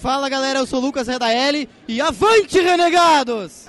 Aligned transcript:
Fala 0.00 0.30
galera, 0.30 0.60
eu 0.60 0.66
sou 0.66 0.80
o 0.80 0.82
Lucas 0.86 1.06
Redaeli 1.06 1.68
e 1.86 2.00
avante, 2.00 2.58
renegados! 2.58 3.68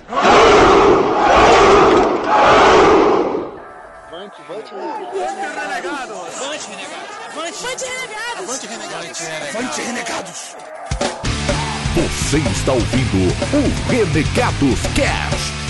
Avante, 4.08 4.40
avante, 4.40 4.74
renegados! 5.12 6.16
Avante, 6.40 6.70
renegados! 6.70 7.20
Avante, 7.36 7.86
renegados! 7.86 8.48
Avante, 8.48 8.66
renegados! 8.66 9.20
Avante, 9.54 9.80
renegados! 9.82 10.56
Você 11.94 12.38
está 12.38 12.72
ouvindo 12.72 13.28
o 13.52 13.90
Renegados 13.90 14.80
Cast. 14.96 15.62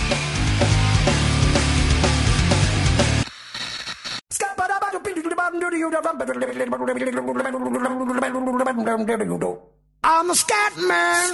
I'm 10.04 10.28
a 10.30 10.34
scat 10.34 10.76
man. 10.78 11.30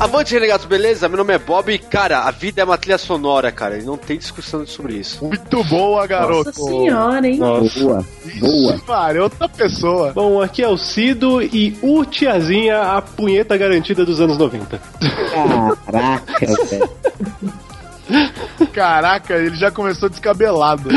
Avante, 0.00 0.32
renegados, 0.32 0.64
beleza? 0.64 1.06
Meu 1.06 1.18
nome 1.18 1.34
é 1.34 1.38
Bob 1.38 1.70
e, 1.70 1.78
cara, 1.78 2.20
a 2.20 2.30
vida 2.30 2.62
é 2.62 2.64
uma 2.64 2.78
trilha 2.78 2.96
sonora, 2.96 3.52
cara. 3.52 3.76
E 3.76 3.82
não 3.82 3.98
tem 3.98 4.16
discussão 4.16 4.66
sobre 4.66 4.94
isso. 4.94 5.22
Muito 5.22 5.62
boa, 5.64 6.06
garoto. 6.06 6.46
Nossa 6.46 6.62
senhora, 6.62 7.28
hein? 7.28 7.38
Boa, 7.38 8.06
boa. 8.40 8.80
Cara, 8.86 9.18
é 9.18 9.22
outra 9.22 9.48
pessoa. 9.50 10.12
Bom, 10.14 10.40
aqui 10.40 10.62
é 10.62 10.68
o 10.68 10.78
Cido 10.78 11.42
e 11.42 11.76
o 11.82 12.06
Tiazinha, 12.06 12.80
a 12.80 13.02
punheta 13.02 13.54
garantida 13.58 14.02
dos 14.02 14.18
anos 14.18 14.38
90. 14.38 14.80
Caraca, 15.84 16.46
velho. 16.70 16.90
Caraca, 18.72 19.34
ele 19.34 19.56
já 19.56 19.70
começou 19.70 20.08
descabelado. 20.08 20.88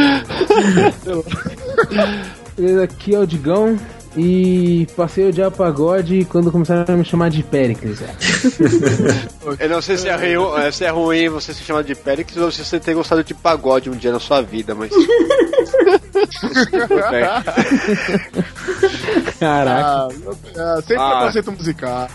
Beleza, 2.58 2.84
aqui 2.84 3.16
é 3.16 3.20
o 3.20 3.26
Digão. 3.26 3.78
E 4.18 4.88
passei 4.98 5.26
a 5.26 5.30
odiar 5.30 5.52
pagode 5.52 6.26
quando 6.26 6.52
começaram 6.52 6.84
a 6.88 6.98
me 6.98 7.06
chamar 7.06 7.30
de 7.30 7.44
Pericles. 7.44 8.02
é. 8.02 8.16
Eu 9.60 9.70
não 9.70 9.82
sei 9.82 9.98
se 9.98 10.10
é, 10.10 10.16
ruim, 10.16 10.72
se 10.72 10.84
é 10.84 10.90
ruim 10.90 11.30
você 11.30 11.54
se 11.54 11.64
chamar 11.64 11.84
de 11.84 11.94
Péricles 11.94 12.38
ou 12.38 12.52
se 12.52 12.66
você 12.66 12.80
ter 12.80 12.96
gostado 12.96 13.24
de 13.24 13.36
pagode 13.36 13.90
um 13.90 13.96
dia 13.96 14.12
na 14.12 14.20
sua 14.20 14.42
vida, 14.42 14.74
mas. 14.74 14.92
Caraca. 19.40 20.08
Ah, 20.58 20.82
sem 20.86 20.98
Ah. 20.98 21.10
preconceito 21.18 21.52
musical. 21.52 22.08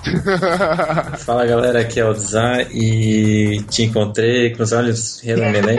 Fala 1.18 1.46
galera, 1.46 1.80
aqui 1.80 2.00
é 2.00 2.04
o 2.04 2.14
Zan 2.14 2.62
e 2.72 3.62
te 3.70 3.84
encontrei 3.84 4.54
com 4.54 4.62
os 4.62 4.72
olhos 4.72 5.20
reluminei. 5.22 5.78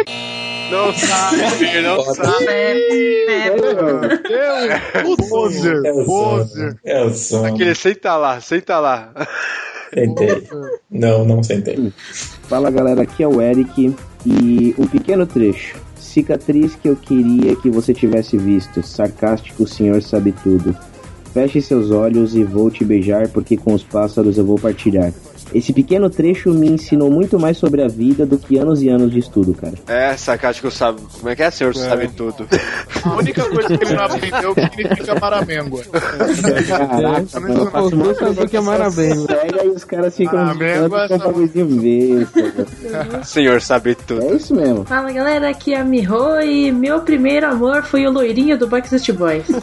Não 0.71 0.91
sabe, 0.93 1.81
não 1.81 2.02
sabe. 2.03 2.45
É 4.93 5.03
o 5.03 6.05
som. 6.05 6.75
É 6.83 7.03
o 7.03 7.13
som. 7.13 7.45
Aquele 7.45 7.75
senta 7.75 8.16
lá, 8.17 8.41
senta 8.41 8.80
lá. 8.80 9.11
Sentei. 9.93 10.47
Não, 10.89 11.23
não 11.23 11.43
sentei. 11.43 11.93
Fala 12.49 12.71
galera, 12.71 13.03
aqui 13.03 13.23
é 13.23 13.27
o 13.27 13.39
Eric. 13.41 13.95
E 14.25 14.73
um 14.80 14.88
pequeno 14.88 15.27
trecho. 15.27 15.75
Cicatriz 16.16 16.75
que 16.75 16.88
eu 16.88 16.95
queria 16.95 17.58
que 17.58 17.69
você 17.69 17.94
tivesse 17.94 18.38
visto. 18.38 18.81
Sarcástico, 18.81 19.67
senhor 19.67 20.02
sabe 20.02 20.31
tudo. 20.31 20.73
Feche 21.33 21.61
seus 21.61 21.91
olhos 21.91 22.38
e 22.38 22.44
vou 22.45 22.71
te 22.71 22.85
beijar, 22.85 23.27
porque 23.27 23.58
com 23.58 23.73
os 23.73 23.83
pássaros 23.83 24.38
eu 24.38 24.45
vou 24.45 24.58
partilhar. 24.58 25.11
Esse 25.54 25.72
pequeno 25.74 26.10
trecho 26.10 26.50
me 26.54 26.68
ensinou 26.70 27.10
muito 27.10 27.40
mais 27.40 27.58
sobre 27.58 27.82
a 27.84 27.88
vida 27.88 28.26
do 28.26 28.38
que 28.38 28.58
anos 28.58 28.82
e 28.82 28.90
anos 28.90 29.12
de 29.12 29.20
estudo, 29.20 29.54
cara. 29.54 29.74
É, 29.88 30.16
sarcástico 30.18 30.70
sabe. 30.72 31.02
Como 31.18 31.30
é 31.30 31.36
que 31.36 31.44
é, 31.44 31.52
senhor? 31.52 31.74
Você 31.74 31.88
sabe 31.88 32.08
tudo. 32.10 32.48
A 33.04 33.16
única 33.16 33.44
coisa 33.50 33.78
que 33.78 33.84
ele 33.86 33.94
não 33.94 34.04
aprendeu 34.04 34.40
é 34.40 34.48
o 34.48 34.56
que 34.56 34.62
significa 34.76 35.20
maramêngua. 35.20 35.82
Caraca, 36.68 37.40
mano, 37.40 37.54
eu 37.62 37.72
faço 37.72 38.16
saber 38.16 38.50
que 38.50 38.58
é 38.58 38.62
Marabem. 38.62 39.26
Pega 39.26 39.66
e 39.66 39.70
os 39.70 39.84
caras 39.84 40.16
ficam 40.16 40.50
essa- 40.62 40.90
com 41.10 41.18
bagulhozinho 41.18 41.66
besta. 41.68 43.23
senhor 43.23 43.61
sabe 43.61 43.95
tudo. 43.95 44.23
É 44.23 44.34
isso 44.34 44.54
mesmo. 44.55 44.84
Fala 44.86 45.11
galera, 45.11 45.50
aqui 45.50 45.73
é 45.73 45.80
a 45.80 45.84
Miho 45.86 46.42
e 46.42 46.72
meu 46.72 47.02
primeiro 47.02 47.48
amor 47.48 47.84
foi 47.84 48.05
o 48.08 48.11
loirinho 48.11 48.58
do 48.58 48.67
Backstreet 48.67 49.11
Boys. 49.17 49.45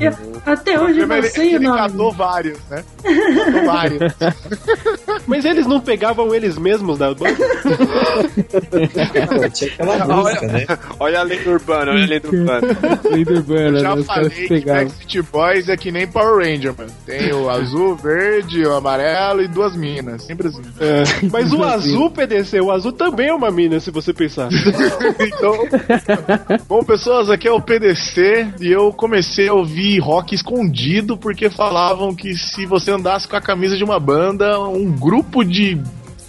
Eu- 0.00 0.32
até 0.44 0.78
hoje 0.80 1.00
eu 1.00 1.06
não 1.06 1.16
ele, 1.16 1.28
sei 1.28 1.52
o 1.52 1.56
ele 1.56 1.66
nome. 1.68 1.78
catou 1.78 2.12
vários, 2.12 2.58
né? 2.70 2.82
Mas 5.26 5.44
eles 5.44 5.66
não 5.66 5.80
pegavam 5.80 6.34
eles 6.34 6.58
mesmos 6.58 6.98
da 6.98 7.14
banda? 7.14 7.36
Tinha 9.52 9.72
aquela 9.72 10.06
música, 10.16 10.46
né? 10.46 10.66
Olha 10.98 11.20
a 11.20 11.22
lenda 11.22 11.50
urbana, 11.50 11.92
olha 11.92 12.04
a 12.04 12.06
lenda 12.06 12.28
urbana. 12.28 12.78
Líder 13.12 13.36
Urbana, 13.38 13.80
Já 13.80 13.96
né? 13.96 14.02
Falei 14.02 14.30
que 14.30 14.48
pegavam. 14.48 14.84
Backstreet 14.84 15.26
Boys 15.30 15.68
é 15.68 15.76
que 15.76 15.92
nem 15.92 16.06
Power 16.06 16.44
Ranger, 16.44 16.74
mano. 16.76 16.90
Tem 17.06 17.32
o 17.32 17.48
azul, 17.48 17.96
verde, 17.96 18.64
o 18.66 18.74
amarelo 18.74 19.42
e 19.42 19.48
duas 19.48 19.76
minas. 19.76 20.22
Sempre 20.24 20.48
assim. 20.48 20.62
É. 20.80 21.02
Mas 21.30 21.52
o 21.52 21.62
azul, 21.62 22.10
PDC, 22.10 22.60
o 22.60 22.70
azul 22.70 22.92
também 22.92 23.28
é 23.28 23.34
uma 23.34 23.50
mina, 23.50 23.80
se 23.80 23.90
você 23.90 24.12
pensar. 24.12 24.48
Então, 25.22 25.52
bom, 26.68 26.82
pessoas, 26.82 27.30
aqui 27.30 27.46
é 27.46 27.52
o 27.52 27.60
PDC 27.60 28.54
e 28.60 28.70
eu 28.70 28.92
comecei 28.92 29.48
a 29.48 29.54
ouvir 29.54 29.98
rock 29.98 30.34
escondido 30.34 31.16
porque 31.16 31.48
falavam 31.50 32.14
que 32.14 32.34
se 32.34 32.66
você 32.66 32.90
andasse 32.90 33.21
com 33.26 33.36
a 33.36 33.40
camisa 33.40 33.76
de 33.76 33.84
uma 33.84 33.98
banda, 33.98 34.60
um 34.60 34.90
grupo 34.90 35.44
de 35.44 35.80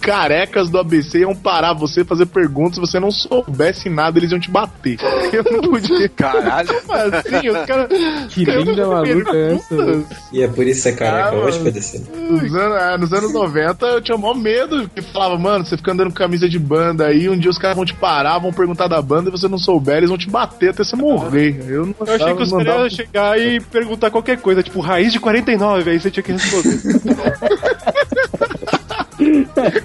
carecas 0.04 0.68
do 0.68 0.78
ABC 0.78 1.20
iam 1.20 1.34
parar 1.34 1.72
você 1.72 2.02
e 2.02 2.04
fazer 2.04 2.26
perguntas. 2.26 2.74
Se 2.74 2.80
você 2.80 3.00
não 3.00 3.10
soubesse 3.10 3.88
nada, 3.88 4.18
eles 4.18 4.30
iam 4.30 4.38
te 4.38 4.50
bater. 4.50 4.98
Eu 5.32 5.42
não 5.44 5.70
podia. 5.70 6.08
Caralho. 6.10 6.68
Assim, 6.70 7.48
os 7.48 7.66
caras. 7.66 7.88
Que 8.28 8.44
linda 8.44 8.86
maluca 8.86 9.34
é 9.34 9.54
essa? 9.54 10.04
E 10.32 10.42
é 10.42 10.48
por 10.48 10.66
isso 10.66 10.82
que 10.82 10.82
você 10.82 10.88
é 10.90 10.92
careca 10.92 11.28
Ah, 11.30 11.34
hoje. 11.34 11.60
PDC. 11.60 12.02
Nos 12.14 12.54
anos, 12.54 12.82
é, 12.82 12.98
nos 12.98 13.12
anos 13.12 13.32
90 13.32 13.86
eu 13.86 14.00
tinha 14.02 14.18
maior 14.18 14.34
medo, 14.34 14.88
que 14.88 15.00
falava, 15.00 15.38
mano, 15.38 15.64
você 15.64 15.76
fica 15.76 15.92
andando 15.92 16.08
com 16.08 16.16
camisa 16.16 16.48
de 16.48 16.58
banda 16.58 17.06
aí, 17.06 17.28
um 17.28 17.38
dia 17.38 17.50
os 17.50 17.58
caras 17.58 17.76
vão 17.76 17.84
te 17.84 17.94
parar, 17.94 18.38
vão 18.38 18.52
perguntar 18.52 18.88
da 18.88 19.00
banda 19.00 19.28
e 19.28 19.32
você 19.32 19.48
não 19.48 19.58
souber, 19.58 19.96
eles 19.96 20.10
vão 20.10 20.18
te 20.18 20.28
bater 20.28 20.70
até 20.70 20.84
você 20.84 20.96
morrer. 20.96 21.64
Eu 21.68 21.86
não 21.86 21.94
Eu 22.06 22.14
achei 22.14 22.34
que 22.34 22.42
os 22.42 22.50
caras 22.52 22.66
iam 22.66 22.90
chegar 22.90 23.40
e 23.40 23.60
perguntar 23.60 24.10
qualquer 24.10 24.38
coisa, 24.38 24.62
tipo, 24.62 24.80
raiz 24.80 25.12
de 25.12 25.20
49, 25.20 25.90
aí 25.90 25.98
você 25.98 26.10
tinha 26.10 26.22
que 26.22 26.32
responder. 26.32 26.80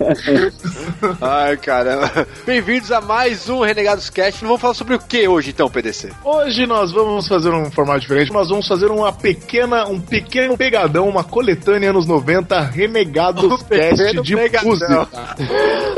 Ai, 1.21 1.55
caramba. 1.57 2.27
Bem-vindos 2.45 2.91
a 2.91 2.99
mais 2.99 3.47
um 3.47 3.61
Renegados 3.61 4.09
Cast. 4.09 4.43
Vamos 4.43 4.59
falar 4.59 4.73
sobre 4.73 4.95
o 4.95 4.99
que 4.99 5.27
hoje, 5.27 5.51
então, 5.51 5.69
PDC? 5.69 6.09
Hoje 6.23 6.65
nós 6.65 6.91
vamos 6.91 7.27
fazer 7.27 7.49
um 7.49 7.69
formato 7.71 7.99
diferente, 8.01 8.31
nós 8.33 8.49
vamos 8.49 8.67
fazer 8.67 8.87
uma 8.87 9.11
pequena, 9.13 9.85
um 9.87 9.99
pequeno 9.99 10.57
pegadão, 10.57 11.07
uma 11.07 11.23
coletânea 11.23 11.91
anos 11.91 12.05
90, 12.07 12.59
Renegados 12.61 13.61
Cast 13.63 13.97
pequeno 13.97 14.23
de 14.23 14.35
pegadão. 14.35 14.69
música. 14.69 15.07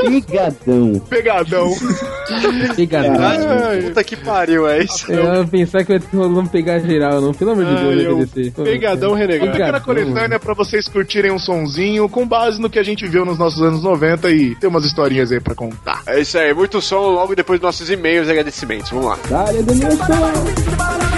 Ligadão. 0.02 1.02
Pegadão. 1.08 1.70
Pegadão. 2.76 3.16
Ai, 3.68 3.82
puta 3.82 4.04
que 4.04 4.16
pariu, 4.16 4.68
é 4.68 4.82
isso? 4.82 5.10
Eu 5.10 5.34
ia 5.36 5.44
pensar 5.46 5.84
que 5.84 5.92
eu 5.92 6.28
não 6.28 6.46
pegar 6.46 6.78
geral, 6.80 7.20
não. 7.20 7.32
Pelo 7.32 7.52
amor 7.52 7.64
de 7.64 7.74
Deus, 7.74 7.88
Ai, 7.88 7.94
né, 7.96 8.06
eu- 8.06 8.18
PDC? 8.28 8.50
Pegadão 8.62 9.10
Uma 9.10 9.18
renegado. 9.18 9.52
pequena 9.52 9.80
Pegadão, 9.80 9.84
coletânea 10.04 10.38
pra 10.38 10.54
vocês 10.54 10.86
curtirem 10.88 11.30
um 11.32 11.38
sonzinho 11.38 12.08
com 12.08 12.26
base 12.26 12.60
no 12.60 12.68
que 12.68 12.78
a 12.78 12.82
gente 12.82 13.06
viu 13.06 13.24
nos 13.24 13.38
nossos 13.38 13.62
anos 13.62 13.82
90 13.82 14.01
e 14.30 14.54
ter 14.54 14.66
umas 14.66 14.84
historinhas 14.84 15.32
aí 15.32 15.40
pra 15.40 15.54
contar. 15.54 16.02
É 16.06 16.20
isso 16.20 16.38
aí, 16.38 16.52
muito 16.54 16.80
som 16.80 17.10
logo 17.10 17.34
depois 17.34 17.60
dos 17.60 17.66
nossos 17.66 17.90
e-mails 17.90 18.28
e 18.28 18.30
agradecimentos. 18.30 18.90
Vamos 18.90 19.06
lá. 19.06 19.18
Denilson. 19.62 20.12
É 21.08 21.11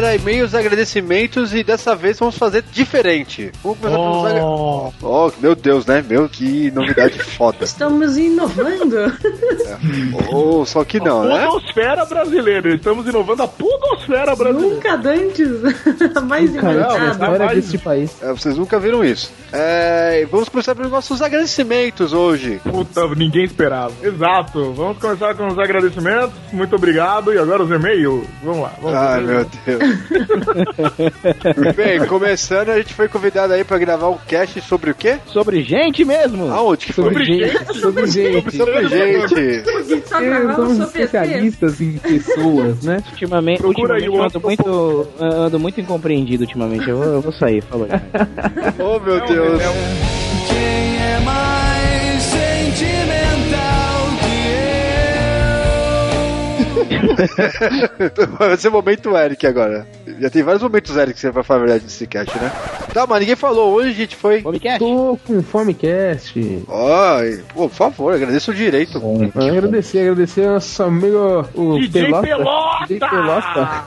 galera. 0.00 0.16
E-mails, 0.20 0.54
agradecimentos 0.54 1.54
e 1.54 1.62
dessa 1.62 1.94
vez 1.94 2.18
vamos 2.18 2.36
fazer 2.36 2.62
diferente. 2.72 3.52
Vamos 3.62 3.78
começar 3.78 3.98
pelos 3.98 4.26
agra- 4.26 4.44
Oh, 5.02 5.32
Meu 5.40 5.54
Deus, 5.54 5.86
né? 5.86 6.04
Meu, 6.06 6.28
que 6.28 6.70
novidade 6.70 7.18
foda. 7.22 7.64
Estamos 7.64 8.16
inovando. 8.16 8.96
Oh, 10.32 10.64
só 10.64 10.84
que 10.84 10.98
não, 11.00 11.24
né? 11.24 11.46
Podosfera 11.46 12.04
brasileira. 12.04 12.74
Estamos 12.74 13.06
inovando 13.06 13.42
a 13.42 13.48
podosfera 13.48 14.34
brasileira. 14.34 14.74
Nunca 14.74 14.96
dantes. 14.96 15.48
Mais 16.26 16.50
inventado. 16.50 17.10
História 17.12 17.48
desse 17.54 17.78
país. 17.78 18.10
É, 18.22 18.32
vocês 18.32 18.56
nunca 18.56 18.78
viram 18.78 19.04
isso. 19.04 19.32
É, 19.52 20.26
vamos 20.30 20.48
começar 20.48 20.74
pelos 20.74 20.90
nossos 20.90 21.20
agradecimentos 21.22 22.12
hoje. 22.12 22.60
Puta, 22.64 23.06
ninguém 23.14 23.44
esperava. 23.44 23.92
Exato. 24.02 24.72
Vamos 24.72 24.98
começar 24.98 25.34
com 25.34 25.46
os 25.48 25.58
agradecimentos. 25.58 26.32
Muito 26.52 26.74
obrigado. 26.76 27.32
E 27.32 27.38
agora 27.38 27.62
os 27.62 27.70
e-mails. 27.70 28.26
Vamos 28.42 28.62
lá. 28.62 28.72
Vamos 28.80 28.96
Ai, 28.96 29.20
meu 29.20 29.46
Deus. 29.66 29.89
Bem, 31.76 32.06
começando, 32.06 32.70
a 32.70 32.78
gente 32.78 32.94
foi 32.94 33.08
convidado 33.08 33.52
aí 33.52 33.64
pra 33.64 33.78
gravar 33.78 34.08
um 34.08 34.18
cast 34.18 34.60
sobre 34.62 34.90
o 34.90 34.94
quê? 34.94 35.18
Sobre 35.26 35.62
gente 35.62 36.04
mesmo. 36.04 36.50
Aonde 36.52 36.86
que 36.86 36.92
foi? 36.92 37.04
Sobre 37.04 37.24
gente. 37.24 37.74
Sobre 37.78 38.06
gente. 38.06 38.56
Sobre 38.56 38.88
gente. 38.88 39.64
Só 40.06 40.20
Eu 40.20 40.26
gravava 40.26 40.56
somos 40.56 40.76
sobre 40.78 41.02
especialistas 41.02 41.80
em 41.80 41.98
pessoas, 41.98 42.82
né? 42.82 43.02
Ultimamente, 43.10 43.60
Procura 43.60 43.94
aí 43.94 44.08
ultimamente 44.08 44.10
o 44.10 44.16
eu 44.16 44.22
ando 44.24 44.40
muito, 44.40 45.08
eu 45.18 45.42
ando 45.42 45.58
muito 45.58 45.80
incompreendido 45.80 46.44
ultimamente. 46.44 46.88
Eu 46.88 46.96
vou, 46.96 47.06
eu 47.06 47.20
vou 47.20 47.32
sair, 47.32 47.62
falou. 47.62 47.88
Oh, 48.78 48.98
meu 49.00 49.24
Deus. 49.26 49.62
Quem 50.48 50.96
é 50.96 51.20
mais 51.20 52.22
sentimental 52.22 53.79
Vai 58.38 58.56
ser 58.56 58.68
o 58.68 58.72
momento 58.72 59.16
Eric 59.16 59.46
agora. 59.46 59.86
Já 60.18 60.30
tem 60.30 60.42
vários 60.42 60.62
momentos 60.62 60.96
Eric 60.96 61.14
que 61.14 61.20
você 61.20 61.30
vai 61.30 61.42
falar 61.42 61.60
a 61.60 61.64
verdade 61.64 61.84
nesse 61.84 62.06
cast, 62.06 62.36
né? 62.38 62.52
Tá, 62.92 63.06
mas 63.06 63.20
ninguém 63.20 63.36
falou. 63.36 63.72
Hoje 63.72 63.90
a 63.90 63.92
gente 63.92 64.16
foi. 64.16 64.42
Homecast? 64.44 64.78
Tô 64.78 65.18
com 65.26 65.42
Fomecast. 65.42 66.64
Ó, 66.68 67.22
e, 67.22 67.38
pô, 67.54 67.68
por 67.68 67.70
favor, 67.70 68.14
agradeço 68.14 68.50
o 68.50 68.54
direito. 68.54 69.00
Agradecer, 69.34 70.00
agradecer 70.00 70.46
ao 70.46 70.54
nosso 70.54 70.82
amigo 70.82 71.46
o 71.54 71.78
DJ 71.78 72.04
Pelota. 72.04 72.26
Pelota! 72.26 72.86
DJ 72.86 72.98
Pelota. 73.08 73.86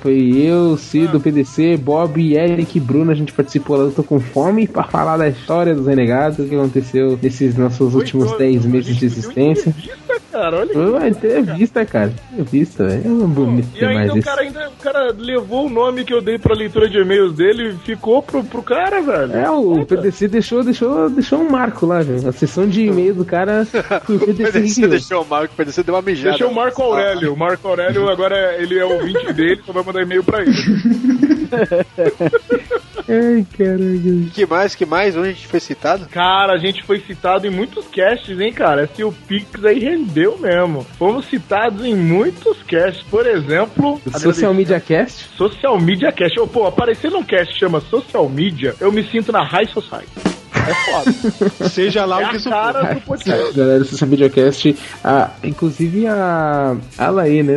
Foi 0.00 0.32
eu, 0.36 0.76
Cido, 0.76 1.20
PDC, 1.20 1.76
Bob, 1.76 2.34
Eric 2.34 2.78
e 2.78 2.80
Bruno. 2.80 3.10
A 3.10 3.14
gente 3.14 3.32
participou 3.32 3.76
lá 3.76 3.84
do 3.84 3.92
Tô 3.92 4.02
Com 4.02 4.20
Fome 4.20 4.66
pra 4.66 4.84
falar 4.84 5.16
da 5.16 5.28
história 5.28 5.74
dos 5.74 5.86
renegados, 5.86 6.38
o 6.38 6.48
que 6.48 6.54
aconteceu 6.54 7.18
nesses 7.22 7.56
nossos 7.56 7.94
últimos 7.94 8.36
10 8.38 8.64
meses 8.64 8.96
de 8.96 9.04
existência. 9.04 9.74
Entrevista, 10.14 10.20
cara, 10.32 10.56
olha 10.58 10.72
Foi 10.72 10.90
uma 10.90 11.08
entrevista, 11.08 11.84
cara. 11.84 12.12
Entrevista, 12.32 12.86
velho. 12.86 13.02
É 13.04 13.08
uma 13.08 13.26
bonita 13.26 13.68
E 13.74 13.84
ainda 13.84 13.88
demais 13.88 14.12
o 14.12 14.18
isso. 14.18 14.28
cara, 14.28 14.40
ainda, 14.42 14.68
o 14.68 14.82
cara 14.82 15.14
levou 15.16 15.66
o 15.66 15.70
nome 15.70 16.04
que 16.04 16.12
eu 16.12 16.20
dei 16.22 16.38
pra 16.38 16.54
leitura 16.54 16.88
de 16.88 16.98
e-mails 16.98 17.34
dele 17.34 17.70
e 17.70 17.76
ficou 17.78 18.22
pro, 18.22 18.44
pro 18.44 18.62
cara, 18.62 19.00
velho. 19.00 19.36
É, 19.36 19.50
o 19.50 19.84
PDC 19.84 20.28
deixou, 20.28 20.62
deixou, 20.62 21.08
deixou 21.10 21.40
um 21.40 21.50
marco 21.50 21.86
lá, 21.86 22.02
velho. 22.02 22.28
A 22.28 22.32
sessão 22.32 22.68
de 22.68 22.86
e-mail 22.86 23.14
do 23.14 23.24
cara 23.24 23.66
foi 24.04 24.16
o 24.16 24.22
O 24.22 24.26
PDC 24.26 24.44
que 24.44 24.52
PDC 24.52 24.88
deixou 24.88 25.22
o 25.22 25.26
Marco, 25.26 25.54
o 25.54 25.56
PDC 25.56 25.82
deu 25.82 25.94
uma 25.94 26.02
mijada. 26.02 26.30
Deixa 26.30 26.46
o 26.46 26.54
Marco 26.54 26.82
Aurélio. 26.82 27.32
O 27.32 27.36
Marco 27.36 27.68
Aurélio 27.68 28.08
agora 28.08 28.54
ele 28.60 28.78
é 28.78 28.84
ouvinte 28.84 29.32
dele, 29.32 29.60
só 29.64 29.72
vai 29.72 29.82
mandar 29.82 30.02
e-mail 30.02 30.22
pra 30.22 30.42
ele. 30.42 30.52
Ai, 33.08 33.46
caralho. 33.56 34.30
Que 34.32 34.46
mais, 34.46 34.74
que 34.74 34.86
mais? 34.86 35.16
Onde 35.16 35.28
a 35.28 35.32
gente 35.32 35.46
foi 35.46 35.60
citado? 35.60 36.06
Cara, 36.10 36.54
a 36.54 36.58
gente 36.58 36.82
foi 36.82 37.00
citado 37.00 37.46
em 37.46 37.50
muitos 37.50 37.86
casts, 37.88 38.40
hein, 38.40 38.52
cara? 38.52 38.84
Esse 38.84 39.04
o 39.04 39.12
Pix 39.12 39.64
aí 39.64 39.78
rendeu 39.78 40.38
mesmo. 40.38 40.84
Fomos 40.98 41.26
citados 41.26 41.84
em 41.84 41.94
muitos 41.94 42.62
casts. 42.62 43.02
Por 43.04 43.26
exemplo, 43.26 44.00
Social 44.18 44.54
Media 44.54 44.80
Cast. 44.80 45.28
Social 45.36 45.78
Media 45.78 46.10
Cast. 46.12 46.40
Ô, 46.40 46.46
pô, 46.46 46.66
aparecer 46.66 47.10
num 47.10 47.22
cast 47.22 47.52
que 47.52 47.60
chama 47.60 47.80
Social 47.80 48.28
Media, 48.28 48.74
eu 48.80 48.90
me 48.90 49.02
sinto 49.04 49.30
na 49.30 49.44
High 49.44 49.66
Society. 49.66 50.34
É 50.68 50.74
foda. 50.74 51.68
Seja 51.68 52.04
lá 52.04 52.22
é 52.22 52.24
o 52.24 52.28
que 52.28 52.34
a 52.34 52.38
isso 52.38 52.50
cara 52.50 52.86
for. 52.86 52.94
do 52.94 53.00
podcast. 53.02 53.52
Galera 53.56 53.78
do 53.80 53.84
Social 53.84 54.10
Media 54.10 54.30
Cast, 54.30 54.76
a, 55.02 55.30
inclusive 55.42 56.06
a, 56.06 56.76
a 56.98 57.10
Laí, 57.10 57.42
né? 57.42 57.54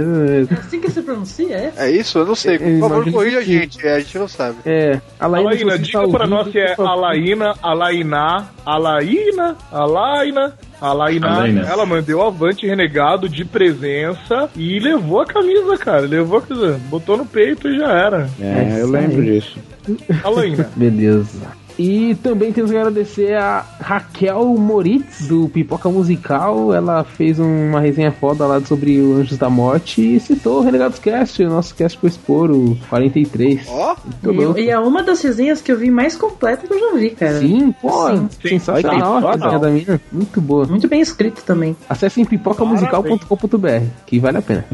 Assim 0.59 0.79
que 0.79 0.91
se 0.91 1.01
pronuncia, 1.01 1.55
é? 1.55 1.73
É 1.77 1.91
isso? 1.91 2.19
Eu 2.19 2.25
não 2.25 2.35
sei. 2.35 2.57
Por 2.57 2.89
favor, 2.89 3.11
corrija 3.11 3.39
a 3.39 3.43
que 3.43 3.53
gente. 3.53 3.85
É, 3.85 3.95
a 3.95 3.99
gente 3.99 4.17
não 4.17 4.27
sabe. 4.27 4.57
É, 4.65 4.99
a 5.19 5.25
Alaína, 5.25 5.71
você 5.71 5.79
diga 5.79 6.01
tá 6.01 6.07
pra 6.07 6.19
ouvindo, 6.19 6.29
nós 6.29 6.51
se 6.51 6.59
é. 6.59 6.75
Alaína, 6.77 7.53
Alainá, 7.61 8.47
Alaína, 8.65 9.55
Alaina, 9.71 10.53
Alainá. 10.81 11.27
Alaina. 11.27 11.61
Ela 11.61 11.85
mandou 11.85 12.19
o 12.19 12.23
avante 12.23 12.65
renegado 12.67 13.27
de 13.29 13.43
presença 13.45 14.49
e 14.55 14.79
levou 14.79 15.21
a 15.21 15.25
camisa, 15.25 15.77
cara. 15.77 16.01
Levou 16.01 16.39
a 16.39 16.41
camisa, 16.41 16.79
botou 16.89 17.17
no 17.17 17.25
peito 17.25 17.67
e 17.67 17.77
já 17.77 17.91
era. 17.91 18.29
É, 18.39 18.81
eu 18.81 18.89
lembro 18.89 19.23
disso. 19.23 19.57
Alaína. 20.23 20.69
Beleza. 20.75 21.39
E 21.77 22.15
também 22.15 22.51
temos 22.51 22.71
que 22.71 22.77
agradecer 22.77 23.35
a 23.35 23.63
Raquel 23.79 24.45
Moritz, 24.57 25.27
do 25.27 25.47
Pipoca 25.49 25.89
Musical. 25.89 26.73
Ela 26.73 27.03
fez 27.03 27.39
uma 27.39 27.79
resenha 27.79 28.11
foda 28.11 28.47
lá 28.47 28.59
sobre 28.61 28.99
o 28.99 29.15
Anjos 29.17 29.37
da 29.37 29.49
Morte 29.49 30.15
e 30.15 30.19
citou 30.19 30.59
o 30.59 30.63
Renegados 30.63 30.97
Cast, 30.99 31.43
o 31.43 31.49
nosso 31.49 31.75
cast 31.75 31.97
pro 31.97 32.07
expor, 32.07 32.49
o 32.49 32.75
43. 32.89 33.67
Ó, 33.67 33.95
louco. 34.23 34.59
E, 34.59 34.65
e 34.65 34.69
é 34.69 34.79
uma 34.79 35.03
das 35.03 35.21
resenhas 35.21 35.61
que 35.61 35.71
eu 35.71 35.77
vi 35.77 35.91
mais 35.91 36.15
completa 36.15 36.65
que 36.65 36.73
eu 36.73 36.79
já 36.79 36.97
vi, 36.97 37.11
cara. 37.11 37.39
Sim, 37.39 37.71
pô, 37.71 38.07
Sim. 38.07 38.29
sensacional 38.41 39.27
a 39.27 39.31
resenha 39.33 39.59
da 39.59 39.69
mina. 39.69 40.01
Muito 40.11 40.41
boa. 40.41 40.65
Muito 40.65 40.87
bem 40.87 41.01
escrito 41.01 41.43
também. 41.43 41.75
Acessem 41.87 42.25
pipocamusical.com.br, 42.25 43.85
que 44.05 44.19
vale 44.19 44.37
a 44.37 44.41
pena. 44.41 44.65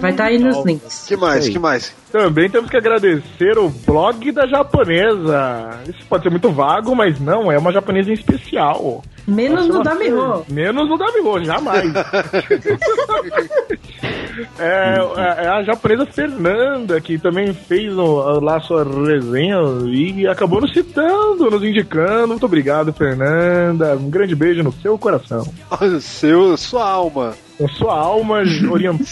Vai 0.00 0.12
estar 0.12 0.24
aí 0.24 0.38
nos 0.38 0.64
links. 0.64 1.06
que 1.08 1.16
mais, 1.16 1.48
que 1.48 1.58
mais? 1.58 1.92
Também 2.10 2.48
temos 2.48 2.70
que 2.70 2.76
agradecer 2.76 3.58
o 3.58 3.68
blog 3.68 4.30
da 4.32 4.46
japonesa. 4.46 5.80
Isso 5.88 6.06
pode 6.08 6.22
ser 6.22 6.30
muito 6.30 6.50
vago, 6.50 6.94
mas 6.94 7.18
não, 7.20 7.50
é 7.50 7.58
uma 7.58 7.72
japonesa 7.72 8.10
em 8.10 8.14
especial. 8.14 9.02
Menos 9.26 9.66
no 9.66 9.82
Damiho. 9.82 10.44
Menos 10.48 10.88
no 10.88 10.96
Damiho, 10.96 11.44
jamais. 11.44 11.92
é, 14.58 14.96
é- 15.16 15.44
é 15.44 15.48
a 15.48 15.62
japonesa 15.64 16.06
Fernanda, 16.06 17.00
que 17.00 17.18
também 17.18 17.52
fez 17.52 17.92
o- 17.96 18.38
lá 18.40 18.60
sua 18.60 18.84
resenha 18.84 19.56
e 19.88 20.26
acabou 20.28 20.60
nos 20.60 20.72
citando, 20.72 21.50
nos 21.50 21.62
indicando. 21.62 22.28
Muito 22.28 22.46
obrigado, 22.46 22.92
Fernanda. 22.92 23.96
Um 23.96 24.08
grande 24.08 24.34
beijo 24.36 24.62
no 24.62 24.72
seu 24.72 24.96
coração. 24.98 25.44
Seu, 26.00 26.56
sua 26.56 26.88
alma. 26.88 27.34
Com 27.58 27.68
sua 27.68 27.96
alma 27.98 28.42
orientada. 28.70 29.06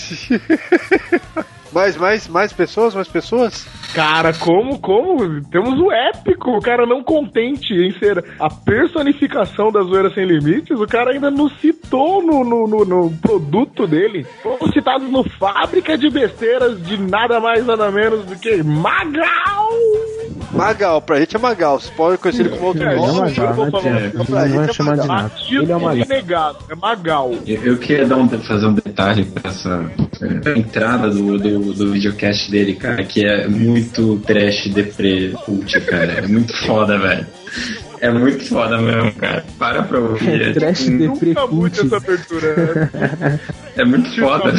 Mais, 1.75 1.97
mais, 1.97 2.29
mais 2.29 2.53
pessoas, 2.53 2.95
mais 2.95 3.09
pessoas? 3.09 3.67
Cara, 3.95 4.33
como, 4.33 4.79
como? 4.79 5.41
Temos 5.51 5.79
o 5.81 5.91
épico, 5.91 6.53
o 6.57 6.61
cara 6.61 6.87
não 6.87 7.03
contente 7.03 7.75
em 7.75 7.91
ser 7.99 8.25
a 8.39 8.49
personificação 8.49 9.73
da 9.73 9.81
zoeira 9.83 10.09
sem 10.15 10.25
limites, 10.25 10.79
o 10.79 10.87
cara 10.87 11.11
ainda 11.13 11.31
nos 11.31 11.53
citou 11.61 12.23
no, 12.23 12.45
no, 12.45 12.67
no- 12.67 12.85
no 12.85 13.11
produto 13.19 13.87
dele. 13.87 14.25
Fomos 14.43 14.73
citados 14.73 15.11
no 15.11 15.25
Fábrica 15.25 15.99
de 15.99 16.09
Besteiras 16.11 16.81
de 16.85 16.97
nada 16.97 17.41
mais, 17.41 17.67
nada 17.67 17.91
menos 17.91 18.25
do 18.25 18.37
que 18.39 18.63
Magal! 18.63 19.69
Magal, 20.55 21.03
pra 21.03 21.19
gente 21.21 21.37
é 21.37 21.39
Magal. 21.39 21.81
Você 21.81 21.91
pode 21.97 22.19
conhecer 22.19 22.43
ele 22.43 22.49
como 22.51 22.67
outro 22.67 22.83
É, 22.83 22.93
Ele 22.93 23.03
é 23.03 23.07
nome. 23.07 23.31
gala, 23.33 23.71
falar. 23.71 23.85
né, 23.85 24.11
Pra 24.11 24.19
Não 24.19 24.47
gente 24.47 24.55
vai 24.57 24.65
é 24.69 24.73
chamar 24.73 24.93
de 24.93 24.99
Magal. 25.09 25.17
nada. 25.17 25.33
Ele 25.51 25.73
é 25.73 25.77
uma 25.77 25.95
e 25.95 26.09
negado, 26.09 26.59
é 26.71 26.75
Magal. 26.75 27.33
Eu, 27.47 27.63
eu 27.65 27.77
queria 27.79 28.07
dar 28.07 28.17
um, 28.17 28.29
fazer 28.29 28.67
um 28.67 28.73
detalhe 28.75 29.25
pra 29.25 29.51
essa 29.51 29.91
é, 30.47 30.59
entrada 30.59 31.11
do, 31.11 31.39
do, 31.39 31.73
do 31.75 31.93
videocast 31.93 32.51
dele, 32.51 32.75
cara, 32.75 33.05
que 33.05 33.25
é 33.27 33.47
muito 33.49 34.19
trash 34.27 34.69
deprê 34.73 35.33
cult, 35.45 35.81
cara. 35.83 36.13
É 36.13 36.27
muito 36.27 36.57
foda, 36.67 36.99
velho. 36.99 37.27
É 38.05 38.11
muito 38.11 38.45
foda 38.45 38.77
mesmo, 38.77 39.15
cara. 39.15 39.43
Para 39.59 39.83
pra 39.83 39.99
ouvir. 39.99 40.43
É, 40.43 40.53
Trash 40.53 40.85
tipo, 40.85 41.27
Nunca 41.27 41.47
mude 41.47 41.81
cult. 41.81 41.87
essa 41.87 41.97
abertura. 41.97 42.91
né? 42.93 43.41
é 43.77 43.85
muito 43.87 44.15
foda. 44.21 44.53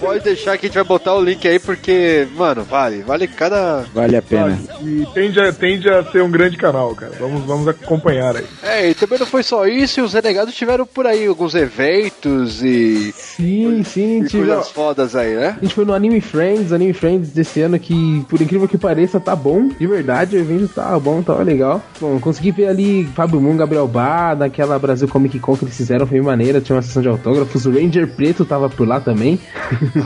Pode 0.00 0.24
deixar 0.24 0.58
que 0.58 0.66
a 0.66 0.68
gente 0.68 0.74
vai 0.74 0.82
botar 0.82 1.14
o 1.14 1.22
link 1.22 1.46
aí, 1.46 1.60
porque, 1.60 2.26
mano, 2.34 2.64
vale. 2.64 3.02
Vale 3.02 3.28
cada. 3.28 3.84
Vale 3.94 4.16
a 4.16 4.22
pena. 4.22 4.58
E 4.82 5.06
tende 5.14 5.40
a, 5.40 5.52
tende 5.52 5.88
a 5.88 6.02
ser 6.10 6.20
um 6.20 6.30
grande 6.32 6.56
canal, 6.56 6.96
cara. 6.96 7.12
Vamos, 7.20 7.44
vamos 7.44 7.68
acompanhar 7.68 8.36
aí. 8.36 8.44
É, 8.64 8.90
e 8.90 8.94
também 8.94 9.20
não 9.20 9.26
foi 9.26 9.44
só 9.44 9.64
isso, 9.64 10.00
e 10.00 10.02
os 10.02 10.12
renegados 10.12 10.52
tiveram 10.52 10.84
por 10.84 11.06
aí 11.06 11.28
alguns 11.28 11.54
eventos 11.54 12.60
e, 12.60 13.12
Sim, 13.12 13.84
sim, 13.84 14.24
e 14.24 14.26
tive, 14.26 14.46
coisas 14.46 14.68
fodas 14.70 15.14
aí, 15.14 15.36
né? 15.36 15.56
A 15.56 15.62
gente 15.62 15.76
foi 15.76 15.84
no 15.84 15.94
Anime 15.94 16.20
Friends, 16.20 16.72
Anime 16.72 16.92
Friends 16.92 17.30
desse 17.30 17.60
ano 17.60 17.78
que, 17.78 18.26
por 18.28 18.40
incrível 18.42 18.66
que 18.66 18.76
pareça, 18.76 19.20
tá 19.20 19.36
bom. 19.36 19.68
De 19.68 19.86
verdade, 19.86 20.36
o 20.36 20.40
evento 20.40 20.74
tá 20.74 20.98
bom, 20.98 21.22
tava 21.22 21.44
legal. 21.44 21.80
Bom, 22.00 22.18
consegui 22.18 22.47
ver 22.50 22.68
ali 22.68 23.04
Fábio 23.14 23.40
Moon, 23.40 23.56
Gabriel 23.56 23.86
Bar, 23.86 24.34
daquela 24.36 24.78
Brasil 24.78 25.08
Comic 25.08 25.38
Con 25.38 25.56
que 25.56 25.64
eles 25.64 25.76
fizeram, 25.76 26.06
foi 26.06 26.20
maneira, 26.20 26.60
tinha 26.60 26.76
uma 26.76 26.82
sessão 26.82 27.02
de 27.02 27.08
autógrafos. 27.08 27.66
O 27.66 27.70
Ranger 27.70 28.08
Preto 28.14 28.44
tava 28.44 28.68
por 28.68 28.86
lá 28.86 29.00
também. 29.00 29.38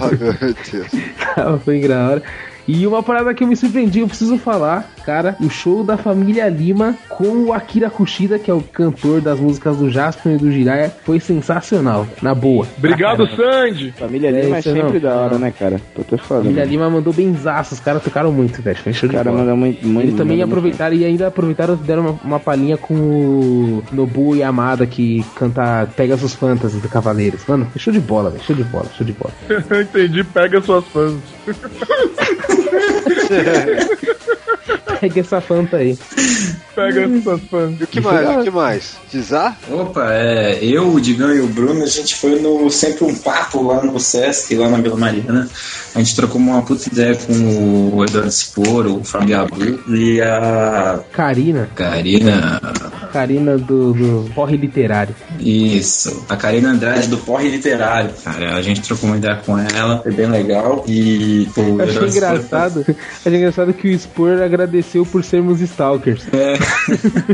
Ai, 0.01 0.17
meu 0.21 0.55
Deus. 0.71 0.89
Tava, 1.35 1.59
foi 1.59 1.83
hora. 1.91 2.23
E 2.67 2.87
uma 2.87 3.03
parada 3.03 3.35
que 3.35 3.43
eu 3.43 3.49
me 3.49 3.57
surpreendi, 3.57 4.01
eu 4.01 4.07
preciso 4.07 4.39
falar, 4.39 4.89
Cara, 5.05 5.37
o 5.41 5.51
show 5.51 5.83
da 5.85 5.97
família 5.97 6.49
Lima 6.49 6.95
com 7.09 7.45
o 7.45 7.53
Akira 7.53 7.91
Kushida, 7.91 8.39
que 8.39 8.51
é 8.51 8.55
o 8.55 8.63
cantor 8.63 9.21
das 9.21 9.39
músicas 9.41 9.77
do 9.77 9.91
Jasper 9.91 10.35
e 10.35 10.39
do 10.39 10.51
Jiraiya, 10.51 10.93
foi 11.05 11.19
sensacional. 11.21 12.07
Na 12.21 12.35
boa. 12.35 12.67
Obrigado. 12.79 13.27
Sandy. 13.37 13.93
Família 13.99 14.29
É, 14.31 14.43
Lima 14.43 14.57
é, 14.59 14.63
sempre 14.63 14.95
não. 14.95 15.01
da 15.01 15.15
hora, 15.17 15.39
né, 15.39 15.53
cara? 15.57 15.81
Tô 15.95 16.03
te 16.03 16.23
falando. 16.23 16.45
família 16.45 16.65
Lima 16.65 16.89
mandou 16.91 17.13
benzaço, 17.13 17.75
os 17.75 17.81
caras 17.81 18.03
tocaram 18.03 18.33
muito, 18.33 18.61
velho. 18.63 18.79
Foi 18.79 18.93
show 18.93 19.07
O 19.09 19.11
de 19.11 19.17
cara 19.17 19.31
bola. 19.31 19.43
manda 19.43 19.57
muito, 19.57 19.87
muito 19.87 20.07
Eles 20.07 20.17
também 20.17 20.39
manda 20.39 20.47
muito 20.47 20.59
aproveitaram 20.59 20.97
e 20.97 21.05
ainda 21.05 21.27
aproveitaram 21.29 21.75
e 21.75 21.77
deram 21.79 22.03
uma, 22.03 22.19
uma 22.25 22.41
palhinha 22.41 22.77
com 22.77 22.95
o 22.95 23.83
Nobu 23.93 24.37
Yamada 24.37 24.87
que 24.87 25.25
canta 25.37 25.89
Pegasus 25.97 26.35
Fantasy 26.35 26.79
do 26.79 26.89
Cavaleiros. 26.89 27.43
Mano, 27.47 27.67
show 27.77 27.93
de 27.93 28.01
bola, 28.01 28.31
velho. 28.31 28.43
Show 28.45 28.57
de 28.57 28.65
bola, 28.65 28.87
show 28.97 29.07
de 29.07 29.13
bola. 29.13 29.33
Entendi, 29.81 30.25
pega 30.25 30.61
suas 30.61 30.85
fãs. 30.87 31.15
Pega 35.01 35.21
essa 35.21 35.41
fanta 35.41 35.79
aí. 35.79 35.99
Pega 36.77 37.09
suas 37.23 37.41
fãs. 37.43 37.81
E 37.81 37.85
o 37.85 37.87
que 37.89 38.01
mais? 38.01 38.37
O 38.37 38.43
que 38.45 38.51
mais? 38.51 38.93
Dizar? 39.11 39.59
Opa, 39.69 40.13
é, 40.13 40.59
eu, 40.63 40.93
o 40.95 41.01
Digão 41.01 41.35
e 41.35 41.41
o 41.41 41.47
Bruno, 41.49 41.83
a 41.83 41.87
gente 41.89 42.15
foi 42.15 42.39
no 42.41 42.71
sempre 42.71 43.05
um 43.05 43.15
papo 43.15 43.63
lá 43.63 43.83
no 43.83 43.99
Sesc, 43.99 44.55
lá 44.55 44.69
na 44.69 44.79
Vila 44.79 44.97
Mariana. 44.97 45.49
A 45.95 45.99
gente 45.99 46.15
trocou 46.15 46.41
uma 46.41 46.63
puta 46.63 46.89
ideia 46.89 47.17
com 47.17 47.33
o 47.97 48.05
Eduardo 48.05 48.31
Spor, 48.31 48.87
o 48.87 49.03
Fábio 49.05 49.41
Abu 49.41 49.93
e 49.95 50.21
a 50.23 51.01
Karina. 51.13 51.69
Karina. 51.75 52.61
Karina 53.13 53.59
do, 53.59 53.93
do 53.93 54.31
Porre 54.35 54.57
Literário. 54.57 55.15
Isso, 55.41 56.25
a 56.29 56.37
Karina 56.37 56.71
Andrade 56.71 57.09
do 57.09 57.19
Porre 57.19 57.49
Literário, 57.51 58.11
cara. 58.25 58.55
A 58.55 58.63
gente 58.63 58.81
trocou 58.83 59.11
uma 59.11 59.17
ideia 59.19 59.37
com 59.45 59.59
ela, 59.59 59.99
foi 60.01 60.13
bem 60.13 60.29
legal. 60.31 60.85
E 60.87 61.47
pô, 61.55 61.61
o 61.61 61.83
Eu 61.83 61.85
achei 61.85 62.09
Spor- 62.09 62.39
engraçado. 62.63 62.97
Achei 63.25 63.37
engraçado 63.39 63.75
que 63.75 63.89
o 63.89 63.99
Spor 63.99 64.43
agradeceu 64.43 65.05
por 65.05 65.25
sermos 65.25 65.61
stalkers. 65.61 66.23
É. 66.33 66.59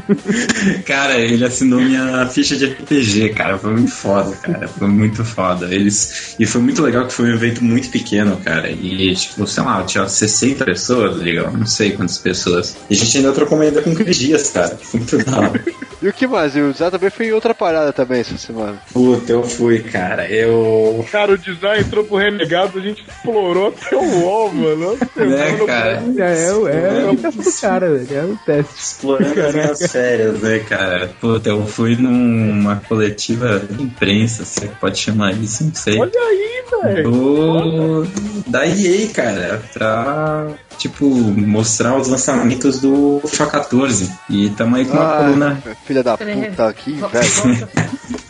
cara, 0.83 1.19
ele 1.19 1.45
assinou 1.45 1.81
minha 1.81 2.27
ficha 2.27 2.57
de 2.57 2.67
RPG, 2.67 3.31
cara. 3.31 3.59
Foi 3.59 3.73
muito 3.73 3.91
foda, 3.91 4.35
cara. 4.37 4.69
Foi 4.69 4.89
muito 4.89 5.25
foda. 5.25 5.67
Eles... 5.75 6.37
E 6.39 6.47
foi 6.47 6.61
muito 6.61 6.83
legal 6.83 7.07
que 7.07 7.13
foi 7.13 7.27
um 7.27 7.35
evento 7.35 7.65
muito 7.65 7.91
pequeno, 7.91 8.37
cara. 8.39 8.71
E, 8.71 9.15
tipo, 9.15 9.47
sei 9.47 9.63
lá, 9.63 9.83
tinha 9.83 10.09
60 10.09 10.65
pessoas, 10.65 11.17
legal. 11.17 11.53
Não 11.53 11.67
sei 11.67 11.93
quantas 11.93 12.19
pessoas. 12.19 12.77
E 12.89 12.95
a 12.95 12.97
gente 12.97 13.19
ainda 13.19 13.33
trocou 13.33 13.59
uma 13.59 13.67
ideia 13.67 13.83
com 13.83 13.91
o 13.91 13.97
Cris 13.97 14.17
Dias, 14.17 14.51
cara. 14.51 14.77
Foi 14.77 15.01
muito 15.01 15.19
da 15.25 15.39
hora. 15.39 15.65
E 16.01 16.09
o 16.09 16.13
que 16.13 16.29
mais? 16.29 16.55
E 16.55 16.61
o 16.61 16.73
Dizar 16.73 16.93
também 16.93 17.11
foi 17.11 17.27
em 17.27 17.33
outra 17.33 17.53
parada 17.53 17.93
também 17.93 18.21
essa 18.21 18.39
semana. 18.39 18.81
Puta, 18.93 19.33
eu 19.33 19.43
fui, 19.43 19.81
cara. 19.81 20.31
Eu. 20.31 21.05
Cara, 21.11 21.33
o 21.33 21.39
design 21.39 21.83
entrou 21.83 22.05
pro 22.05 22.19
renegado, 22.19 22.79
a 22.79 22.83
gente 22.83 23.05
explorou 23.07 23.69
até 23.69 23.97
o 23.97 24.21
UOL, 24.21 24.53
mano. 24.53 24.97
Né, 25.27 25.59
cara? 25.67 26.03
É, 26.17 26.23
é, 26.23 26.77
é 26.77 27.09
a 27.09 27.13
indicação 27.13 27.43
do 27.43 27.53
cara, 27.61 27.91
velho. 27.95 28.19
É 28.19 28.25
o 28.25 28.39
teste. 28.45 28.75
Explorando 28.79 29.41
as 29.41 29.55
minhas 29.55 29.79
férias, 29.93 30.41
né, 30.41 30.59
cara? 30.61 31.11
Puta, 31.21 31.49
eu 31.49 31.67
fui 31.67 31.97
numa 31.97 32.77
coletiva 32.89 33.61
de 33.71 33.83
imprensa, 33.83 34.45
se 34.45 34.65
é 34.65 34.69
que 34.69 34.75
pode 34.77 34.99
chamar 34.99 35.33
isso, 35.35 35.65
não 35.65 35.75
sei. 35.75 35.99
Olha 35.99 36.11
aí, 36.15 36.63
velho. 36.95 37.11
do 37.11 38.07
da 38.47 38.67
EA, 38.67 39.09
cara, 39.09 39.63
pra 39.73 40.47
tipo 40.79 41.07
mostrar 41.09 41.97
os 41.97 42.09
lançamentos 42.09 42.81
do 42.81 43.21
FIFA 43.27 43.47
14. 43.47 44.11
E 44.31 44.51
tamo 44.51 44.77
aí 44.77 44.85
com 44.85 44.93
uma 44.95 45.15
Ah, 45.15 45.19
coluna. 45.25 45.63
filha 45.87 46.03
da 46.03 46.17
puta 46.17 46.69
aqui, 46.69 46.93
velho. 46.93 47.69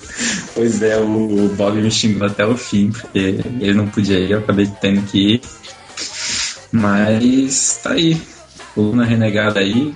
Pois 0.54 0.83
é, 0.83 0.97
o 0.99 1.49
Bob 1.57 1.80
me 1.80 1.90
xingou 1.90 2.26
até 2.26 2.45
o 2.45 2.57
fim, 2.57 2.90
porque 2.90 3.38
ele 3.61 3.75
não 3.75 3.87
podia 3.87 4.18
ir, 4.18 4.33
eu 4.33 4.40
acabei 4.40 4.68
tendo 4.80 5.02
que 5.02 5.35
ir. 5.35 5.40
Mas 6.72 7.80
tá 7.82 7.92
aí. 7.92 8.20
Coluna 8.75 9.04
renegada 9.04 9.60
aí. 9.60 9.92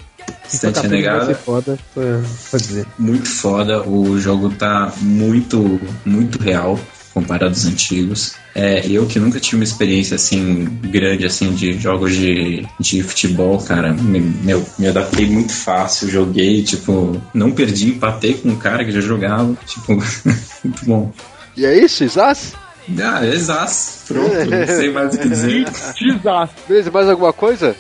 Estante 0.51 0.81
renegada. 0.83 1.35
foda, 1.35 1.79
foi- 1.95 2.23
pode 2.51 2.65
dizer. 2.65 2.87
Muito 2.99 3.29
foda. 3.29 3.83
O 3.89 4.19
jogo 4.19 4.51
tá 4.51 4.93
muito, 5.01 5.81
muito 6.05 6.39
real 6.43 6.79
comparado 7.15 7.47
aos 7.53 7.67
antigos. 7.67 8.35
É, 8.55 8.87
eu 8.87 9.07
que 9.07 9.19
nunca 9.19 9.39
tive 9.39 9.57
uma 9.57 9.65
experiência 9.65 10.15
assim 10.15 10.65
grande 10.83 11.27
assim 11.27 11.53
de 11.53 11.75
jogos 11.79 12.15
de, 12.15 12.67
de 12.81 13.03
futebol, 13.03 13.59
cara, 13.59 13.93
me, 13.93 14.19
meu, 14.21 14.65
me 14.79 14.87
adaptei 14.89 15.27
muito 15.27 15.53
fácil, 15.53 16.09
joguei, 16.11 16.63
tipo, 16.63 17.21
não 17.35 17.53
perdi, 17.53 17.89
empatei 17.89 18.35
com 18.35 18.49
um 18.51 18.57
cara 18.57 18.83
que 18.85 18.93
já 18.93 19.01
jogava, 19.01 19.55
tipo, 19.67 19.93
muito 20.65 20.85
bom. 20.87 21.13
E 21.55 21.67
é 21.67 21.79
isso, 21.85 22.03
Isas? 22.05 22.55
Ah, 23.01 23.25
exato. 23.25 23.73
Pronto, 24.09 24.51
não 24.51 24.67
sei 24.67 24.91
mais 24.91 25.15
o 25.15 25.19
que 25.19 25.29
dizer. 25.29 25.65
Desastre. 26.01 26.63
Beleza, 26.69 26.91
mais 26.91 27.09
alguma 27.09 27.33
coisa? 27.33 27.77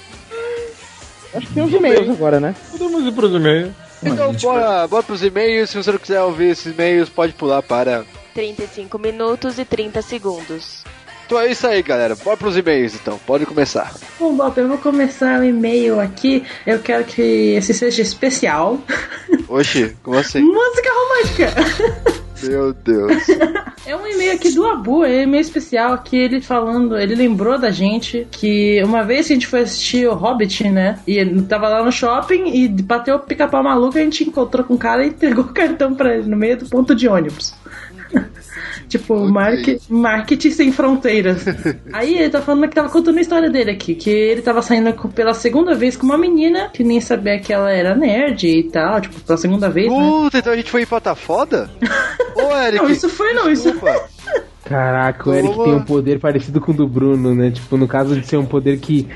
Acho 1.35 1.47
que 1.47 1.55
tem 1.55 1.63
uns 1.63 1.73
e-mails 1.73 2.11
agora, 2.11 2.39
né? 2.39 2.55
Podemos 2.71 3.07
ir 3.07 3.13
pros 3.13 3.35
e-mails. 3.35 3.73
Então 4.03 4.33
gente 4.33 4.43
bora, 4.43 4.87
bora 4.87 5.03
pros 5.03 5.23
e-mails. 5.23 5.71
Se 5.71 5.77
você 5.77 5.93
não 5.93 5.99
quiser 5.99 6.23
ouvir 6.23 6.51
esses 6.51 6.73
e-mails, 6.73 7.09
pode 7.09 7.33
pular 7.33 7.63
para. 7.63 8.05
35 8.35 8.99
minutos 8.99 9.59
e 9.59 9.65
30 9.65 10.03
segundos. 10.03 10.85
Então 11.27 11.41
é 11.41 11.51
isso 11.51 11.67
aí, 11.67 11.83
galera. 11.83 12.15
Bora 12.17 12.37
pros 12.37 12.57
e-mails 12.57 12.95
então. 12.95 13.19
Pode 13.27 13.47
começar. 13.47 13.95
Bom, 14.19 14.35
Bob, 14.35 14.59
eu 14.59 14.69
vou 14.69 14.79
começar 14.79 15.41
o 15.41 15.45
e-mail 15.45 16.01
aqui. 16.01 16.45
Eu 16.67 16.79
quero 16.81 17.05
que 17.05 17.23
esse 17.57 17.73
seja 17.73 18.03
especial. 18.03 18.79
Oxi, 19.49 19.97
como 20.03 20.19
assim? 20.19 20.41
Música 20.45 20.91
romântica! 20.93 22.23
Meu 22.43 22.73
Deus. 22.73 23.27
É 23.85 23.97
um 23.97 24.07
e-mail 24.07 24.35
aqui 24.35 24.51
do 24.53 24.65
Abu, 24.65 25.05
é 25.05 25.19
um 25.19 25.23
e-mail 25.23 25.41
especial 25.41 25.93
aqui, 25.93 26.17
ele 26.17 26.41
falando, 26.41 26.97
ele 26.97 27.17
lembrou 27.17 27.59
da 27.59 27.71
gente 27.73 28.29
que 28.31 28.81
uma 28.85 29.03
vez 29.03 29.27
que 29.27 29.33
a 29.33 29.37
gente 29.37 29.47
foi 29.47 29.63
assistir 29.63 30.09
o 30.09 30.15
Hobbit, 30.15 30.69
né? 30.71 31.01
E 31.05 31.19
ele 31.19 31.43
tava 31.43 31.69
lá 31.69 31.83
no 31.83 31.91
shopping 31.91 32.55
e 32.55 32.69
bateu 32.69 33.17
o 33.17 33.19
pica-pau 33.19 33.63
maluco, 33.63 33.99
a 33.99 34.01
gente 34.01 34.23
encontrou 34.23 34.65
com 34.65 34.75
o 34.75 34.79
cara 34.79 35.05
e 35.05 35.09
entregou 35.11 35.45
o 35.45 35.53
cartão 35.53 35.95
pra 35.95 36.15
ele 36.15 36.29
no 36.29 36.37
meio 36.37 36.57
do 36.59 36.67
ponto 36.67 36.95
de 36.95 37.09
ônibus. 37.09 37.55
Tipo, 38.99 39.19
market, 39.29 39.83
marketing 39.89 40.51
sem 40.51 40.73
fronteiras. 40.73 41.45
Aí 41.93 42.19
ele 42.19 42.31
tá 42.31 42.41
falando 42.41 42.69
que 42.69 42.75
tava 42.75 42.89
contando 42.89 43.19
a 43.19 43.21
história 43.21 43.51
dele 43.51 43.71
aqui, 43.71 43.95
que 43.95 44.11
ele 44.11 44.43
tava 44.43 44.63
saindo 44.63 44.93
pela 45.11 45.35
segunda 45.35 45.75
vez 45.75 45.97
com 45.97 46.07
uma 46.07 46.19
menina 46.19 46.69
que 46.73 46.85
nem 46.85 47.01
sabia 47.01 47.39
que 47.39 47.53
ela 47.53 47.71
era 47.71 47.95
nerd 47.95 48.47
e 48.47 48.65
tal, 48.65 49.01
tipo, 49.01 49.21
pela 49.21 49.39
segunda 49.39 49.69
vez, 49.69 49.91
né? 49.91 49.99
Puta, 49.99 50.39
então 50.39 50.53
a 50.53 50.57
gente 50.57 50.71
foi 50.71 50.83
em 50.83 50.87
Pata 50.87 51.15
Foda? 51.15 51.71
Ô, 52.37 52.57
Eric. 52.57 52.83
Não, 52.83 52.91
isso 52.91 53.09
foi 53.09 53.33
não, 53.33 53.51
isso 53.51 53.71
Desculpa. 53.71 54.09
Caraca, 54.65 55.29
o 55.29 55.35
Eric 55.35 55.55
tem 55.55 55.75
um 55.75 55.83
poder 55.85 56.21
parecido 56.21 56.61
com 56.61 56.71
o 56.71 56.75
do 56.75 56.87
Bruno, 56.87 57.35
né? 57.35 57.51
Tipo, 57.51 57.77
no 57.77 57.89
caso 57.89 58.15
de 58.19 58.25
ser 58.27 58.37
um 58.37 58.47
poder 58.47 58.79
que 58.79 59.09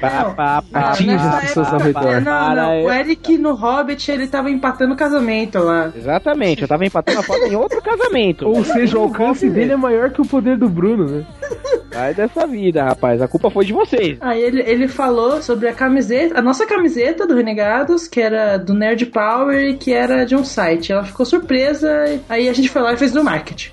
atinge 0.72 1.14
as 1.14 1.40
pessoas 1.42 1.72
ao 1.72 1.78
redor. 1.80 2.08
É, 2.08 2.20
não, 2.20 2.54
não. 2.54 2.70
é- 2.72 2.82
O 2.84 2.90
Eric 2.92 3.38
no 3.38 3.54
Hobbit, 3.54 4.10
ele 4.10 4.26
tava 4.26 4.50
empatando 4.50 4.94
o 4.94 4.96
casamento 4.96 5.58
lá. 5.60 5.92
Exatamente, 5.96 6.62
eu 6.62 6.68
tava 6.68 6.84
empatando 6.84 7.20
a 7.20 7.22
foto 7.22 7.44
em 7.46 7.54
outro 7.54 7.80
casamento. 7.80 8.46
Ou 8.48 8.64
seja, 8.64 8.98
o 8.98 9.02
alcance 9.02 9.48
dele 9.48 9.72
é 9.72 9.76
maior 9.76 10.10
que 10.10 10.20
o 10.20 10.26
poder 10.26 10.58
do 10.58 10.68
Bruno, 10.68 11.06
né? 11.06 11.24
Sai 11.96 12.12
dessa 12.12 12.46
vida, 12.46 12.84
rapaz. 12.84 13.22
A 13.22 13.26
culpa 13.26 13.48
foi 13.48 13.64
de 13.64 13.72
vocês. 13.72 14.18
Aí 14.20 14.42
ele, 14.42 14.60
ele 14.66 14.86
falou 14.86 15.40
sobre 15.40 15.66
a 15.66 15.72
camiseta, 15.72 16.38
a 16.38 16.42
nossa 16.42 16.66
camiseta 16.66 17.26
do 17.26 17.34
Renegados, 17.34 18.06
que 18.06 18.20
era 18.20 18.58
do 18.58 18.74
Nerd 18.74 19.06
Power 19.06 19.70
e 19.70 19.74
que 19.78 19.94
era 19.94 20.26
de 20.26 20.36
um 20.36 20.44
site. 20.44 20.92
Ela 20.92 21.04
ficou 21.04 21.24
surpresa, 21.24 21.88
aí 22.28 22.50
a 22.50 22.52
gente 22.52 22.68
foi 22.68 22.82
lá 22.82 22.92
e 22.92 22.98
fez 22.98 23.14
no 23.14 23.24
marketing. 23.24 23.70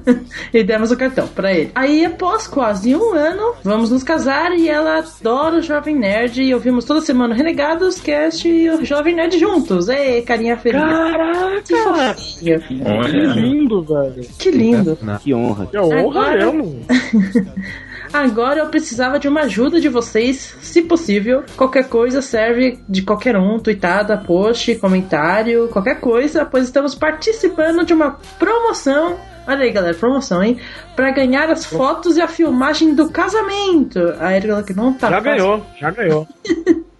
e 0.52 0.62
demos 0.62 0.90
o 0.90 0.96
cartão 0.98 1.26
pra 1.28 1.50
ele. 1.50 1.70
Aí, 1.74 2.04
após 2.04 2.46
quase 2.46 2.94
um 2.94 3.14
ano, 3.14 3.54
vamos 3.64 3.90
nos 3.90 4.02
casar 4.02 4.52
e 4.52 4.68
ela 4.68 4.98
adora 4.98 5.56
o 5.56 5.62
Jovem 5.62 5.96
Nerd 5.96 6.42
e 6.42 6.52
ouvimos 6.52 6.84
toda 6.84 7.00
semana 7.00 7.32
o 7.32 7.36
Renegados, 7.36 7.98
Cast 8.02 8.46
e 8.46 8.68
o 8.68 8.84
Jovem 8.84 9.14
Nerd 9.14 9.38
juntos. 9.38 9.88
Ei, 9.88 10.20
carinha 10.20 10.58
feliz. 10.58 10.82
Caraca! 10.82 11.62
Que 11.62 11.76
fofinho. 11.76 12.60
Que 12.60 12.82
Olha, 12.84 13.26
lindo, 13.32 13.82
velho. 13.82 14.28
Que 14.38 14.50
lindo. 14.50 14.98
Que 15.22 15.32
honra. 15.32 15.66
Que 15.66 15.78
honra 15.78 16.00
Agora- 16.00 16.52
mesmo. 16.52 16.82
Agora 18.12 18.60
eu 18.60 18.66
precisava 18.66 19.18
de 19.18 19.26
uma 19.26 19.42
ajuda 19.42 19.80
de 19.80 19.88
vocês, 19.88 20.54
se 20.60 20.82
possível. 20.82 21.44
Qualquer 21.56 21.88
coisa 21.88 22.20
serve 22.20 22.78
de 22.88 23.02
qualquer 23.02 23.36
um, 23.36 23.58
tweetada, 23.58 24.18
post, 24.18 24.74
comentário, 24.76 25.68
qualquer 25.68 25.98
coisa, 26.00 26.44
pois 26.44 26.64
estamos 26.64 26.94
participando 26.94 27.84
de 27.84 27.94
uma 27.94 28.18
promoção. 28.38 29.18
Olha 29.46 29.64
aí, 29.64 29.72
galera, 29.72 29.94
promoção, 29.94 30.42
hein? 30.42 30.58
Pra 30.94 31.10
ganhar 31.10 31.50
as 31.50 31.64
fotos 31.64 32.16
e 32.16 32.20
a 32.20 32.28
filmagem 32.28 32.94
do 32.94 33.08
casamento. 33.10 33.98
A 34.20 34.36
Erika 34.36 34.62
que 34.62 34.74
não 34.74 34.92
tá 34.92 35.08
Já 35.10 35.20
fácil. 35.22 35.30
ganhou, 35.30 35.66
já 35.80 35.90
ganhou. 35.90 36.28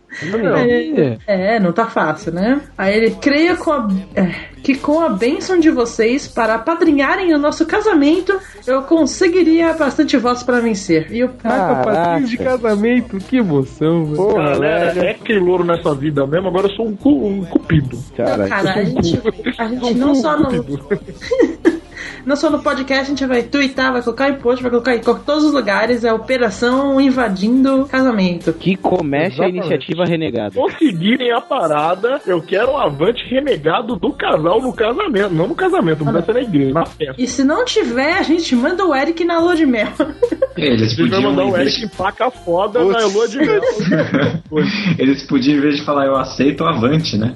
É, 1.26 1.56
é, 1.56 1.60
não 1.60 1.72
tá 1.72 1.86
fácil, 1.86 2.32
né? 2.32 2.60
Aí 2.76 2.94
ele 2.96 3.10
creia 3.12 3.56
com 3.56 3.72
a- 3.72 3.88
é, 4.14 4.30
que 4.62 4.74
com 4.76 5.00
a 5.00 5.08
bênção 5.08 5.58
de 5.58 5.70
vocês 5.70 6.28
para 6.28 6.54
apadrinharem 6.56 7.34
o 7.34 7.38
nosso 7.38 7.64
casamento, 7.66 8.38
eu 8.66 8.82
conseguiria 8.82 9.72
bastante 9.72 10.16
votos 10.16 10.42
para 10.42 10.60
vencer. 10.60 11.08
E 11.10 11.24
o 11.24 11.30
Caraca, 11.30 11.82
patrinho 11.90 12.28
de 12.28 12.36
casamento, 12.36 13.16
que 13.18 13.38
emoção, 13.38 14.04
velho. 14.04 14.16
Porra, 14.16 14.50
Galera, 14.50 14.92
velho. 14.94 15.08
é 15.08 15.14
que 15.14 15.32
louro 15.34 15.64
nessa 15.64 15.94
vida 15.94 16.26
mesmo, 16.26 16.48
agora 16.48 16.66
eu 16.68 16.76
sou 16.76 16.86
um, 16.88 16.94
cu- 16.96 17.26
um 17.26 17.44
cupido. 17.44 17.98
Cara, 18.16 18.46
Cara, 18.48 18.74
a 18.74 18.84
gente, 18.84 19.20
a 19.58 19.66
gente 19.68 19.94
não 19.94 20.14
só 20.14 20.36
não. 20.38 20.50
Não 22.24 22.36
só 22.36 22.48
no 22.50 22.62
podcast, 22.62 23.04
a 23.04 23.08
gente 23.08 23.26
vai 23.26 23.42
twittar, 23.42 23.92
vai 23.92 24.02
colocar 24.02 24.28
em 24.28 24.34
post, 24.34 24.62
vai 24.62 24.70
colocar 24.70 24.94
em 24.94 25.00
todos 25.00 25.44
os 25.44 25.52
lugares. 25.52 26.04
É 26.04 26.12
Operação 26.12 27.00
Invadindo 27.00 27.84
Casamento. 27.86 28.52
Que 28.52 28.76
comece 28.76 29.42
a 29.42 29.48
Exatamente. 29.48 29.56
iniciativa 29.58 30.04
renegada. 30.04 30.54
Conseguirem 30.54 31.32
a 31.32 31.40
parada, 31.40 32.20
eu 32.26 32.40
quero 32.40 32.72
um 32.72 32.78
avante 32.78 33.22
renegado 33.28 33.96
do 33.96 34.12
casal 34.12 34.60
no 34.62 34.72
casamento. 34.72 35.34
Não 35.34 35.48
no 35.48 35.54
casamento, 35.54 36.04
não 36.04 36.12
vai 36.12 36.22
ser 36.22 36.34
na 36.34 36.40
igreja, 36.42 36.72
na 36.72 36.86
festa. 36.86 37.14
E 37.18 37.26
se 37.26 37.42
não 37.42 37.64
tiver, 37.64 38.12
a 38.14 38.22
gente 38.22 38.54
manda 38.54 38.86
o 38.86 38.94
Eric 38.94 39.24
na 39.24 39.40
lua 39.40 39.56
de 39.56 39.66
mel. 39.66 39.88
Eles 40.56 40.92
A 40.92 40.96
podiam, 41.02 41.22
mandar 41.22 41.44
o 41.46 41.56
Eric 41.56 41.82
em 41.82 41.88
placa 41.88 42.30
foda 42.30 42.84
na 42.84 43.06
lua 43.06 43.26
de 43.26 43.38
mel. 43.38 43.60
eles 44.98 45.22
podiam, 45.26 45.58
em 45.58 45.60
vez 45.60 45.76
de 45.76 45.84
falar 45.84 46.06
eu 46.06 46.16
aceito, 46.16 46.62
avante, 46.64 47.16
né? 47.16 47.34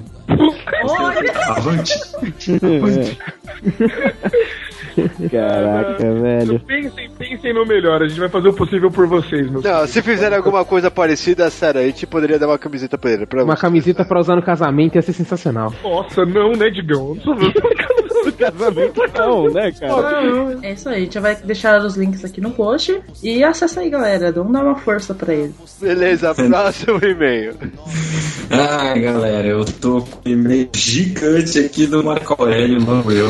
Avante. 1.49 1.93
Caraca, 5.31 6.13
velho. 6.13 6.59
Pensem, 6.59 7.09
pensem 7.17 7.53
no 7.53 7.65
melhor, 7.65 8.01
a 8.01 8.07
gente 8.07 8.19
vai 8.19 8.29
fazer 8.29 8.49
o 8.49 8.53
possível 8.53 8.89
por 8.91 9.07
vocês, 9.07 9.49
meus 9.49 9.63
Não, 9.63 9.85
se 9.87 10.01
fizerem 10.01 10.37
alguma 10.37 10.65
coisa 10.65 10.89
parecida, 10.89 11.49
sério, 11.49 11.81
a 11.81 11.83
gente 11.83 12.05
poderia 12.07 12.39
dar 12.39 12.47
uma 12.47 12.57
camiseta 12.57 12.97
pra 12.97 13.11
ele. 13.11 13.25
Pra 13.25 13.43
Uma 13.43 13.55
você. 13.55 13.61
camiseta 13.61 14.05
pra 14.05 14.19
usar 14.19 14.35
no 14.35 14.43
casamento 14.43 14.95
ia 14.95 15.01
ser 15.01 15.13
sensacional. 15.13 15.73
Nossa, 15.83 16.25
não, 16.25 16.51
né, 16.53 16.69
Digão? 16.69 17.15
Não 17.15 17.21
sou 17.21 17.35
casamento 18.37 19.01
não, 19.17 19.49
né, 19.51 19.71
cara? 19.71 20.59
É 20.61 20.73
isso 20.73 20.89
aí, 20.89 20.95
a 20.95 20.99
gente 20.99 21.19
vai 21.19 21.35
deixar 21.35 21.79
os 21.81 21.95
links 21.95 22.23
aqui 22.25 22.41
no 22.41 22.51
post. 22.51 22.99
E 23.23 23.43
acessa 23.43 23.81
aí, 23.81 23.89
galera. 23.89 24.31
Vamos 24.31 24.53
dar 24.53 24.63
uma 24.63 24.75
força 24.75 25.13
pra 25.13 25.33
ele. 25.33 25.53
Beleza, 25.81 26.33
próximo 26.35 26.99
e-mail. 27.03 27.55
Ai, 28.49 29.01
galera, 29.01 29.47
eu 29.47 29.65
tô 29.65 30.01
com 30.01 30.29
um 30.29 30.31
e-mail 30.31 30.69
gigante 30.75 31.59
aqui 31.59 31.85
do 31.85 32.03
Marco 32.03 32.35
Aurélio, 32.37 32.79
não 32.79 33.09
eu. 33.11 33.29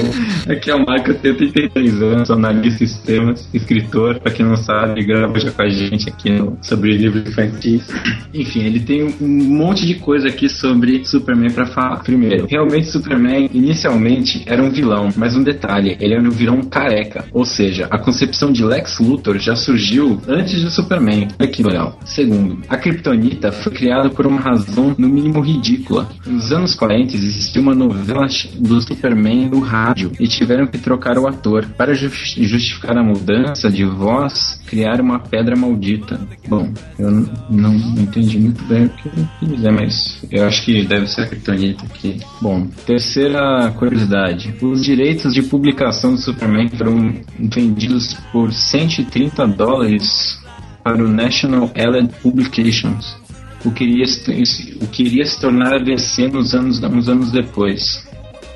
Aqui 0.52 0.70
é 0.70 0.76
o 0.76 0.86
Marco, 0.86 1.14
tem 1.16 1.36
33 1.58 2.02
anos, 2.04 2.30
analista 2.30 2.68
de 2.68 2.88
sistemas, 2.88 3.50
escritor, 3.52 4.20
pra 4.20 4.32
quem 4.32 4.46
não 4.46 4.56
sabe, 4.56 5.04
grava 5.04 5.40
já 5.40 5.52
com 5.52 5.62
a 5.64 5.70
gente 5.70 6.08
aqui 6.08 6.30
no, 6.30 6.56
sobre 6.62 6.96
livros 6.96 7.28
infantis. 7.28 7.88
Enfim, 8.32 8.64
ele 8.64 8.80
tem 8.80 9.04
um 9.20 9.28
monte 9.28 9.86
de 9.86 9.96
coisa 9.96 10.28
aqui 10.28 10.48
sobre 10.48 11.04
Superman 11.04 11.50
pra 11.50 11.66
falar. 11.66 12.04
Primeiro, 12.04 12.46
realmente 12.48 12.88
Superman, 12.88 13.50
inicialmente, 13.52 14.44
era 14.46 14.62
um 14.62 14.70
vilão, 14.70 15.10
mas 15.16 15.36
um 15.36 15.42
detalhe, 15.42 15.98
ele 16.00 16.14
era 16.14 16.22
um 16.22 16.30
vilão 16.30 16.62
careca. 16.62 17.26
Ou 17.34 17.44
seja, 17.44 17.88
a 17.90 17.98
concepção 17.98 18.52
de 18.52 18.64
Lex 18.64 19.00
Luthor 19.00 19.40
já 19.40 19.56
surgiu 19.56 20.22
antes 20.28 20.62
de 20.62 20.70
Superman. 20.70 21.28
Que 21.52 21.64
legal. 21.64 21.98
Segundo, 22.06 22.60
a 22.70 22.78
Kryptonita 22.78 23.52
foi 23.52 23.72
criada 23.72 24.10
por 24.10 24.28
uma 24.28 24.40
razão 24.40 24.94
no 24.98 25.10
mínimo 25.10 25.40
ridícula. 25.40 26.08
Nos 26.26 26.52
anos 26.52 26.76
40 26.76 27.16
existiu 27.16 27.62
uma 27.62 27.74
novela 27.74 28.28
do 28.60 28.80
Superman 28.82 29.50
no 29.50 29.60
rádio 29.60 30.12
e 30.20 30.28
tiveram 30.28 30.68
que 30.68 30.78
trocar 30.78 31.18
o 31.18 31.28
ator. 31.28 31.47
Para 31.78 31.94
jus- 31.94 32.36
justificar 32.38 32.98
a 32.98 33.04
mudança 33.04 33.70
de 33.70 33.84
voz, 33.86 34.62
criaram 34.68 35.04
uma 35.06 35.20
pedra 35.20 35.56
maldita. 35.56 36.20
Bom, 36.48 36.72
eu 37.00 37.12
não 37.50 37.74
entendi 37.98 38.40
muito 38.40 38.64
bem 38.66 38.86
o 38.86 38.90
que 38.90 39.10
quis 39.40 39.50
dizer, 39.50 39.72
mas 39.72 40.26
eu 40.32 40.46
acho 40.46 40.64
que 40.64 40.84
deve 40.86 41.08
ser 41.08 41.22
a 41.22 41.28
Kryptonita 41.28 41.86
aqui. 41.86 42.20
Bom, 42.42 42.68
terceira 42.86 43.72
curiosidade. 43.78 44.54
Os 44.62 44.84
direitos 44.84 45.34
de 45.34 45.42
publicação 45.44 46.12
do 46.16 46.18
Superman 46.22 46.70
foram 46.70 47.14
vendidos 47.40 48.14
por 48.32 48.52
130 48.52 49.48
dólares 49.48 50.40
para 50.84 51.04
o 51.04 51.08
National 51.08 51.70
Allied 51.76 52.14
Publications, 52.22 53.18
o 53.66 53.72
que 53.72 53.84
iria 53.84 54.06
se, 54.06 54.78
o 54.82 54.88
que 54.88 55.04
iria 55.04 55.26
se 55.26 55.40
tornar 55.42 55.74
a 55.76 55.80
DC 55.80 56.28
nos 56.30 56.54
anos, 56.54 56.82
uns 56.82 57.10
anos 57.10 57.32
depois. 57.32 58.08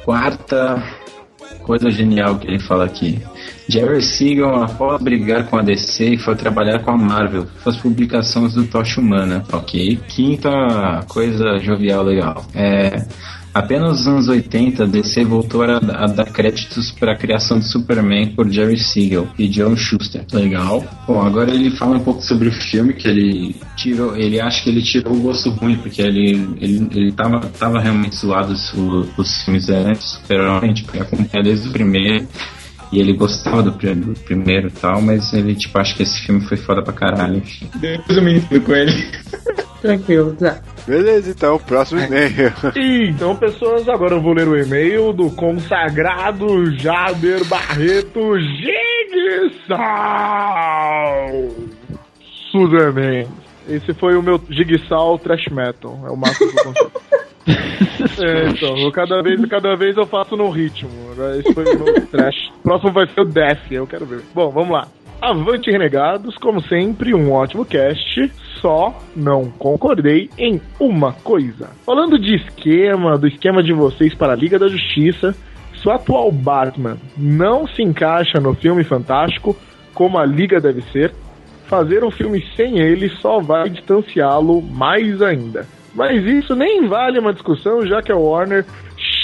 Quarta 0.05 0.81
coisa 1.63 1.89
genial 1.89 2.37
que 2.37 2.47
ele 2.47 2.59
fala 2.59 2.85
aqui. 2.85 3.19
Jerry 3.67 4.01
Siegel, 4.01 4.63
após 4.63 5.01
brigar 5.01 5.47
com 5.47 5.57
a 5.57 5.61
DC, 5.61 6.17
foi 6.17 6.35
trabalhar 6.35 6.79
com 6.79 6.91
a 6.91 6.97
Marvel, 6.97 7.47
faz 7.63 7.77
publicações 7.77 8.53
do 8.53 8.65
Tocha 8.65 8.99
Humana. 8.99 9.43
Ok. 9.51 9.99
Quinta 10.07 10.49
coisa 11.07 11.57
jovial 11.59 12.03
legal. 12.03 12.45
É, 12.53 13.05
apenas 13.53 14.05
nos 14.05 14.07
anos 14.07 14.27
80, 14.27 14.83
a 14.83 14.87
DC 14.87 15.23
voltou 15.23 15.63
a, 15.63 15.77
a 15.77 16.07
dar 16.07 16.25
créditos 16.25 16.91
para 16.91 17.13
a 17.13 17.15
criação 17.15 17.59
de 17.59 17.67
Superman 17.67 18.33
por 18.35 18.49
Jerry 18.49 18.77
Siegel 18.77 19.27
e 19.37 19.47
John 19.47 19.75
Schuster. 19.75 20.25
Legal. 20.31 20.83
Bom, 21.07 21.21
agora 21.21 21.51
ele 21.51 21.71
fala 21.71 21.97
um 21.97 21.99
pouco 21.99 22.21
sobre 22.21 22.49
o 22.49 22.51
filme 22.51 22.93
que 22.93 23.07
ele 23.07 23.55
tirou. 23.75 24.15
Ele 24.15 24.39
acha 24.39 24.63
que 24.63 24.69
ele 24.69 24.81
tirou 24.81 25.13
o 25.13 25.21
gosto 25.21 25.49
ruim 25.51 25.77
porque 25.77 26.01
ele 26.01 26.31
ele, 26.59 26.87
ele 26.91 27.11
tava, 27.11 27.39
tava 27.59 27.79
realmente 27.79 28.15
zoado 28.15 28.53
os, 28.53 29.43
filmes 29.43 29.69
antes, 29.69 30.03
super 30.03 30.73
tipo, 30.73 31.01
acompanha 31.01 31.43
desde 31.43 31.69
o 31.69 31.71
primeiro. 31.71 32.27
E 32.91 32.99
ele 32.99 33.13
gostava 33.13 33.63
do, 33.63 33.71
do 33.71 34.19
primeiro 34.21 34.67
e 34.67 34.71
tal, 34.71 35.01
mas 35.01 35.33
ele, 35.33 35.55
tipo, 35.55 35.77
acha 35.79 35.95
que 35.95 36.03
esse 36.03 36.21
filme 36.25 36.41
foi 36.41 36.57
foda 36.57 36.83
pra 36.83 36.91
caralho. 36.93 37.37
enfim. 37.37 37.69
Depois 37.75 38.17
eu 38.17 38.23
me 38.23 38.37
entendo 38.37 38.61
com 38.61 38.75
ele. 38.75 38.91
Tranquilo, 39.81 40.35
tá. 40.35 40.59
Beleza, 40.85 41.31
então, 41.31 41.57
próximo 41.57 42.01
e-mail. 42.01 42.53
Então, 43.09 43.35
pessoas, 43.35 43.87
agora 43.87 44.15
eu 44.15 44.21
vou 44.21 44.33
ler 44.33 44.47
o 44.47 44.57
e-mail 44.57 45.13
do 45.13 45.29
consagrado 45.31 46.71
Jader 46.77 47.45
Barreto 47.45 48.37
Jigsaw 48.39 49.79
Superman. 52.51 53.27
Esse 53.67 53.93
foi 53.93 54.15
o 54.15 54.21
meu 54.23 54.39
Jigsaw 54.49 55.17
Trash 55.19 55.47
Metal. 55.49 55.99
É 56.05 56.11
o 56.11 56.17
máximo 56.17 56.51
que 56.51 56.59
eu 56.59 56.63
consigo. 56.65 56.91
É, 57.47 58.49
então, 58.49 58.91
cada 58.91 59.21
vez, 59.21 59.43
cada 59.45 59.75
vez 59.75 59.95
eu 59.97 60.05
faço 60.05 60.35
no 60.35 60.49
ritmo. 60.49 60.89
Agora 61.11 61.37
Esse 61.37 61.53
foi 61.53 61.63
o 61.63 61.83
meu 61.83 62.05
trash. 62.07 62.51
Próximo 62.63 62.91
vai 62.91 63.07
ser 63.07 63.21
o 63.21 63.25
Death, 63.25 63.71
eu 63.71 63.87
quero 63.87 64.05
ver. 64.05 64.21
Bom, 64.33 64.49
vamos 64.49 64.71
lá. 64.71 64.87
Avante 65.21 65.69
Renegados, 65.69 66.35
como 66.37 66.61
sempre, 66.61 67.13
um 67.13 67.31
ótimo 67.31 67.65
cast. 67.65 68.31
Só 68.59 68.95
não 69.15 69.51
concordei 69.51 70.29
em 70.37 70.61
uma 70.79 71.13
coisa. 71.13 71.69
Falando 71.85 72.19
de 72.19 72.35
esquema, 72.35 73.17
do 73.17 73.27
esquema 73.27 73.63
de 73.63 73.73
vocês 73.73 74.13
para 74.13 74.33
a 74.33 74.35
Liga 74.35 74.57
da 74.57 74.67
Justiça, 74.67 75.35
se 75.75 75.87
o 75.87 75.91
atual 75.91 76.31
Batman 76.31 76.97
não 77.17 77.67
se 77.67 77.81
encaixa 77.81 78.39
no 78.39 78.53
filme 78.53 78.83
fantástico 78.83 79.55
como 79.93 80.17
a 80.17 80.25
Liga 80.25 80.59
deve 80.59 80.81
ser, 80.91 81.13
fazer 81.65 82.03
um 82.03 82.11
filme 82.11 82.43
sem 82.55 82.79
ele 82.79 83.09
só 83.09 83.39
vai 83.39 83.69
distanciá-lo 83.69 84.61
mais 84.61 85.21
ainda. 85.21 85.65
Mas 85.93 86.23
isso 86.25 86.55
nem 86.55 86.87
vale 86.87 87.19
uma 87.19 87.33
discussão, 87.33 87.85
já 87.85 88.01
que 88.01 88.11
a 88.11 88.15
Warner 88.15 88.65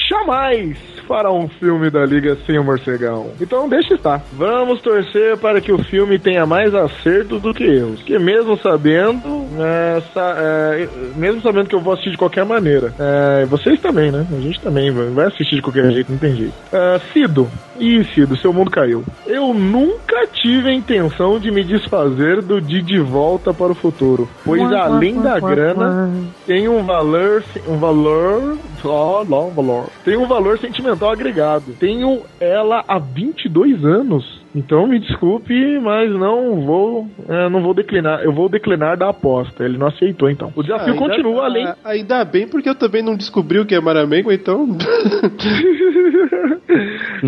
jamais 0.09 0.77
fará 1.07 1.31
um 1.31 1.47
filme 1.47 1.89
da 1.89 2.05
Liga 2.05 2.37
sem 2.45 2.59
o 2.59 2.63
morcegão. 2.63 3.31
Então 3.39 3.69
deixa 3.69 3.93
estar. 3.93 4.21
Vamos 4.33 4.81
torcer 4.81 5.37
para 5.37 5.61
que 5.61 5.71
o 5.71 5.81
filme 5.83 6.19
tenha 6.19 6.45
mais 6.45 6.73
acertos 6.75 7.41
do 7.41 7.53
que 7.53 7.63
erros. 7.63 8.01
Que 8.03 8.19
mesmo 8.19 8.57
sabendo, 8.57 9.45
é, 9.57 10.01
sa- 10.13 10.35
é, 10.37 10.87
mesmo 11.15 11.41
sabendo 11.41 11.69
que 11.69 11.75
eu 11.75 11.79
vou 11.79 11.93
assistir 11.93 12.11
de 12.11 12.17
qualquer 12.17 12.43
maneira. 12.45 12.93
É, 12.99 13.45
vocês 13.45 13.79
também, 13.79 14.11
né? 14.11 14.25
A 14.35 14.41
gente 14.41 14.59
também 14.59 14.91
vai 14.91 15.07
vai 15.07 15.25
assistir 15.27 15.55
de 15.55 15.61
qualquer 15.61 15.89
jeito, 15.91 16.11
não 16.11 16.19
tem 16.19 16.35
jeito. 16.35 16.53
É, 16.73 16.99
Cido. 17.13 17.49
Ih, 17.79 18.03
Cido, 18.13 18.35
seu 18.37 18.51
mundo 18.51 18.71
caiu. 18.71 19.03
Eu 19.25 19.53
nunca 19.53 20.27
tive 20.27 20.69
a 20.69 20.73
intenção 20.73 21.39
de 21.39 21.51
me 21.51 21.63
desfazer 21.63 22.41
do 22.41 22.59
de 22.59 22.81
De 22.81 22.99
Volta 22.99 23.53
para 23.53 23.71
o 23.71 23.75
Futuro. 23.75 24.27
Pois 24.43 24.61
além 24.71 25.21
da 25.21 25.39
grana, 25.39 26.11
tem 26.45 26.67
um 26.67 26.83
valor, 26.83 27.43
um 27.67 27.77
valor, 27.77 28.57
ó, 28.83 29.23
não, 29.23 29.49
valor. 29.51 29.89
Tem 30.03 30.17
um 30.17 30.27
valor 30.27 30.57
sentimental 30.59 31.11
agregado. 31.11 31.73
Tenho 31.79 32.21
ela 32.39 32.83
há 32.87 32.97
22 32.97 33.83
anos. 33.85 34.37
Então 34.55 34.87
me 34.87 34.99
desculpe, 34.99 35.79
mas 35.79 36.11
não 36.11 36.61
vou, 36.61 37.07
é, 37.29 37.49
não 37.49 37.61
vou 37.61 37.73
declinar. 37.73 38.21
Eu 38.23 38.31
vou 38.33 38.49
declinar 38.49 38.97
da 38.97 39.09
aposta. 39.09 39.63
Ele 39.63 39.77
não 39.77 39.87
aceitou 39.87 40.29
então. 40.29 40.51
O 40.55 40.63
desafio 40.63 40.93
Ainda- 40.93 41.05
continua 41.05 41.45
além. 41.45 41.65
ah, 41.67 41.75
Ainda 41.85 42.23
bem, 42.25 42.47
porque 42.47 42.67
eu 42.69 42.75
também 42.75 43.03
não 43.03 43.15
descobri 43.15 43.59
o 43.59 43.65
que 43.65 43.75
é 43.75 43.79
Maramengo, 43.79 44.31
então. 44.31 44.67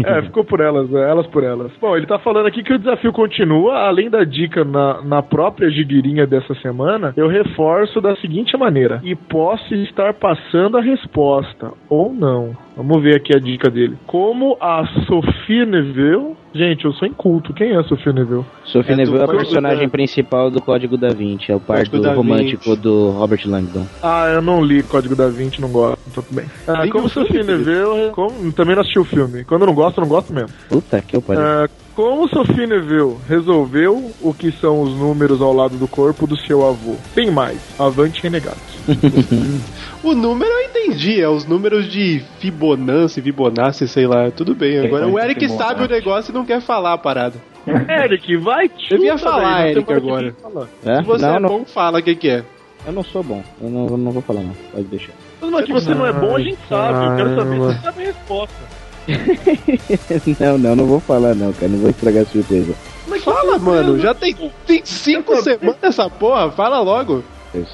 É, 0.06 0.22
ficou 0.24 0.44
por 0.44 0.60
elas, 0.60 0.94
é, 0.94 1.10
elas 1.10 1.26
por 1.28 1.44
elas. 1.44 1.72
Bom, 1.82 1.96
ele 1.98 2.06
tá 2.06 2.20
falando 2.20 2.46
aqui 2.46 2.62
que 2.64 2.74
o 2.74 2.78
desafio 2.78 3.12
continua, 3.12 3.88
além 3.88 4.10
da 4.10 4.24
dica 4.24 4.64
na, 4.64 5.02
na 5.02 5.24
própria 5.24 5.70
giguirinha 5.70 6.28
dessa 6.28 6.54
semana, 6.56 7.14
eu 7.18 7.28
reforço 7.28 8.00
da 8.00 8.16
seguinte 8.18 8.56
maneira: 8.58 9.02
e 9.04 9.16
posso 9.16 9.74
estar 9.74 10.14
passando 10.14 10.78
a 10.78 10.82
resposta, 10.82 11.72
ou 11.90 12.14
não. 12.14 12.56
Vamos 12.78 13.02
ver 13.02 13.16
aqui 13.18 13.36
a 13.36 13.40
dica 13.40 13.70
dele. 13.70 13.98
Como 14.06 14.56
a 14.62 14.86
Sophie 15.08 15.66
Neville. 15.66 16.38
Gente, 16.54 16.86
eu 16.86 16.94
sou 16.94 17.08
inculto. 17.10 17.54
Quem 17.54 17.72
é 17.72 17.78
a 17.78 17.84
Sophie 17.84 18.14
Neville? 18.14 18.46
Sophie 18.64 18.94
É 18.94 18.96
Neville 18.96 19.20
é 19.20 19.24
a 19.24 19.28
personagem 19.28 19.86
da- 19.86 19.90
principal 19.92 20.50
do 20.52 20.62
Código 20.62 20.98
da 20.98 21.10
Vinci, 21.10 21.52
é 21.52 21.56
o 21.56 21.60
par 21.60 21.84
do 21.88 22.02
romântico 22.12 22.76
do 22.76 23.12
Robert 23.12 23.42
Langdon. 23.46 23.86
Ah, 24.02 24.28
eu 24.34 24.42
não 24.42 24.64
li 24.64 24.84
Código 24.84 25.16
da 25.16 25.28
Vinci, 25.28 25.60
não 25.62 25.70
gosto. 25.70 26.00
Então 26.10 26.24
tudo 26.24 26.36
bem. 26.36 26.46
Ah, 26.68 26.88
como 26.90 27.10
Sophie 27.10 27.44
Neville, 27.44 28.12
como, 28.14 28.52
também 28.54 28.76
não 28.76 28.82
assisti 28.82 29.00
o 29.00 29.06
filme. 29.06 29.44
Quando 29.44 29.62
eu 29.62 29.68
não 29.68 29.74
gosto, 29.76 29.98
eu 29.98 30.02
não 30.02 30.10
gosto 30.10 30.34
mesmo. 30.34 30.50
Puta 30.70 31.02
que 31.02 31.16
eu 31.16 31.22
pariu. 31.22 31.42
Ah, 31.44 31.70
Como 32.00 32.30
Sophie 32.30 32.66
Neville 32.66 33.18
resolveu 33.28 34.14
o 34.22 34.34
que 34.34 34.54
são 34.54 34.82
os 34.84 34.94
números 34.96 35.42
ao 35.42 35.52
lado 35.52 35.76
do 35.76 35.86
corpo 35.86 36.26
do 36.26 36.40
seu 36.40 36.66
avô? 36.66 36.96
Tem 37.14 37.30
mais. 37.30 37.60
Avante 37.78 38.24
renegados. 38.24 38.62
O 40.02 40.16
número 40.16 40.50
eu 40.50 40.62
entendi, 40.62 41.22
é 41.22 41.28
os 41.28 41.46
números 41.46 41.92
de 41.92 42.24
Fibonacci, 42.40 43.22
Fibonacci, 43.22 43.86
sei 43.86 44.08
lá, 44.08 44.32
tudo 44.32 44.56
bem. 44.56 44.80
Agora 44.80 45.06
o 45.10 45.20
Eric 45.20 45.42
Fibonacci. 45.42 45.68
sabe 45.68 45.84
o 45.84 45.88
negócio 45.90 46.32
e 46.32 46.34
não 46.34 46.46
quer 46.46 46.62
falar 46.62 46.94
a 46.94 46.98
parada. 46.98 47.36
Eric, 47.68 48.38
vai 48.38 48.70
Devia 48.70 49.18
chuta, 49.18 49.30
falar, 49.30 49.64
velho, 49.64 49.80
Eric, 49.80 49.94
agora. 49.94 50.36
falar. 50.42 50.68
É? 50.86 50.96
Se 50.96 51.04
você 51.04 51.26
não, 51.26 51.36
é 51.36 51.40
não, 51.42 51.50
bom, 51.50 51.66
fala 51.66 52.00
o 52.00 52.02
que, 52.02 52.16
que 52.16 52.30
é. 52.30 52.46
eu 52.88 52.94
não 52.94 53.04
sou 53.04 53.22
bom. 53.22 53.44
Eu 53.62 53.70
não, 53.70 53.88
eu 53.88 53.98
não 53.98 54.12
vou 54.14 54.22
falar 54.22 54.40
não. 54.40 54.54
Pode 54.72 54.86
deixar. 54.86 55.12
Mas 55.42 55.52
não 55.52 55.60
é 55.60 55.64
que 55.64 55.74
você 55.74 55.94
não 55.94 56.06
é 56.06 56.14
bom, 56.14 56.34
a 56.34 56.40
gente 56.40 56.60
sabe. 56.70 57.06
Eu 57.06 57.16
quero 57.18 57.36
saber 57.36 57.58
você 57.58 57.82
sabe 57.82 58.02
a 58.04 58.06
resposta. 58.06 58.79
não, 60.40 60.58
não, 60.58 60.76
não 60.76 60.86
vou 60.86 61.00
falar 61.00 61.36
não, 61.36 61.52
cara. 61.54 61.68
Não 61.72 61.80
vou 61.80 61.90
estragar 61.90 62.24
a 62.24 62.26
surpresa. 62.26 62.74
Mas 63.08 63.24
Fala, 63.24 63.58
mano, 63.58 64.00
já 64.00 64.14
tem, 64.14 64.36
tem 64.68 64.82
cinco 64.86 65.36
semanas 65.38 65.78
essa 65.82 66.10
porra, 66.10 66.52
fala 66.52 66.80
logo. 66.80 67.24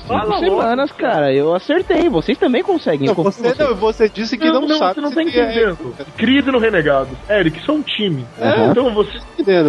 Fala 0.07 0.37
cinco 0.39 0.51
logo. 0.51 0.61
semanas, 0.61 0.91
cara. 0.93 1.33
Eu 1.33 1.53
acertei. 1.53 2.07
Vocês 2.07 2.37
também 2.37 2.63
conseguem. 2.63 3.07
Não, 3.07 3.13
você, 3.13 3.53
não, 3.59 3.75
você 3.75 4.07
disse 4.07 4.37
que 4.37 4.45
não, 4.45 4.61
não, 4.61 4.67
não, 4.69 4.77
sabe. 4.77 4.95
você 4.95 5.01
não 5.01 5.09
tá 5.09 5.15
tem- 5.15 5.27
é, 5.27 5.43
entendendo. 5.51 5.95
Crise 6.15 6.49
no 6.49 6.59
Renegado. 6.59 7.09
Eric, 7.29 7.59
isso 7.59 7.69
é 7.69 7.73
um 7.73 7.81
time. 7.81 8.25
Aham. 8.41 8.71
Então 8.71 8.93
você, 8.93 9.19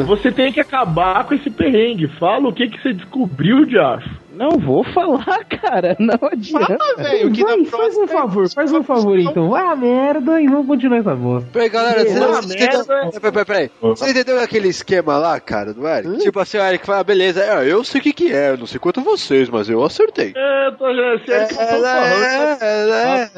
você 0.06 0.30
tem 0.30 0.52
que 0.52 0.60
acabar 0.60 1.24
com 1.24 1.34
esse 1.34 1.50
perrengue. 1.50 2.06
Fala 2.20 2.48
o 2.48 2.52
que, 2.52 2.68
que 2.68 2.80
você 2.80 2.92
descobriu 2.92 3.66
de 3.66 3.76
acho. 3.78 4.25
Não 4.36 4.50
vou 4.58 4.84
falar, 4.84 5.44
cara. 5.48 5.96
Não 5.98 6.18
adianta. 6.30 6.76
Fala, 6.78 6.96
velho, 6.96 7.32
que 7.32 7.42
Vai, 7.42 7.64
faz 7.64 7.96
um 7.96 8.06
favor, 8.06 8.48
faz 8.50 8.72
um 8.72 8.82
favor 8.82 9.18
então. 9.18 9.50
Vai 9.50 9.64
a 9.66 9.76
merda 9.76 10.40
e 10.40 10.46
vamos 10.46 10.66
continuar 10.66 10.98
essa 10.98 11.14
bosta. 11.14 11.48
Peraí, 11.52 11.68
galera, 11.68 12.00
você 12.04 12.18
Uma 12.18 12.26
não 12.28 12.34
você 12.42 12.54
entendeu, 12.54 12.84
merda. 12.86 13.20
peraí, 13.20 13.32
peraí, 13.32 13.44
peraí. 13.44 13.70
Você 13.80 14.10
entendeu 14.10 14.40
aquele 14.40 14.68
esquema 14.68 15.18
lá, 15.18 15.38
cara, 15.40 15.72
do 15.72 15.86
Eric? 15.86 16.18
Tipo 16.18 16.40
assim, 16.40 16.58
o 16.58 16.62
Eric 16.62 16.84
fala, 16.86 17.02
beleza, 17.04 17.40
é, 17.42 17.70
eu 17.72 17.82
sei 17.84 18.00
o 18.00 18.04
que 18.04 18.12
que 18.12 18.32
é, 18.32 18.50
eu 18.50 18.58
não 18.58 18.66
sei 18.66 18.78
quanto 18.80 19.00
vocês, 19.00 19.48
mas 19.48 19.68
eu 19.68 19.82
acertei. 19.84 20.32
É, 20.36 20.70
tô 20.72 20.92
já, 20.94 21.02
Eric 21.12 21.30
É, 21.30 21.46
falou 21.46 21.86
é, 21.86 22.58
é, 22.60 23.30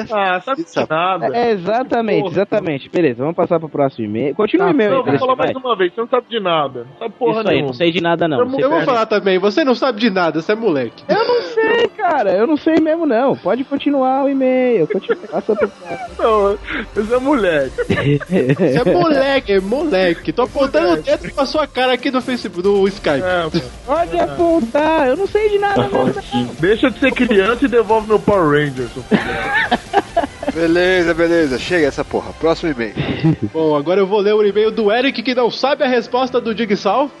é. 0.00 0.06
Ah, 0.12 0.40
sabe 0.40 0.64
de 0.64 0.88
nada. 0.88 1.36
É, 1.36 1.50
exatamente, 1.52 2.20
Porra. 2.22 2.32
exatamente. 2.34 2.88
Beleza, 2.90 3.18
vamos 3.22 3.36
passar 3.36 3.58
pro 3.58 3.68
próximo 3.68 4.04
e-mail. 4.06 4.34
Continua 4.34 4.68
o 4.68 4.70
e-mail 4.70 4.90
Não, 4.90 5.04
vou 5.04 5.18
falar 5.18 5.36
mais 5.36 5.52
vai. 5.52 5.62
uma 5.62 5.76
vez, 5.76 5.92
você 5.94 6.00
não 6.00 6.08
sabe 6.08 6.26
de 6.28 6.40
nada. 6.40 6.86
Não 6.90 6.98
sabe 6.98 7.14
porra 7.18 7.40
Isso 7.40 7.48
aí, 7.48 7.54
nenhuma. 7.54 7.66
não 7.68 7.74
sei 7.74 7.90
de 7.92 8.00
nada 8.00 8.28
não. 8.28 8.38
Eu 8.58 8.70
vou 8.70 8.82
falar 8.82 9.06
também, 9.06 9.38
você 9.38 9.64
não 9.64 9.74
sabe 9.74 10.00
de 10.00 10.10
nada, 10.12 10.40
você 10.40 10.52
é 10.52 10.54
moleque. 10.54 11.04
Eu 11.08 11.26
não 11.26 11.42
sei, 11.42 11.88
cara. 11.88 12.32
Eu 12.32 12.46
não 12.46 12.56
sei 12.56 12.76
mesmo 12.76 13.06
não. 13.06 13.36
Pode 13.36 13.64
continuar 13.64 14.24
o 14.24 14.28
e-mail. 14.28 14.86
Continua. 14.86 15.22
Passa 15.30 15.56
pro 15.56 15.70
Não, 16.18 16.58
esse 16.96 17.14
é 17.14 17.18
moleque. 17.18 17.72
Você 17.76 18.88
é 18.88 18.92
moleque, 18.92 19.52
é 19.52 19.60
moleque. 19.60 20.32
Tô 20.32 20.42
apontando 20.42 20.92
o 20.92 21.02
dedo 21.02 21.34
pra 21.34 21.46
sua 21.46 21.66
cara 21.66 21.94
aqui 21.94 22.10
no 22.10 22.20
Facebook, 22.20 22.62
no 22.62 22.86
Skype. 22.88 23.22
É. 23.22 23.60
Pode 23.86 24.18
apontar. 24.18 25.08
Eu 25.08 25.16
não 25.16 25.26
sei 25.26 25.48
de 25.48 25.58
nada 25.58 25.88
não. 25.88 26.12
Deixa 26.60 26.90
de 26.90 26.98
ser 26.98 27.12
criança 27.12 27.64
e 27.64 27.68
devolve 27.68 28.06
meu 28.08 28.18
Power 28.18 28.50
Ranger. 28.50 28.88
seu. 28.88 29.02
Beleza, 30.52 31.14
beleza, 31.14 31.58
chega 31.58 31.86
essa 31.86 32.04
porra. 32.04 32.32
Próximo 32.34 32.72
e-mail. 32.72 32.94
Bom, 33.52 33.74
agora 33.74 34.00
eu 34.00 34.06
vou 34.06 34.20
ler 34.20 34.34
o 34.34 34.44
e-mail 34.44 34.70
do 34.70 34.92
Eric 34.92 35.22
que 35.22 35.34
não 35.34 35.50
sabe 35.50 35.82
a 35.82 35.88
resposta 35.88 36.40
do 36.40 36.54
Digsal. 36.54 37.10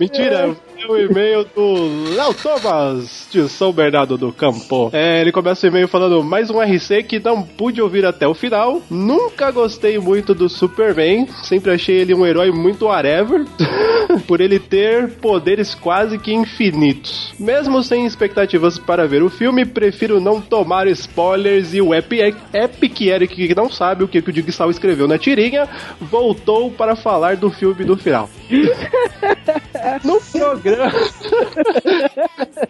Mentira, 0.00 0.46
ler 0.46 0.56
o 0.90 0.98
e-mail 0.98 1.46
do 1.54 2.14
Léo 2.16 2.34
Thomas, 2.34 3.28
de 3.30 3.48
São 3.48 3.72
Bernardo 3.72 4.18
do 4.18 4.32
Campo. 4.32 4.90
É, 4.92 5.20
ele 5.20 5.30
começa 5.30 5.64
o 5.64 5.70
e-mail 5.70 5.86
falando 5.86 6.22
mais 6.24 6.50
um 6.50 6.60
RC 6.60 7.04
que 7.04 7.20
não 7.20 7.42
pude 7.42 7.80
ouvir 7.80 8.04
até 8.04 8.26
o 8.26 8.34
final. 8.34 8.82
Nunca 8.90 9.52
gostei 9.52 9.98
muito 9.98 10.34
do 10.34 10.48
Superman, 10.48 11.28
sempre 11.44 11.70
achei 11.70 11.98
ele 11.98 12.12
um 12.12 12.26
herói 12.26 12.50
muito 12.50 12.86
whatever, 12.86 13.44
por 14.26 14.40
ele 14.40 14.58
ter 14.58 15.10
poderes 15.12 15.76
quase 15.76 16.18
que 16.18 16.34
infinitos. 16.34 17.32
Mesmo 17.38 17.82
sem 17.84 18.04
expectativas 18.04 18.76
para 18.76 19.06
ver 19.06 19.22
o 19.22 19.30
filme, 19.30 19.64
prefiro 19.64 20.20
não 20.20 20.40
tomar 20.40 20.88
spoilers 20.88 21.72
e 21.72 21.80
o 21.80 21.94
Epic, 21.94 22.34
Epic 22.52 23.00
Eric, 23.02 23.34
que 23.46 23.54
não 23.54 23.70
sabe 23.70 24.02
o 24.02 24.08
que, 24.08 24.20
que 24.20 24.30
o 24.30 24.32
Digsal 24.32 24.70
escreveu 24.70 25.06
na 25.06 25.18
tirinha, 25.18 25.68
voltou 26.00 26.68
para 26.68 26.96
falar 26.96 27.36
do 27.36 27.48
filme 27.48 27.84
do 27.84 27.96
final. 27.96 28.28
No 30.04 30.20
programa. 30.20 30.79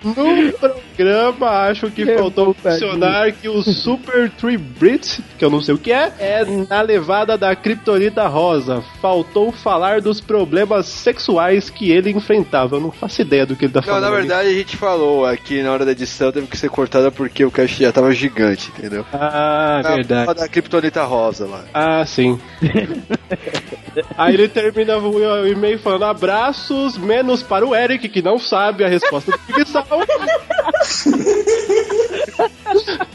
No 0.04 0.52
programa, 0.58 1.48
acho 1.68 1.90
que 1.90 2.04
faltou 2.16 2.54
mencionar 2.64 3.32
que 3.32 3.48
o 3.48 3.62
Super 3.62 4.30
Tree 4.30 4.56
Brit, 4.56 5.22
que 5.38 5.44
eu 5.44 5.50
não 5.50 5.60
sei 5.60 5.74
o 5.74 5.78
que 5.78 5.92
é, 5.92 6.12
é 6.18 6.44
na 6.68 6.80
levada 6.82 7.36
da 7.36 7.54
Kryptonita 7.54 8.26
Rosa. 8.26 8.82
Faltou 9.00 9.52
falar 9.52 10.00
dos 10.00 10.20
problemas 10.20 10.86
sexuais 10.86 11.70
que 11.70 11.90
ele 11.90 12.10
enfrentava. 12.10 12.76
Eu 12.76 12.80
não 12.80 12.90
faço 12.90 13.22
ideia 13.22 13.46
do 13.46 13.56
que 13.56 13.64
ele 13.66 13.72
tá 13.72 13.80
Não, 13.80 13.86
falando. 13.86 14.02
na 14.02 14.08
ali. 14.08 14.16
verdade 14.16 14.48
a 14.48 14.52
gente 14.52 14.76
falou 14.76 15.26
aqui 15.26 15.62
na 15.62 15.72
hora 15.72 15.84
da 15.84 15.92
edição, 15.92 16.32
teve 16.32 16.46
que 16.46 16.56
ser 16.56 16.70
cortada 16.70 17.10
porque 17.10 17.44
o 17.44 17.50
cast 17.50 17.80
já 17.82 17.92
tava 17.92 18.12
gigante, 18.12 18.70
entendeu? 18.76 19.04
Ah, 19.12 19.80
Na 19.82 19.94
verdade. 19.96 20.34
da 20.34 20.48
Kryptonita 20.48 21.02
Rosa 21.04 21.46
lá. 21.46 21.64
Ah, 21.72 22.04
sim. 22.06 22.38
Aí 24.16 24.34
ele 24.34 24.48
termina 24.48 24.98
o 24.98 25.46
e-mail 25.46 25.78
falando 25.78 26.04
abraços, 26.04 26.96
menos 26.96 27.42
para 27.42 27.66
o 27.66 27.74
Eric, 27.74 27.99
que 28.08 28.22
não 28.22 28.38
sabe 28.38 28.84
a 28.84 28.88
resposta 28.88 29.32
do 29.32 29.54
Digsal. 29.54 29.86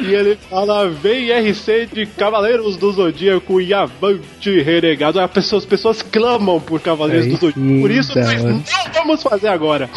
e 0.00 0.14
ele 0.14 0.36
fala, 0.48 0.88
vem 0.88 1.30
RC 1.30 1.86
de 1.92 2.06
Cavaleiros 2.06 2.76
do 2.76 2.92
Zodíaco 2.92 3.60
e 3.60 3.72
avante 3.74 4.60
renegado. 4.62 5.20
As 5.20 5.30
pessoas, 5.30 5.62
as 5.62 5.68
pessoas 5.68 6.02
clamam 6.02 6.60
por 6.60 6.80
Cavaleiros 6.80 7.26
Aí 7.26 7.32
do 7.32 7.36
Zodíaco. 7.38 7.60
sim, 7.60 7.80
Por 7.80 7.90
isso 7.90 8.18
nós 8.18 8.42
não 8.44 8.62
vamos 8.94 9.22
fazer 9.22 9.48
agora. 9.48 9.88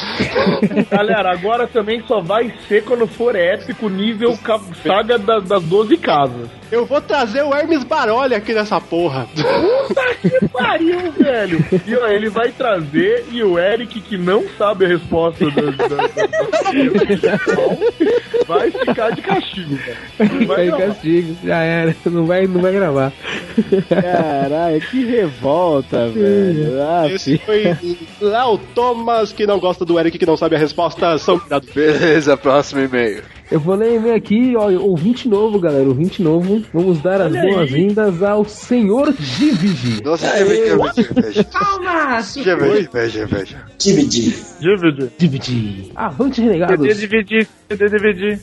Galera, 0.90 1.32
agora 1.32 1.68
também 1.68 2.04
só 2.08 2.22
vai 2.22 2.54
ser 2.68 2.84
quando 2.84 3.08
for 3.08 3.36
épico 3.36 3.90
nível 3.90 4.38
saga 4.84 5.18
da- 5.18 5.40
das 5.40 5.64
12 5.64 5.98
casas. 5.98 6.50
Eu 6.72 6.86
vou 6.86 7.00
trazer 7.00 7.44
o 7.44 7.54
Hermes 7.56 7.84
Baroli 7.84 8.34
aqui 8.36 8.54
nessa 8.54 8.82
porra. 8.82 9.28
Puta 9.36 10.16
que 10.22 10.48
pariu, 10.50 11.12
velho! 11.12 11.64
E 11.86 11.96
ó, 11.96 12.08
ele 12.08 12.30
vai 12.30 12.52
trazer 12.52 13.26
e 13.32 13.44
o 13.44 13.58
Eric, 13.60 14.02
que 14.02 14.18
não 14.18 14.44
sabe 14.58 14.86
a 14.86 14.88
resposta 14.90 15.46
da, 15.52 15.62
da- 15.62 15.88
da- 15.88 16.10
vai 18.48 18.72
ficar 18.72 19.12
de 19.12 19.22
castigo, 19.26 19.76
velho. 19.76 20.48
Vai 20.48 20.66
gravar. 20.68 20.88
castigo, 20.88 21.36
já 21.44 21.58
era. 21.62 21.96
Não 22.06 22.26
vai, 22.26 22.48
não 22.48 22.62
vai 22.62 22.72
gravar. 22.72 23.14
Caralho, 23.90 24.82
que 24.82 25.06
revolta, 25.06 26.08
velho. 26.10 26.82
Ah, 26.82 27.08
Esse 27.10 27.38
foi 27.40 27.76
Léo 28.22 28.58
Thomas, 28.74 29.32
que 29.32 29.46
não 29.46 29.60
gosta 29.60 29.86
do 29.86 30.00
Eric, 30.00 30.18
que 30.18 30.26
não 30.26 30.38
sabe 30.38 30.56
a 30.56 30.60
resposta. 30.60 31.18
São. 31.18 31.42
Beleza, 31.74 32.38
próximo 32.38 32.82
e-mail. 32.82 33.24
Eu 33.52 33.60
vou 33.60 33.76
ler 33.76 33.96
e-mail 33.96 34.16
aqui, 34.16 34.56
ó, 34.56 34.72
ouvinte 34.72 35.30
novo, 35.30 35.60
galera, 35.60 35.88
ouvinte 35.88 36.22
novo. 36.22 36.64
Vamos 36.74 37.00
dar 37.00 37.22
as 37.22 37.32
Olha 37.32 37.42
aí. 37.42 37.54
boas-vindas 37.54 38.24
ao 38.24 38.44
senhor 38.44 39.14
Divigi. 39.14 40.04
Nossa! 40.04 40.26
Já 42.44 42.56
veio 42.56 42.82
inveja, 42.82 43.24
inveja. 43.24 43.58
Dividi. 43.78 44.36
Dividi. 45.18 45.92
Avante, 45.96 46.42
renegados. 46.42 46.98
dividir, 46.98 47.48
dividir. 47.70 48.40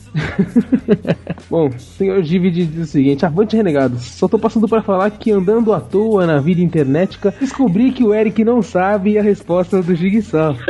Bom, 1.49 1.69
senhor 1.77 2.21
Dividi 2.21 2.65
diz 2.65 2.87
o 2.87 2.91
seguinte: 2.91 3.25
Avante, 3.25 3.57
renegados. 3.57 4.03
Só 4.03 4.29
tô 4.29 4.39
passando 4.39 4.69
pra 4.69 4.81
falar 4.81 5.11
que 5.11 5.31
andando 5.31 5.73
à 5.73 5.81
toa 5.81 6.25
na 6.25 6.39
vida 6.39 6.61
internetica, 6.61 7.33
descobri 7.39 7.91
que 7.91 8.03
o 8.03 8.13
Eric 8.13 8.43
não 8.45 8.61
sabe 8.61 9.17
a 9.17 9.21
resposta 9.21 9.81
do 9.81 9.93
Jigsaw. 9.93 10.55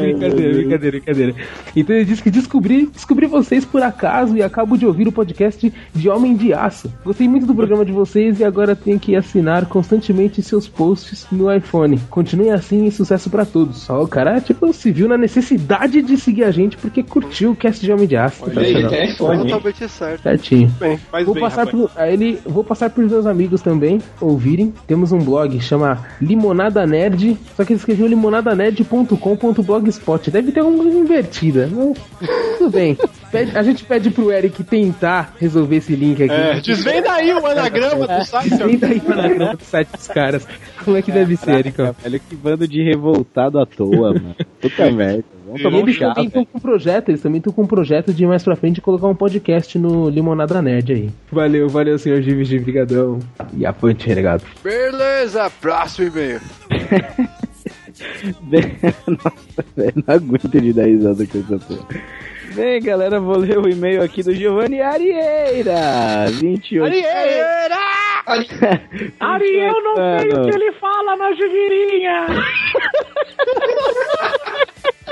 brincadeira, 0.00 0.52
brincadeira, 0.52 0.90
brincadeira. 0.90 1.34
Então 1.74 1.96
ele 1.96 2.04
disse 2.04 2.22
que 2.22 2.30
descobri, 2.30 2.86
descobri 2.86 3.26
vocês 3.26 3.64
por 3.64 3.82
acaso 3.82 4.36
e 4.36 4.42
acabo 4.42 4.76
de 4.76 4.86
ouvir 4.86 5.08
o 5.08 5.12
podcast 5.12 5.72
de 5.94 6.08
Homem 6.08 6.36
de 6.36 6.52
Aço. 6.52 6.92
Gostei 7.04 7.28
muito 7.28 7.46
do 7.46 7.54
programa 7.54 7.84
de 7.84 7.92
vocês 7.92 8.40
e 8.40 8.44
agora 8.44 8.76
tenho 8.76 8.98
que 8.98 9.16
assinar 9.16 9.66
constantemente 9.66 10.42
seus 10.42 10.68
posts 10.68 11.26
no 11.30 11.52
iPhone. 11.52 11.98
Continuem 12.10 12.52
assim 12.52 12.86
e 12.86 12.90
sucesso 12.92 13.30
pra 13.30 13.44
todos. 13.44 13.88
Ó, 13.88 14.02
o 14.02 14.08
cara, 14.08 14.40
tipo, 14.40 14.72
se 14.72 14.90
viu 14.90 15.08
na 15.08 15.16
necessidade 15.16 16.02
de 16.02 16.16
seguir 16.16 16.44
a 16.44 16.50
gente 16.50 16.76
porque 16.76 17.02
curtiu 17.02 17.52
o 17.52 17.56
cast 17.56 17.84
de 17.84 17.92
Homem 17.92 18.06
de 18.06 18.16
Aço. 18.16 18.44
Sensacional. 18.44 19.44
Totalmente 19.44 19.88
certo. 19.88 20.22
Certinho. 20.22 20.68
Bem, 20.78 20.98
Vou 21.24 21.34
bem, 21.34 21.42
passar, 21.42 21.66
rapaz. 21.66 21.70
pro, 21.70 21.90
aí 21.96 22.11
ele, 22.12 22.38
vou 22.44 22.62
passar 22.64 22.90
pros 22.90 23.10
meus 23.10 23.24
amigos 23.26 23.62
também 23.62 24.00
ouvirem. 24.20 24.72
Temos 24.86 25.12
um 25.12 25.18
blog 25.18 25.58
chama 25.60 26.04
Limonada 26.20 26.86
Nerd, 26.86 27.36
só 27.56 27.64
que 27.64 27.72
ele 27.72 27.78
escreveu 27.78 28.06
limonadanerd.com.blogspot. 28.06 30.30
Deve 30.30 30.52
ter 30.52 30.60
alguma 30.60 30.82
coisa 30.84 30.98
invertida. 30.98 31.68
Tudo 32.58 32.70
bem. 32.70 32.96
Pede- 33.30 33.56
a 33.56 33.62
gente 33.62 33.82
pede 33.84 34.10
pro 34.10 34.30
Eric 34.30 34.62
tentar 34.64 35.34
resolver 35.40 35.76
esse 35.76 35.94
link 35.96 36.22
aqui. 36.22 36.32
É, 36.34 36.60
desvenda 36.60 37.12
aí 37.12 37.32
o 37.32 37.46
anagrama 37.46 38.06
do 38.06 38.24
site. 38.26 38.50
Desvenda 38.50 38.86
aí 38.88 39.02
o 39.06 39.12
anagrama 39.12 39.56
do 39.56 39.64
site 39.64 39.88
dos 39.96 40.08
caras. 40.08 40.46
Como 40.84 40.96
é 40.96 41.02
que 41.02 41.10
deve 41.10 41.36
ser, 41.36 41.58
Ericão? 41.58 41.94
Velho, 42.02 42.20
que 42.28 42.36
bando 42.36 42.68
de 42.68 42.82
revoltado 42.82 43.58
à 43.58 43.64
toa, 43.66 44.12
mano. 44.12 44.36
Puta 44.60 44.88
merda. 44.92 45.24
Vamos 45.52 45.62
E 45.62 45.66
um 45.66 45.78
eles 45.80 45.96
chá, 45.96 46.14
também 46.14 46.26
estão 46.28 46.44
com 46.44 46.58
um 46.58 46.60
projeto, 46.60 47.08
eles 47.10 47.20
também 47.20 47.38
estão 47.38 47.52
com 47.52 47.62
um 47.62 47.66
projeto 47.66 48.14
de 48.14 48.26
mais 48.26 48.42
pra 48.42 48.56
frente 48.56 48.80
colocar 48.80 49.06
um 49.06 49.14
podcast 49.14 49.78
no 49.78 50.08
Limonada 50.08 50.62
Nerd 50.62 50.92
aí. 50.92 51.10
Valeu, 51.30 51.68
valeu, 51.68 51.98
senhor 51.98 52.22
Gives 52.22 52.48
de 52.48 52.58
Brigadão. 52.58 53.18
E 53.56 53.66
avante, 53.66 54.06
renegado. 54.08 54.42
Beleza, 54.62 55.50
próximo 55.60 56.08
e-mail. 56.08 56.40
Nossa, 59.06 59.64
velho, 59.76 59.92
não 60.06 60.14
aguento 60.14 60.60
de 60.60 60.72
dar 60.72 60.86
risada 60.86 61.26
com 61.26 61.38
essa 61.38 61.58
porra. 61.58 61.86
Bem, 62.54 62.80
galera, 62.82 63.20
vou 63.20 63.36
ler 63.38 63.58
o 63.58 63.68
e-mail 63.68 64.02
aqui 64.02 64.22
do 64.22 64.34
Giovanni 64.34 64.80
Arieira. 64.80 66.26
28 66.30 66.92
Ariel 69.20 69.82
não 69.82 69.96
sei 69.96 70.32
o 70.32 70.44
que 70.44 70.50
ele 70.50 70.72
fala 70.72 71.16
na 71.16 71.32
jugueirinha. 71.32 72.26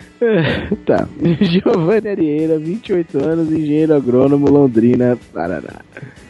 Tá. 0.85 1.07
Giovanni 1.41 2.09
Arieira, 2.09 2.57
28 2.57 3.17
anos, 3.23 3.51
engenheiro 3.51 3.95
agrônomo, 3.95 4.49
Londrina, 4.49 5.17
Paraná. 5.33 5.81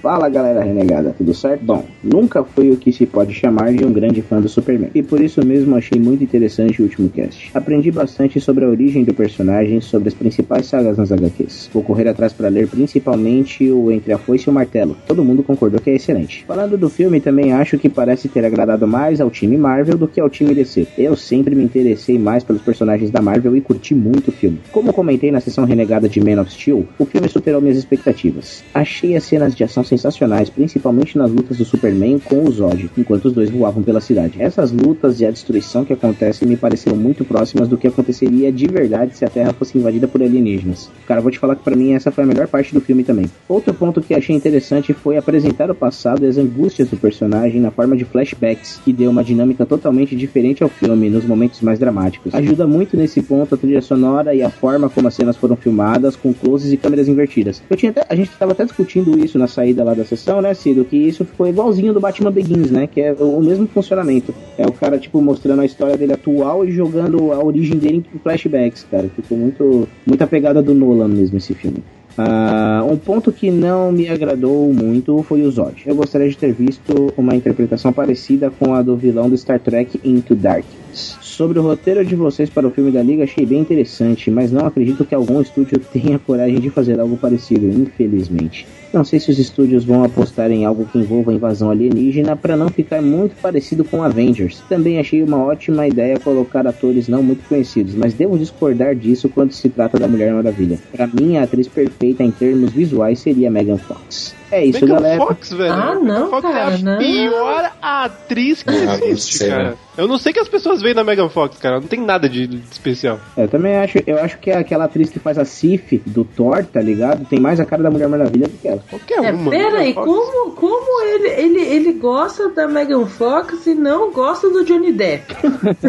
Fala 0.01 0.29
galera 0.29 0.63
renegada, 0.63 1.13
tudo 1.15 1.33
certo? 1.33 1.63
Bom, 1.63 1.85
nunca 2.03 2.43
fui 2.43 2.71
o 2.71 2.77
que 2.77 2.91
se 2.91 3.05
pode 3.05 3.33
chamar 3.33 3.71
de 3.73 3.85
um 3.85 3.93
grande 3.93 4.21
fã 4.21 4.41
do 4.41 4.49
Superman, 4.49 4.89
e 4.95 5.03
por 5.03 5.21
isso 5.21 5.45
mesmo 5.45 5.75
achei 5.75 5.99
muito 5.99 6.23
interessante 6.23 6.81
o 6.81 6.85
último 6.85 7.09
cast. 7.09 7.51
Aprendi 7.53 7.91
bastante 7.91 8.39
sobre 8.39 8.65
a 8.65 8.67
origem 8.67 9.03
do 9.03 9.13
personagem, 9.13 9.79
sobre 9.79 10.09
as 10.09 10.15
principais 10.15 10.65
sagas 10.65 10.97
nas 10.97 11.11
HQs. 11.11 11.69
Vou 11.73 11.83
correr 11.83 12.07
atrás 12.07 12.33
para 12.33 12.49
ler 12.49 12.67
principalmente 12.67 13.69
o 13.69 13.91
Entre 13.91 14.11
a 14.11 14.17
Foice 14.17 14.47
e 14.47 14.49
o 14.49 14.53
Martelo. 14.53 14.97
Todo 15.07 15.23
mundo 15.23 15.43
concordou 15.43 15.79
que 15.79 15.91
é 15.91 15.95
excelente. 15.95 16.45
Falando 16.47 16.77
do 16.77 16.89
filme, 16.89 17.21
também 17.21 17.53
acho 17.53 17.77
que 17.77 17.89
parece 17.89 18.27
ter 18.27 18.43
agradado 18.43 18.87
mais 18.87 19.21
ao 19.21 19.29
time 19.29 19.57
Marvel 19.57 19.97
do 19.97 20.07
que 20.07 20.19
ao 20.19 20.29
time 20.29 20.55
DC. 20.55 20.87
Eu 20.97 21.15
sempre 21.15 21.55
me 21.55 21.63
interessei 21.63 22.17
mais 22.17 22.43
pelos 22.43 22.61
personagens 22.61 23.11
da 23.11 23.21
Marvel 23.21 23.55
e 23.55 23.61
curti 23.61 23.80
muito 23.89 24.27
o 24.27 24.31
filme. 24.31 24.59
Como 24.71 24.93
comentei 24.93 25.31
na 25.31 25.39
sessão 25.39 25.65
renegada 25.65 26.07
de 26.07 26.21
Man 26.21 26.41
of 26.41 26.51
Steel, 26.51 26.87
o 26.99 27.05
filme 27.05 27.27
superou 27.27 27.59
minhas 27.59 27.77
expectativas. 27.77 28.63
Achei 28.73 29.15
as 29.15 29.23
cenas 29.23 29.55
de 29.55 29.63
ação 29.63 29.83
sensacionais, 29.83 30.49
principalmente 30.49 31.17
nas 31.17 31.31
lutas 31.31 31.57
do 31.57 31.65
Superman 31.65 32.19
com 32.19 32.43
o 32.43 32.51
Zod, 32.51 32.89
enquanto 32.97 33.25
os 33.25 33.33
dois 33.33 33.49
voavam 33.49 33.81
pela 33.81 33.99
cidade. 33.99 34.41
Essas 34.41 34.71
lutas 34.71 35.19
e 35.19 35.25
a 35.25 35.31
destruição 35.31 35.83
que 35.83 35.93
acontecem 35.93 36.47
me 36.47 36.55
pareceram 36.55 36.95
muito 36.95 37.25
próximas 37.25 37.67
do 37.67 37.77
que 37.77 37.87
aconteceria 37.87 38.51
de 38.51 38.67
verdade 38.67 39.17
se 39.17 39.25
a 39.25 39.29
Terra 39.29 39.53
fosse 39.53 39.77
invadida 39.77 40.07
por 40.07 40.21
alienígenas. 40.21 40.89
Cara, 41.07 41.21
vou 41.21 41.31
te 41.31 41.39
falar 41.39 41.55
que 41.55 41.63
pra 41.63 41.75
mim 41.75 41.93
essa 41.93 42.11
foi 42.11 42.23
a 42.23 42.27
melhor 42.27 42.47
parte 42.47 42.73
do 42.73 42.81
filme 42.81 43.03
também. 43.03 43.25
Outro 43.47 43.73
ponto 43.73 44.01
que 44.01 44.13
achei 44.13 44.35
interessante 44.35 44.93
foi 44.93 45.17
apresentar 45.17 45.71
o 45.71 45.75
passado 45.75 46.25
e 46.25 46.27
as 46.27 46.37
angústias 46.37 46.89
do 46.89 46.97
personagem 46.97 47.61
na 47.61 47.71
forma 47.71 47.95
de 47.95 48.05
flashbacks, 48.05 48.79
que 48.83 48.91
deu 48.91 49.09
uma 49.09 49.23
dinâmica 49.23 49.65
totalmente 49.65 50.15
diferente 50.15 50.63
ao 50.63 50.69
filme 50.69 51.09
nos 51.09 51.25
momentos 51.25 51.61
mais 51.61 51.79
dramáticos. 51.79 52.33
Ajuda 52.33 52.67
muito 52.67 52.97
nesse 52.97 53.21
ponto 53.21 53.55
a 53.55 53.57
trilha 53.57 53.70
sonora 53.79 54.33
e 54.33 54.41
a 54.41 54.49
forma 54.49 54.89
como 54.89 55.07
as 55.07 55.13
cenas 55.13 55.37
foram 55.37 55.55
filmadas, 55.55 56.15
com 56.15 56.33
closes 56.33 56.73
e 56.73 56.77
câmeras 56.77 57.07
invertidas. 57.07 57.61
Eu 57.69 57.77
tinha 57.77 57.91
até- 57.91 58.03
a 58.09 58.15
gente 58.15 58.31
estava 58.31 58.53
até 58.53 58.65
discutindo 58.65 59.23
isso 59.23 59.37
na 59.37 59.45
saída 59.45 59.83
lá 59.83 59.93
da 59.93 60.03
sessão, 60.03 60.41
né, 60.41 60.55
Cido? 60.55 60.83
Que 60.83 60.97
isso 60.97 61.23
ficou 61.23 61.47
igualzinho 61.47 61.93
do 61.93 61.99
Batman 61.99 62.31
Begins, 62.31 62.71
né? 62.71 62.87
Que 62.87 63.01
é 63.01 63.13
o 63.13 63.39
mesmo 63.39 63.67
funcionamento. 63.67 64.33
É 64.57 64.65
o 64.65 64.71
cara, 64.71 64.97
tipo, 64.97 65.21
mostrando 65.21 65.61
a 65.61 65.65
história 65.65 65.95
dele 65.95 66.13
atual 66.13 66.65
e 66.65 66.71
jogando 66.71 67.31
a 67.31 67.43
origem 67.43 67.77
dele 67.77 68.03
em 68.13 68.19
flashbacks, 68.19 68.83
cara. 68.89 69.07
Ficou 69.15 69.37
muito, 69.37 69.87
muita 70.05 70.25
pegada 70.25 70.61
do 70.61 70.73
Nolan 70.73 71.07
mesmo 71.07 71.37
esse 71.37 71.53
filme. 71.53 71.83
Ah, 72.17 72.85
um 72.89 72.97
ponto 72.97 73.31
que 73.31 73.49
não 73.49 73.89
me 73.91 74.09
agradou 74.09 74.73
muito 74.73 75.23
foi 75.23 75.43
o 75.43 75.51
Zod. 75.51 75.83
Eu 75.85 75.95
gostaria 75.95 76.27
de 76.29 76.35
ter 76.37 76.51
visto 76.51 77.13
uma 77.15 77.33
interpretação 77.35 77.93
parecida 77.93 78.51
com 78.51 78.73
a 78.73 78.81
do 78.81 78.97
vilão 78.97 79.29
do 79.29 79.37
Star 79.37 79.59
Trek 79.59 79.99
Into 80.03 80.35
Darkness. 80.35 80.80
Sobre 80.93 81.59
o 81.59 81.61
roteiro 81.61 82.03
de 82.05 82.15
vocês 82.15 82.49
para 82.49 82.67
o 82.67 82.71
filme 82.71 82.91
da 82.91 83.01
Liga, 83.01 83.23
achei 83.23 83.45
bem 83.45 83.59
interessante, 83.59 84.29
mas 84.29 84.51
não 84.51 84.65
acredito 84.65 85.05
que 85.05 85.15
algum 85.15 85.41
estúdio 85.41 85.79
tenha 85.91 86.19
coragem 86.19 86.59
de 86.59 86.69
fazer 86.69 86.99
algo 86.99 87.17
parecido, 87.17 87.67
infelizmente. 87.67 88.67
Não 88.93 89.03
sei 89.05 89.19
se 89.19 89.29
os 89.31 89.39
estúdios 89.39 89.85
vão 89.85 90.03
apostar 90.03 90.51
em 90.51 90.65
algo 90.65 90.85
que 90.85 90.97
envolva 90.97 91.33
invasão 91.33 91.69
alienígena 91.71 92.35
para 92.35 92.57
não 92.57 92.69
ficar 92.69 93.01
muito 93.01 93.35
parecido 93.41 93.83
com 93.85 94.03
Avengers. 94.03 94.61
Também 94.67 94.99
achei 94.99 95.23
uma 95.23 95.37
ótima 95.43 95.87
ideia 95.87 96.19
colocar 96.19 96.67
atores 96.67 97.07
não 97.07 97.23
muito 97.23 97.47
conhecidos, 97.47 97.95
mas 97.95 98.13
devo 98.13 98.37
discordar 98.37 98.93
disso 98.95 99.29
quando 99.29 99.51
se 99.53 99.69
trata 99.69 99.97
da 99.97 100.07
Mulher 100.07 100.33
Maravilha. 100.33 100.77
Para 100.91 101.07
mim, 101.07 101.37
a 101.37 101.43
atriz 101.43 101.67
perfeita 101.67 102.23
em 102.23 102.31
termos 102.31 102.71
visuais 102.71 103.19
seria 103.19 103.49
Megan 103.49 103.77
Fox. 103.77 104.35
É 104.51 104.65
isso, 104.65 104.81
Megan 104.81 104.95
galera. 104.95 105.17
Fox, 105.17 105.53
velho. 105.53 105.71
Ah, 105.71 105.95
Megan 105.95 106.03
não, 106.19 106.29
Fox 106.29 106.43
é 106.43 106.51
cara, 106.51 106.75
a 106.75 106.77
não. 106.79 106.97
pior 106.97 107.71
atriz 107.81 108.63
que 108.63 108.69
Ah, 108.69 108.99
existe, 109.05 109.37
sei, 109.37 109.49
cara. 109.49 109.63
né? 109.69 109.73
Eu 109.97 110.07
não 110.07 110.17
sei 110.17 110.33
que 110.33 110.39
as 110.39 110.47
pessoas 110.49 110.81
veem 110.81 110.93
na 110.95 111.03
Megan 111.05 111.29
Fox, 111.29 111.57
cara. 111.57 111.79
Não 111.79 111.87
tem 111.87 112.01
nada 112.01 112.27
de 112.27 112.47
de 112.47 112.57
especial. 112.69 113.19
Eu 113.37 113.47
também 113.47 113.75
acho, 113.77 113.99
eu 114.05 114.17
acho 114.19 114.37
que 114.39 114.51
aquela 114.51 114.85
atriz 114.85 115.09
que 115.09 115.19
faz 115.19 115.37
a 115.37 115.45
Sif 115.45 116.01
do 116.05 116.25
Thor, 116.25 116.65
tá 116.65 116.81
ligado? 116.81 117.23
Tem 117.25 117.39
mais 117.39 117.59
a 117.61 117.65
cara 117.65 117.83
da 117.83 117.91
Mulher 117.91 118.09
Maravilha 118.09 118.47
do 118.47 118.57
que 118.57 118.67
ela. 118.67 118.80
Qualquer 118.89 119.23
É, 119.23 119.31
uma. 119.31 119.51
pera 119.51 119.77
aí, 119.79 119.87
Megan 119.89 119.93
Fox. 119.93 120.07
como, 120.07 120.51
como 120.51 121.03
ele, 121.05 121.27
ele, 121.29 121.61
ele 121.61 121.93
gosta 121.93 122.49
da 122.49 122.67
Megan 122.67 123.05
Fox 123.05 123.65
e 123.67 123.73
não 123.75 124.11
gosta 124.11 124.49
do 124.49 124.63
Johnny 124.63 124.91
Depp? 124.91 125.33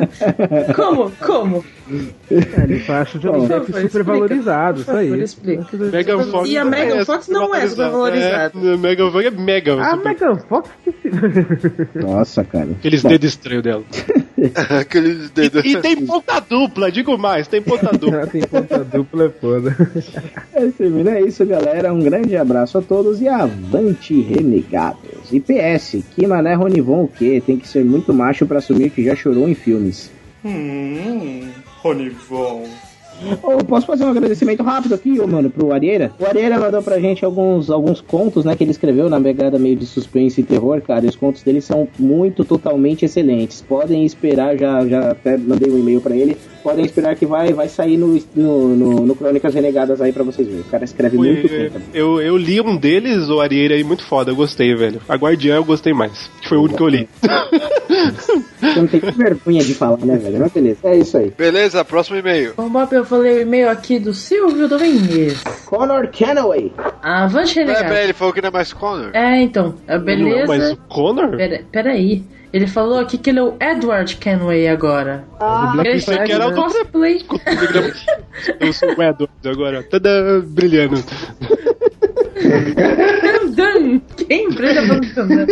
como? 0.74 1.11
Como? 1.24 1.64
É, 2.31 2.62
ele 2.64 2.85
acha 2.88 3.18
o 3.18 3.20
Johnny 3.20 3.46
Depp 3.48 3.72
super 3.83 4.02
valorizado, 4.02 4.81
isso 4.83 4.90
aí. 4.90 5.20
explica. 5.22 5.66
Megan 5.76 6.22
Fox 6.24 6.48
E 6.48 6.57
a 6.57 6.64
Megan 6.64 7.05
Fox 7.05 7.28
não 7.28 7.55
é 7.55 7.66
supervalorizada. 7.66 8.52
É, 8.59 8.76
Megan 8.76 9.11
Fox 9.11 9.24
é 9.26 9.31
mega. 9.31 9.81
A 9.81 9.90
super- 9.90 10.05
Megan 10.05 10.37
Fox 10.48 10.70
que 10.85 10.92
se... 10.92 11.98
Nossa, 11.98 12.44
cara. 12.44 12.68
Aqueles 12.78 13.02
Bom, 13.02 13.09
dedos 13.09 13.28
estranhos 13.28 13.62
dela. 13.64 13.83
Aqueles 14.81 15.26
E, 15.26 15.31
dedos. 15.33 15.64
e 15.64 15.76
tem 15.81 16.05
ponta 16.07 16.40
dupla, 16.40 16.90
digo 16.90 17.16
mais, 17.18 17.46
tem 17.48 17.62
ponta 17.62 17.90
dupla. 17.96 18.18
Ela 18.18 18.26
tem 18.26 18.42
ponta 18.42 18.78
dupla, 18.85 19.24
é 19.26 19.28
foda. 19.31 19.76
Termina 20.76 21.12
é 21.12 21.22
isso, 21.22 21.44
galera. 21.46 21.92
Um 21.92 22.00
grande 22.00 22.37
abraço 22.37 22.78
a 22.78 22.83
todos 22.83 23.20
e 23.20 23.28
avante 23.28 24.20
renegados. 24.20 25.33
E 25.33 25.40
PS, 25.40 26.02
que 26.14 26.26
mané 26.26 26.55
Ronivon 26.55 27.05
o 27.05 27.09
quê? 27.09 27.42
Tem 27.44 27.57
que 27.59 27.68
ser 27.68 27.85
muito 27.85 28.12
macho 28.12 28.46
pra 28.46 28.59
assumir 28.59 28.90
que 28.90 29.05
já 29.05 29.14
chorou 29.14 29.48
em 29.48 29.55
filmes. 29.55 30.11
Hum, 30.44 31.48
Ronivon. 31.83 32.64
Ô, 33.42 33.64
posso 33.64 33.87
fazer 33.87 34.04
um 34.04 34.11
agradecimento 34.11 34.62
rápido 34.62 34.94
aqui, 34.94 35.20
ô, 35.20 35.26
mano, 35.26 35.50
pro 35.50 35.72
Arieira? 35.72 36.12
O 36.18 36.26
Arieira 36.26 36.58
mandou 36.58 36.82
pra 36.82 36.98
gente 36.98 37.24
alguns, 37.24 37.70
alguns 37.70 38.00
contos, 38.00 38.44
né, 38.44 38.56
que 38.56 38.64
ele 38.64 38.70
escreveu 38.70 39.08
na 39.08 39.20
pegada 39.20 39.58
meio 39.58 39.76
de 39.76 39.87
suspense 39.87 40.40
e 40.40 40.44
terror, 40.44 40.80
cara. 40.80 41.06
Os 41.06 41.16
contos 41.16 41.42
dele 41.42 41.61
são 41.61 41.88
muito, 41.98 42.44
totalmente 42.44 43.04
excelentes. 43.04 43.61
Podem 43.61 44.04
esperar, 44.04 44.56
já, 44.56 44.87
já 44.87 45.11
até 45.12 45.37
mandei 45.37 45.70
um 45.70 45.78
e-mail 45.78 46.00
pra 46.00 46.16
ele. 46.16 46.37
Podem 46.62 46.85
esperar 46.85 47.16
que 47.16 47.27
vai, 47.27 47.53
vai 47.53 47.68
sair 47.68 47.96
no, 47.96 48.18
no, 48.35 48.68
no, 48.77 49.07
no 49.07 49.14
Crônicas 49.16 49.55
Renegadas 49.55 50.01
aí 50.01 50.12
pra 50.12 50.22
vocês 50.22 50.46
verem. 50.46 50.62
O 50.62 50.64
cara 50.64 50.85
escreve 50.85 51.16
muito 51.16 51.48
bem. 51.48 51.70
Eu, 51.92 52.20
eu 52.20 52.37
li 52.37 52.61
um 52.61 52.77
deles, 52.77 53.29
o 53.29 53.40
Arieira 53.40 53.75
aí, 53.75 53.83
muito 53.83 54.05
foda, 54.05 54.31
eu 54.31 54.37
gostei, 54.37 54.75
velho. 54.75 55.01
A 55.09 55.16
Guardiã 55.16 55.57
eu 55.57 55.64
gostei 55.64 55.92
mais, 55.92 56.31
que 56.40 56.48
foi 56.48 56.59
o 56.59 56.62
único 56.62 56.77
que 56.77 56.83
eu 56.83 56.88
li. 56.88 57.09
Você 57.18 58.81
não 58.81 58.87
tem 58.87 59.01
vergonha 59.16 59.62
de 59.62 59.75
falar, 59.75 59.98
né, 59.98 60.16
velho? 60.16 60.38
Mas 60.40 60.53
beleza, 60.53 60.79
é 60.85 60.96
isso 60.96 61.16
aí. 61.18 61.33
Beleza, 61.37 61.85
próximo 61.85 62.16
e-mail. 62.18 62.55
Bom, 62.57 62.68
Bob, 62.68 62.92
eu 62.92 63.05
falei 63.05 63.38
o 63.38 63.42
e-mail 63.42 63.68
aqui 63.70 63.98
do 63.98 64.14
Silvio 64.14 64.68
Domingues. 64.68 65.42
Connor 65.66 66.09
Canaway. 66.09 66.72
Avante 67.03 67.57
Não 67.57 67.62
é, 67.72 67.75
renegado. 67.77 67.94
ele 67.94 68.12
falou 68.12 68.33
que 68.33 68.40
não 68.40 68.48
é 68.48 68.53
mais 68.53 68.72
Connor. 68.72 69.11
É, 69.12 69.42
então, 69.42 69.75
beleza. 70.05 70.40
Não, 70.40 70.46
mas 70.46 70.70
o 70.70 70.77
Connor? 70.88 71.37
Pera, 71.37 71.64
peraí. 71.70 72.22
Ele 72.52 72.66
falou 72.66 72.98
aqui 72.98 73.16
que 73.16 73.30
ele 73.30 73.38
é 73.38 73.42
o 73.42 73.56
Edward 73.58 74.16
Kenway 74.16 74.68
agora. 74.68 75.24
Black 75.72 75.88
ele 75.88 75.98
Pensei 75.98 76.16
faz 76.16 76.28
que 76.28 76.34
era 76.34 76.48
o 76.48 76.54
cosplay. 76.54 77.24
Eu 78.60 78.72
sou 78.72 78.88
o 78.90 79.02
Edward 79.02 79.30
agora, 79.44 79.82
tada, 79.82 80.42
brilhando. 80.44 81.02
Dan, 83.55 84.00
Quem 84.16 84.50
brilha 84.50 84.83
falando 84.87 85.46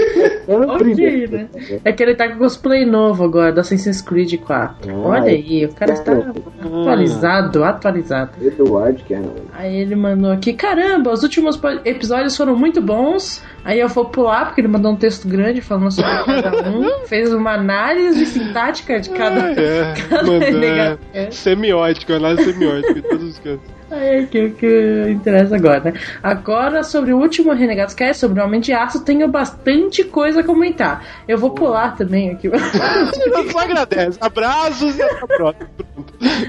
Ok, 0.48 1.28
né? 1.28 1.48
É 1.84 1.92
que 1.92 2.02
ele 2.02 2.14
tá 2.14 2.28
com 2.28 2.38
cosplay 2.38 2.84
novo 2.84 3.24
agora, 3.24 3.52
do 3.52 3.60
Assassin's 3.60 4.00
Creed 4.00 4.38
4. 4.40 4.94
Olha 5.04 5.24
aí, 5.24 5.64
o 5.66 5.74
cara 5.74 5.92
está 5.92 6.12
atualizado, 6.12 7.64
atualizado. 7.64 8.30
Eduardo 8.40 9.02
Canaway. 9.08 9.42
Aí 9.52 9.76
ele 9.76 9.96
mandou 9.96 10.30
aqui, 10.30 10.52
caramba, 10.52 11.12
os 11.12 11.22
últimos 11.22 11.60
episódios 11.84 12.36
foram 12.36 12.56
muito 12.56 12.80
bons. 12.80 13.42
Aí 13.64 13.78
eu 13.78 13.88
vou 13.88 14.06
pular, 14.06 14.46
porque 14.46 14.60
ele 14.60 14.68
mandou 14.68 14.92
um 14.92 14.96
texto 14.96 15.28
grande 15.28 15.60
falando 15.60 15.90
sobre 15.90 16.10
cada 16.24 16.70
um. 16.70 17.04
Fez 17.06 17.32
uma 17.32 17.52
análise 17.54 18.24
sintática 18.26 18.98
de 18.98 19.10
cada, 19.10 19.52
É, 19.52 19.94
cada 20.08 20.22
mano, 20.24 20.98
é, 21.12 21.30
semiótico, 21.30 22.14
análise 22.14 22.52
semiótica 22.52 22.98
em 22.98 23.02
todos 23.02 23.24
os 23.24 23.38
cantos. 23.38 23.79
É 23.90 24.24
que, 24.24 24.50
que 24.50 25.06
interessa 25.10 25.56
agora, 25.56 25.80
né? 25.80 25.94
Agora, 26.22 26.84
sobre 26.84 27.12
o 27.12 27.18
último 27.18 27.52
Renegados 27.52 27.94
Cast, 27.94 28.20
sobre 28.20 28.40
o 28.40 28.44
Homem 28.44 28.60
de 28.60 28.72
Aço, 28.72 29.04
tenho 29.04 29.26
bastante 29.26 30.04
coisa 30.04 30.40
a 30.40 30.44
comentar. 30.44 31.04
Eu 31.26 31.38
vou 31.38 31.50
pular 31.50 31.96
também 31.96 32.30
aqui. 32.30 32.48
Só 33.50 33.58
agradece. 33.58 34.18
Abraços 34.20 34.96
e 34.96 35.02
até 35.02 35.24
a 35.24 35.26
próxima. 35.26 35.68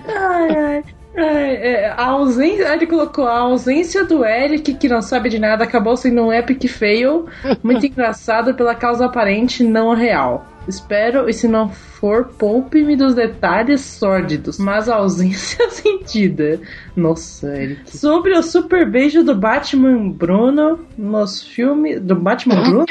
ai, 0.08 0.56
ai. 0.56 0.84
É, 1.14 1.72
é, 1.72 1.90
a 1.90 2.06
ausência, 2.06 2.74
ele 2.74 2.88
colocou 2.88 3.28
a 3.28 3.40
ausência 3.40 4.06
do 4.06 4.24
Eric, 4.24 4.76
que 4.76 4.88
não 4.88 5.02
sabe 5.02 5.30
de 5.30 5.40
nada, 5.40 5.64
acabou 5.66 5.98
sendo 5.98 6.22
um 6.22 6.32
epic 6.32 6.70
fail, 6.70 7.26
muito 7.62 7.86
engraçado 7.88 8.54
pela 8.54 8.74
causa 8.74 9.06
aparente 9.06 9.62
não 9.62 9.94
real. 9.94 10.46
Espero, 10.68 11.28
e 11.28 11.34
se 11.34 11.48
não 11.48 11.70
for, 11.70 12.26
poupe-me 12.38 12.96
dos 12.96 13.16
detalhes 13.16 13.82
sórdidos, 13.82 14.60
mas 14.60 14.88
a 14.88 14.96
ausência 14.96 15.68
sentida. 15.72 16.60
Nossa, 16.96 17.48
Eric. 17.56 17.98
Sobre 17.98 18.38
o 18.38 18.44
super 18.44 18.90
beijo 18.90 19.24
do 19.24 19.36
Batman 19.36 20.10
Bruno 20.10 20.80
nos 20.98 21.42
filmes. 21.42 22.00
Do 22.02 22.16
Batman 22.16 22.62
Bruno? 22.64 22.86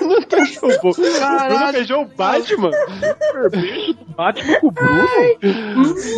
não 0.00 0.70
pouco. 0.80 0.92
O 1.02 1.48
Bruno 1.48 1.72
beijou 1.72 2.02
o 2.02 2.06
Batman? 2.06 2.70
Super 2.72 3.50
beijo 3.50 3.92
do 3.94 4.04
Batman 4.16 4.60
com 4.60 4.66
o 4.66 4.70
Bruno? 4.70 5.08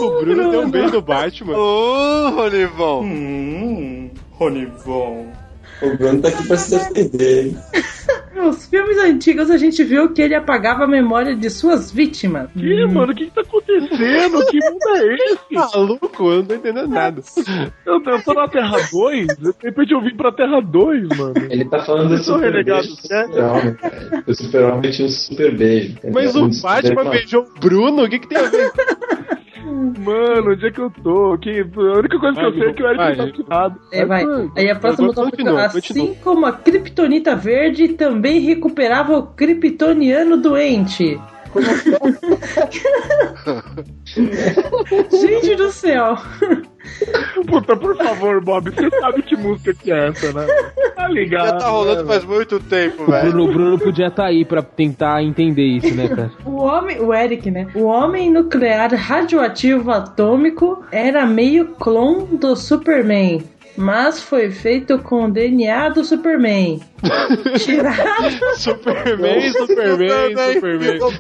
o 0.01 0.21
Bruno 0.21 0.51
deu 0.51 0.61
um 0.63 0.71
beijo 0.71 0.91
do 0.91 1.03
Batman. 1.03 1.57
Ô, 1.57 2.31
Ronivon. 2.31 3.03
Hum, 3.03 4.11
Ronivon. 4.33 5.44
O 5.85 5.97
Bruno 5.97 6.23
tá 6.23 6.29
aqui 6.29 6.47
pra 6.47 6.57
se 6.57 6.71
defender. 6.71 7.55
Nos 8.35 8.67
filmes 8.67 8.99
antigos 8.99 9.51
a 9.51 9.57
gente 9.57 9.83
viu 9.85 10.13
que 10.13 10.21
ele 10.21 10.35
apagava 10.35 10.85
a 10.85 10.89
memória 10.89 11.37
de 11.37 11.49
suas 11.49 11.93
vítimas. 11.93 12.51
Ih, 12.57 12.85
mano, 12.87 13.13
o 13.13 13.15
que, 13.15 13.27
que 13.27 13.31
tá 13.31 13.43
acontecendo? 13.43 14.47
Que 14.47 14.59
mundo 14.59 14.89
é 14.89 15.15
esse? 15.15 15.39
Maluco, 15.55 16.31
eu 16.31 16.39
não 16.39 16.45
tô 16.45 16.55
entendendo 16.55 16.89
nada. 16.89 17.23
Eu, 17.87 18.03
eu 18.03 18.23
tô 18.23 18.35
na 18.35 18.49
Terra 18.49 18.77
2, 18.91 19.27
de 19.27 19.55
repente 19.63 19.93
eu 19.93 20.01
vim 20.01 20.17
pra 20.17 20.33
Terra 20.33 20.61
2, 20.61 21.09
mano. 21.17 21.35
Ele 21.51 21.65
tá 21.67 21.81
falando 21.81 22.09
do 22.09 22.15
Eu 22.15 22.25
sou 22.25 22.37
super 22.37 22.51
renegado, 22.51 22.83
beijo 22.83 23.03
do 23.03 23.43
né? 23.43 23.77
O 24.27 24.35
super-homem 24.35 24.91
tinha 24.91 25.07
um 25.07 25.11
super 25.11 25.57
beijo. 25.57 25.99
Mas 26.13 26.35
o 26.35 26.49
Batman 26.63 27.11
beijou 27.11 27.43
o 27.43 27.61
Bruno? 27.61 28.05
O 28.05 28.09
que, 28.09 28.19
que 28.19 28.29
tem 28.29 28.39
a 28.39 28.43
ver? 28.43 28.73
Mano, 29.75 30.53
onde 30.53 30.67
é 30.67 30.71
que 30.71 30.81
eu 30.81 30.91
tô? 30.91 31.37
Que, 31.39 31.61
a 31.61 31.99
única 31.99 32.19
coisa 32.19 32.41
que 32.41 32.47
eu 32.47 32.53
sei 32.53 32.69
é 32.69 32.73
que 32.73 32.83
o 32.83 32.87
Eric 32.87 32.97
Vai, 32.97 33.17
tá 33.17 33.31
tirado. 33.33 33.81
É, 33.93 34.05
vai. 34.07 34.25
Aí 34.57 34.71
a 34.71 34.77
próxima 34.77 35.13
continua, 35.13 35.67
assim 35.67 35.81
continua. 35.81 36.15
como 36.23 36.47
a 36.47 36.53
Kryptonita 36.53 37.35
Verde 37.35 37.89
também 37.89 38.41
recuperava 38.41 39.19
o 39.19 39.27
Kryptoniano 39.27 40.37
doente. 40.37 41.19
Gente 45.11 45.57
do 45.57 45.71
céu. 45.71 46.17
Puta, 47.47 47.77
por 47.77 47.97
favor, 47.97 48.43
Bob, 48.43 48.71
você 48.71 48.91
sabe 49.01 49.23
que 49.23 49.37
música 49.37 49.73
que 49.75 49.93
é 49.93 50.09
essa, 50.09 50.33
né? 50.33 50.47
Tá 50.95 51.09
ligado? 51.09 51.47
Já 51.47 51.57
tá 51.57 51.69
rolando 51.69 52.03
né, 52.03 52.09
faz 52.09 52.25
muito 52.25 52.61
tempo, 52.61 53.05
O 53.05 53.11
velho. 53.11 53.31
Bruno, 53.31 53.45
o 53.45 53.53
Bruno 53.53 53.79
podia 53.79 54.09
estar 54.09 54.27
aí 54.27 54.45
pra 54.45 54.63
tentar 54.63 55.23
entender 55.23 55.65
isso, 55.65 55.95
né, 55.95 56.09
cara? 56.09 56.31
O 56.45 56.57
homem, 56.63 57.01
o 57.01 57.15
Eric, 57.15 57.51
né? 57.51 57.67
O 57.75 57.85
homem 57.85 58.31
nuclear 58.31 58.93
radioativo 58.95 59.91
atômico 59.91 60.85
era 60.93 61.25
meio 61.27 61.69
clone 61.75 62.37
do 62.37 62.55
Superman. 62.55 63.43
Mas 63.77 64.23
foi 64.23 64.51
feito 64.51 64.99
com 65.01 65.25
o 65.25 65.31
DNA 65.31 65.89
do 65.89 66.05
Superman. 66.05 66.81
Tirado. 67.59 68.57
Superman, 68.57 69.51
Superman, 69.53 70.53
Superman. 70.53 70.97
Então 70.97 71.11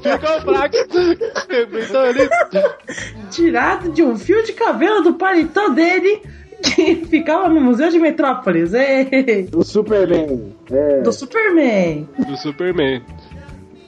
tirado 3.30 3.90
de 3.90 4.02
um 4.02 4.16
fio 4.16 4.42
de 4.44 4.52
cabelo 4.52 5.02
do 5.02 5.14
paletó 5.14 5.68
dele 5.70 6.22
que 6.62 6.94
ficava 7.06 7.48
no 7.48 7.60
Museu 7.60 7.90
de 7.90 7.98
Metrópolis. 7.98 8.72
Ei, 8.72 9.48
O 9.52 9.62
Superman. 9.62 10.54
É. 10.70 11.00
do 11.02 11.12
Superman. 11.12 12.08
Do 12.26 12.36
Superman. 12.36 13.02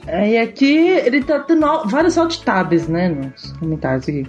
Aí 0.07 0.37
aqui 0.37 0.87
ele 0.87 1.23
tá 1.23 1.39
tendo 1.39 1.65
vários 1.85 2.17
alt 2.17 2.37
tabs, 2.43 2.87
né? 2.87 3.09
Nos 3.09 3.51
comentários 3.53 4.07
aqui. 4.07 4.25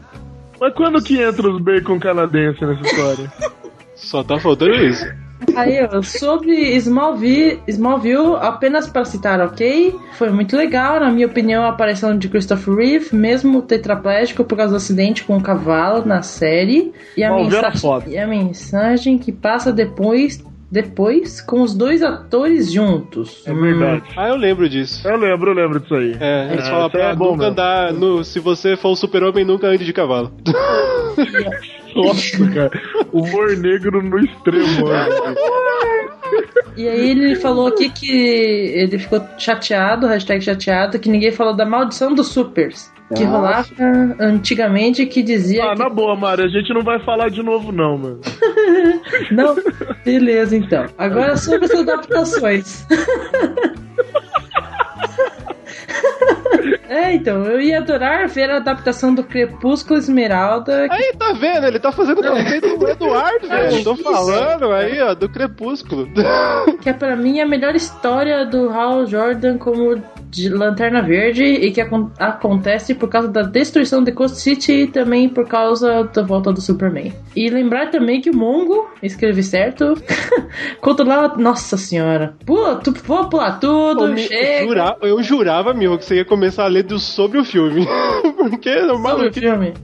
Mas 0.60 0.74
quando 0.74 1.02
que 1.02 1.20
entra 1.20 1.48
os 1.48 1.60
bacon 1.60 2.00
canadenses 2.00 2.60
nessa 2.60 2.82
história? 2.82 3.32
Só 3.98 4.22
tá 4.22 4.38
faltando 4.38 4.74
isso. 4.76 5.04
Aí, 5.54 5.78
ó, 5.84 6.02
sobre 6.02 6.52
Smallville, 6.78 7.60
Smallville, 7.68 8.36
apenas 8.40 8.88
para 8.88 9.04
citar, 9.04 9.40
ok? 9.40 9.94
Foi 10.14 10.30
muito 10.30 10.56
legal, 10.56 10.98
na 10.98 11.10
minha 11.10 11.28
opinião, 11.28 11.62
a 11.64 11.68
aparição 11.68 12.18
de 12.18 12.28
Christopher 12.28 12.74
Reeve, 12.74 13.14
mesmo 13.14 13.62
tetraplégico 13.62 14.42
por 14.44 14.56
causa 14.56 14.72
do 14.72 14.76
acidente 14.78 15.22
com 15.22 15.36
o 15.36 15.40
cavalo 15.40 16.04
na 16.04 16.22
série. 16.22 16.92
E 17.16 17.22
a, 17.22 17.32
mensagem, 17.32 18.02
e 18.08 18.18
a 18.18 18.26
mensagem 18.26 19.16
que 19.16 19.30
passa 19.30 19.72
depois, 19.72 20.44
depois 20.70 21.40
com 21.40 21.62
os 21.62 21.72
dois 21.72 22.02
atores 22.02 22.72
juntos. 22.72 23.44
É 23.46 23.54
verdade. 23.54 24.02
Ah, 24.16 24.28
eu 24.30 24.36
lembro 24.36 24.68
disso. 24.68 25.06
Eu 25.06 25.16
lembro, 25.16 25.52
eu 25.52 25.54
lembro 25.54 25.78
disso 25.78 25.94
aí. 25.94 26.16
É, 26.18 26.48
eles 26.52 26.66
É, 26.66 26.70
falam 26.70 26.90
pra 26.90 27.10
é 27.10 27.14
bom 27.14 27.26
nunca 27.26 27.36
mesmo. 27.36 27.52
andar. 27.52 27.92
No, 27.92 28.24
se 28.24 28.40
você 28.40 28.76
for 28.76 28.88
o 28.90 28.96
super-homem, 28.96 29.44
nunca 29.44 29.68
ande 29.68 29.84
de 29.84 29.92
cavalo. 29.92 30.32
Nossa, 32.02 32.50
cara. 32.50 32.70
Humor 33.12 33.56
negro 33.56 34.02
no 34.02 34.18
extremo, 34.18 34.88
mano. 34.88 35.34
E 36.76 36.88
aí 36.88 37.10
ele 37.10 37.34
falou 37.36 37.66
aqui 37.68 37.88
que 37.90 38.10
ele 38.10 38.98
ficou 38.98 39.20
chateado, 39.38 40.06
hashtag 40.06 40.42
chateado, 40.44 40.98
que 40.98 41.08
ninguém 41.08 41.32
falou 41.32 41.54
da 41.56 41.64
maldição 41.66 42.14
dos 42.14 42.28
supers. 42.28 42.92
Que 43.16 43.24
Ah, 43.24 43.28
rolava 43.28 43.66
antigamente 44.20 45.06
que 45.06 45.22
dizia 45.22 45.64
Ah, 45.64 45.72
que 45.72 45.78
na 45.78 45.88
boa, 45.88 46.14
Mari, 46.14 46.42
a 46.42 46.48
gente 46.48 46.72
não 46.74 46.82
vai 46.82 47.02
falar 47.04 47.30
de 47.30 47.42
novo, 47.42 47.72
não, 47.72 47.96
mano. 47.96 48.20
Não? 49.32 49.56
Beleza, 50.04 50.54
então. 50.56 50.86
Agora 50.98 51.36
sobre 51.36 51.64
as 51.64 51.70
adaptações. 51.72 52.86
É, 56.88 57.12
então, 57.14 57.44
eu 57.44 57.60
ia 57.60 57.78
adorar 57.80 58.26
ver 58.28 58.48
a 58.48 58.56
adaptação 58.56 59.14
do 59.14 59.22
Crepúsculo 59.22 59.98
Esmeralda. 59.98 60.86
Aí, 60.90 61.12
tá 61.18 61.34
vendo? 61.34 61.66
Ele 61.66 61.78
tá 61.78 61.92
fazendo 61.92 62.18
o 62.18 62.22
que 62.22 62.28
ele 62.28 62.44
fez 62.60 62.60
com 62.72 62.82
o 62.82 62.88
Eduardo, 62.88 63.44
velho. 63.46 63.84
Tô 63.84 63.94
falando 63.94 64.72
aí, 64.72 64.98
ó, 65.02 65.12
do 65.14 65.28
Crepúsculo. 65.28 66.08
Que 66.80 66.88
é 66.88 66.92
pra 66.94 67.14
mim 67.14 67.40
a 67.40 67.46
melhor 67.46 67.74
história 67.74 68.46
do 68.46 68.70
Hal 68.70 69.04
Jordan 69.06 69.58
como 69.58 70.02
de 70.30 70.48
Lanterna 70.48 71.02
Verde 71.02 71.42
e 71.44 71.70
que 71.72 71.80
acon- 71.80 72.10
acontece 72.18 72.94
por 72.94 73.08
causa 73.08 73.28
da 73.28 73.42
destruição 73.42 74.02
de 74.02 74.12
Coast 74.12 74.38
City 74.40 74.72
e 74.72 74.86
também 74.86 75.28
por 75.28 75.46
causa 75.46 76.04
da 76.04 76.22
volta 76.22 76.52
do 76.52 76.60
Superman. 76.60 77.12
E 77.36 77.50
lembrar 77.50 77.90
também 77.90 78.20
que 78.20 78.30
o 78.30 78.36
Mongo, 78.36 78.88
escrevi 79.02 79.42
certo, 79.42 79.94
controlava. 80.80 81.36
Nossa 81.36 81.76
senhora! 81.76 82.34
Pula, 82.46 82.76
tu, 82.76 82.92
vou 83.04 83.28
pular 83.28 83.58
tudo, 83.58 84.04
Eu, 84.06 84.12
me- 84.14 84.22
chega. 84.22 84.66
jura- 84.66 84.96
eu 85.02 85.22
jurava, 85.22 85.74
Miho, 85.74 85.98
que 85.98 86.04
você 86.04 86.16
ia 86.16 86.24
começar 86.24 86.37
a 86.58 86.66
ler 86.66 86.82
do, 86.84 86.98
sobre 86.98 87.38
o 87.38 87.44
filme. 87.44 87.86
Porque 88.36 88.68
é 88.68 88.86
Sobre 88.86 89.02
maluco. 89.02 89.28
o 89.28 89.32
filme. 89.32 89.74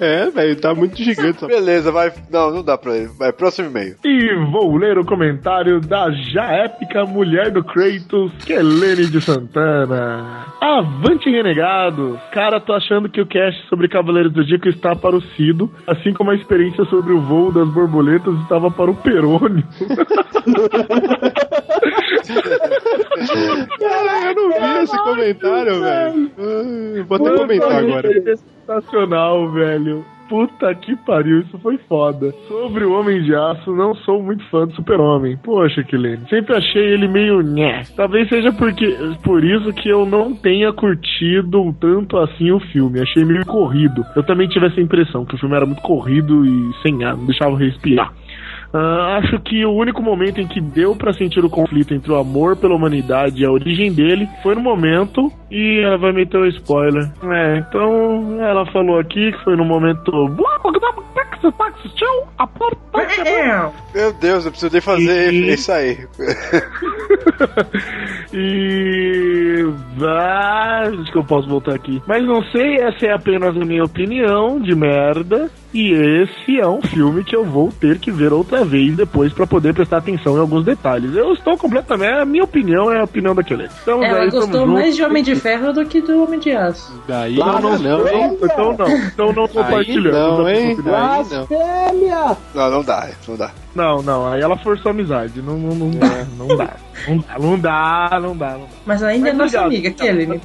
É, 0.00 0.30
velho, 0.30 0.56
tá 0.60 0.74
muito 0.74 0.96
gigante. 1.02 1.46
Beleza, 1.46 1.92
vai. 1.92 2.12
Não, 2.30 2.50
não 2.50 2.62
dá 2.62 2.76
pra 2.78 2.96
ir. 2.96 3.08
Vai, 3.18 3.32
próximo 3.32 3.68
e-mail. 3.68 3.96
E 4.04 4.34
vou 4.50 4.76
ler 4.76 4.98
o 4.98 5.04
comentário 5.04 5.80
da 5.80 6.10
já 6.10 6.44
épica 6.52 7.04
mulher 7.04 7.50
do 7.50 7.62
Kratos, 7.62 8.32
Kelene 8.44 9.06
de 9.06 9.20
Santana. 9.20 10.46
Avante 10.60 11.28
renegados! 11.28 12.18
Cara, 12.32 12.60
tô 12.60 12.72
achando 12.72 13.08
que 13.08 13.20
o 13.20 13.26
cast 13.26 13.66
sobre 13.68 13.88
Cavaleiros 13.88 14.32
do 14.32 14.42
Zodíaco 14.42 14.68
está 14.68 14.94
para 14.94 15.16
o 15.16 15.20
Cido, 15.20 15.70
assim 15.86 16.12
como 16.12 16.30
a 16.30 16.34
experiência 16.34 16.84
sobre 16.86 17.12
o 17.12 17.20
voo 17.20 17.52
das 17.52 17.68
borboletas 17.68 18.34
estava 18.40 18.70
para 18.70 18.90
o 18.90 18.94
Perônio. 18.94 19.64
Cara, 23.78 24.24
eu 24.26 24.34
não 24.34 24.48
vi 24.50 24.82
esse 24.84 24.98
comentário, 24.98 25.81
velho. 25.82 27.04
Vou 27.06 27.16
até 27.16 27.36
comentar 27.36 27.72
agora. 27.72 28.08
É 28.08 28.36
sensacional, 28.36 29.50
velho. 29.50 30.04
Puta 30.28 30.74
que 30.74 30.96
pariu, 30.96 31.40
isso 31.40 31.58
foi 31.58 31.76
foda. 31.86 32.32
Sobre 32.48 32.86
o 32.86 32.92
Homem 32.98 33.22
de 33.22 33.34
Aço, 33.34 33.70
não 33.72 33.94
sou 33.94 34.22
muito 34.22 34.42
fã 34.48 34.66
do 34.66 34.74
Super-Homem. 34.74 35.36
Poxa, 35.36 35.82
Kilene. 35.82 36.26
Sempre 36.30 36.56
achei 36.56 36.82
ele 36.82 37.06
meio 37.06 37.42
nhé. 37.42 37.82
Talvez 37.94 38.30
seja 38.30 38.50
porque, 38.50 38.96
por 39.22 39.44
isso 39.44 39.70
que 39.74 39.90
eu 39.90 40.06
não 40.06 40.34
tenha 40.34 40.72
curtido 40.72 41.74
tanto 41.78 42.16
assim 42.16 42.50
o 42.50 42.58
filme. 42.58 43.00
Achei 43.00 43.26
meio 43.26 43.44
corrido. 43.44 44.02
Eu 44.16 44.22
também 44.22 44.48
tive 44.48 44.68
essa 44.68 44.80
impressão, 44.80 45.26
que 45.26 45.34
o 45.34 45.38
filme 45.38 45.54
era 45.54 45.66
muito 45.66 45.82
corrido 45.82 46.46
e 46.46 46.72
sem 46.80 47.04
ar, 47.04 47.14
não 47.14 47.26
deixava 47.26 47.54
respirar. 47.58 48.14
Ah, 48.74 49.18
acho 49.22 49.38
que 49.40 49.64
o 49.66 49.72
único 49.72 50.02
momento 50.02 50.40
em 50.40 50.46
que 50.46 50.60
deu 50.60 50.96
pra 50.96 51.12
sentir 51.12 51.44
o 51.44 51.50
conflito 51.50 51.92
entre 51.92 52.10
o 52.10 52.16
amor 52.16 52.56
pela 52.56 52.74
humanidade 52.74 53.42
e 53.42 53.46
a 53.46 53.50
origem 53.50 53.92
dele 53.92 54.26
foi 54.42 54.54
no 54.54 54.62
momento 54.62 55.30
e 55.50 55.80
ela 55.84 55.98
vai 55.98 56.12
meter 56.12 56.38
o 56.38 56.46
spoiler. 56.46 57.10
É, 57.22 57.58
então 57.58 58.40
ela 58.40 58.64
falou 58.72 58.98
aqui 58.98 59.32
que 59.32 59.44
foi 59.44 59.56
no 59.56 59.64
momento. 59.64 60.10
Meu 63.94 64.12
Deus, 64.14 64.44
eu 64.46 64.50
preciso 64.50 64.72
nem 64.72 64.80
fazer 64.80 65.32
E- 65.34 65.52
isso 65.52 65.70
aí. 65.72 65.98
e. 68.32 69.66
Ah, 70.04 70.82
que 71.10 71.18
eu 71.18 71.24
posso 71.24 71.48
voltar 71.48 71.74
aqui. 71.74 72.00
Mas 72.06 72.24
não 72.24 72.42
sei, 72.44 72.76
essa 72.76 73.06
é 73.06 73.12
apenas 73.12 73.56
a 73.56 73.64
minha 73.64 73.84
opinião 73.84 74.60
de 74.60 74.74
merda. 74.74 75.50
E 75.74 75.90
esse 75.92 76.60
é 76.60 76.66
um 76.68 76.82
filme 76.82 77.24
que 77.24 77.34
eu 77.34 77.44
vou 77.44 77.70
ter 77.72 77.98
que 77.98 78.10
ver 78.10 78.32
outra 78.32 78.61
vez 78.64 78.96
depois 78.96 79.32
pra 79.32 79.46
poder 79.46 79.74
prestar 79.74 79.98
atenção 79.98 80.36
em 80.36 80.40
alguns 80.40 80.64
detalhes. 80.64 81.14
Eu 81.14 81.32
estou 81.32 81.56
completamente. 81.56 82.12
A 82.12 82.24
minha 82.24 82.44
opinião 82.44 82.90
é 82.92 83.00
a 83.00 83.04
opinião 83.04 83.34
daquele. 83.34 83.64
Estamos 83.64 84.04
Ela 84.06 84.18
aí, 84.20 84.26
estamos 84.26 84.46
gostou 84.46 84.60
juntos. 84.66 84.74
mais 84.82 84.96
de 84.96 85.02
Homem 85.04 85.22
de 85.22 85.34
Ferro 85.36 85.72
do 85.72 85.84
que 85.86 86.00
do 86.00 86.22
Homem 86.24 86.38
de 86.40 86.52
Aço. 86.52 87.02
Daí 87.06 87.36
Não, 87.36 87.60
não, 87.60 87.78
não, 87.78 88.08
hein? 88.08 88.38
então 88.42 88.76
não, 88.76 88.88
então 88.88 89.32
não 89.32 89.48
compartilhamos. 89.48 90.38
não, 90.38 90.48
hein? 90.48 90.76
Aí 90.78 92.08
não. 92.08 92.36
Não, 92.54 92.70
não 92.70 92.82
dá, 92.82 93.10
não 93.28 93.36
dá. 93.36 93.50
Não, 93.74 94.02
não, 94.02 94.28
aí 94.32 94.40
ela 94.42 94.56
forçou 94.58 94.90
a 94.90 94.92
amizade. 94.92 95.40
Não, 95.40 95.56
não, 95.56 95.74
não 95.74 95.90
dá, 95.90 96.26
não 96.38 96.56
dá. 96.56 96.70
Não 97.08 97.18
dá, 97.18 97.38
não 97.38 97.58
dá, 97.58 98.20
não 98.20 98.36
dá. 98.36 98.50
Não 98.52 98.60
dá. 98.60 98.66
Mas 98.84 99.02
ainda 99.02 99.30
é 99.30 99.32
nossa 99.32 99.60
amiga, 99.62 99.90
Kelly. 99.90 100.40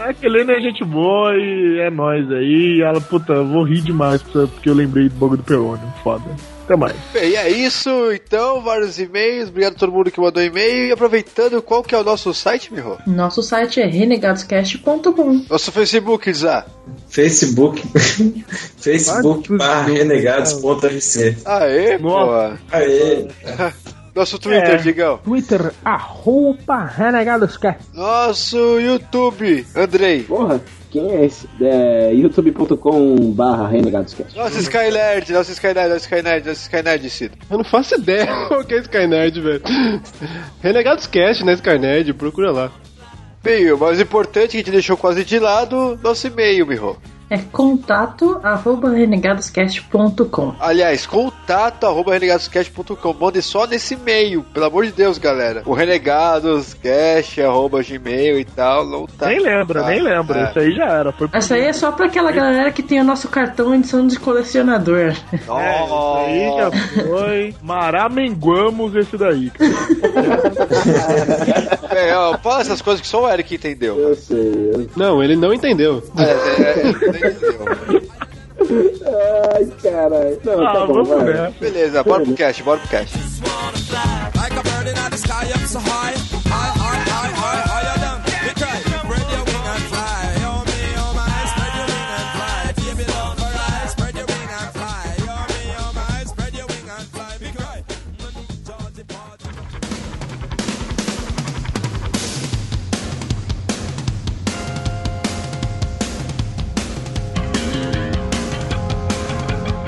A 0.00 0.14
Kelene 0.14 0.52
é 0.52 0.60
gente 0.60 0.82
boa 0.82 1.36
e 1.36 1.78
é 1.78 1.90
nóis 1.90 2.30
aí. 2.32 2.78
E 2.78 2.82
ela, 2.82 3.00
puta, 3.02 3.34
eu 3.34 3.46
vou 3.46 3.64
rir 3.64 3.82
demais 3.82 4.22
porque 4.22 4.70
eu 4.70 4.74
lembrei 4.74 5.10
do 5.10 5.14
bagulho 5.16 5.36
do 5.36 5.44
Perônio. 5.44 5.92
Foda. 6.02 6.24
Até 6.64 6.74
mais. 6.74 6.96
Bem, 7.12 7.36
é 7.36 7.50
isso, 7.50 7.90
então, 8.12 8.62
vários 8.62 8.98
e-mails. 8.98 9.50
Obrigado 9.50 9.74
a 9.74 9.78
todo 9.78 9.92
mundo 9.92 10.10
que 10.10 10.18
mandou 10.18 10.42
e-mail. 10.42 10.86
E 10.86 10.92
aproveitando, 10.92 11.60
qual 11.60 11.82
que 11.82 11.94
é 11.94 11.98
o 11.98 12.04
nosso 12.04 12.32
site, 12.32 12.72
Miho? 12.72 12.96
Nosso 13.06 13.42
site 13.42 13.80
é 13.80 13.86
renegadoscast.com. 13.86 15.44
Nosso 15.50 15.70
Facebook, 15.70 16.32
Zá. 16.32 16.64
Facebook. 17.08 17.82
Facebook 18.80 19.54
barra 19.54 19.82
renegados.rc. 19.82 21.36
Aê, 21.44 21.98
pô. 21.98 22.16
Aê. 22.72 23.28
Nosso 24.14 24.38
Twitter, 24.38 24.70
É. 24.74 24.76
Digão. 24.76 25.18
Twitter, 25.18 25.72
arroba 25.84 26.84
renegadoscast. 26.84 27.82
Nosso 27.94 28.78
YouTube, 28.80 29.66
Andrei. 29.76 30.22
Porra, 30.24 30.60
quem 30.90 31.10
é 31.12 31.24
esse? 31.24 31.48
É, 31.60 32.12
youtube.com 32.12 33.30
barra 33.32 33.68
renegadoscast. 33.68 34.36
Nosso 34.36 34.58
Skynerd, 34.58 35.32
nosso 35.32 35.52
Skynerd, 35.52 35.88
nosso 35.92 36.04
Skynerd, 36.04 36.48
nosso 36.48 36.60
Skynerd, 36.62 37.10
Cido. 37.10 37.36
Eu 37.50 37.58
não 37.58 37.64
faço 37.64 37.94
ideia 37.94 38.26
o 38.50 38.64
que 38.64 38.74
é 38.74 38.78
Skynerd, 38.80 39.40
velho. 39.40 39.62
Renegados 40.60 41.06
Cast, 41.06 41.44
né, 41.44 41.52
Skynerd? 41.54 42.12
Procura 42.14 42.50
lá. 42.50 42.70
Bem, 43.42 43.72
o 43.72 43.78
mais 43.78 44.00
importante 44.00 44.50
que 44.50 44.56
a 44.56 44.60
gente 44.60 44.70
deixou 44.70 44.96
quase 44.96 45.24
de 45.24 45.38
lado, 45.38 45.98
nosso 46.02 46.26
e-mail, 46.26 46.66
Miho. 46.66 46.96
É 47.30 47.38
contato 47.38 48.40
arroba 48.42 48.90
renegadoscast.com. 48.90 50.54
Aliás, 50.58 51.06
contato 51.06 51.86
arroba 51.86 52.14
renegadoscast.com. 52.14 53.14
Mande 53.14 53.40
só 53.40 53.68
nesse 53.68 53.94
e-mail, 53.94 54.42
pelo 54.52 54.66
amor 54.66 54.84
de 54.84 54.90
Deus, 54.90 55.16
galera. 55.16 55.62
O 55.64 55.72
renegadoscast 55.72 57.40
arroba 57.40 57.84
gmail 57.84 58.40
e 58.40 58.44
tal, 58.44 58.84
não 58.84 59.06
tá. 59.06 59.28
Nem 59.28 59.38
lembra, 59.38 59.86
nem 59.86 60.02
lembra. 60.02 60.40
É. 60.40 60.50
Isso 60.50 60.58
aí 60.58 60.72
já 60.72 60.86
era. 60.86 61.12
Foi 61.12 61.28
Essa 61.32 61.54
aí 61.54 61.66
é 61.66 61.72
só 61.72 61.92
pra 61.92 62.06
aquela 62.06 62.32
galera 62.32 62.72
que 62.72 62.82
tem 62.82 63.00
o 63.00 63.04
nosso 63.04 63.28
cartão 63.28 63.72
edição 63.76 64.04
de 64.06 64.18
colecionador. 64.18 65.14
É, 65.60 65.84
isso 65.84 66.16
aí 66.16 66.56
já 66.56 66.70
foi. 67.04 67.54
Maramenguamos 67.62 68.94
esse 68.96 69.16
daí. 69.16 69.52
É, 71.90 72.16
ó, 72.16 72.38
fala 72.38 72.60
essas 72.60 72.80
coisas 72.80 73.00
que 73.00 73.08
só 73.08 73.24
o 73.24 73.28
Eric 73.28 73.52
entendeu. 73.52 73.98
Eu 73.98 74.14
sei. 74.14 74.70
Eu... 74.72 74.88
Não, 74.96 75.22
ele 75.22 75.34
não 75.34 75.52
entendeu. 75.52 76.02
É, 76.16 76.22
é, 76.22 77.19
é. 77.19 77.19
Ai, 79.56 79.66
caralho. 79.82 80.40
Não, 80.44 80.66
Ah, 80.66 80.72
tá 80.72 80.86
bom, 80.86 81.04
vamos 81.04 81.24
ver. 81.24 81.50
Beleza, 81.60 82.02
bora 82.04 82.24
pro 82.24 82.34
cast, 82.34 82.62
bora 82.62 82.78
pro 82.78 82.88
cast. 82.88 83.14
Like 84.36 84.56
a 84.56 84.62
bird 84.62 84.88
in 84.88 84.94
the 85.10 85.16
sky 85.16 85.50
up 85.52 85.66
so 85.66 85.78
high, 85.80 86.14
high, 86.14 86.14
high, 86.14 86.39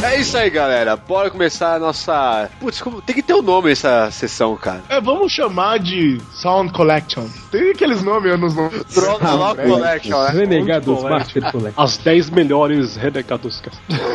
É 0.03 0.21
isso 0.21 0.37
aí, 0.37 0.51
galera. 0.51 0.97
Bora 0.97 1.31
começar 1.31 1.77
a 1.77 1.79
nossa. 1.79 2.51
Putz, 2.59 2.81
como... 2.81 3.01
tem 3.01 3.15
que 3.15 3.23
ter 3.23 3.35
um 3.35 3.43
nome 3.43 3.71
essa 3.71 4.11
sessão, 4.11 4.57
cara. 4.57 4.83
É, 4.89 5.01
vamos 5.01 5.33
chamar 5.33 5.79
de 5.79 6.21
Sound 6.33 6.73
Collection. 6.73 7.25
Tem 7.51 7.71
aqueles 7.71 8.03
nomes 8.03 8.33
anos 8.33 8.55
90. 8.55 9.01
Rock 9.37 9.63
Collection, 9.63 10.23
né? 10.23 10.31
Renegados 10.31 11.03
Master 11.05 11.53
Collection. 11.53 11.83
As 11.83 11.97
10 11.99 12.31
melhores 12.31 12.97
Renegados. 12.97 13.63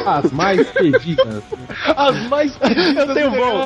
As 0.06 0.32
mais 0.32 0.68
pedidas. 0.72 1.44
As 1.96 2.28
mais. 2.28 2.58
Eu 2.62 3.14
tenho 3.14 3.32
bom. 3.32 3.66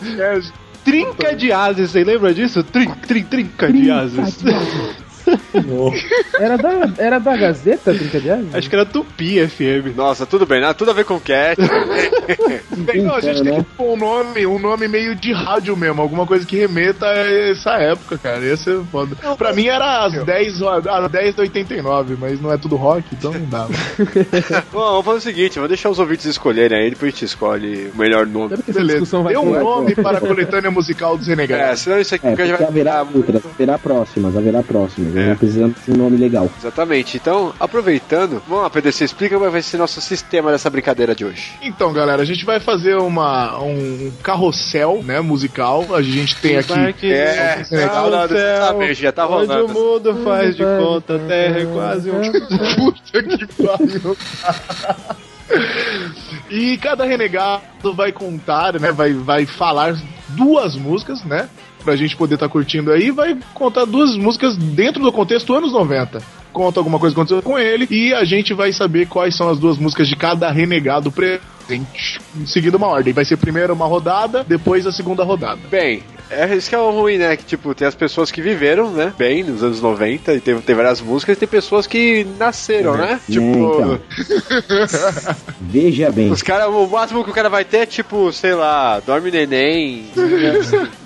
Trinca 0.84 1.36
de 1.36 1.52
ases, 1.52 1.92
você 1.92 2.04
lembra 2.04 2.34
disso? 2.34 2.64
Trin, 2.64 2.90
trin, 3.08 3.24
trinca 3.24 3.72
de 3.72 3.92
ases. 3.92 4.38
Era 6.40 6.58
da, 6.58 6.94
era 6.98 7.20
da 7.20 7.38
Gazeta, 7.38 7.94
Trinca 7.94 8.20
de 8.20 8.30
Ases? 8.30 8.56
Acho 8.56 8.70
que 8.70 8.76
era 8.76 8.86
Tupi 8.86 9.48
FM. 9.48 9.96
Nossa, 9.96 10.26
tudo 10.26 10.46
bem, 10.46 10.60
nada, 10.60 10.74
tudo 10.74 10.90
a 10.92 10.94
ver 10.94 11.06
com 11.06 11.20
cast. 11.20 11.62
Bem, 12.78 13.04
não, 13.04 13.16
a 13.16 13.22
gente 13.22 13.44
tem 13.44 13.58
né? 13.58 13.60
que 13.60 13.76
pôr 13.78 13.94
um 13.94 13.98
nome, 13.98 14.46
um 14.48 14.58
nome 14.58 14.88
meio 14.88 15.16
de 15.16 15.32
rádio 15.32 15.76
mesmo, 15.78 16.02
alguma 16.02 16.26
coisa 16.26 16.46
que 16.46 16.58
remeta 16.58 17.06
a 17.06 17.50
essa 17.52 17.72
época, 17.74 18.18
cara. 18.18 18.40
Ia 18.44 18.58
ser 18.58 18.82
foda. 18.92 19.16
Pra 19.38 19.54
mim 19.54 19.68
era 19.68 20.06
às 20.06 20.14
10, 20.24 20.62
às 20.64 21.12
10 21.12 21.36
da 21.36 21.42
89, 21.44 22.18
mas 22.20 22.42
não 22.42 22.52
é 22.52 22.58
tudo 22.58 22.76
rock, 22.76 23.04
então 23.14 23.32
não 23.32 23.46
dá. 23.46 23.68
Bom, 24.72 24.80
vamos 25.02 25.06
fazer 25.06 25.18
o 25.18 25.22
seguinte, 25.22 25.56
vamos 25.56 25.70
deixar 25.70 25.90
os 25.90 26.00
ouvintes 26.00 26.26
escolherem 26.26 26.78
aí, 26.80 26.90
depois 26.90 27.10
a 27.10 27.16
gente 27.16 27.26
escolhe 27.26 27.92
o 27.94 27.98
melhor 27.98 28.26
nome. 28.26 28.56
Beleza. 28.68 29.24
Dê 29.28 29.38
um 29.38 29.60
nome 29.60 29.96
para 29.96 30.18
a 30.18 30.22
coletânea 30.22 30.72
musical 30.72 31.18
dos 31.18 31.28
É, 31.28 31.32
Renegados. 31.32 31.82
senão 31.82 32.00
isso 32.00 32.16
aqui 32.16 32.28
É, 32.28 32.48
já 32.48 32.58
vai 32.58 32.68
haverá 32.68 33.04
outras, 33.14 33.46
haverá 33.46 33.78
próximas, 33.78 34.36
haverá 34.36 34.64
próximas. 34.64 35.14
É. 35.22 35.30
Não 35.30 35.36
precisamos 35.36 35.76
de 35.86 35.92
um 35.92 35.98
nome 35.98 36.18
legal. 36.18 36.50
Exatamente. 36.58 37.18
Então, 37.18 37.54
aproveitando, 37.60 38.42
vamos 38.48 38.64
lá, 38.64 38.70
PDC, 38.70 39.06
explica 39.06 39.38
como 39.38 39.50
vai 39.50 39.62
ser 39.62 39.78
nosso 39.78 40.02
sistema 40.02 40.52
dessa 40.52 40.70
brincadeira 40.70 41.16
de 41.16 41.26
hoje. 41.26 41.54
Então, 41.62 41.94
galera, 41.94 42.22
a 42.22 42.26
gente 42.26 42.46
vai 42.46 42.60
fazer 42.60 42.96
uma, 42.96 43.60
um 43.62 44.12
carrossel, 44.24 45.02
né, 45.04 45.20
musical. 45.22 45.96
A 45.96 46.02
gente 46.02 46.36
tem 46.38 46.58
aqui... 46.58 47.12
É, 47.12 47.64
legal, 47.72 48.10
não, 48.10 48.20
não, 48.20 48.28
você 48.28 48.58
sabe, 48.58 48.94
já 48.94 49.12
tá 49.12 49.28
Onde 49.28 49.52
o 49.52 49.68
rolando. 49.68 49.74
mundo 49.74 50.24
faz 50.24 50.56
de 50.56 50.64
conta, 50.64 51.16
a 51.16 51.20
terra 51.20 51.60
é 51.60 51.66
quase 51.66 52.12
um. 52.12 52.32
Puta 52.32 53.24
que 53.24 53.64
pariu. 53.64 54.18
E 56.50 56.78
cada 56.78 57.06
renegado 57.06 57.94
vai 57.94 58.12
contar, 58.12 58.80
né? 58.80 58.92
Vai, 58.92 59.14
vai 59.14 59.46
falar 59.46 59.96
duas 60.30 60.76
músicas, 60.76 61.24
né? 61.24 61.50
Pra 61.84 61.96
gente 61.96 62.16
poder 62.16 62.36
estar 62.36 62.50
curtindo 62.50 62.92
aí. 62.92 63.12
Vai 63.12 63.38
contar 63.54 63.86
duas 63.86 64.16
músicas 64.16 64.56
dentro 64.56 65.02
do 65.04 65.12
contexto 65.12 65.54
anos 65.54 65.72
90. 65.74 66.22
Conta 66.54 66.80
alguma 66.80 67.00
coisa 67.00 67.16
que 67.16 67.20
aconteceu 67.22 67.42
com 67.42 67.58
ele 67.58 67.88
e 67.90 68.14
a 68.14 68.26
gente 68.26 68.54
vai 68.54 68.74
saber 68.74 69.08
quais 69.08 69.36
são 69.36 69.50
as 69.50 69.58
duas 69.58 69.78
músicas 69.78 70.08
de 70.08 70.16
cada 70.18 70.52
renegado 70.52 71.10
presente. 71.12 72.20
Em 72.38 72.46
seguida, 72.46 72.76
uma 72.76 72.88
ordem. 72.88 73.14
Vai 73.14 73.24
ser 73.24 73.38
primeiro 73.38 73.74
uma 73.74 73.86
rodada, 73.86 74.44
depois 74.46 74.86
a 74.86 74.92
segunda 74.92 75.24
rodada. 75.24 75.60
Bem, 75.70 76.04
é 76.30 76.54
isso 76.54 76.68
que 76.70 76.76
é 76.76 76.78
o 76.78 76.92
ruim, 76.92 77.18
né? 77.18 77.38
Que, 77.38 77.46
tipo, 77.46 77.74
tem 77.74 77.88
as 77.88 77.96
pessoas 77.96 78.30
que 78.32 78.42
viveram, 78.42 78.92
né? 78.92 79.14
Bem, 79.18 79.44
nos 79.44 79.64
anos 79.64 79.82
90, 79.82 80.34
e 80.34 80.42
tem, 80.42 80.60
tem 80.60 80.76
várias 80.76 81.00
músicas, 81.00 81.38
e 81.38 81.40
tem 81.40 81.48
pessoas 81.48 81.88
que 81.88 82.26
nasceram, 82.38 82.98
né? 82.98 83.20
É, 83.28 83.32
Tipo, 83.32 83.46
então. 83.46 84.00
Veja 85.62 86.12
bem. 86.12 86.32
os 86.32 86.42
caras, 86.42 86.68
o 86.68 86.86
máximo 86.88 87.24
que 87.24 87.30
o 87.32 87.34
cara 87.34 87.50
vai 87.50 87.64
ter 87.64 87.78
é, 87.78 87.86
tipo, 87.86 88.32
sei 88.34 88.54
lá, 88.54 89.00
dorme 89.00 89.32
neném. 89.32 90.06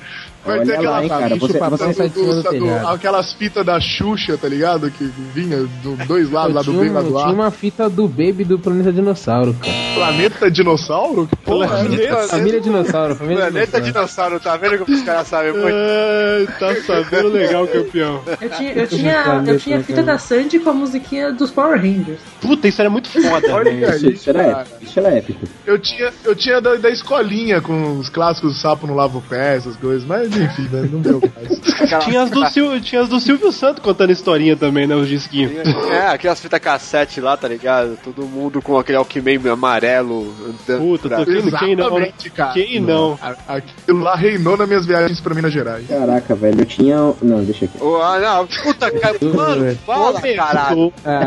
Vai 0.46 0.58
Olha 0.60 0.66
ter 0.66 0.74
aquela 0.74 0.92
lá, 0.92 1.04
hein, 1.04 1.10
cara, 1.10 1.28
bicho 1.30 1.40
você- 1.48 1.60
do- 1.60 1.70
você 1.70 1.94
sai 1.94 2.10
de 2.10 2.14
cima 2.20 2.34
do 2.36 2.44
do- 2.44 2.50
telhado. 2.50 2.88
aquelas 2.88 3.34
fitas 3.34 3.66
da 3.66 3.80
Xuxa, 3.80 4.38
tá 4.38 4.48
ligado? 4.48 4.92
Que 4.92 5.04
vinha 5.34 5.58
dos 5.82 5.98
dois 6.08 6.30
lados, 6.32 6.54
lá 6.56 6.62
do 6.62 6.72
tinha, 6.72 6.82
bem 6.84 6.90
e 6.90 6.94
lá 6.94 7.02
do 7.02 7.08
tinha 7.08 7.26
ar. 7.26 7.34
uma 7.34 7.52
fita 7.52 7.90
do 7.90 8.08
Baby 8.08 8.44
do 8.44 8.60
Planeta 8.60 8.94
Dinossauro, 8.94 9.54
cara. 9.56 9.74
Planeta 9.96 10.52
Dinossauro? 10.52 11.28
Que 11.28 11.36
porra 11.38 11.80
é 11.80 12.06
essa? 12.06 12.38
Família 12.38 12.62
Dinossauro, 12.62 13.16
família 13.16 13.38
Planeta 13.46 13.82
Dinossauro. 13.82 13.86
Dinossauro, 13.86 14.40
tá 14.40 14.58
vendo 14.58 14.80
como 14.86 14.96
os 14.98 15.04
caras 15.04 15.28
sabem 15.28 15.52
muito? 15.54 15.66
Ai, 15.76 16.48
tá 16.60 16.76
sabendo 16.86 17.30
legal, 17.30 17.68
campeão. 17.70 18.22
Eu 18.42 18.50
tinha, 18.50 18.72
eu 18.74 18.88
tinha, 18.88 19.44
eu 19.48 19.58
tinha 19.58 19.78
a 19.80 19.84
fita 19.84 20.04
da 20.04 20.18
Sandy 20.18 20.60
com 20.60 20.70
a 20.70 20.74
musiquinha 20.74 21.32
dos 21.32 21.50
Power 21.52 21.78
Rangers. 21.82 22.20
Puta, 22.42 22.68
isso 22.68 22.82
era 22.82 22.90
muito 22.90 23.10
foda, 23.10 23.52
Olha 23.54 23.72
aí, 23.72 24.14
Isso 24.14 24.30
era 24.30 24.44
cara. 24.44 24.62
épico. 24.62 24.84
Isso 24.84 25.00
era 25.00 25.10
épico. 25.18 25.46
Eu 25.66 25.80
tinha, 25.80 26.12
eu 26.24 26.36
tinha 26.36 26.62
da, 26.62 26.76
da 26.76 26.90
escolinha 26.90 27.62
com 27.62 27.98
os 27.98 28.10
clássicos 28.10 28.62
Sapo 28.62 28.86
no 28.86 28.94
Lavo 28.96 29.22
Pé, 29.28 29.56
essas 29.56 29.76
coisas, 29.78 30.06
mas 30.06 30.30
Mas 30.36 30.52
enfim, 30.60 30.70
né, 30.72 30.90
não 30.92 31.00
deu 31.02 31.22
mais. 31.22 31.60
Tinha 32.06 32.24
as, 32.24 32.30
do 32.32 32.46
Sil, 32.50 32.80
tinha 32.82 33.02
as 33.02 33.10
do 33.10 33.20
Silvio 33.20 33.52
Santos 33.52 33.82
contando 33.84 34.12
historinha 34.12 34.56
também, 34.56 34.88
né? 34.88 34.96
Os 34.96 35.08
disquinhos. 35.08 35.52
É, 35.92 36.08
aquelas 36.08 36.40
fitas 36.40 36.60
cassete 36.60 37.20
lá, 37.22 37.36
tá 37.38 37.48
ligado? 37.48 37.98
Todo 38.04 38.26
mundo 38.26 38.62
com 38.62 38.78
aquele 38.78 38.98
Alckmin 38.98 39.40
amarelo. 39.50 40.34
Puta, 40.66 41.08
pra- 41.10 41.18
tô 41.20 41.26
quem, 41.26 41.52
quem 41.52 41.76
não? 41.76 41.90
Cara. 42.34 42.54
Quem 42.54 42.80
não? 42.80 43.20
A- 43.22 43.36
Aquilo 43.56 44.00
lá 44.00 44.16
reinou 44.16 44.58
nas 44.58 44.68
minhas 44.68 44.86
viagens 44.86 45.20
pra 45.22 45.34
Minas 45.36 45.54
Gerais. 45.54 45.86
Caraca, 45.88 46.34
velho, 46.36 46.62
eu 46.62 46.66
tinha. 46.66 46.96
Não, 47.22 47.44
deixa 47.44 47.66
aqui. 47.66 47.82
Ô, 47.84 47.98
ah, 48.02 48.20
não, 48.20 48.48
puta, 48.48 48.92
cara, 48.92 49.18
mano, 49.22 49.76
fala, 49.86 50.22
caralho. 50.22 50.94
Ah. 51.06 51.26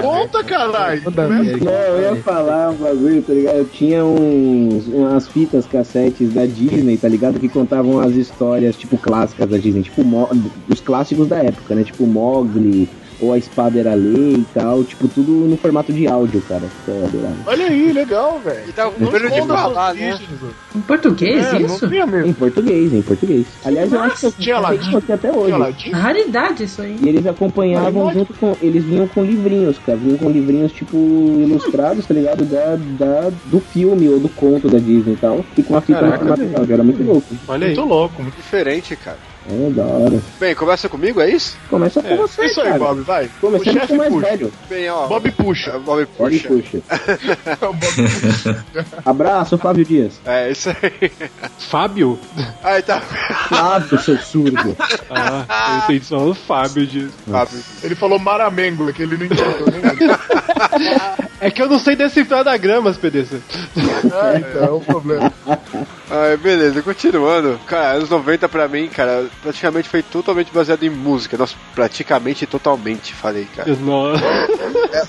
Conta, 0.00 0.42
caralho! 0.44 1.02
Não, 1.14 1.72
eu 1.72 2.14
ia 2.16 2.22
falar 2.22 2.70
um 2.70 2.74
bagulho, 2.76 3.22
tá 3.22 3.32
ligado? 3.32 3.56
Eu 3.56 3.64
tinha 3.66 4.04
uns, 4.04 4.86
umas 4.88 5.28
fitas 5.28 5.66
cassetes 5.66 6.32
da 6.32 6.44
Disney, 6.46 6.96
tá 6.96 7.08
ligado? 7.08 7.38
Que 7.38 7.48
contavam 7.48 8.00
as 8.00 8.12
histórias, 8.12 8.32
tipo, 8.78 8.96
clássicas 8.98 9.48
da 9.48 9.56
Disney, 9.56 9.82
tipo, 9.82 10.02
os 10.68 10.80
clássicos 10.80 11.28
da 11.28 11.38
época, 11.38 11.74
né? 11.74 11.84
Tipo, 11.84 12.06
Mogli, 12.06 12.88
ou 13.22 13.32
A 13.32 13.38
Espada 13.38 13.78
Era 13.78 13.94
Lei 13.94 14.34
e 14.34 14.46
tal, 14.52 14.82
tipo, 14.84 15.06
tudo 15.08 15.30
no 15.32 15.56
formato 15.56 15.92
de 15.92 16.06
áudio, 16.08 16.42
cara. 16.42 16.64
Olha 17.46 17.66
aí, 17.66 17.92
legal, 17.92 18.40
velho. 18.44 18.68
E 18.68 18.72
com 18.72 19.04
Não 19.04 19.12
medo 19.12 19.30
de 19.30 19.46
falar, 19.46 19.94
né? 19.94 20.18
Em 20.74 20.80
português, 20.80 21.54
É, 21.54 21.62
isso? 21.62 21.86
Em 22.26 22.32
português, 22.32 22.92
em 22.92 23.02
português. 23.02 23.46
Aliás, 23.64 23.92
eu 23.92 24.00
acho 24.00 24.18
que 24.20 24.26
eu 24.26 24.32
Tinha 24.32 24.56
Aladdin? 24.56 24.96
até 24.96 25.16
Tinha 25.30 25.32
hoje. 25.38 25.90
Raridade 25.92 26.64
isso 26.64 26.82
aí. 26.82 26.96
E 27.00 27.08
eles 27.08 27.26
acompanhavam 27.26 28.06
Mas 28.06 28.14
junto 28.14 28.34
com. 28.34 28.56
Eles 28.60 28.84
vinham 28.84 29.06
com 29.06 29.24
livrinhos, 29.24 29.78
cara. 29.78 29.96
Vinham 29.98 30.18
com 30.18 30.28
livrinhos, 30.28 30.72
tipo, 30.72 30.96
ilustrados, 30.96 32.04
tá 32.06 32.14
ligado? 32.14 32.44
Da, 32.44 32.76
da, 32.98 33.30
do 33.46 33.60
filme 33.60 34.08
ou 34.08 34.18
do 34.18 34.28
conto 34.28 34.68
da 34.68 34.78
Disney 34.78 35.14
e 35.14 35.16
tal. 35.16 35.44
E 35.56 35.62
com 35.62 35.76
a 35.76 35.80
fita 35.80 36.00
no 36.02 36.10
Caraca, 36.12 36.18
formato 36.18 36.44
de 36.46 36.56
áudio. 36.56 36.72
Era 36.74 36.82
muito 36.82 37.02
louco. 37.02 37.26
Olha 37.46 37.66
aí. 37.68 37.74
Muito 37.76 37.88
louco. 37.88 38.22
muito- 38.22 38.36
Diferente, 38.36 38.96
cara. 38.96 39.18
É, 39.50 39.70
da 39.70 39.82
hora. 39.84 40.22
Bem, 40.38 40.54
começa 40.54 40.88
comigo, 40.88 41.20
é 41.20 41.30
isso? 41.30 41.56
Começa 41.68 42.00
com 42.02 42.16
você, 42.16 42.44
Isso 42.46 42.60
aí, 42.60 42.66
cara. 42.68 42.78
Bob, 42.78 43.00
vai. 43.02 43.26
O 43.26 43.30
Começando 43.40 43.86
com 43.88 43.94
o 43.94 43.96
mais 43.98 44.12
puxa. 44.12 44.26
velho. 44.26 44.52
Bem, 44.68 44.90
ó. 44.90 45.06
Bob 45.08 45.30
puxa. 45.32 45.70
É, 45.72 45.78
Bob 45.78 46.06
puxa. 46.06 46.48
Bob 47.60 47.78
puxa. 47.80 48.64
Abraço, 49.04 49.58
Flávio 49.58 49.84
Dias. 49.84 50.20
É, 50.24 50.50
isso 50.50 50.70
aí. 50.70 51.10
Fábio? 51.58 52.18
Aí 52.62 52.82
tá. 52.82 53.00
Flávio, 53.00 53.98
seu 53.98 54.18
surdo. 54.18 54.76
Ah, 55.10 55.72
eu 55.72 55.78
entendi 55.84 56.04
só 56.04 56.18
o 56.18 56.34
Fábio 56.34 56.86
de. 56.86 57.08
Fábio. 57.30 57.58
Ele 57.82 57.94
falou 57.94 58.18
Maramengo, 58.18 58.92
que 58.92 59.02
ele 59.02 59.16
não 59.16 59.26
entendeu. 59.26 59.52
É 61.40 61.50
que 61.50 61.60
eu 61.60 61.68
não 61.68 61.78
sei 61.80 61.96
decifrar 61.96 62.42
anagramas, 62.42 62.96
PDC. 62.96 63.40
É, 63.76 64.38
então, 64.38 64.64
é 64.64 64.70
o 64.70 64.80
problema. 64.80 65.32
Ah, 65.44 66.36
beleza, 66.40 66.80
continuando. 66.82 67.58
Cara, 67.66 67.96
anos 67.96 68.08
90 68.08 68.48
pra 68.48 68.68
mim, 68.68 68.88
cara, 68.88 69.26
praticamente 69.40 69.88
foi 69.88 70.02
totalmente 70.02 70.52
baseado 70.52 70.82
em 70.82 70.90
música. 70.90 71.36
Nossa, 71.36 71.54
praticamente 71.74 72.44
e 72.44 72.46
totalmente, 72.46 73.14
falei, 73.14 73.46
cara. 73.54 73.74
Nossa. 73.76 74.24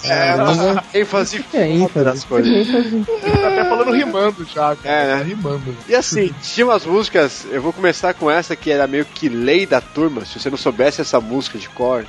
É, 0.07 0.36
nossa, 0.36 0.84
ênfase 0.93 1.45
É, 1.53 1.67
ênfase. 1.69 2.05
das 2.05 2.24
coisas. 2.24 2.67
Tá 2.67 3.47
até 3.47 3.63
falando 3.65 3.91
rimando 3.91 4.45
já, 4.45 4.76
cara. 4.76 4.95
É, 4.95 5.15
né? 5.17 5.24
Rimando. 5.24 5.76
E 5.88 5.95
assim, 5.95 6.34
tinha 6.41 6.65
umas 6.65 6.86
músicas, 6.86 7.45
eu 7.51 7.61
vou 7.61 7.74
começar 7.74 8.13
com 8.13 8.30
essa 8.30 8.55
que 8.55 8.71
era 8.71 8.88
meio 8.88 9.05
que 9.05 9.28
lei 9.30 9.65
da 9.65 9.82
turma. 9.82 10.26
Se 10.26 10.39
você 10.39 10.49
não 10.49 10.57
soubesse 10.57 11.01
essa 11.01 11.19
música 11.19 11.57
de 11.57 11.69
cor, 11.69 12.05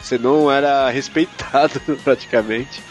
você 0.00 0.18
não 0.18 0.50
era 0.50 0.88
respeitado 0.90 1.80
praticamente. 2.02 2.82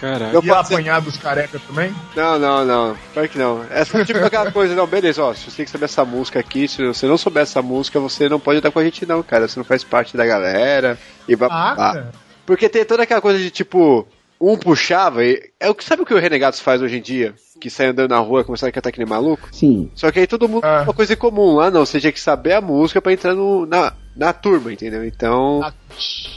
Caraca. 0.00 0.34
Eu 0.34 0.42
E 0.42 0.50
apanhar 0.50 1.00
dos 1.00 1.16
carecas 1.18 1.60
também? 1.62 1.94
Não, 2.16 2.38
não, 2.38 2.64
não. 2.64 2.96
Claro 3.12 3.28
que 3.28 3.38
não. 3.38 3.64
Essa 3.70 4.04
tipo 4.04 4.18
aquela 4.24 4.50
coisa, 4.52 4.74
não, 4.74 4.86
beleza, 4.86 5.22
ó, 5.22 5.34
se 5.34 5.50
você 5.50 5.58
tem 5.58 5.64
que 5.66 5.70
saber 5.70 5.84
essa 5.84 6.04
música 6.04 6.40
aqui, 6.40 6.66
se 6.66 6.84
você 6.86 7.06
não 7.06 7.18
souber 7.18 7.42
essa 7.42 7.60
música, 7.60 8.00
você 8.00 8.28
não 8.28 8.40
pode 8.40 8.58
estar 8.58 8.70
com 8.70 8.78
a 8.78 8.84
gente 8.84 9.04
não, 9.04 9.22
cara. 9.22 9.46
Você 9.46 9.58
não 9.58 9.64
faz 9.64 9.84
parte 9.84 10.16
da 10.16 10.24
galera. 10.24 10.98
E 11.28 11.36
vai. 11.36 11.48
Ah, 11.50 11.72
ah. 11.72 11.76
cara. 11.76 12.12
Porque 12.46 12.68
tem 12.68 12.84
toda 12.84 13.02
aquela 13.02 13.20
coisa 13.20 13.38
de 13.38 13.50
tipo, 13.50 14.06
um 14.40 14.56
puxava 14.56 15.22
e. 15.24 15.50
É 15.60 15.68
o 15.68 15.74
que 15.74 15.84
sabe 15.84 16.02
o 16.02 16.06
que 16.06 16.14
o 16.14 16.18
Renegados 16.18 16.60
faz 16.60 16.80
hoje 16.80 16.96
em 16.96 17.02
dia? 17.02 17.34
Que 17.60 17.68
sai 17.68 17.88
andando 17.88 18.10
na 18.10 18.18
rua 18.18 18.42
começando 18.42 18.70
a 18.70 18.72
cantar 18.72 18.90
que 18.90 18.98
nem 18.98 19.06
maluco? 19.06 19.48
Sim. 19.52 19.90
Só 19.94 20.10
que 20.10 20.18
aí 20.18 20.26
todo 20.26 20.48
mundo 20.48 20.64
Ah. 20.64 20.78
tem 20.78 20.86
uma 20.86 20.94
coisa 20.94 21.12
em 21.12 21.16
comum 21.16 21.56
lá, 21.56 21.70
não. 21.70 21.84
Você 21.84 22.00
tinha 22.00 22.10
que 22.10 22.18
saber 22.20 22.54
a 22.54 22.60
música 22.60 23.02
pra 23.02 23.12
entrar 23.12 23.34
no, 23.34 23.66
na, 23.66 23.92
na 24.16 24.32
turma, 24.32 24.72
entendeu? 24.72 25.04
Então. 25.04 25.60
Ah. 25.62 25.72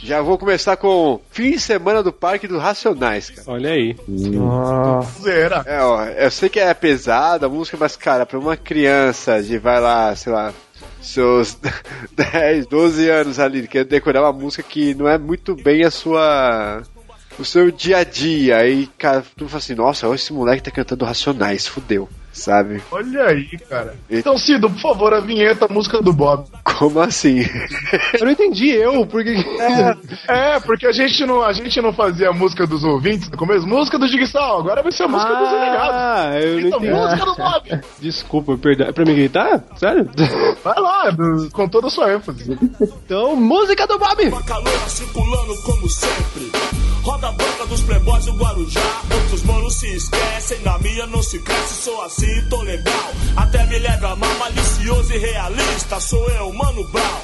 Já 0.02 0.20
vou 0.20 0.36
começar 0.36 0.76
com 0.76 1.20
Fim 1.30 1.52
de 1.52 1.60
Semana 1.60 2.02
do 2.02 2.12
Parque 2.12 2.46
dos 2.46 2.60
Racionais, 2.60 3.30
cara. 3.30 3.50
Olha 3.50 3.70
aí. 3.70 3.96
Nossa. 4.06 5.30
É, 5.30 5.80
ó, 5.80 6.04
eu 6.04 6.30
sei 6.30 6.48
que 6.48 6.60
é 6.60 6.74
pesada 6.74 7.46
a 7.46 7.48
música, 7.48 7.76
mas, 7.78 7.96
cara, 7.96 8.26
pra 8.26 8.38
uma 8.38 8.56
criança 8.56 9.42
de, 9.42 9.56
vai 9.58 9.80
lá, 9.80 10.14
sei 10.14 10.32
lá, 10.32 10.52
seus 11.00 11.58
10, 12.12 12.66
12 12.66 13.08
anos 13.08 13.38
ali, 13.38 13.66
quer 13.68 13.84
decorar 13.84 14.22
uma 14.22 14.32
música 14.32 14.62
que 14.62 14.94
não 14.94 15.08
é 15.08 15.16
muito 15.16 15.54
bem 15.54 15.84
a 15.84 15.90
sua. 15.90 16.82
o 17.38 17.44
seu 17.44 17.70
dia 17.70 17.98
a 17.98 18.04
dia. 18.04 18.58
Aí, 18.58 18.86
cara, 18.98 19.24
tu 19.36 19.46
fala 19.48 19.58
assim, 19.58 19.74
nossa, 19.74 20.06
olha 20.06 20.16
esse 20.16 20.32
moleque 20.32 20.62
tá 20.62 20.70
cantando 20.70 21.04
Racionais, 21.04 21.66
fudeu, 21.66 22.08
sabe? 22.34 22.82
Olha 22.90 23.24
aí, 23.28 23.46
cara. 23.68 23.94
Então, 24.10 24.36
Cido, 24.36 24.68
por 24.68 24.80
favor, 24.80 25.14
a 25.14 25.20
vinheta, 25.20 25.64
a 25.64 25.68
música 25.72 26.02
do 26.02 26.12
Bob. 26.12 26.44
Como 26.78 27.00
assim? 27.00 27.40
Eu 28.18 28.24
não 28.26 28.32
entendi 28.32 28.68
eu, 28.70 29.06
porque. 29.06 29.34
É, 30.28 30.58
porque 30.60 30.86
a 30.86 30.92
gente 30.92 31.24
não, 31.24 31.42
a 31.42 31.52
gente 31.52 31.80
não 31.80 31.92
fazia 31.92 32.28
a 32.30 32.32
música 32.32 32.66
dos 32.66 32.82
ouvintes 32.84 33.30
no 33.30 33.36
começo. 33.38 33.66
Música 33.66 33.98
do 33.98 34.08
Digsal, 34.08 34.58
agora 34.60 34.82
vai 34.82 34.92
ser 34.92 35.04
a 35.04 35.08
música 35.08 35.34
dos 35.34 35.48
renegados. 35.48 35.90
Ah, 35.94 36.38
eu 36.40 36.60
não 36.60 36.66
Então, 36.68 36.78
entendi. 36.80 36.94
música 36.94 37.24
do 37.24 37.34
Bob. 37.36 37.80
Desculpa, 38.00 38.58
perdão. 38.58 38.88
É 38.88 38.92
pra 38.92 39.04
me 39.04 39.14
gritar? 39.14 39.62
Sério? 39.76 40.10
Vai 40.64 40.80
lá, 40.80 41.14
com 41.52 41.68
toda 41.68 41.86
a 41.86 41.90
sua 41.90 42.12
ênfase. 42.12 42.58
Então, 43.04 43.36
música 43.36 43.86
do 43.86 43.98
Bob! 43.98 44.30
Bacalhau 44.30 44.88
circulando 44.88 45.54
como 45.62 45.88
sempre. 45.88 46.50
Roda 47.02 47.30
branca 47.32 47.66
dos 47.66 47.82
playboys 47.82 48.24
do 48.24 48.32
Guarujá. 48.32 48.80
Outros 49.14 49.42
manos 49.44 49.74
se 49.74 49.94
esquecem, 49.94 50.58
na 50.64 50.78
minha 50.78 51.06
não 51.06 51.22
se 51.22 51.38
cresce. 51.40 51.82
Sou 51.82 52.02
assim, 52.02 52.23
tô 52.48 52.62
legal. 52.62 53.12
Até 53.36 53.66
me 53.66 53.78
leva 53.78 54.12
a 54.12 54.16
mal, 54.16 54.34
malicioso 54.38 55.12
e 55.12 55.18
realista. 55.18 56.00
Sou 56.00 56.28
eu, 56.30 56.52
Mano 56.52 56.84
Brown. 56.88 57.20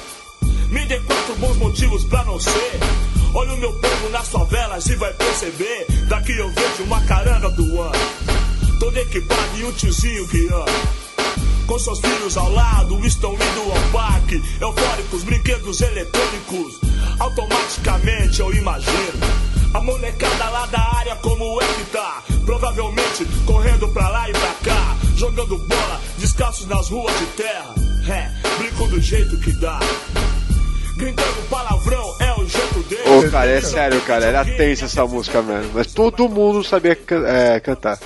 Me 0.69 0.85
dê 0.85 0.99
quatro 1.01 1.35
bons 1.35 1.57
motivos 1.57 2.03
pra 2.05 2.23
não 2.23 2.39
ser. 2.39 2.79
Olha 3.33 3.53
o 3.53 3.57
meu 3.57 3.73
povo 3.73 4.09
nas 4.09 4.27
favelas 4.27 4.85
e 4.87 4.95
vai 4.95 5.13
perceber. 5.13 5.85
Daqui 6.07 6.37
eu 6.37 6.49
vejo 6.51 6.83
uma 6.83 7.01
caranga 7.01 7.49
do 7.49 7.81
ano. 7.81 7.91
Todo 8.79 8.97
equipado 8.97 9.57
e 9.57 9.63
um 9.63 9.71
tiozinho 9.71 10.27
guiando. 10.27 10.71
Com 11.67 11.79
seus 11.79 11.99
filhos 11.99 12.35
ao 12.35 12.51
lado, 12.51 13.05
estão 13.05 13.33
indo 13.33 13.71
ao 13.71 13.91
parque. 13.91 14.41
Eufóricos, 14.59 15.23
brinquedos 15.23 15.81
eletrônicos. 15.81 16.81
Automaticamente 17.19 18.41
eu 18.41 18.53
imagino. 18.53 19.19
A 19.73 19.79
molecada 19.79 20.49
lá 20.49 20.65
da 20.65 20.81
área 20.97 21.15
como 21.17 21.61
é 21.61 21.67
que 21.67 21.83
tá? 21.91 22.23
Provavelmente 22.45 23.25
correndo 23.45 23.87
pra 23.89 24.09
lá 24.09 24.29
e 24.29 24.33
pra 24.33 24.53
cá. 24.63 24.97
Jogando 25.15 25.57
bola, 25.57 26.01
descalços 26.17 26.67
nas 26.67 26.89
ruas 26.89 27.17
de 27.19 27.25
terra. 27.27 27.75
É, 28.09 28.57
brinco 28.57 28.87
do 28.87 28.99
jeito 28.99 29.39
que 29.39 29.51
dá. 29.53 29.79
Gritando 30.97 31.49
palavrão 31.49 32.15
é 32.19 32.33
o 32.33 32.47
jeito 32.47 32.83
dele. 32.89 33.27
Ô, 33.27 33.31
cara, 33.31 33.49
é 33.49 33.61
sério, 33.61 34.01
cara, 34.01 34.25
era 34.25 34.45
tensa 34.45 34.85
essa 34.85 35.05
música 35.05 35.41
mesmo. 35.41 35.71
Mas 35.73 35.87
todo 35.87 36.29
mundo 36.29 36.63
sabia 36.63 36.97
é, 37.27 37.59
cantar. 37.59 37.99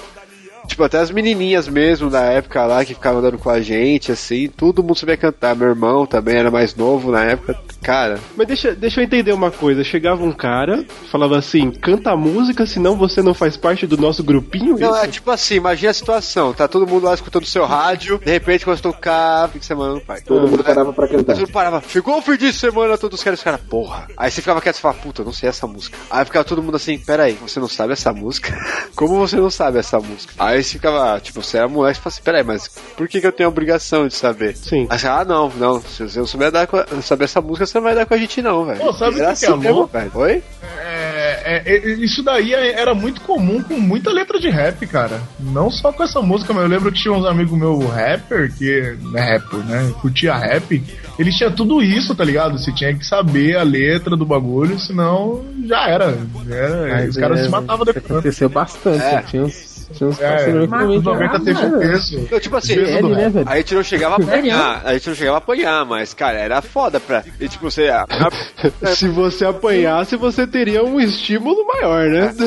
Tipo, 0.65 0.83
até 0.83 0.99
as 0.99 1.11
menininhas 1.11 1.67
mesmo 1.67 2.09
da 2.09 2.23
época 2.23 2.65
lá 2.65 2.83
que 2.83 2.93
ficavam 2.93 3.19
andando 3.19 3.37
com 3.37 3.49
a 3.49 3.61
gente, 3.61 4.11
assim, 4.11 4.47
todo 4.47 4.83
mundo 4.83 4.97
sabia 4.97 5.17
cantar. 5.17 5.55
Meu 5.55 5.69
irmão 5.69 6.05
também 6.05 6.37
era 6.37 6.51
mais 6.51 6.75
novo 6.75 7.11
na 7.11 7.23
época. 7.23 7.57
Cara, 7.81 8.19
Mas 8.35 8.47
deixa, 8.47 8.73
deixa 8.73 8.99
eu 8.99 9.05
entender 9.05 9.31
uma 9.31 9.51
coisa. 9.51 9.83
Chegava 9.83 10.23
um 10.23 10.31
cara, 10.31 10.83
falava 11.11 11.37
assim: 11.37 11.69
canta 11.69 12.11
a 12.11 12.17
música, 12.17 12.65
senão 12.65 12.97
você 12.97 13.21
não 13.21 13.33
faz 13.33 13.55
parte 13.55 13.85
do 13.85 13.95
nosso 13.97 14.23
grupinho. 14.23 14.77
não, 14.77 14.95
Isso? 14.95 15.05
é 15.05 15.07
tipo 15.07 15.29
assim, 15.29 15.55
imagina 15.55 15.91
a 15.91 15.93
situação, 15.93 16.53
tá 16.53 16.67
todo 16.67 16.87
mundo 16.87 17.05
lá 17.05 17.13
escutando 17.13 17.43
o 17.43 17.47
seu 17.47 17.63
rádio, 17.65 18.19
de 18.23 18.31
repente 18.31 18.65
começa 18.65 18.87
a 18.87 18.91
tocar 18.91 19.49
fim 19.49 19.59
de 19.59 19.65
semana 19.65 19.93
no 19.93 20.01
parque. 20.01 20.25
Todo 20.25 20.47
mundo 20.47 20.63
parava 20.63 20.91
pra 20.91 21.07
cantar. 21.07 21.25
Todo 21.25 21.37
mundo 21.37 21.51
parava, 21.51 21.81
ficou 21.81 22.17
o 22.17 22.21
fim 22.21 22.37
de 22.37 22.51
semana, 22.51 22.97
todos 22.97 23.19
os 23.19 23.23
caras, 23.23 23.39
os 23.39 23.43
caras, 23.43 23.61
porra. 23.61 24.07
Aí 24.17 24.31
você 24.31 24.41
ficava 24.41 24.59
quieto 24.61 24.77
e 24.77 24.81
falava, 24.81 24.99
puta, 25.01 25.21
eu 25.21 25.25
não 25.25 25.33
sei 25.33 25.49
essa 25.49 25.67
música. 25.67 25.97
Aí 26.09 26.25
ficava 26.25 26.43
todo 26.43 26.63
mundo 26.63 26.75
assim, 26.75 26.97
peraí, 26.97 27.33
você 27.33 27.59
não 27.59 27.67
sabe 27.67 27.93
essa 27.93 28.11
música? 28.11 28.57
Como 28.95 29.15
você 29.19 29.35
não 29.35 29.51
sabe 29.51 29.77
essa 29.77 29.99
música? 29.99 30.33
Aí 30.39 30.54
você 30.63 30.73
ficava, 30.73 31.19
tipo, 31.19 31.41
você 31.41 31.57
era 31.57 31.67
moleque 31.67 31.99
e 31.99 32.01
falava 32.01 32.15
assim, 32.15 32.23
peraí, 32.23 32.43
mas 32.43 32.67
por 32.97 33.07
que, 33.07 33.19
que 33.21 33.27
eu 33.27 33.31
tenho 33.31 33.47
a 33.47 33.51
obrigação 33.51 34.07
de 34.07 34.13
saber? 34.15 34.55
Sim. 34.55 34.87
Aí 34.89 34.99
você, 34.99 35.07
ah, 35.07 35.25
não, 35.25 35.49
não, 35.57 35.81
se 35.81 36.03
você 36.07 36.19
não 36.19 36.25
souber 36.27 36.51
dar 36.51 36.67
com 36.67 36.77
a- 36.77 36.85
saber 37.01 37.25
essa 37.25 37.41
música, 37.41 37.65
você 37.65 37.77
não 37.77 37.83
vai 37.83 37.95
dar 37.95 38.05
com 38.05 38.13
a 38.13 38.17
gente 38.17 38.41
não, 38.41 38.65
velho. 38.65 38.79
Pô, 38.79 38.93
sabe 38.93 39.21
o 39.21 39.27
que 39.27 39.39
que 39.39 39.45
é 39.45 39.49
louco? 39.49 39.91
velho. 39.93 40.11
Oi? 40.15 40.43
É, 40.79 41.61
é, 41.65 41.75
é, 41.75 41.89
isso 42.03 42.23
daí 42.23 42.53
é- 42.53 42.79
era 42.79 42.93
muito 42.93 43.21
comum 43.21 43.61
com 43.61 43.75
muita 43.79 44.11
letra 44.11 44.39
de 44.39 44.49
rap, 44.49 44.85
cara. 44.87 45.21
Não 45.39 45.69
só 45.69 45.91
com 45.91 46.03
essa 46.03 46.21
música, 46.21 46.53
mas 46.53 46.63
eu 46.63 46.69
lembro 46.69 46.91
que 46.91 47.01
tinha 47.01 47.13
uns 47.13 47.25
amigos 47.25 47.57
meus 47.57 47.83
rapper, 47.85 48.51
que 48.55 48.95
é 49.15 49.19
rapper, 49.19 49.59
né? 49.65 49.93
Curtia 50.01 50.35
rap. 50.35 50.83
Eles 51.17 51.35
tinham 51.35 51.51
tudo 51.51 51.81
isso, 51.81 52.13
tá 52.13 52.23
ligado? 52.23 52.57
Você 52.59 52.71
tinha 52.73 52.93
que 52.95 53.05
saber 53.05 53.55
a 53.57 53.63
letra 53.63 54.17
do 54.17 54.25
bagulho, 54.25 54.77
senão 54.79 55.45
já 55.65 55.87
era. 55.87 56.17
Já 56.47 56.55
era 56.55 57.09
os 57.09 57.15
caras 57.17 57.39
é, 57.39 57.43
se 57.43 57.49
matavam 57.49 57.85
depois. 57.85 58.05
Aconteceu 58.05 58.49
bastante. 58.49 59.03
É. 59.03 59.21
Tinha 59.21 59.43
uns 59.43 59.74
Tinha 59.93 60.09
uns 60.09 60.19
É, 60.19 60.29
parceiros 60.29 60.59
que 60.61 60.65
os 60.65 60.79
realmente 60.79 61.03
90 61.05 61.39
teve 61.39 61.65
um 61.65 61.79
peso. 61.79 62.19
Então, 62.19 62.39
tipo 62.39 62.55
assim, 62.57 62.73
GL, 62.75 63.09
né, 63.09 63.29
velho? 63.29 63.49
a 63.49 63.57
gente 63.57 63.75
não 63.75 63.83
chegava 63.83 64.15
a 64.15 64.17
apanhar, 64.17 64.81
a 64.85 64.93
gente 64.93 65.07
não 65.09 65.15
chegava 65.15 65.37
a 65.37 65.39
apanhar, 65.39 65.85
mas, 65.85 66.13
cara, 66.13 66.37
era 66.39 66.61
foda 66.61 66.99
pra. 66.99 67.23
E 67.39 67.47
tipo, 67.47 67.69
você. 67.69 67.89
a- 67.89 68.05
Se 68.95 69.07
você 69.07 69.45
apanhasse, 69.45 70.15
você 70.15 70.47
teria 70.47 70.83
um 70.83 70.99
estímulo 70.99 71.65
maior, 71.67 72.05
né? 72.07 72.33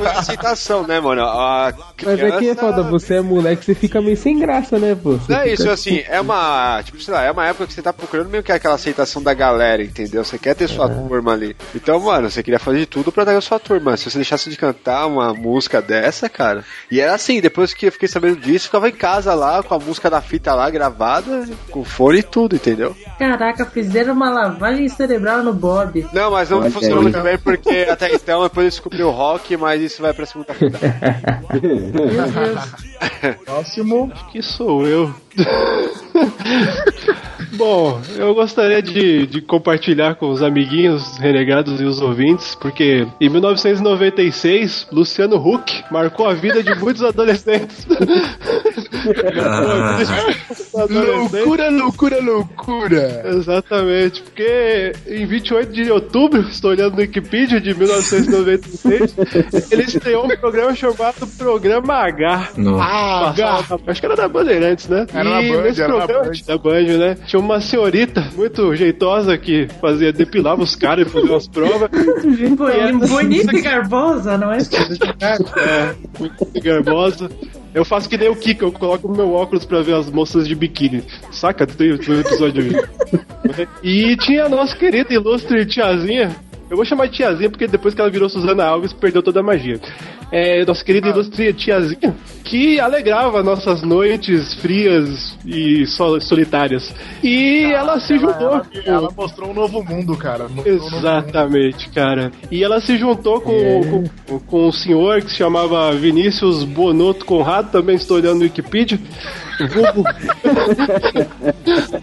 de 0.00 0.06
aceitação, 0.18 0.86
né, 0.86 1.00
mano? 1.00 1.22
A 1.22 1.72
Mas 2.04 2.20
é 2.20 2.30
que 2.38 2.48
é 2.50 2.54
foda, 2.54 2.82
você 2.82 3.14
é 3.16 3.20
moleque, 3.20 3.64
você 3.64 3.74
fica 3.74 4.00
meio 4.00 4.16
sem 4.16 4.38
graça, 4.38 4.78
né, 4.78 4.94
pô? 5.00 5.12
Você 5.12 5.32
Não 5.32 5.40
é 5.40 5.48
isso, 5.52 5.68
assim, 5.70 6.02
é 6.08 6.20
uma. 6.20 6.80
Tipo, 6.84 7.00
sei 7.00 7.14
lá, 7.14 7.22
é 7.24 7.30
uma 7.30 7.46
época 7.46 7.66
que 7.66 7.72
você 7.72 7.82
tá 7.82 7.92
procurando 7.92 8.28
meio 8.28 8.42
que 8.42 8.52
aquela 8.52 8.74
aceitação 8.74 9.22
da 9.22 9.34
galera, 9.34 9.82
entendeu? 9.82 10.24
Você 10.24 10.38
quer 10.38 10.54
ter 10.54 10.68
sua 10.68 10.88
turma 10.88 11.32
ali. 11.32 11.56
Então, 11.74 11.98
mano, 12.00 12.30
você 12.30 12.42
queria 12.42 12.58
fazer 12.58 12.78
de 12.80 12.86
tudo 12.86 13.10
pra 13.12 13.24
ter 13.24 13.36
a 13.36 13.40
sua 13.40 13.58
turma. 13.58 13.96
Se 13.96 14.10
você 14.10 14.18
deixasse 14.18 14.48
de 14.50 14.56
cantar 14.56 15.06
uma 15.06 15.25
música 15.34 15.80
dessa, 15.80 16.28
cara. 16.28 16.64
E 16.90 17.00
era 17.00 17.14
assim, 17.14 17.40
depois 17.40 17.72
que 17.74 17.86
eu 17.86 17.92
fiquei 17.92 18.08
sabendo 18.08 18.36
disso, 18.36 18.66
eu 18.66 18.68
ficava 18.68 18.88
em 18.88 18.92
casa 18.92 19.34
lá, 19.34 19.62
com 19.62 19.74
a 19.74 19.78
música 19.78 20.10
da 20.10 20.20
fita 20.20 20.54
lá 20.54 20.68
gravada, 20.70 21.46
com 21.70 21.84
fone 21.84 22.18
e 22.18 22.22
tudo, 22.22 22.56
entendeu? 22.56 22.96
Caraca, 23.18 23.64
fizeram 23.66 24.14
uma 24.14 24.30
lavagem 24.30 24.88
cerebral 24.88 25.42
no 25.42 25.52
Bob. 25.52 26.06
Não, 26.12 26.30
mas 26.30 26.50
não 26.50 26.60
Olha 26.60 26.70
funcionou 26.70 27.02
muito 27.02 27.20
bem, 27.20 27.38
porque 27.38 27.86
até 27.90 28.14
então 28.14 28.42
depois 28.42 28.66
eu 28.66 28.70
descobri 28.70 29.02
o 29.02 29.10
rock, 29.10 29.56
mas 29.56 29.80
isso 29.80 30.02
vai 30.02 30.12
pra 30.12 30.26
segunda 30.26 30.54
fita. 30.54 30.78
Meu 31.52 32.26
Deus. 32.30 33.36
Próximo. 33.44 34.12
Que 34.30 34.42
sou 34.42 34.86
eu. 34.86 35.25
Bom, 37.56 38.00
eu 38.16 38.34
gostaria 38.34 38.82
de, 38.82 39.26
de 39.26 39.40
compartilhar 39.40 40.16
com 40.16 40.30
os 40.30 40.42
amiguinhos 40.42 41.16
renegados 41.18 41.80
e 41.80 41.84
os 41.84 42.02
ouvintes, 42.02 42.54
porque 42.54 43.06
em 43.20 43.28
1996, 43.28 44.88
Luciano 44.92 45.36
Huck 45.36 45.84
marcou 45.90 46.28
a 46.28 46.34
vida 46.34 46.62
de 46.62 46.74
muitos 46.74 47.02
adolescentes. 47.02 47.86
Loucura, 50.74 51.70
loucura, 51.70 52.20
loucura. 52.20 53.22
Exatamente, 53.26 54.22
porque 54.22 54.92
em 55.06 55.26
28 55.26 55.72
de 55.72 55.90
outubro, 55.90 56.40
estou 56.42 56.70
olhando 56.70 56.92
no 56.94 57.00
Wikipedia 57.00 57.60
de 57.60 57.74
1996, 57.74 59.14
ele 59.70 59.82
estreou 59.82 60.24
um 60.26 60.36
programa 60.36 60.74
chamado 60.74 61.26
Programa 61.38 61.94
H. 61.94 62.48
Nossa. 62.56 62.84
Ah, 62.84 63.32
Passava- 63.36 63.80
Acho 63.86 64.00
que 64.00 64.06
era 64.06 64.16
da 64.16 64.28
Bandeirantes, 64.28 64.88
né? 64.88 65.06
Era 65.12 65.24
na 65.30 65.42
e 65.42 65.50
Band, 65.52 65.62
nesse 65.62 65.82
era 65.82 65.96
na 65.98 66.06
Band. 66.06 66.30
da 66.46 66.58
Band, 66.58 66.98
né? 66.98 67.16
Tinha 67.26 67.40
uma 67.40 67.60
senhorita 67.60 68.28
muito 68.36 68.74
jeitosa 68.74 69.36
que 69.38 69.68
fazia, 69.80 70.12
depilava 70.12 70.62
os 70.62 70.74
caras 70.76 71.06
e 71.06 71.10
fazia 71.10 71.30
umas 71.30 71.48
provas. 71.48 71.88
Boni- 72.56 73.06
Bonita 73.08 73.56
e 73.56 73.60
garbosa, 73.62 74.36
não 74.36 74.52
é? 74.52 74.58
É, 74.58 75.94
muito 76.18 76.46
garbosa. 76.62 77.30
Eu 77.76 77.84
faço 77.84 78.08
que 78.08 78.16
nem 78.16 78.30
o 78.30 78.34
Kika, 78.34 78.64
eu 78.64 78.72
coloco 78.72 79.06
meu 79.06 79.34
óculos 79.34 79.66
pra 79.66 79.82
ver 79.82 79.96
as 79.96 80.10
moças 80.10 80.48
de 80.48 80.54
biquíni. 80.54 81.04
Saca? 81.30 81.66
Tem 81.66 81.92
um 81.92 82.20
episódio. 82.20 82.64
E 83.82 84.16
tinha 84.16 84.46
a 84.46 84.48
nossa 84.48 84.74
querida 84.74 85.14
ilustre 85.14 85.64
tiazinha. 85.66 86.34
Eu 86.68 86.76
vou 86.76 86.84
chamar 86.84 87.06
de 87.06 87.12
tiazinha 87.16 87.48
porque 87.48 87.66
depois 87.66 87.94
que 87.94 88.00
ela 88.00 88.10
virou 88.10 88.28
Suzana 88.28 88.64
Alves, 88.64 88.92
perdeu 88.92 89.22
toda 89.22 89.40
a 89.40 89.42
magia. 89.42 89.80
É, 90.32 90.64
nossa 90.64 90.84
querida 90.84 91.08
ilustre 91.08 91.52
tiazinha, 91.52 92.16
que 92.42 92.80
alegrava 92.80 93.40
nossas 93.42 93.82
noites 93.82 94.54
frias 94.54 95.38
e 95.46 95.86
sol- 95.86 96.20
solitárias. 96.20 96.92
E 97.22 97.64
ela 97.72 98.00
se 98.00 98.18
juntou. 98.18 98.48
Ela, 98.54 98.66
ela 98.84 99.10
mostrou 99.16 99.50
um 99.50 99.54
novo 99.54 99.84
mundo, 99.84 100.16
cara. 100.16 100.46
Exatamente, 100.64 101.88
cara. 101.90 102.32
E 102.50 102.64
ela 102.64 102.80
se 102.80 102.96
juntou 102.98 103.40
com, 103.40 104.04
com, 104.28 104.38
com 104.40 104.66
um 104.68 104.72
senhor 104.72 105.22
que 105.22 105.30
se 105.30 105.36
chamava 105.36 105.92
Vinícius 105.92 106.64
Bonotto 106.64 107.24
Conrado, 107.24 107.70
também 107.70 107.94
estou 107.94 108.16
olhando 108.16 108.38
no 108.38 108.42
Wikipedia. 108.42 108.98
Vulgo, 109.72 110.04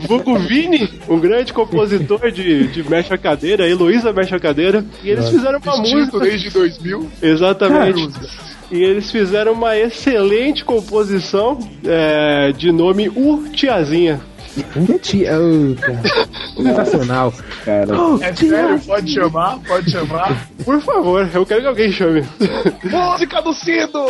Vulgo 0.08 0.40
Vini, 0.40 0.90
um 1.08 1.20
grande 1.20 1.54
compositor 1.54 2.32
de, 2.32 2.68
de 2.68 2.90
Mexa 2.90 3.18
Cadeira, 3.18 3.68
Heloísa 3.68 4.12
Mexa 4.12 4.40
Cadeira. 4.40 4.84
E 5.04 5.10
eles 5.10 5.30
fizeram 5.30 5.60
uma 5.60 5.74
Extinto 5.74 5.98
música. 5.98 6.20
desde 6.20 6.50
2000. 6.50 7.12
Exatamente. 7.22 8.10
E 8.72 8.82
eles 8.82 9.12
fizeram 9.12 9.54
uma 9.54 9.78
excelente 9.78 10.66
composição 10.66 11.60
é, 11.86 12.52
de 12.52 12.72
nome 12.72 13.10
U 13.10 13.44
Tiazinha. 13.54 14.20
Tia, 15.02 15.32
oh, 15.40 15.76
cara. 15.82 16.02
Sensacional. 16.56 17.34
Cara, 17.66 17.96
É 18.22 18.34
sério, 18.36 18.80
pode 18.82 19.12
chamar, 19.12 19.60
pode 19.68 19.92
chamar. 19.92 20.48
Por 20.64 20.80
favor, 20.82 21.28
eu 21.34 21.46
quero 21.46 21.62
que 21.62 21.68
alguém 21.68 21.92
chame. 21.92 22.24
Música 22.84 23.42
do 23.42 23.54
Cido! 23.54 24.06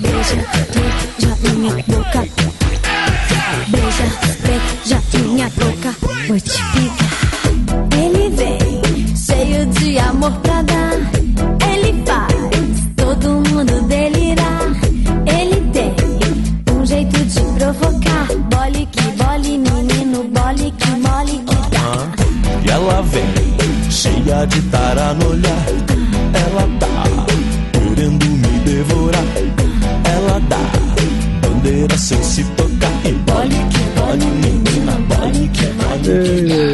Beija, 0.00 0.36
beija 0.72 1.36
minha 1.54 1.84
boca. 1.86 2.28
Beija, 3.68 4.06
beija 4.42 5.02
minha 5.22 5.48
boca. 5.50 5.94
Vou 6.28 6.40
te 6.40 6.62
pegar. 6.72 7.21
De 9.92 9.98
amor 9.98 10.32
pra 10.40 10.62
dar. 10.62 10.94
Ele 11.70 12.02
faz 12.06 12.34
todo 12.96 13.28
mundo 13.28 13.82
delirar. 13.88 14.72
Ele 15.26 15.60
tem 15.70 15.94
um 16.74 16.86
jeito 16.86 17.18
de 17.22 17.40
provocar. 17.58 18.26
Bole 18.50 18.88
que 18.90 19.02
bole, 19.22 19.58
menino, 19.58 20.24
bole 20.30 20.72
que 20.78 20.90
mole 20.92 21.44
que 21.46 21.56
dá. 21.72 22.08
E 22.64 22.70
ela 22.70 23.02
vem, 23.02 23.90
cheia 23.90 24.46
de 24.46 24.62
tara 24.62 25.12
no 25.12 25.28
olhar. 25.28 25.66
Ela 26.42 26.66
tá 26.80 27.26
querendo 27.72 28.24
me 28.24 28.58
devorar. 28.60 29.24
Ela 30.04 30.40
dá 30.48 31.46
bandeira 31.46 31.98
sem 31.98 32.22
se 32.22 32.42
tocar. 32.56 32.92
E 33.04 33.12
bole 33.12 33.58
que 33.68 34.00
bole, 34.00 34.24
menina, 34.40 34.92
bole 35.06 35.48
que 35.50 35.66
bole. 35.66 36.71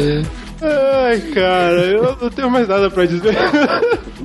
Ai, 1.09 1.19
cara, 1.33 1.73
eu 1.87 2.17
não 2.21 2.29
tenho 2.29 2.49
mais 2.51 2.67
nada 2.67 2.89
pra 2.91 3.05
dizer. 3.05 3.35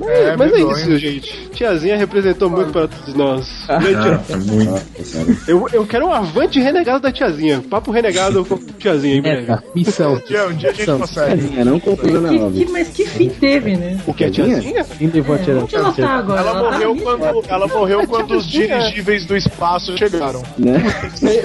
É, 0.07 0.35
Mas 0.35 0.51
é 0.53 0.59
isso, 0.59 0.97
gente. 0.97 1.49
Tiazinha 1.53 1.95
representou 1.97 2.49
muito 2.49 2.71
pra 2.71 2.87
todos 2.87 3.13
nós. 3.15 3.47
Ah, 3.69 3.79
tia- 3.79 4.21
é 4.29 4.35
muito. 4.37 5.49
Eu, 5.49 5.67
eu 5.71 5.85
quero 5.87 6.05
um 6.07 6.11
avante 6.13 6.59
renegado 6.59 6.99
da 6.99 7.11
tiazinha. 7.13 7.63
Papo 7.69 7.91
renegado 7.91 8.43
com 8.45 8.57
tiazinha 8.77 9.15
em 9.15 9.21
breve. 9.21 9.41
Meta, 9.47 9.63
missão. 9.73 10.13
Um 10.15 10.19
dia, 10.27 10.47
um 10.47 10.53
dia 10.53 10.69
a 10.69 10.73
gente 10.73 10.79
Missão. 10.81 10.99
consegue. 10.99 11.59
É, 11.59 11.63
não 11.63 11.79
que, 11.79 11.89
Alves. 11.89 12.69
mas 12.71 12.89
que 12.89 13.05
fim 13.05 13.29
teve, 13.29 13.77
né? 13.77 13.97
O 14.05 14.13
que 14.13 14.25
é 14.25 14.29
tiazinha? 14.29 14.83
Quem 14.83 15.07
levou 15.07 15.35
a 15.35 15.39
tirar? 15.39 15.63
Onde 15.63 15.75
ela 15.75 15.93
tá 15.93 16.09
agora? 16.09 16.41
Ela 16.41 16.53
tá 16.53 16.59
morreu 16.71 16.91
ali? 16.91 17.01
quando, 17.01 17.43
ela 17.49 17.67
morreu 17.67 18.07
quando 18.07 18.35
os 18.35 18.45
dirigíveis 18.45 19.25
do 19.25 19.35
espaço 19.37 19.97
chegaram. 19.97 20.43
Né? 20.57 20.83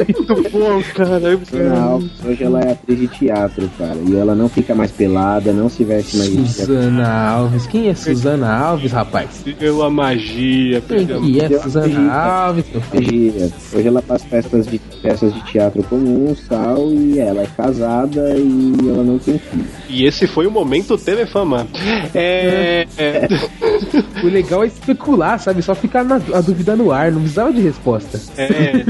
Muito 0.09 0.51
bom, 0.51 0.83
cara. 0.95 1.39
Alves, 1.81 2.11
hoje 2.25 2.43
ela 2.45 2.61
é 2.61 2.73
atriz 2.73 2.99
de 2.99 3.07
teatro, 3.09 3.71
cara. 3.79 3.97
E 4.07 4.17
ela 4.17 4.35
não 4.35 4.49
fica 4.49 4.75
mais 4.75 4.91
pelada, 4.91 5.30
não 5.53 5.69
se 5.69 5.85
veste 5.85 6.17
mais. 6.17 6.31
Suzana 6.57 7.09
Alves. 7.09 7.67
Quem 7.67 7.89
é 7.89 7.95
Suzana 7.95 8.53
Alves, 8.57 8.93
rapaz? 8.93 9.43
Perdeu 9.45 9.83
a 9.83 9.91
magia. 9.91 10.81
Quem 10.81 11.07
Perdeu. 11.07 11.21
que 11.21 11.41
é 11.55 11.59
Suzana. 11.61 12.13
Alves, 12.13 12.65
meu 12.73 12.81
filho? 12.81 13.53
Hoje, 13.73 13.89
ela 13.89 14.03
faz 14.03 14.25
festas 14.25 14.67
de, 14.67 14.79
peças 15.03 15.33
de 15.35 15.41
teatro 15.45 15.83
comuns 15.85 16.41
tal, 16.49 16.91
e 16.93 17.19
ela 17.21 17.43
é 17.43 17.47
casada 17.47 18.35
e 18.37 18.75
ela 18.89 19.03
não 19.05 19.19
tem 19.19 19.39
filho. 19.39 19.65
E 19.89 20.05
esse 20.05 20.27
foi 20.27 20.47
o 20.47 20.51
momento 20.51 20.97
Telefama. 20.99 21.67
É. 22.15 22.87
é... 22.99 23.29
O 24.23 24.27
legal 24.29 24.63
é 24.63 24.67
especular, 24.67 25.39
sabe? 25.41 25.63
Só 25.63 25.75
ficar 25.75 26.05
na, 26.05 26.17
a 26.35 26.41
dúvida 26.43 26.77
no 26.77 26.93
ar, 26.93 27.11
não 27.11 27.21
precisava 27.21 27.53
de 27.53 27.61
resposta. 27.63 28.21
é... 28.37 28.85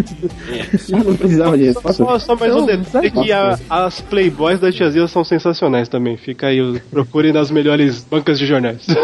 Não 0.89 1.15
precisava 1.17 1.57
de 1.57 1.65
resposta. 1.67 2.05
Só, 2.05 2.19
só 2.19 2.37
mais 2.37 2.53
Não, 2.53 2.63
um 2.63 2.67
detalhe 2.67 3.11
que 3.11 3.33
a- 3.33 3.59
as 3.69 4.01
playboys 4.01 4.59
da 4.61 4.73
tiazinha 4.73 5.07
são 5.07 5.23
sensacionais 5.25 5.89
também. 5.89 6.17
Fica 6.31 6.47
aí, 6.47 6.81
procurem 6.93 7.33
nas 7.33 7.51
melhores 7.51 8.05
bancas 8.05 8.39
de 8.39 8.47
jornais. 8.47 8.87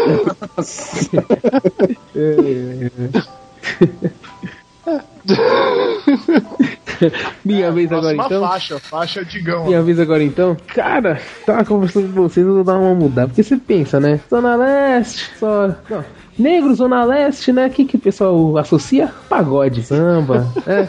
Minha 7.43 7.69
vez 7.73 7.91
agora 7.91 8.15
então. 8.15 8.47
faixa, 8.47 8.79
faixa 8.79 9.25
Digão. 9.25 9.65
Minha 9.65 9.81
vez 9.83 9.99
agora 9.99 10.23
então. 10.23 10.55
Cara, 10.67 11.19
tava 11.45 11.65
conversando 11.65 12.13
com 12.13 12.21
vocês, 12.21 12.47
eu 12.47 12.53
vou 12.53 12.63
dar 12.63 12.77
uma 12.77 12.95
mudada. 12.95 13.27
Porque 13.27 13.43
você 13.43 13.57
pensa, 13.57 13.99
né? 13.99 14.21
Zona 14.29 14.55
Leste, 14.55 15.29
só. 15.37 15.75
Não. 15.89 16.05
Negro, 16.37 16.73
Zona 16.75 17.03
Leste, 17.03 17.51
né? 17.51 17.67
O 17.67 17.69
que, 17.69 17.85
que 17.85 17.95
o 17.95 17.99
pessoal 17.99 18.57
associa? 18.57 19.11
Pagode, 19.27 19.81
samba. 19.83 20.45
é, 20.67 20.85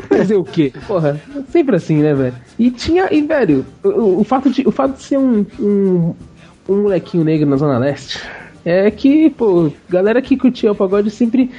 fazer 0.00 0.36
o 0.36 0.44
quê? 0.44 0.72
Porra, 0.86 1.20
sempre 1.50 1.76
assim, 1.76 1.96
né, 2.02 2.14
velho? 2.14 2.34
E 2.58 2.70
tinha. 2.70 3.08
E, 3.12 3.20
velho, 3.20 3.64
o, 3.84 4.20
o- 4.20 4.24
fato 4.24 4.48
de, 4.50 4.66
o 4.66 4.70
fato 4.72 4.96
de 4.96 5.02
ser 5.02 5.18
um, 5.18 5.44
um, 5.58 6.14
um 6.68 6.82
molequinho 6.82 7.24
negro 7.24 7.48
na 7.48 7.56
Zona 7.56 7.78
Leste 7.78 8.20
é 8.64 8.90
que, 8.90 9.30
pô, 9.30 9.70
galera 9.88 10.20
que 10.22 10.36
curtia 10.36 10.72
o 10.72 10.74
pagode 10.74 11.10
sempre 11.10 11.50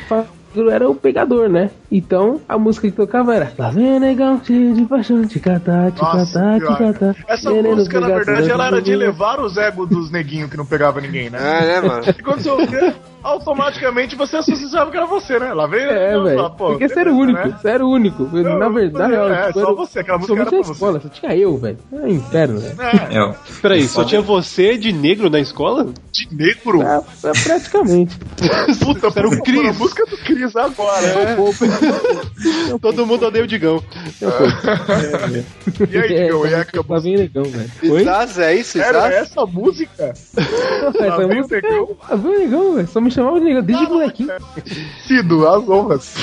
era 0.72 0.90
o 0.90 0.96
pegador, 0.96 1.48
né? 1.50 1.70
Então 1.92 2.40
a 2.48 2.58
música 2.58 2.90
que 2.90 2.96
tocava 2.96 3.36
era 3.36 3.52
Lá 3.58 3.70
vem 3.70 4.00
negão, 4.00 4.42
cheio 4.44 4.74
de 4.74 4.86
paixão, 4.86 5.26
ticatá, 5.28 5.92
ticatá, 5.92 6.60
ticatá. 6.60 7.16
Essa 7.28 7.52
Veneno 7.52 7.76
música, 7.76 8.00
na 8.00 8.08
verdade, 8.08 8.50
ela 8.50 8.68
era 8.68 8.82
de 8.82 8.96
levar 8.96 9.40
os 9.42 9.58
egos 9.58 9.90
dos 9.90 10.10
neguinhos 10.10 10.50
que 10.50 10.56
não 10.58 10.66
pegava 10.66 11.02
ninguém, 11.02 11.30
né? 11.30 11.38
É, 11.42 11.66
né, 11.82 11.82
mano? 11.88 12.04
E 12.08 12.24
quando 12.24 12.42
você 12.42 12.50
ouvia, 12.50 12.96
automaticamente 13.22 14.16
você 14.16 14.38
associava 14.38 14.90
que 14.90 14.98
era 14.98 15.06
você, 15.06 15.38
né? 15.38 15.54
Lá 15.54 15.68
vem. 15.68 15.82
É, 15.82 16.18
velho. 16.20 16.50
Porque 16.52 16.88
você 16.88 17.00
era 17.00 17.14
único, 17.14 17.40
né? 17.48 17.58
você 17.62 17.70
era 17.70 17.86
o 17.86 17.90
único. 17.90 18.24
Na 18.24 18.70
verdade, 18.70 19.14
é, 19.14 19.52
só 19.52 19.60
era- 19.60 19.74
você, 19.74 20.00
aquela 20.00 20.18
música 20.18 20.40
era 20.42 20.50
pra 20.50 20.60
escola, 20.60 21.00
só 21.02 21.10
tinha 21.10 21.36
eu, 21.36 21.58
velho. 21.58 21.78
É 21.92 21.96
um 21.98 22.08
inferno, 22.08 22.60
velho. 22.60 22.82
É, 22.82 23.36
Peraí, 23.62 23.84
só 23.88 24.04
tinha 24.06 24.22
você 24.22 24.78
de 24.78 24.92
negro 24.94 25.30
na 25.30 25.40
escola? 25.40 25.88
De 26.12 26.36
negro? 26.36 26.82
É, 26.82 26.98
é 27.28 27.32
praticamente. 27.44 28.18
Puta, 28.80 29.20
Era 29.20 29.28
o 29.28 29.42
Cris. 29.42 29.70
a 29.70 29.74
música 29.74 30.06
do 30.06 30.18
Cris 30.18 30.56
agora. 30.56 31.06
É. 31.06 31.36
Todo 32.82 33.06
mundo 33.06 33.26
odeia 33.26 33.44
o 33.44 33.48
Digão. 33.48 33.84
E 35.90 35.98
aí, 35.98 36.08
Digão, 36.08 36.46
e 36.46 36.54
aí, 36.54 36.66
Lá 36.88 37.00
vem 37.00 37.16
negão, 37.16 37.44
velho. 37.44 38.00
Isaz, 38.00 38.38
é 38.38 38.56
isso, 38.56 38.82
Era 38.82 39.14
essa 39.14 39.46
música? 39.46 40.14
Essa 41.02 41.28
vem 41.28 41.42
o 41.42 41.48
negão. 41.48 41.98
Lá 42.10 42.16
vem 42.16 42.40
negão, 42.40 42.76
velho. 42.76 42.88
Só 42.88 43.00
me 43.00 43.12
chamava 43.12 43.40
de 43.40 43.46
negão 43.46 43.64
desde 43.64 43.86
molequinho. 43.86 44.30
Cido, 45.08 45.48
as 45.48 45.70
honras. 45.70 46.14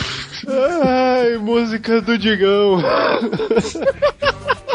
Ai, 0.47 1.39
música 1.39 2.01
do 2.01 2.19
Digão. 2.19 2.83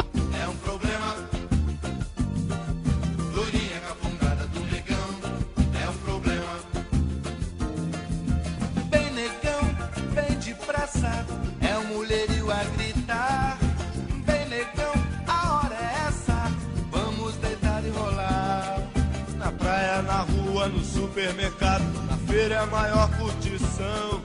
rua, 20.64 20.68
no 20.70 20.80
supermercado. 20.84 21.84
Na 22.10 22.18
feira 22.18 22.56
é 22.56 22.60
a 22.60 22.66
maior 22.66 23.10
curtição. 23.18 24.22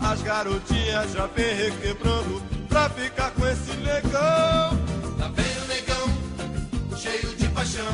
As 0.00 0.22
garotinhas 0.22 1.12
já 1.12 1.26
vem 1.26 1.54
requebrando 1.54 2.42
pra 2.68 2.88
ficar 2.90 3.30
com 3.32 3.46
esse 3.46 3.76
negão. 3.78 4.78
Lá 5.18 5.30
vem 5.34 5.44
o 5.44 5.68
negão, 5.68 6.96
cheio 6.96 7.34
de 7.36 7.48
paixão. 7.48 7.84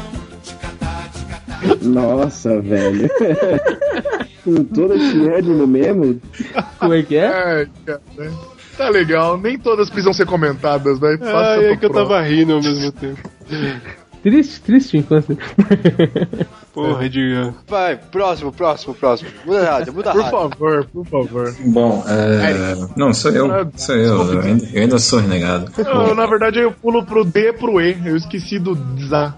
Ticatá, 0.43 1.09
ticatá. 1.13 1.77
Nossa, 1.83 2.61
velho. 2.61 3.09
Com 4.45 4.63
todo 4.63 4.95
esse 4.95 5.29
ânimo 5.29 5.67
mesmo. 5.67 6.21
Como 6.79 6.95
é 6.95 7.03
que 7.03 7.17
é? 7.17 7.27
É, 7.27 7.69
cara, 7.85 8.01
né? 8.17 8.33
Tá 8.77 8.89
legal, 8.91 9.37
nem 9.37 9.59
todas 9.59 9.89
precisam 9.89 10.13
ser 10.13 10.25
comentadas, 10.25 11.01
né? 11.01 11.17
Passa 11.17 11.61
Ai, 11.61 11.73
é 11.73 11.77
que 11.77 11.87
eu 11.87 11.91
tava 11.91 12.21
rindo 12.21 12.53
ao 12.53 12.63
mesmo 12.63 12.93
tempo. 12.93 13.29
Triste, 14.27 14.61
triste 14.61 14.99
infância. 14.99 15.39
Porra, 16.75 17.09
Digão. 17.09 17.55
Vai, 17.69 17.97
próximo, 17.97 18.51
próximo, 18.51 18.93
próximo. 18.93 19.31
Muda 19.45 19.71
rádio, 19.71 19.95
muda 19.95 20.11
a 20.11 20.13
Por 20.13 20.23
rádio. 20.23 20.37
favor, 20.37 20.85
por 20.87 21.07
favor. 21.07 21.55
Bom, 21.65 22.05
é... 22.09 22.75
não, 22.97 23.15
sou 23.15 23.31
eu. 23.31 23.71
Sou 23.77 23.95
eu. 23.95 24.33
Eu 24.33 24.41
ainda, 24.41 24.69
eu 24.73 24.83
ainda 24.83 24.99
sou 24.99 25.21
renegado. 25.21 25.71
Eu, 25.79 26.13
na 26.17 26.27
verdade, 26.27 26.59
eu 26.59 26.73
pulo 26.73 27.07
pro 27.07 27.25
D 27.25 27.51
e 27.51 27.53
pro 27.53 27.81
E. 27.81 27.97
Eu 28.05 28.17
esqueci 28.17 28.59
do 28.59 28.75
ZA. 28.99 29.33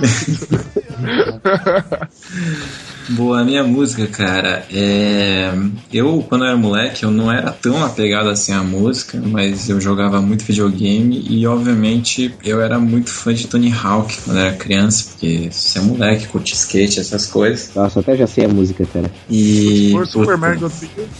Boa, 3.08 3.40
a 3.40 3.44
minha 3.44 3.64
música, 3.64 4.06
cara, 4.06 4.64
é. 4.72 5.52
Eu, 5.92 6.24
quando 6.28 6.44
eu 6.44 6.48
era 6.48 6.56
moleque, 6.56 7.02
eu 7.02 7.10
não 7.10 7.30
era 7.30 7.50
tão 7.50 7.84
apegado 7.84 8.28
assim 8.28 8.52
à 8.52 8.62
música, 8.62 9.20
mas 9.24 9.68
eu 9.68 9.80
jogava 9.80 10.20
muito 10.20 10.44
videogame 10.44 11.24
e, 11.28 11.46
obviamente, 11.46 12.34
eu 12.44 12.60
era 12.60 12.78
muito 12.78 13.10
fã 13.10 13.34
de 13.34 13.46
Tony 13.46 13.72
Hawk 13.72 14.16
quando 14.24 14.36
eu 14.38 14.46
era 14.46 14.56
criança, 14.56 15.10
porque 15.10 15.48
você 15.50 15.78
é 15.78 15.82
moleque, 15.82 16.28
curte 16.28 16.54
skate, 16.54 17.00
essas 17.00 17.26
coisas. 17.26 17.70
Nossa, 17.74 18.00
até 18.00 18.16
já 18.16 18.26
sei 18.26 18.44
a 18.44 18.48
música, 18.48 18.86
cara. 18.86 19.10
E. 19.28 19.90
Por 19.92 20.06
Super 20.06 20.36
Mario. 20.36 20.70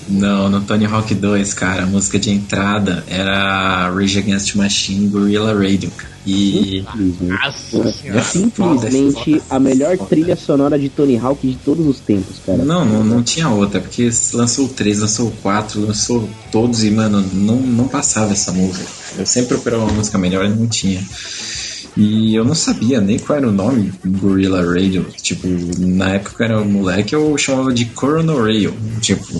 Não, 0.08 0.48
no 0.48 0.60
Tony 0.60 0.86
Hawk 0.86 1.14
2, 1.14 1.54
cara, 1.54 1.82
a 1.82 1.86
música 1.86 2.18
de 2.18 2.30
entrada 2.30 3.04
era 3.08 3.90
Rage 3.90 4.18
Against 4.18 4.52
the 4.52 4.58
Machine 4.58 5.08
Gorilla 5.08 5.52
Radio, 5.52 5.90
cara. 5.90 6.19
E. 6.26 6.84
Nossa 7.20 7.92
senhora. 7.92 8.22
Simplesmente 8.22 9.42
a 9.48 9.58
melhor 9.58 9.96
trilha 9.96 10.36
sonora 10.36 10.78
de 10.78 10.88
Tony 10.88 11.16
Hawk 11.16 11.46
de 11.46 11.56
todos 11.56 11.86
os 11.86 12.00
tempos, 12.00 12.36
cara. 12.44 12.62
Não, 12.62 12.84
não, 12.84 13.02
não 13.02 13.22
tinha 13.22 13.48
outra, 13.48 13.80
porque 13.80 14.10
lançou 14.34 14.66
o 14.66 14.68
3, 14.68 15.00
lançou 15.00 15.28
o 15.28 15.32
4, 15.42 15.80
lançou 15.80 16.28
todos 16.52 16.84
e, 16.84 16.90
mano, 16.90 17.24
não, 17.32 17.56
não 17.56 17.88
passava 17.88 18.32
essa 18.32 18.52
música. 18.52 18.86
Eu 19.18 19.26
sempre 19.26 19.48
procurava 19.48 19.84
uma 19.84 19.92
música 19.92 20.18
melhor 20.18 20.44
e 20.44 20.50
não 20.50 20.66
tinha. 20.66 21.02
E 21.96 22.34
eu 22.34 22.44
não 22.44 22.54
sabia 22.54 23.00
nem 23.00 23.18
qual 23.18 23.38
era 23.38 23.48
o 23.48 23.52
nome 23.52 23.92
Gorilla 24.04 24.62
Radio. 24.64 25.04
Tipo, 25.20 25.46
na 25.78 26.14
época 26.14 26.36
que 26.36 26.42
eu 26.42 26.46
era 26.46 26.64
moleque, 26.64 27.14
eu 27.14 27.36
chamava 27.36 27.72
de 27.72 27.84
Coronel 27.86 28.40
Radio. 28.44 28.74
Tipo. 29.00 29.24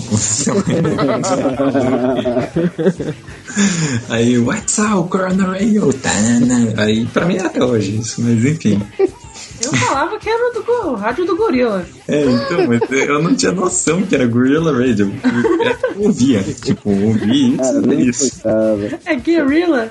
Aí, 4.09 4.39
what's 4.39 4.79
up, 4.79 5.09
Coronel 5.09 5.51
Radio? 5.53 5.93
Tanana. 5.93 6.75
Aí, 6.83 7.07
pra 7.07 7.25
mim 7.27 7.37
é 7.37 7.47
até 7.47 7.63
hoje 7.65 7.97
isso, 7.99 8.21
mas 8.23 8.45
enfim. 8.45 8.81
Eu 9.63 9.73
falava 9.75 10.19
que 10.19 10.29
era 10.29 10.53
do 10.55 10.63
go- 10.63 10.95
rádio 10.95 11.27
do 11.27 11.37
gorila. 11.37 11.85
É, 12.09 12.25
então, 12.25 12.67
mas 12.67 12.81
eu 12.91 13.23
não 13.23 13.35
tinha 13.35 13.53
noção 13.53 14.01
que 14.03 14.15
era 14.15 14.27
Gorilla 14.27 14.73
Radio. 14.73 15.13
Eu 15.97 16.05
ouvia, 16.07 16.43
tipo, 16.43 16.91
ouvi 16.91 17.57
isso, 17.57 17.91
é 17.91 17.95
isso. 17.95 18.41
É 19.05 19.15
gorila. 19.17 19.91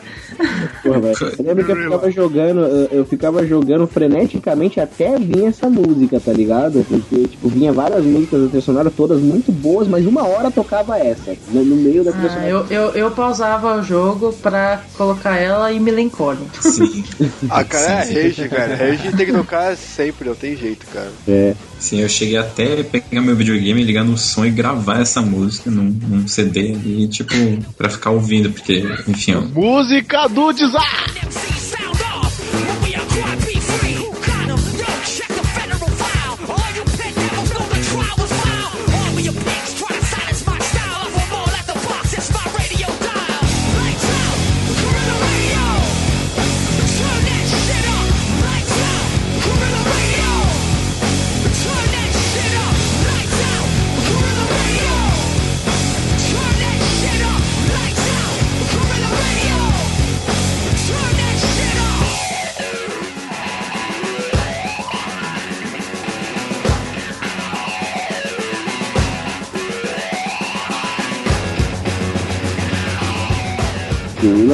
Porra, 0.83 0.99
velho. 0.99 1.17
Eu 1.39 1.45
lembro 1.45 1.65
que 1.65 1.71
eu 1.71 1.75
ficava 1.75 2.11
jogando, 2.11 2.59
eu, 2.91 3.05
ficava 3.05 3.45
jogando 3.45 3.87
freneticamente 3.87 4.79
até 4.79 5.17
vir 5.17 5.45
essa 5.45 5.69
música, 5.69 6.19
tá 6.19 6.31
ligado? 6.31 6.85
Porque, 6.87 7.27
tipo, 7.27 7.47
vinha 7.49 7.71
várias 7.73 8.03
músicas 8.03 8.41
da 8.41 8.47
trilha 8.47 8.61
sonora, 8.61 8.91
todas 8.91 9.19
muito 9.21 9.51
boas, 9.51 9.87
mas 9.87 10.05
uma 10.05 10.25
hora 10.27 10.49
tocava 10.51 10.97
essa, 10.97 11.35
no, 11.51 11.63
no 11.63 11.75
meio 11.75 12.03
da 12.03 12.11
trilha 12.11 12.27
Ah, 12.27 12.29
sonora. 12.29 12.49
eu, 12.49 12.65
eu, 12.69 12.91
eu 12.93 13.11
pausava 13.11 13.75
o 13.77 13.83
jogo 13.83 14.31
pra 14.33 14.81
colocar 14.97 15.37
ela 15.37 15.71
em 15.71 15.79
melancólico. 15.79 16.49
Sim. 16.61 17.03
Ah, 17.49 17.63
cara, 17.63 18.01
é 18.01 18.05
Sim, 18.05 18.13
sim. 18.13 18.23
rage, 18.23 18.49
cara. 18.49 18.75
Rage 18.75 19.11
tem 19.13 19.25
que 19.25 19.31
tocar 19.33 19.75
sempre, 19.75 20.27
não 20.29 20.35
tem 20.35 20.55
jeito, 20.55 20.85
cara. 20.87 21.09
É. 21.27 21.55
Sim, 21.79 22.01
eu 22.01 22.09
cheguei 22.09 22.37
até 22.37 22.81
a 22.81 22.83
pegar 22.83 23.21
meu 23.21 23.35
videogame, 23.35 23.83
ligar 23.83 24.03
no 24.03 24.17
som 24.17 24.45
e 24.45 24.51
gravar 24.51 25.01
essa 25.01 25.21
música 25.21 25.71
num, 25.71 25.85
num 26.07 26.27
CD 26.27 26.73
e, 26.73 27.07
tipo, 27.07 27.33
pra 27.77 27.89
ficar 27.89 28.11
ouvindo, 28.11 28.51
porque, 28.51 28.83
enfim, 29.07 29.35
ó, 29.35 29.41
Música 29.41 30.27
do 30.27 30.51
Desar! 30.51 31.05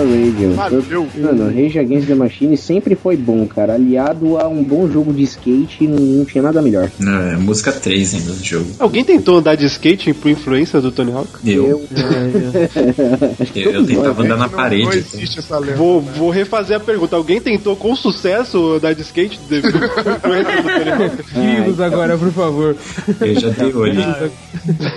Radio. 0.09 0.53
Valeu. 0.53 1.07
Mano, 1.17 1.45
Rage 1.47 1.79
Against 1.79 2.07
the 2.07 2.15
Machine 2.15 2.57
sempre 2.57 2.95
foi 2.95 3.15
bom, 3.17 3.45
cara. 3.47 3.73
Aliado 3.73 4.37
a 4.37 4.47
um 4.47 4.63
bom 4.63 4.89
jogo 4.89 5.13
de 5.13 5.23
skate, 5.23 5.87
não, 5.87 5.97
não 5.99 6.25
tinha 6.25 6.41
nada 6.41 6.61
melhor. 6.61 6.89
não, 6.99 7.21
é 7.21 7.37
música 7.37 7.71
3 7.71 8.15
ainda 8.15 8.31
do 8.33 8.43
jogo. 8.43 8.69
Alguém 8.79 9.03
tentou 9.03 9.37
andar 9.37 9.55
de 9.55 9.65
skate 9.65 10.13
por 10.13 10.29
influência 10.29 10.79
do 10.81 10.91
Tony 10.91 11.11
Hawk? 11.11 11.29
Eu, 11.45 11.65
eu, 11.65 11.87
eu 13.73 13.85
tentava 13.85 14.23
né? 14.23 14.25
andar 14.25 14.37
na 14.37 14.47
Não, 14.47 14.49
parede. 14.49 14.83
não 14.83 14.89
assim. 14.89 15.17
existe 15.17 15.39
essa 15.39 15.57
lenda. 15.59 15.75
Vou, 15.75 16.01
vou 16.01 16.29
refazer 16.29 16.77
a 16.77 16.79
pergunta. 16.79 17.15
Alguém 17.15 17.39
tentou 17.41 17.75
com 17.75 17.95
sucesso 17.95 18.73
andar 18.73 18.93
de 18.93 19.01
skate 19.01 19.39
devido 19.49 19.75
à 19.83 20.15
influência 20.15 20.61
do 20.61 20.69
Tony 20.69 20.91
Hawk? 20.91 21.15
Vivos 21.33 21.81
agora, 21.81 22.17
por 22.17 22.31
favor. 22.31 22.75
Eu 23.21 23.39
já 23.39 23.49
dei 23.49 23.73
olho. 23.73 24.31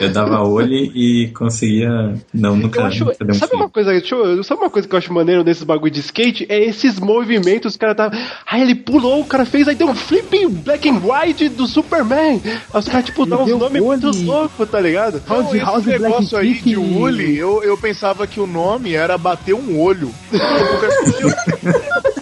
Eu 0.01 0.13
dava 0.13 0.43
olho 0.43 0.73
e 0.73 1.31
conseguia. 1.35 1.89
Não, 2.33 2.57
nunca. 2.57 2.81
Eu 2.81 2.87
acho. 2.87 3.05
nunca 3.05 3.25
um 3.25 3.35
Sabe 3.35 3.51
fim. 3.53 3.57
uma 3.57 3.69
coisa? 3.69 3.91
Deixa 3.91 4.15
eu, 4.15 4.43
sabe 4.45 4.61
uma 4.61 4.71
coisa 4.71 4.89
que 4.89 4.95
eu 4.95 4.98
acho 4.99 5.13
maneiro 5.13 5.43
nesses 5.45 5.63
bagulho 5.63 5.91
de 5.91 6.01
skate? 6.01 6.47
É 6.49 6.59
esses 6.63 6.99
movimentos, 6.99 7.75
o 7.75 7.79
cara 7.79 7.95
tá. 7.95 8.11
Aí 8.47 8.61
ele 8.63 8.75
pulou, 8.75 9.21
o 9.21 9.25
cara 9.25 9.45
fez, 9.47 9.67
aí 9.69 9.75
deu 9.75 9.89
um 9.89 9.95
flipping 9.95 10.49
black 10.49 10.89
and 10.89 11.01
white 11.03 11.49
do 11.49 11.67
Superman. 11.67 12.41
Aí 12.45 12.81
os 12.81 12.89
caras, 12.89 13.07
tipo, 13.07 13.25
dão 13.25 13.43
uns 13.43 13.47
deu 13.47 13.59
nomes 13.59 13.83
muito 13.83 14.11
loucos, 14.25 14.69
tá 14.69 14.81
ligado? 14.81 15.23
Não, 15.29 15.37
House- 15.37 15.55
esse 15.55 15.65
House 15.65 15.85
negócio 15.87 16.31
Black 16.31 16.47
aí 16.47 16.55
Kick. 16.55 16.69
de 16.71 16.77
Wooly, 16.77 17.37
eu, 17.37 17.63
eu 17.63 17.77
pensava 17.79 18.27
que 18.27 18.41
o 18.41 18.47
nome 18.47 18.95
era 18.95 19.17
bater 19.17 19.55
um 19.55 19.81
olho. 19.81 20.11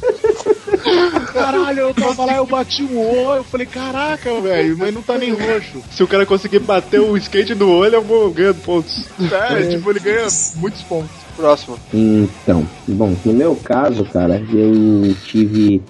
Caralho, 1.32 1.80
eu 1.80 1.94
tava 1.94 2.24
lá, 2.24 2.36
eu 2.36 2.46
bati 2.46 2.82
um 2.82 2.98
olho, 2.98 3.40
eu 3.40 3.44
falei, 3.44 3.66
caraca, 3.66 4.40
velho, 4.40 4.76
mas 4.78 4.94
não 4.94 5.02
tá 5.02 5.18
nem 5.18 5.32
roxo. 5.32 5.82
Se 5.90 6.02
o 6.02 6.08
cara 6.08 6.24
conseguir 6.24 6.60
bater 6.60 7.00
o 7.00 7.16
skate 7.16 7.54
do 7.54 7.70
olho, 7.70 7.96
eu 7.96 8.02
vou 8.02 8.30
ganhando 8.30 8.62
pontos. 8.62 9.08
É, 9.20 9.66
tipo, 9.66 9.90
ele 9.90 10.00
ganha 10.00 10.26
muitos 10.56 10.82
pontos. 10.82 11.10
Próximo. 11.36 11.78
Então, 11.92 12.66
bom, 12.88 13.14
no 13.24 13.32
meu 13.32 13.54
caso, 13.56 14.04
cara, 14.06 14.42
eu 14.50 15.14
tive 15.26 15.82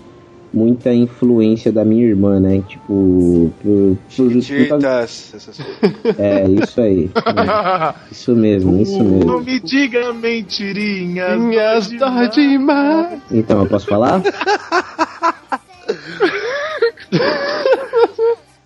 muita 0.56 0.94
influência 0.94 1.70
da 1.70 1.84
minha 1.84 2.02
irmã, 2.06 2.40
né? 2.40 2.62
Tipo, 2.66 3.52
por, 3.62 3.62
por, 3.62 3.98
por 4.16 4.16
causa- 4.16 4.40
Chiquitas, 4.40 5.34
essas 5.34 5.58
coisas. 5.58 6.18
É, 6.18 6.48
isso 6.48 6.80
aí. 6.80 7.10
É, 7.14 7.94
isso 8.10 8.34
mesmo, 8.34 8.80
isso 8.80 8.98
Não 9.02 9.10
mesmo. 9.10 9.40
me 9.42 9.60
diga 9.60 10.14
mentirinhas. 10.14 11.38
Minhas 11.38 11.90
dó 11.90 12.26
demais. 12.28 13.20
Então, 13.30 13.60
eu 13.60 13.66
posso 13.66 13.86
falar? 13.86 14.22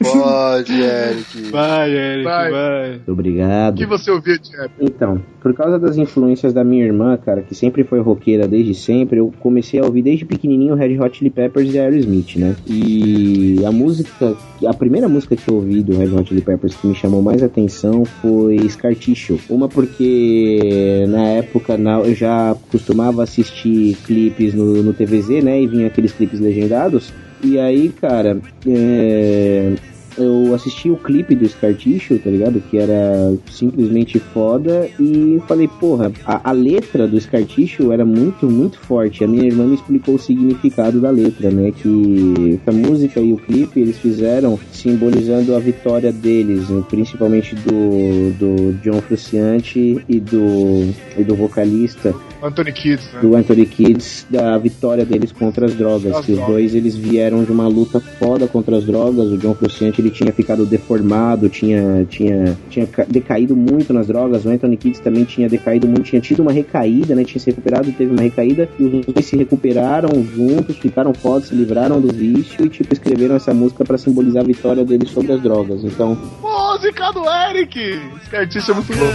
Pode, 0.03 0.73
Eric. 0.81 1.51
Vai, 1.51 1.91
Eric, 1.93 2.25
Vai. 2.25 2.51
vai. 2.51 2.91
Muito 2.93 3.13
Obrigado. 3.13 3.75
O 3.75 3.77
que 3.77 3.85
você 3.87 4.11
ouvia 4.11 4.39
de 4.39 4.51
rap? 4.57 4.71
Então, 4.81 5.21
por 5.43 5.53
causa 5.53 5.79
das 5.79 5.99
influências 5.99 6.55
da 6.55 6.65
minha 6.65 6.83
irmã, 6.85 7.19
cara, 7.19 7.43
que 7.43 7.55
sempre 7.55 7.85
foi 7.85 8.01
roqueira 8.01 8.49
desde 8.49 8.75
sempre, 8.75 9.19
eu 9.19 9.31
comecei 9.41 9.79
a 9.79 9.85
ouvir 9.85 10.01
desde 10.01 10.25
pequenininho 10.25 10.75
Red 10.75 10.99
Hot 10.99 11.19
Chili 11.19 11.29
Peppers 11.29 11.75
e 11.75 11.79
Aerosmith, 11.79 12.37
né? 12.37 12.57
E 12.67 13.63
a 13.67 13.71
música, 13.71 14.35
a 14.67 14.73
primeira 14.73 15.07
música 15.07 15.37
que 15.37 15.49
eu 15.51 15.57
ouvi 15.57 15.83
do 15.83 15.95
Red 15.99 16.09
Hot 16.15 16.29
Chili 16.29 16.41
Peppers 16.41 16.75
que 16.77 16.87
me 16.87 16.95
chamou 16.95 17.21
mais 17.21 17.43
atenção 17.43 18.07
foi 18.07 18.57
Scar 18.71 18.95
Tissue. 18.95 19.39
Uma 19.51 19.69
porque 19.69 21.05
na 21.09 21.25
época 21.29 21.77
na- 21.77 22.01
eu 22.01 22.15
já 22.15 22.57
costumava 22.73 23.23
assistir 23.23 23.97
clipes 24.07 24.55
no, 24.55 24.83
no 24.83 24.95
TVZ, 24.95 25.45
né? 25.45 25.61
E 25.61 25.67
vinha 25.67 25.89
aqueles 25.89 26.13
clipes 26.13 26.41
legendados. 26.41 27.13
E 27.43 27.59
aí, 27.59 27.89
cara, 27.89 28.41
é, 28.67 29.75
eu 30.19 30.55
assisti 30.55 30.91
o 30.91 30.97
clipe 30.97 31.35
do 31.35 31.49
Scar 31.49 31.75
Tissue, 31.75 32.19
tá 32.19 32.31
ligado? 32.31 32.61
Que 32.61 32.79
era 32.79 33.35
simplesmente 33.51 34.19
foda. 34.19 34.89
E 34.99 35.41
falei, 35.47 35.69
porra, 35.69 36.13
a, 36.25 36.51
a 36.51 36.53
letra 36.53 37.07
do 37.07 37.19
Scar 37.21 37.45
Tissue 37.45 37.93
era 37.93 38.05
muito, 38.05 38.49
muito 38.51 38.79
forte. 38.79 39.25
A 39.25 39.29
minha 39.29 39.47
irmã 39.47 39.65
me 39.65 39.75
explicou 39.75 40.17
o 40.17 40.19
significado 40.19 41.01
da 41.01 41.11
letra, 41.11 41.51
né? 41.51 41.73
Que 41.73 42.61
a 42.67 42.73
música 42.73 43.21
e 43.21 43.33
o 43.33 43.37
clipe 43.37 43.81
eles 43.81 43.99
fizeram 43.99 44.59
simbolizando 44.73 45.55
a 45.55 45.59
vitória 45.59 46.13
deles, 46.13 46.69
né? 46.69 46.83
principalmente 46.89 47.55
do, 47.55 48.33
do 48.39 48.73
John 48.83 49.01
Frusciante 49.01 50.05
e 50.09 50.21
do, 50.21 50.93
e 51.17 51.25
do 51.25 51.35
vocalista 51.35 52.15
Anthony 52.43 52.73
Kids, 52.73 53.13
né? 53.13 53.21
do 53.21 53.37
Anthony 53.37 53.67
Kids 53.67 54.27
da 54.31 54.57
vitória 54.59 55.05
deles 55.05 55.33
contra 55.33 55.67
as 55.67 55.75
drogas. 55.75 56.15
As 56.15 56.25
que 56.25 56.33
os 56.33 56.39
drogas. 56.39 56.55
dois 56.55 56.75
eles 56.75 56.97
vieram 56.97 57.45
de 57.45 57.53
uma 57.53 57.67
luta 57.69 58.01
foda 58.01 58.47
contra 58.47 58.77
as 58.77 58.85
drogas. 58.85 59.31
O 59.31 59.37
John 59.39 59.55
Frusciante 59.55 60.01
ele 60.01 60.11
tinha 60.11 60.33
ficado 60.33 60.65
deformado, 60.67 61.49
tinha, 61.49 62.07
tinha, 62.09 62.57
tinha 62.69 62.87
ca- 62.87 63.07
decaído 63.09 63.55
muito 63.55 63.93
nas 63.93 64.07
drogas. 64.07 64.45
O 64.45 64.49
Anthony 64.49 64.77
Kids 64.77 65.01
também 65.01 65.25
tinha 65.25 65.49
decaído 65.49 65.87
muito, 65.87 66.03
tinha 66.03 66.21
tido 66.21 66.41
uma 66.41 66.53
recaída, 66.53 67.15
né? 67.15 67.25
Tinha 67.25 67.41
se 67.41 67.51
recuperado, 67.51 67.91
teve 67.93 68.13
uma 68.13 68.23
recaída. 68.23 68.69
E 68.79 68.85
os 68.85 69.07
dois 69.07 69.27
se 69.27 69.37
recuperaram 69.37 70.11
juntos, 70.25 70.77
ficaram 70.79 71.13
fodas, 71.15 71.49
se 71.49 71.55
livraram 71.55 72.01
do 72.01 72.13
vício 72.13 72.65
e 72.65 72.69
tipo 72.69 72.93
escreveram 72.93 73.37
essa 73.37 73.53
música 73.55 73.85
pra 73.85 73.99
simbolizar 73.99 74.43
a 74.43 74.47
vitória 74.47 74.85
deles 74.85 75.11
sobre 75.11 75.33
as 75.33 75.43
drogas. 75.43 75.85
Então, 75.85 76.17
Música 76.41 77.11
do 77.13 77.23
Eric! 77.29 77.79
Esse 78.25 78.37
artista 78.37 78.73
é 78.73 78.75
muito 78.75 78.93
louco. 78.97 79.15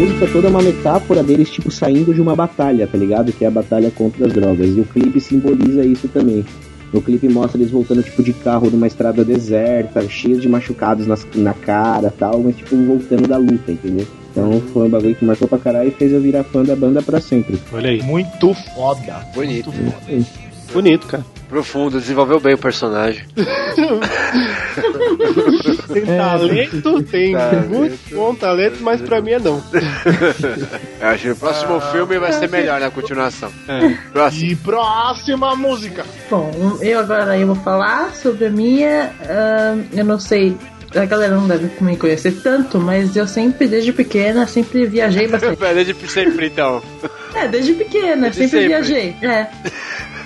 música 0.00 0.26
toda 0.28 0.48
é 0.48 0.50
uma 0.50 0.62
metáfora 0.62 1.22
deles, 1.22 1.50
tipo, 1.50 1.70
saindo 1.70 2.14
de 2.14 2.22
uma 2.22 2.34
batalha, 2.34 2.86
tá 2.86 2.96
ligado? 2.96 3.32
Que 3.32 3.44
é 3.44 3.48
a 3.48 3.50
batalha 3.50 3.90
contra 3.90 4.26
as 4.26 4.32
drogas. 4.32 4.74
E 4.74 4.80
o 4.80 4.84
clipe 4.84 5.20
simboliza 5.20 5.84
isso 5.84 6.08
também. 6.08 6.42
No 6.90 7.02
clipe 7.02 7.28
mostra 7.28 7.60
eles 7.60 7.70
voltando, 7.70 8.02
tipo, 8.02 8.22
de 8.22 8.32
carro 8.32 8.70
numa 8.70 8.86
estrada 8.86 9.22
deserta, 9.22 10.08
cheios 10.08 10.40
de 10.40 10.48
machucados 10.48 11.06
nas, 11.06 11.26
na 11.34 11.52
cara 11.52 12.08
e 12.08 12.18
tal, 12.18 12.40
mas, 12.40 12.56
tipo, 12.56 12.74
voltando 12.76 13.28
da 13.28 13.36
luta, 13.36 13.70
entendeu? 13.72 14.06
Então 14.30 14.60
foi 14.72 14.86
um 14.86 14.90
bagulho 14.90 15.14
que 15.14 15.24
marcou 15.24 15.46
pra 15.46 15.58
caralho 15.58 15.88
e 15.88 15.92
fez 15.92 16.12
eu 16.12 16.20
virar 16.20 16.44
fã 16.44 16.62
da 16.62 16.74
banda 16.74 17.02
pra 17.02 17.20
sempre. 17.20 17.60
Olha 17.70 17.90
aí. 17.90 18.02
Muito 18.02 18.54
foda. 18.74 19.26
Bonito. 19.34 19.70
Bonito, 20.72 21.06
cara. 21.06 21.24
Profundo, 21.50 21.98
desenvolveu 22.00 22.38
bem 22.40 22.54
o 22.54 22.58
personagem. 22.58 23.24
Tem 25.92 26.06
talento, 26.06 27.02
tem 27.02 27.32
Talento. 27.32 27.68
muito 27.68 28.14
bom 28.14 28.32
talento, 28.34 28.76
mas 28.80 29.00
pra 29.00 29.20
mim 29.20 29.32
é 29.32 29.38
não. 29.40 29.60
Eu 31.00 31.08
acho 31.08 31.22
que 31.24 31.30
o 31.30 31.36
próximo 31.36 31.80
filme 31.80 32.18
vai 32.18 32.32
ser 32.32 32.48
melhor 32.48 32.80
na 32.80 32.90
continuação. 32.90 33.50
É. 33.66 33.88
Próximo. 34.12 34.44
E 34.52 34.56
próxima 34.56 35.56
música. 35.56 36.04
Bom, 36.30 36.78
eu 36.80 37.00
agora 37.00 37.36
eu 37.36 37.48
vou 37.48 37.56
falar 37.56 38.14
sobre 38.14 38.46
a 38.46 38.50
minha. 38.50 39.10
ah, 39.28 39.76
eu 39.92 40.04
não 40.04 40.20
sei, 40.20 40.56
a 40.94 41.04
galera 41.04 41.34
não 41.34 41.46
deve 41.46 41.70
me 41.82 41.96
conhecer 41.96 42.32
tanto, 42.42 42.78
mas 42.78 43.14
eu 43.16 43.26
sempre, 43.26 43.68
desde 43.68 43.92
pequena, 43.92 44.46
sempre 44.46 44.86
viajei 44.86 45.26
bastante. 45.28 45.58
Desde 45.58 45.94
sempre, 46.10 46.46
então. 46.46 46.82
é, 47.34 47.46
desde 47.48 47.74
pequena, 47.74 48.30
Desde 48.30 48.48
sempre, 48.48 48.48
sempre. 48.48 48.66
viajei. 48.68 49.16
É. 49.22 49.46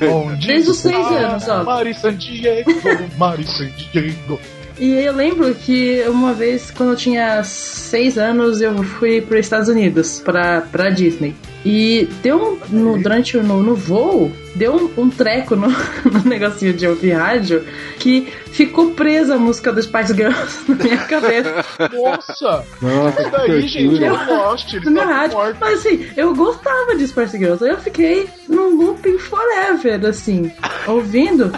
Bom 0.00 0.34
dia. 0.34 0.54
Desde 0.54 0.70
os 0.70 0.78
seis 0.78 1.06
anos, 1.06 1.48
ó. 1.48 1.64
Mari 1.64 1.94
San 1.94 2.14
Diego, 2.14 2.70
Mari 3.16 3.44
San 3.46 3.68
Diego. 3.92 4.40
E 4.78 4.90
eu 4.90 5.14
lembro 5.14 5.54
que 5.54 6.02
uma 6.08 6.32
vez, 6.32 6.70
quando 6.70 6.90
eu 6.90 6.96
tinha 6.96 7.42
seis 7.44 8.18
anos, 8.18 8.60
eu 8.60 8.82
fui 8.82 9.20
para 9.20 9.38
os 9.38 9.46
Estados 9.46 9.68
Unidos, 9.68 10.20
pra, 10.20 10.62
pra 10.62 10.90
Disney. 10.90 11.34
E 11.64 12.08
deu 12.22 12.36
um, 12.36 12.76
no, 12.76 12.98
durante 12.98 13.38
o 13.38 13.42
no, 13.42 13.62
no 13.62 13.74
voo, 13.74 14.30
deu 14.54 14.74
um, 14.74 15.02
um 15.04 15.10
treco 15.10 15.56
no, 15.56 15.68
no 16.12 16.24
negocinho 16.28 16.74
de 16.74 16.86
ouvir 16.86 17.12
rádio 17.12 17.64
que 17.98 18.28
ficou 18.52 18.90
presa 18.90 19.36
a 19.36 19.38
música 19.38 19.72
dos 19.72 19.86
Spice 19.86 20.12
Girls 20.12 20.58
na 20.68 20.74
minha 20.74 20.98
cabeça. 20.98 21.64
Nossa! 21.90 22.64
Nossa, 22.82 23.22
Isso 23.22 23.30
daí, 23.30 23.62
que 23.62 23.68
gente, 23.68 24.04
Lost. 24.04 24.74
Ele 24.74 24.90
na 24.90 25.04
rádio. 25.04 25.38
morto. 25.38 25.56
Mas 25.58 25.78
assim, 25.78 26.06
eu 26.16 26.34
gostava 26.34 26.96
de 26.96 27.06
Spice 27.06 27.38
Girls. 27.38 27.64
Aí 27.64 27.70
eu 27.70 27.78
fiquei 27.78 28.28
num 28.46 28.76
looping 28.76 29.18
forever, 29.18 30.04
assim, 30.04 30.52
ouvindo. 30.86 31.50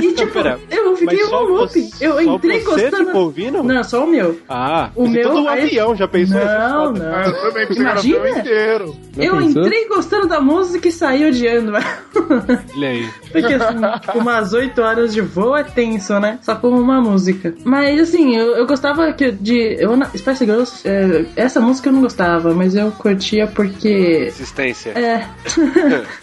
E 0.00 0.12
tipo, 0.14 0.32
Pera, 0.32 0.58
eu 0.70 0.96
fiquei 0.96 1.24
looping. 1.24 1.88
você- 1.88 2.04
Eu 2.04 2.12
só 2.14 2.20
entrei 2.22 2.60
você 2.60 2.82
gostando. 2.82 3.06
ficou 3.06 3.22
ouvindo? 3.24 3.62
Não, 3.62 3.84
só 3.84 4.04
o 4.04 4.06
meu. 4.06 4.38
Ah, 4.48 4.90
O 4.94 5.04
pensei 5.04 5.22
meu- 5.22 5.30
todo 5.32 5.44
o 5.44 5.48
aí- 5.48 5.62
avião, 5.64 5.96
já 5.96 6.08
pensou? 6.08 6.38
Não, 6.44 6.86
Foda. 6.94 7.04
não. 7.04 7.14
Ah, 7.14 7.22
eu 7.26 7.32
também 7.42 7.66
o 7.66 7.72
Imagina. 7.72 8.28
inteiro. 8.30 8.96
Eu 9.16 9.36
pensou? 9.36 9.62
entrei 9.62 9.88
gostando 9.88 10.28
da 10.28 10.40
música 10.40 10.88
e 10.88 10.92
saí 10.92 11.26
odiando. 11.26 11.72
Olha 11.72 12.88
aí. 12.88 13.08
Porque 13.30 13.54
assim, 13.54 13.76
umas 14.18 14.52
8 14.52 14.80
horas 14.80 15.12
de 15.12 15.20
voo 15.20 15.56
é 15.56 15.64
tenso, 15.64 16.18
né? 16.20 16.38
Só 16.42 16.54
com 16.54 16.68
uma 16.68 17.00
música. 17.00 17.54
Mas 17.64 18.00
assim, 18.00 18.36
eu, 18.36 18.56
eu 18.56 18.66
gostava 18.66 19.12
que 19.12 19.30
de. 19.32 19.76
Eu, 19.78 19.92
Spice 20.16 20.44
Girls, 20.44 20.86
é, 20.88 21.24
essa 21.36 21.60
música 21.60 21.88
eu 21.88 21.92
não 21.92 22.00
gostava, 22.02 22.54
mas 22.54 22.74
eu 22.74 22.90
curtia 22.92 23.46
porque. 23.46 23.88
Existência. 24.28 24.90
É. 24.90 25.26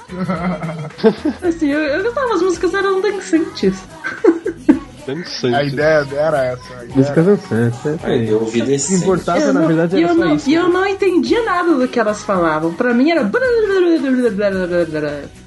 assim, 1.47 1.69
eu, 1.71 1.79
eu 1.79 2.03
gostava, 2.03 2.33
as 2.33 2.41
músicas 2.41 2.68
eram 2.73 3.01
dançantes. 3.01 3.77
Dançante. 5.07 5.55
A 5.55 5.63
ideia 5.63 6.05
era 6.15 6.45
essa. 6.45 6.73
ideia 6.83 6.95
Música 6.95 7.23
dançante. 7.23 7.77
é. 8.03 8.29
Eu 8.29 8.41
ouvi 8.41 8.61
O 8.61 8.65
que 8.65 8.69
decente. 8.71 9.03
importava, 9.03 9.39
Eu 9.39 9.53
na 9.53 9.61
não- 9.61 9.67
verdade, 9.67 9.95
e 9.97 10.03
era 10.03 10.11
eu 10.11 10.15
só 10.15 10.25
não, 10.25 10.35
isso. 10.35 10.49
E 10.49 10.53
eu 10.53 10.69
não 10.69 10.85
entendia 10.85 11.43
nada 11.43 11.73
do 11.73 11.87
que 11.87 11.99
elas 11.99 12.21
falavam. 12.23 12.73
Pra 12.73 12.93
mim 12.93 13.09
era. 13.11 13.29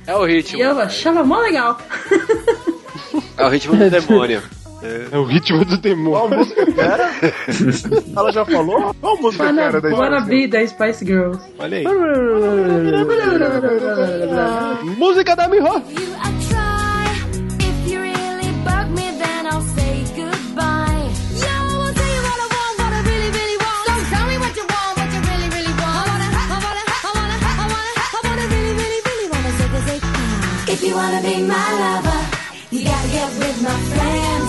É 0.07 0.15
o 0.17 0.27
E 0.27 0.37
ritmo. 0.37 0.61
eu 0.61 0.81
achava 0.81 1.23
mó 1.23 1.39
legal. 1.39 1.79
É 3.37 3.47
o 3.47 3.49
ritmo 3.49 3.77
do 3.77 3.91
demônio. 3.91 4.43
É 5.13 5.17
o 5.19 5.25
ritmo 5.25 5.65
do 5.65 5.71
Qual 5.71 5.81
demônio. 5.81 6.39
música 6.39 6.67
que 6.67 6.81
era? 6.81 7.11
Ela 8.17 8.33
já 8.33 8.45
falou? 8.45 8.95
Qual 9.01 9.17
música 9.21 9.45
que 9.45 9.51
Wanna, 9.51 9.63
era 9.63 9.81
da 9.81 9.91
Spice 9.91 10.21
be 10.23 10.47
da 10.49 10.67
Spice 10.67 11.05
Girls. 11.05 11.41
Olha 11.59 11.79
aí. 11.79 11.85
Música 14.97 15.37
da 15.37 15.49
Miho. 15.49 15.83
If 30.83 30.89
you 30.89 30.97
wanna 30.97 31.23
be 31.23 31.37
my 31.47 31.69
lover, 31.85 32.21
you 32.73 32.83
gotta 32.83 33.09
get 33.15 33.31
with 33.39 33.59
my 33.63 33.79
friends. 33.95 34.49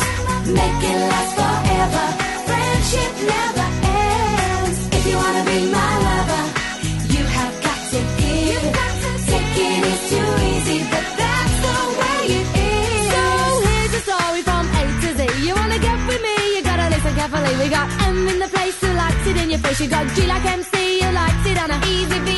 Make 0.50 0.82
it 0.90 1.00
last 1.14 1.34
forever. 1.38 2.06
Friendship 2.50 3.14
never 3.34 3.68
ends. 3.86 4.80
If 4.98 5.04
you 5.10 5.16
wanna 5.16 5.44
be 5.46 5.60
my 5.70 5.94
lover, 6.10 6.44
you 7.14 7.24
have 7.38 7.54
got 7.62 7.80
to 7.94 8.00
give. 8.18 8.66
Got 8.80 8.94
to 9.04 9.12
Taking 9.30 9.82
is 9.94 10.02
too 10.10 10.30
easy, 10.50 10.80
but 10.90 11.06
that's 11.22 11.56
the 11.66 11.78
way 12.02 12.22
it 12.42 12.48
is. 12.66 13.06
So 13.14 13.24
here's 13.70 13.94
a 13.94 14.02
story 14.10 14.42
from 14.42 14.64
A 14.82 14.84
to 15.04 15.10
Z. 15.14 15.22
You 15.46 15.54
wanna 15.54 15.78
get 15.78 15.98
with 16.10 16.22
me, 16.26 16.36
you 16.56 16.64
gotta 16.64 16.90
listen 16.90 17.14
carefully. 17.14 17.54
We 17.62 17.70
got 17.70 17.86
M 18.10 18.28
in 18.28 18.40
the 18.40 18.50
place 18.50 18.78
who 18.82 18.90
likes 19.04 19.24
it 19.30 19.38
in 19.38 19.52
your 19.52 19.60
face. 19.60 19.80
You 19.82 19.88
got 19.88 20.08
G 20.16 20.26
like 20.26 20.46
MC 20.46 20.74
who 20.98 21.12
likes 21.14 21.46
it 21.46 21.58
on 21.62 21.70
a 21.70 21.78
easy 21.86 22.18
V 22.26 22.33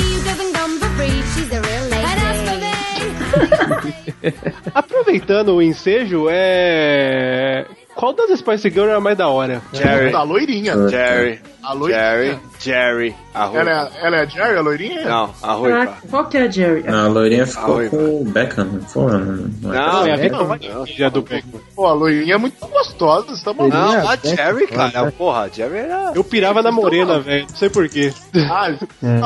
Aproveitando 4.74 5.54
o 5.54 5.62
ensejo, 5.62 6.26
é. 6.30 7.64
Qual 7.94 8.12
das 8.12 8.38
Spice 8.38 8.68
Girls 8.68 8.90
era 8.90 9.00
mais 9.00 9.16
da 9.16 9.28
hora? 9.28 9.62
Jerry. 9.72 10.12
A 10.14 10.22
loirinha. 10.22 10.88
Jerry. 10.88 11.40
A 11.66 11.72
loirinha. 11.72 12.00
Jerry. 12.00 12.38
Jerry. 12.60 13.16
A 13.34 13.44
Ela 13.46 13.70
é, 13.70 14.06
ela 14.06 14.16
é 14.18 14.20
a 14.20 14.24
Jerry, 14.24 14.56
a 14.56 14.60
loirinha? 14.60 15.04
Não, 15.04 15.34
a 15.42 15.52
ruiva. 15.52 15.78
Caraca, 15.78 16.08
qual 16.08 16.26
que 16.26 16.38
é 16.38 16.42
a 16.42 16.50
Jerry? 16.50 16.88
A 16.88 17.08
loirinha 17.08 17.44
ficou 17.44 17.76
Oi, 17.78 17.88
com 17.88 18.22
o 18.22 18.24
Beckham, 18.24 18.64
não 18.66 18.80
foi? 18.82 19.12
Não, 19.12 19.74
é? 19.74 19.76
Não, 19.76 20.06
é 20.06 20.12
a 20.12 20.16
não, 20.16 20.54
Vitória 20.54 21.10
do 21.10 21.22
Beckham. 21.22 21.60
Pô, 21.74 21.86
a 21.86 21.92
loirinha 21.92 22.36
é 22.36 22.38
muito 22.38 22.64
gostosa, 22.68 23.34
você 23.34 23.44
tá 23.44 23.52
maluco? 23.52 23.76
não, 23.76 24.08
a 24.08 24.16
Jerry, 24.16 24.66
cara. 24.68 25.10
Porra, 25.10 25.40
a 25.40 25.48
Jerry 25.48 25.78
era. 25.78 26.12
Eu 26.14 26.22
pirava 26.22 26.62
na 26.62 26.70
morena, 26.70 27.18
velho. 27.18 27.46
Não 27.50 27.56
sei 27.56 27.68
porquê. 27.68 28.14
Ah, 28.48 28.68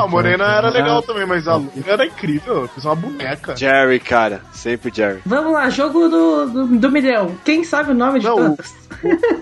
a 0.01 0.07
Morena 0.07 0.45
era 0.45 0.69
legal 0.71 1.03
também, 1.03 1.27
mas 1.27 1.47
a 1.47 1.57
loira 1.57 1.93
era 1.93 2.05
incrível. 2.07 2.67
Fez 2.69 2.83
uma 2.83 2.95
boneca. 2.95 3.55
Jerry, 3.55 3.99
cara. 3.99 4.41
Sempre 4.51 4.91
Jerry. 4.91 5.21
Vamos 5.27 5.53
lá, 5.53 5.69
jogo 5.69 6.09
do, 6.09 6.45
do, 6.47 6.65
do 6.79 6.91
milhão. 6.91 7.35
Quem 7.45 7.63
sabe 7.63 7.91
o 7.91 7.93
nome 7.93 8.19
de 8.19 8.25
Não, 8.25 8.35
todas? 8.35 8.80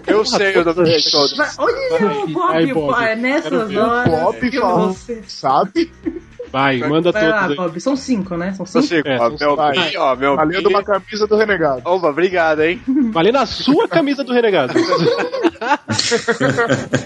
Eu 0.07 0.25
sei 0.25 0.55
o 0.57 0.63
nome 0.65 0.83
de 0.97 1.11
todos. 1.11 1.39
Olha 1.57 2.23
o 2.23 2.27
Bob, 2.27 2.73
Bob. 2.73 2.97
Quero 2.97 3.21
nessas 3.21 3.75
horas. 3.75 4.09
Bob 4.09 4.49
que 4.51 4.59
fala. 4.59 4.87
você- 4.87 5.23
Sabe? 5.27 5.91
Vai, 6.51 6.77
manda 6.79 7.11
Vai 7.11 7.27
lá, 7.29 7.39
todos 7.43 7.51
aí. 7.51 7.55
Bob. 7.57 7.79
São 7.81 7.95
cinco, 7.95 8.35
né? 8.37 8.53
São 8.53 8.65
São 8.65 8.81
cinco? 8.81 8.95
cinco. 8.95 9.07
É, 9.07 9.15
Ó, 9.19 9.29
são 9.37 9.47
meu 9.47 9.55
vai. 9.55 9.71
bi, 9.73 9.97
ó, 9.97 10.15
meu 10.15 10.35
Valendo 10.35 10.67
bi. 10.69 10.73
uma 10.75 10.83
camisa 10.83 11.27
do 11.27 11.35
Renegado. 11.37 11.81
Opa, 11.85 12.07
obrigado, 12.09 12.61
hein? 12.63 12.81
Valendo 13.11 13.37
a 13.37 13.45
sua 13.45 13.87
camisa 13.87 14.23
do 14.23 14.33
Renegado. 14.33 14.73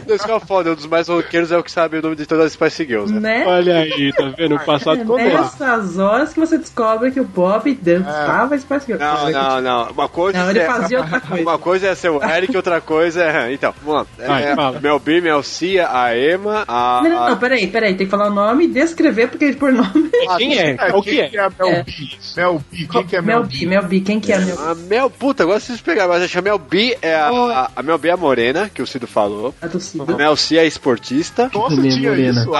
Isso 0.07 0.25
que 0.25 0.31
é 0.31 0.39
foda, 0.39 0.71
um 0.71 0.75
dos 0.75 0.85
mais 0.85 1.07
roqueiros 1.07 1.51
é 1.51 1.57
o 1.57 1.63
que 1.63 1.71
sabe 1.71 1.97
o 1.97 2.01
nome 2.01 2.15
de 2.15 2.25
todas 2.25 2.45
as 2.45 2.53
Spice 2.53 2.85
Girls, 2.85 3.11
né? 3.13 3.19
Né? 3.23 3.45
Olha 3.47 3.77
aí, 3.79 4.13
tá 4.13 4.25
vendo? 4.37 4.55
O 4.55 4.59
passado 4.65 5.01
É 5.01 5.05
condena. 5.05 5.41
nessas 5.41 5.97
horas 5.97 6.33
que 6.33 6.39
você 6.39 6.57
descobre 6.57 7.11
que 7.11 7.19
o 7.19 7.23
Bob 7.23 7.73
dançava 7.81 8.57
Spice 8.57 8.85
Girls. 8.85 9.03
Não, 9.03 9.31
não, 9.31 9.61
não. 9.61 9.91
Uma 9.91 10.09
coisa 10.09 10.37
Não, 10.39 10.49
ele 10.49 10.59
é... 10.59 10.65
fazia 10.65 10.99
outra 10.99 11.19
coisa. 11.19 11.43
Uma 11.43 11.57
coisa 11.57 11.87
é 11.87 11.95
ser 11.95 12.09
o 12.09 12.23
Eric, 12.23 12.55
outra 12.55 12.79
coisa 12.81 13.23
é. 13.23 13.53
Então, 13.53 13.73
vamos 13.83 14.01
lá. 14.19 14.27
Vai, 14.27 14.43
É. 14.43 14.55
Mel 14.81 14.99
B, 14.99 15.21
Mel 15.21 15.41
Cia, 15.43 15.87
a 15.91 16.15
Emma, 16.17 16.63
a. 16.67 17.01
Não, 17.03 17.09
não, 17.09 17.29
não, 17.31 17.37
peraí, 17.37 17.67
peraí, 17.67 17.95
tem 17.95 18.05
que 18.05 18.11
falar 18.11 18.27
o 18.27 18.33
nome 18.33 18.65
e 18.65 18.67
descrever, 18.67 19.29
porque 19.37 19.53
por 19.53 19.71
nome. 19.71 20.09
Quem 20.37 20.57
é? 20.57 20.75
Qual 20.75 21.01
que 21.03 21.19
é? 21.19 21.29
é 21.35 21.39
a 21.39 21.49
Mel 21.49 21.67
É. 21.69 21.83
B? 21.83 21.93
Mel 22.35 22.63
B, 22.71 22.87
quem 22.87 23.05
que 23.05 23.15
é 23.15 23.21
Mel, 23.21 23.39
Mel 23.41 23.49
B, 23.49 23.65
Mel 23.65 23.83
B, 23.83 23.99
quem 23.99 24.19
que 24.19 24.31
é 24.31 24.39
Mel 24.39 24.55
B? 24.55 24.63
A 24.63 24.75
Mel, 24.75 25.09
puta, 25.09 25.43
agora 25.43 25.59
vocês 25.59 25.81
pegaram, 25.81 26.09
mas 26.13 26.23
acho 26.23 26.31
que 26.33 26.39
a 26.39 26.41
Mel 26.41 26.57
B 26.57 26.97
é 27.01 27.13
a, 27.15 27.29
a, 27.29 27.71
a 27.75 27.83
Mel 27.83 27.97
B 27.97 28.09
é 28.09 28.11
a 28.11 28.17
morena, 28.17 28.69
que 28.73 28.81
o 28.81 28.87
Cido 28.87 29.07
falou. 29.07 29.53
A 29.61 29.67
do 29.67 29.77
A 29.77 29.79
Cido. 29.79 30.15
Mel 30.17 30.35
Cia 30.35 30.63
é 30.63 30.67
esportista. 30.67 31.49
Nossa, 31.53 31.75
Minha 31.75 31.95
tinha 31.95 32.09
morena. 32.09 32.41
isso. 32.41 32.53
A, 32.53 32.59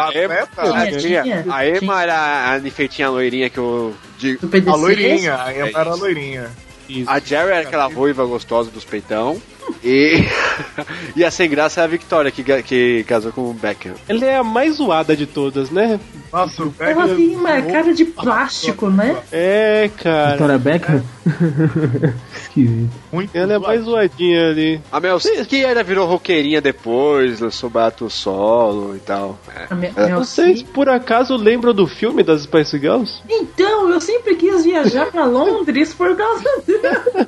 A 0.57 0.82
a, 0.84 0.91
Tinha, 0.97 1.45
a 1.49 1.67
Emma 1.67 2.01
era 2.03 2.51
a 2.51 2.57
enfeitinha 2.59 3.09
loirinha 3.09 3.49
que 3.49 3.57
eu 3.57 3.93
a 4.67 4.76
loirinha. 4.76 5.36
A 5.41 5.53
Emma 5.53 5.67
É 5.67 5.82
era 5.82 5.91
a 5.91 5.95
loirinha. 5.95 6.51
Isso. 6.88 7.09
A 7.09 7.19
Jerry 7.19 7.51
era 7.51 7.59
aquela 7.61 7.88
ruiva 7.88 8.26
gostosa 8.26 8.69
dos 8.69 8.84
peitão. 8.84 9.41
E, 9.84 10.24
e 11.18 11.26
a 11.26 11.30
sem 11.30 11.49
graça 11.49 11.82
é 11.82 11.84
a 11.84 11.88
Victoria, 11.88 12.32
que, 12.32 12.41
que 12.64 13.03
casou 13.03 13.34
com 13.34 13.49
o 13.49 13.53
Beckham. 13.53 13.93
Ela 14.07 14.26
é 14.26 14.38
a 14.38 14.43
mais 14.43 14.76
zoada 14.76 15.14
de 15.14 15.26
todas, 15.26 15.70
né? 15.70 15.99
Nossa, 16.32 16.64
o 16.64 16.74
Ela 16.80 17.01
Beckham- 17.05 17.16
tem 17.18 17.36
uma 17.36 17.61
cara 17.61 17.93
de 17.93 18.05
plástico, 18.05 18.89
né? 18.89 19.18
É, 19.30 19.89
cara. 20.01 20.32
Vitória 20.34 20.57
Beckham? 20.57 21.03
Esquisito. 22.34 22.89
Muito 23.11 23.36
Ela 23.38 23.53
é 23.55 23.59
mais 23.59 23.84
zoadinha 23.84 24.49
ali. 24.49 24.82
A 24.91 24.99
Mel 24.99 25.18
que 25.47 25.64
era 25.64 25.84
virou 25.84 26.07
roqueirinha 26.07 26.61
depois, 26.61 27.39
lançou 27.39 27.70
Bato 27.70 28.09
Solo 28.09 28.95
e 28.95 28.99
tal. 28.99 29.38
É. 29.53 30.03
É. 30.11 30.16
Vocês 30.16 30.59
C. 30.59 30.66
por 30.74 30.88
acaso 30.89 31.36
lembram 31.36 31.74
do 31.74 31.88
filme 31.88 32.24
das 32.24 32.43
Spice 32.43 32.80
Girls? 32.80 33.22
Então, 33.30 33.89
eu 33.89 33.99
sempre 33.99 34.36
quis 34.36 34.64
viajar 34.64 35.07
pra 35.11 35.26
Londres 35.26 35.93
por 35.93 36.16
causa 36.16 36.43
dela. 36.66 37.28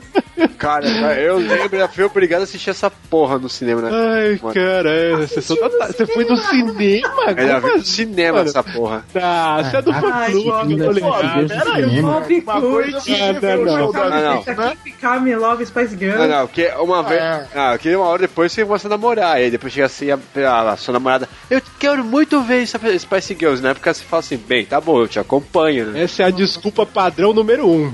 Cara, 0.58 0.88
eu 1.20 1.38
lembro, 1.38 1.78
eu 1.78 1.88
fui 1.90 2.04
obrigado 2.26 2.42
a 2.42 2.44
assistir 2.44 2.70
essa 2.72 2.90
porra 2.90 3.38
no 3.38 3.48
cinema, 3.48 3.82
né? 3.82 3.90
Ai, 3.94 4.40
Mano. 4.42 4.54
cara, 4.54 4.90
é, 4.90 5.12
da 5.12 5.70
tarde. 5.70 5.94
Você 5.98 6.06
foi 6.08 6.26
no 6.26 6.38
cinema? 6.38 7.08
Eu 7.38 7.48
já 7.48 7.56
vi 7.60 7.62
Como 7.62 7.78
no 7.78 7.86
cinema 7.86 8.38
Mano. 8.40 8.50
essa 8.50 8.64
porra. 8.64 9.06
Ah, 9.16 9.62
você 9.64 9.78
é 9.78 9.82
do 9.82 9.94
fã 9.94 10.12
Ai, 10.14 10.32
clube, 10.32 10.50
Bob, 10.50 10.72
eu 10.72 10.78
tô 10.78 10.86
Pô, 10.86 10.92
ligado. 10.92 11.48
pera 11.48 11.74
aí, 11.74 11.84
cinema. 11.90 12.12
Bob 12.20 12.40
uma 12.46 12.62
coisa 12.62 12.92
curte. 12.92 13.14
é 13.14 13.34
você 13.34 13.40
ver 13.40 13.60
o 13.60 13.66
Não, 13.66 13.94
não, 13.94 14.44
né? 14.46 14.78
Ficar 14.84 15.22
Me 15.22 15.36
Love 15.36 15.66
Spice. 15.66 15.96
Não, 15.96 16.28
não, 16.28 16.48
porque 16.48 16.72
uma 16.80 17.04
vez. 17.04 17.22
É. 17.22 17.48
Ah, 17.56 17.78
que 17.78 17.96
uma 17.96 18.06
hora 18.06 18.22
depois 18.22 18.52
você 18.52 18.66
começa 18.66 18.88
a 18.88 18.90
namorar. 18.90 19.40
E 19.40 19.44
aí 19.46 19.52
depois 19.52 19.72
chega 19.72 19.86
assim 19.86 20.08
a, 20.12 20.20
a, 20.50 20.72
a 20.72 20.78
sua 20.78 20.94
namorada. 20.94 21.28
Eu 21.50 21.62
quero 21.80 22.04
muito 22.04 22.42
ver 22.42 22.64
essa 22.64 22.80
Spice 22.98 23.36
Girls. 23.40 23.62
Na 23.62 23.70
época 23.70 23.94
você 23.94 24.04
fala 24.04 24.20
assim, 24.22 24.38
bem, 24.38 24.66
tá 24.66 24.82
bom, 24.82 25.00
eu 25.00 25.08
te 25.08 25.20
acompanho, 25.20 25.86
né? 25.88 26.04
Essa 26.04 26.24
é 26.24 26.26
a 26.26 26.30
desculpa 26.30 26.86
padrão 26.86 27.34
número 27.34 27.68
um. 27.68 27.94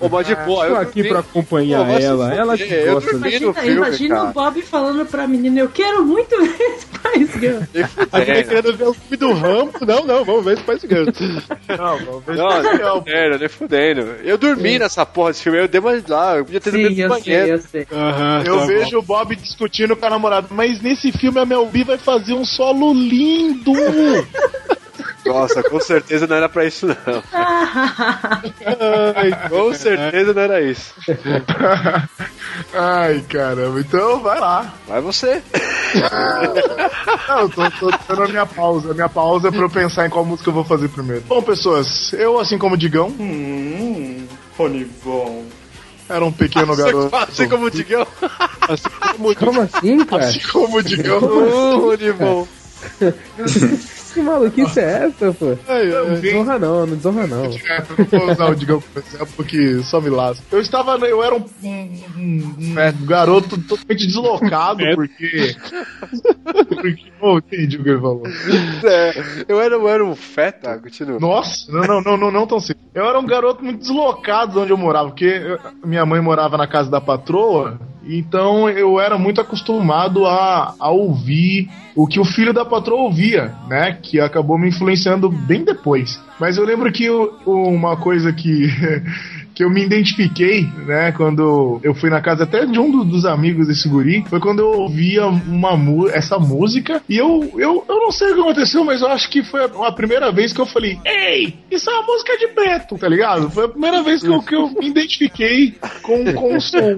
Ô, 0.00 0.08
mas 0.08 0.26
de 0.26 0.34
boa, 0.36 0.66
Tô 0.66 0.72
eu 0.72 0.76
aqui 0.76 1.04
pra 1.04 1.20
acompanhar 1.20 1.84
Pô, 1.84 1.92
ela. 1.92 2.34
Ela 2.34 2.56
que 2.56 2.86
gosta 2.86 3.18
Imagina, 3.28 3.54
filme, 3.54 3.76
imagina 3.76 4.14
cara. 4.16 4.28
o 4.28 4.32
Bob 4.32 4.62
falando 4.62 5.06
pra 5.06 5.26
menina, 5.26 5.60
eu 5.60 5.68
quero 5.68 6.04
muito 6.04 6.36
ver 6.40 6.78
Spice 6.80 7.38
Girl. 7.38 7.60
A 8.12 8.20
gente 8.24 8.48
querendo 8.48 8.76
ver 8.76 8.84
o 8.88 8.94
filme 8.94 9.16
do 9.16 9.32
Rambo. 9.32 9.72
Não, 9.86 10.04
não, 10.04 10.24
vamos 10.24 10.44
ver 10.44 10.58
Spice 10.58 10.86
Girls. 10.86 11.12
Não, 11.68 11.98
vamos 12.04 12.24
ver 12.24 12.36
Não, 12.36 12.62
nem 12.62 12.80
é 12.80 12.92
o- 12.92 12.98
fudendo, 12.98 13.38
nem 13.38 13.48
fudendo. 13.48 14.00
Eu 14.24 14.38
dormi 14.38 14.78
nessa 14.78 15.04
porra 15.06 15.30
desse 15.30 15.42
filme, 15.42 15.58
eu 15.58 15.68
dei 15.68 15.80
uma 15.80 15.92
lá, 16.08 16.36
eu 16.36 16.44
podia 16.44 16.60
ter 16.60 16.70
Sim, 16.70 16.82
dormido 16.82 17.08
no 17.08 17.14
eu 17.14 17.22
sei, 17.22 17.34
banheiro. 17.34 17.52
eu 17.56 17.58
sei. 17.58 17.86
Aham, 17.92 18.42
Eu 18.46 18.58
tá 18.60 18.64
vejo 18.66 18.98
o 18.98 19.02
Bob 19.02 19.36
discutindo 19.36 19.96
com 19.96 20.06
a 20.06 20.10
namorada, 20.10 20.46
mas 20.50 20.80
nesse 20.82 21.12
filme 21.12 21.38
a 21.40 21.44
Mel 21.46 21.66
B 21.66 21.84
vai 21.84 21.98
fazer 21.98 22.32
um 22.34 22.44
solo 22.44 22.92
lindo! 22.94 23.72
Nossa, 25.26 25.62
com 25.62 25.80
certeza 25.80 26.26
não 26.26 26.36
era 26.36 26.48
pra 26.48 26.64
isso, 26.64 26.86
não. 26.86 27.22
Ai, 27.32 29.48
Com 29.48 29.72
certeza 29.74 30.32
não 30.34 30.42
era 30.42 30.60
isso. 30.62 30.94
Ai, 32.72 33.24
caramba, 33.28 33.80
então 33.80 34.20
vai 34.20 34.38
lá. 34.38 34.72
Vai 34.86 35.00
você. 35.00 35.42
Não, 37.28 37.38
eu 37.40 37.48
tô, 37.48 37.70
tô 37.70 37.90
dando 38.08 38.22
a 38.24 38.28
minha 38.28 38.46
pausa. 38.46 38.90
A 38.90 38.94
minha 38.94 39.08
pausa 39.08 39.48
é 39.48 39.50
pra 39.50 39.60
eu 39.62 39.70
pensar 39.70 40.06
em 40.06 40.10
qual 40.10 40.24
música 40.24 40.50
eu 40.50 40.54
vou 40.54 40.64
fazer 40.64 40.88
primeiro. 40.88 41.22
Bom, 41.22 41.42
pessoas, 41.42 42.12
eu, 42.12 42.38
assim 42.38 42.58
como 42.58 42.74
o 42.74 42.78
Digão, 42.78 43.08
Hum, 43.08 44.26
fone 44.56 44.84
bom. 45.04 45.44
era 46.08 46.24
um 46.24 46.32
pequeno 46.32 46.76
garoto. 46.76 47.14
Assim 47.16 47.48
como 47.48 47.66
o 47.66 47.70
Digão. 47.70 48.06
assim 48.68 48.88
como 49.16 49.34
Como 49.34 49.60
assim, 49.60 50.04
cara? 50.04 50.24
Assim 50.26 50.40
como 50.52 50.78
o 50.78 50.82
Digão. 50.82 51.18
Uh, 51.24 52.14
bom. 52.18 52.46
Que 54.14 54.22
maluquice 54.22 54.78
é 54.80 55.06
essa, 55.06 55.32
pô? 55.32 55.56
Ai, 55.68 55.86
Não 55.86 56.14
desonra 56.20 56.58
não, 56.58 56.86
não 56.86 56.96
desonra 56.96 57.26
não. 57.26 57.44
É, 57.46 57.48
eu 57.48 57.96
não 57.98 58.20
vou 58.20 58.30
usar 58.32 58.50
o 58.50 58.54
Digão 58.54 58.80
como 58.80 59.04
exemplo 59.06 59.28
porque 59.36 59.82
só 59.82 60.00
me 60.00 60.08
lasca. 60.08 60.44
Eu 60.52 60.60
estava, 60.60 60.96
eu 61.06 61.22
era 61.22 61.34
um, 61.34 61.44
um- 61.62 62.00
um- 62.16 62.54
um 62.70 63.06
garoto 63.06 63.58
totalmente 63.62 64.06
deslocado, 64.06 64.82
É. 64.82 64.94
porque. 64.94 65.56
Porque. 66.68 67.04
Oh, 67.20 67.38
entendi 67.38 67.76
o 67.78 67.82
que 67.82 67.88
ele 67.90 68.00
falou. 68.00 68.22
É, 68.84 69.44
eu, 69.48 69.60
era, 69.60 69.74
eu 69.74 69.88
era 69.88 70.04
um 70.04 70.14
feta, 70.14 70.78
continua. 70.78 71.18
Nossa, 71.18 71.70
não, 71.72 71.82
não, 71.82 72.00
não, 72.02 72.16
não, 72.16 72.30
não 72.30 72.46
tão 72.46 72.60
cedo. 72.60 72.78
Eu 72.94 73.04
era 73.08 73.18
um 73.18 73.26
garoto 73.26 73.64
muito 73.64 73.80
deslocado 73.80 74.52
de 74.52 74.58
onde 74.58 74.70
eu 74.72 74.76
morava, 74.76 75.08
porque 75.08 75.24
eu- 75.24 75.58
minha 75.84 76.04
mãe 76.06 76.20
morava 76.20 76.56
na 76.56 76.66
casa 76.66 76.90
da 76.90 77.00
patroa 77.00 77.78
Então 78.06 78.68
eu 78.68 79.00
era 79.00 79.18
muito 79.18 79.40
acostumado 79.40 80.26
a, 80.26 80.74
a 80.78 80.90
ouvir 80.90 81.68
o 81.94 82.06
que 82.06 82.20
o 82.20 82.24
filho 82.24 82.52
da 82.52 82.64
patroa 82.64 83.02
ouvia, 83.02 83.54
né? 83.68 83.98
Que 84.02 84.20
acabou 84.20 84.58
me 84.58 84.68
influenciando 84.68 85.28
bem 85.28 85.64
depois. 85.64 86.20
Mas 86.38 86.56
eu 86.56 86.64
lembro 86.64 86.90
que 86.92 87.08
uma 87.46 87.96
coisa 87.96 88.32
que. 88.32 88.68
Que 89.54 89.62
eu 89.64 89.70
me 89.70 89.84
identifiquei, 89.84 90.64
né, 90.86 91.12
quando 91.12 91.78
eu 91.82 91.94
fui 91.94 92.10
na 92.10 92.20
casa 92.20 92.42
até 92.44 92.66
de 92.66 92.78
um 92.78 92.90
do- 92.90 93.04
dos 93.04 93.24
amigos 93.24 93.68
desse 93.68 93.88
guri, 93.88 94.24
foi 94.28 94.40
quando 94.40 94.58
eu 94.60 94.80
ouvia 94.80 95.26
uma, 95.26 95.78
essa 96.12 96.38
música 96.38 97.00
e 97.08 97.16
eu, 97.16 97.52
eu, 97.56 97.84
eu 97.88 98.00
não 98.00 98.10
sei 98.10 98.32
o 98.32 98.34
que 98.34 98.40
aconteceu, 98.40 98.84
mas 98.84 99.00
eu 99.00 99.08
acho 99.08 99.30
que 99.30 99.44
foi 99.44 99.64
a, 99.64 99.92
primeira 99.92 100.32
vez 100.32 100.52
que 100.52 100.60
eu 100.60 100.66
falei: 100.66 100.98
Ei, 101.04 101.54
isso 101.70 101.88
é 101.88 101.92
uma 101.94 102.06
música 102.06 102.36
de 102.36 102.48
preto, 102.48 102.98
tá 102.98 103.08
ligado? 103.08 103.48
Foi 103.50 103.66
a 103.66 103.68
primeira 103.68 104.02
vez 104.02 104.22
que 104.22 104.28
eu, 104.28 104.42
que 104.42 104.54
eu 104.56 104.68
me 104.70 104.88
identifiquei 104.88 105.74
com, 106.02 106.24
com 106.34 106.56
o 106.56 106.60
som, 106.60 106.96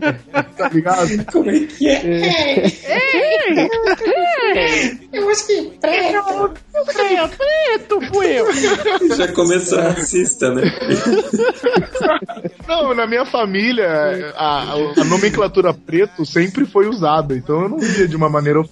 tá 0.57 0.69
ligado? 0.73 1.09
Como 1.31 1.51
é 1.51 1.61
que 1.61 1.89
é? 1.89 2.41
Eu 5.13 5.29
acho 5.31 5.47
que 5.47 5.63
preto. 5.81 6.57
Preto, 6.87 7.99
preto, 8.13 9.17
Já 9.17 9.29
começou 9.33 9.79
racista, 9.79 10.53
né? 10.55 10.63
Não, 12.67 12.95
na 12.95 13.07
minha 13.07 13.25
família, 13.25 14.35
a, 14.37 14.73
a 15.01 15.05
nomenclatura 15.05 15.73
preto 15.73 16.25
sempre 16.25 16.65
foi 16.67 16.89
usada, 16.89 17.37
então 17.37 17.63
eu 17.63 17.69
não 17.69 17.79
via 17.79 18.09
de 18.09 18.17
uma 18.17 18.29
maneira. 18.29 18.63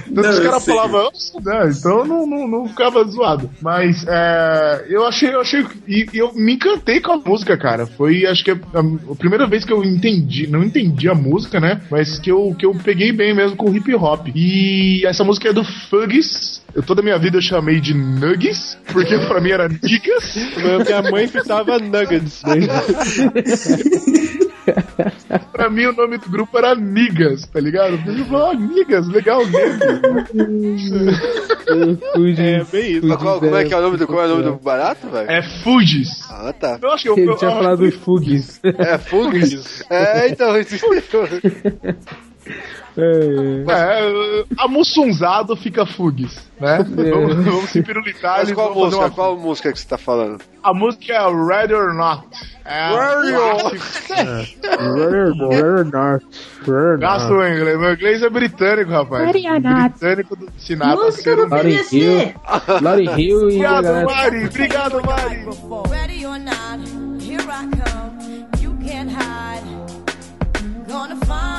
Tanto 0.00 0.22
Não, 0.22 0.30
os 0.30 0.38
caras 0.40 0.64
falavam, 0.64 1.00
"Ah, 1.08 1.40
né, 1.40 1.70
então 1.76 1.98
eu 1.98 2.04
não, 2.06 2.26
não, 2.26 2.48
não 2.48 2.68
ficava 2.68 3.04
zoado. 3.04 3.50
Mas 3.60 4.04
é, 4.06 4.86
eu 4.88 5.06
achei, 5.06 5.34
eu 5.34 5.40
achei. 5.40 5.64
E 5.86 6.06
eu 6.14 6.32
me 6.34 6.54
encantei 6.54 7.00
com 7.00 7.12
a 7.12 7.16
música, 7.16 7.56
cara. 7.56 7.86
Foi, 7.86 8.26
acho 8.26 8.44
que 8.44 8.50
a, 8.50 8.54
a 8.54 9.14
primeira 9.16 9.46
vez 9.46 9.64
que 9.64 9.72
eu 9.72 9.84
entendi, 9.84 10.46
não 10.46 10.62
entendi 10.62 11.08
a 11.08 11.14
música, 11.14 11.60
né? 11.60 11.80
Mas 11.90 12.18
que 12.18 12.30
eu, 12.30 12.54
que 12.58 12.66
eu 12.66 12.72
peguei 12.74 13.12
bem 13.12 13.34
mesmo 13.34 13.56
com 13.56 13.70
o 13.70 13.76
hip 13.76 13.94
hop. 13.94 14.28
E 14.34 15.04
essa 15.06 15.24
música 15.24 15.48
é 15.48 15.52
do 15.52 15.64
Fuggies. 15.64 16.58
Eu, 16.74 16.82
toda 16.82 17.00
a 17.00 17.04
minha 17.04 17.18
vida 17.18 17.38
eu 17.38 17.42
chamei 17.42 17.80
de 17.80 17.94
Nuggies, 17.94 18.76
porque 18.92 19.18
pra 19.26 19.40
mim 19.40 19.50
era 19.50 19.68
Niggas. 19.68 20.36
Minha 20.86 21.10
mãe 21.10 21.26
fritava 21.26 21.78
nuggets. 21.78 22.42
Né? 22.44 22.68
pra 25.52 25.68
mim 25.70 25.86
o 25.86 25.92
nome 25.92 26.18
do 26.18 26.28
grupo 26.28 26.56
era 26.58 26.74
Nigas, 26.74 27.46
tá 27.46 27.60
ligado? 27.60 27.94
Eu 27.94 28.24
falei, 28.24 28.24
oh, 28.30 28.52
Nigas, 28.54 29.08
legal, 29.08 29.44
negro. 29.46 30.26
É 32.38 32.64
bem 32.64 32.92
isso. 32.96 33.06
Mas 33.06 33.16
qual- 33.18 33.38
como 33.40 33.56
é 33.56 33.64
que 33.64 33.74
é 33.74 33.76
o 33.76 33.82
nome 33.82 33.96
do, 33.96 34.06
qual 34.06 34.22
é 34.22 34.26
o 34.26 34.28
nome 34.28 34.42
do 34.44 34.54
barato, 34.56 35.08
velho? 35.08 35.30
É 35.30 35.42
Fugis. 35.62 36.08
Ah, 36.30 36.52
tá. 36.52 36.78
Eu 36.80 36.90
acho 36.92 37.02
que 37.04 37.08
eu, 37.10 37.16
Ele 37.18 37.30
eu, 37.30 37.36
tinha 37.36 37.50
eu- 37.50 37.56
falado 37.56 37.78
dos 37.78 37.94
Fugs. 37.94 38.60
É, 38.64 38.98
Fugis. 38.98 39.84
é, 39.90 40.28
então. 40.28 40.48
É, 43.00 44.44
amussunzado 44.58 45.54
fica 45.54 45.86
Fugis, 45.86 46.34
né? 46.60 46.78
Vamos, 46.78 47.44
vamos 47.44 47.70
se 47.70 47.80
pirulitar 47.80 48.38
Mas 48.38 48.48
e 48.50 48.54
qual 48.54 48.74
música? 48.74 49.02
uma... 49.04 49.10
Qual 49.10 49.38
música 49.38 49.72
que 49.72 49.78
você 49.78 49.86
tá 49.86 49.96
falando? 49.96 50.42
A 50.64 50.74
música 50.74 51.12
é 51.12 51.18
Ready 51.18 51.74
or 51.74 51.94
Not. 51.94 52.26
É 52.64 52.88
Ready 52.90 53.36
or 53.36 53.70
Gasto 56.98 57.34
o 57.34 57.46
inglês. 57.46 57.78
Meu 57.78 57.94
inglês 57.94 58.20
é 58.22 58.28
britânico, 58.28 58.90
rapaz. 58.90 59.26
Ready 59.26 59.48
or 59.48 59.60
not. 59.60 59.90
Britânico 59.90 60.34
do 60.36 60.48
Sinatra. 60.58 60.96
Música 60.96 61.36
do 61.36 61.44
um- 61.44 61.48
Lauren 61.48 61.80
Hill. 61.92 62.34
A 62.44 62.80
Obrigado. 63.44 64.04
Mari. 64.06 64.44
Obrigado, 64.46 65.00
Mari. 65.06 65.46
Ready 65.88 66.26
or 66.26 66.36
not, 66.38 66.80
here 67.22 67.42
I 67.42 67.68
come. 67.70 68.18
You 68.60 68.76
can't 68.84 69.08
hide. 69.10 69.62
Gonna 70.88 71.14
find 71.26 71.57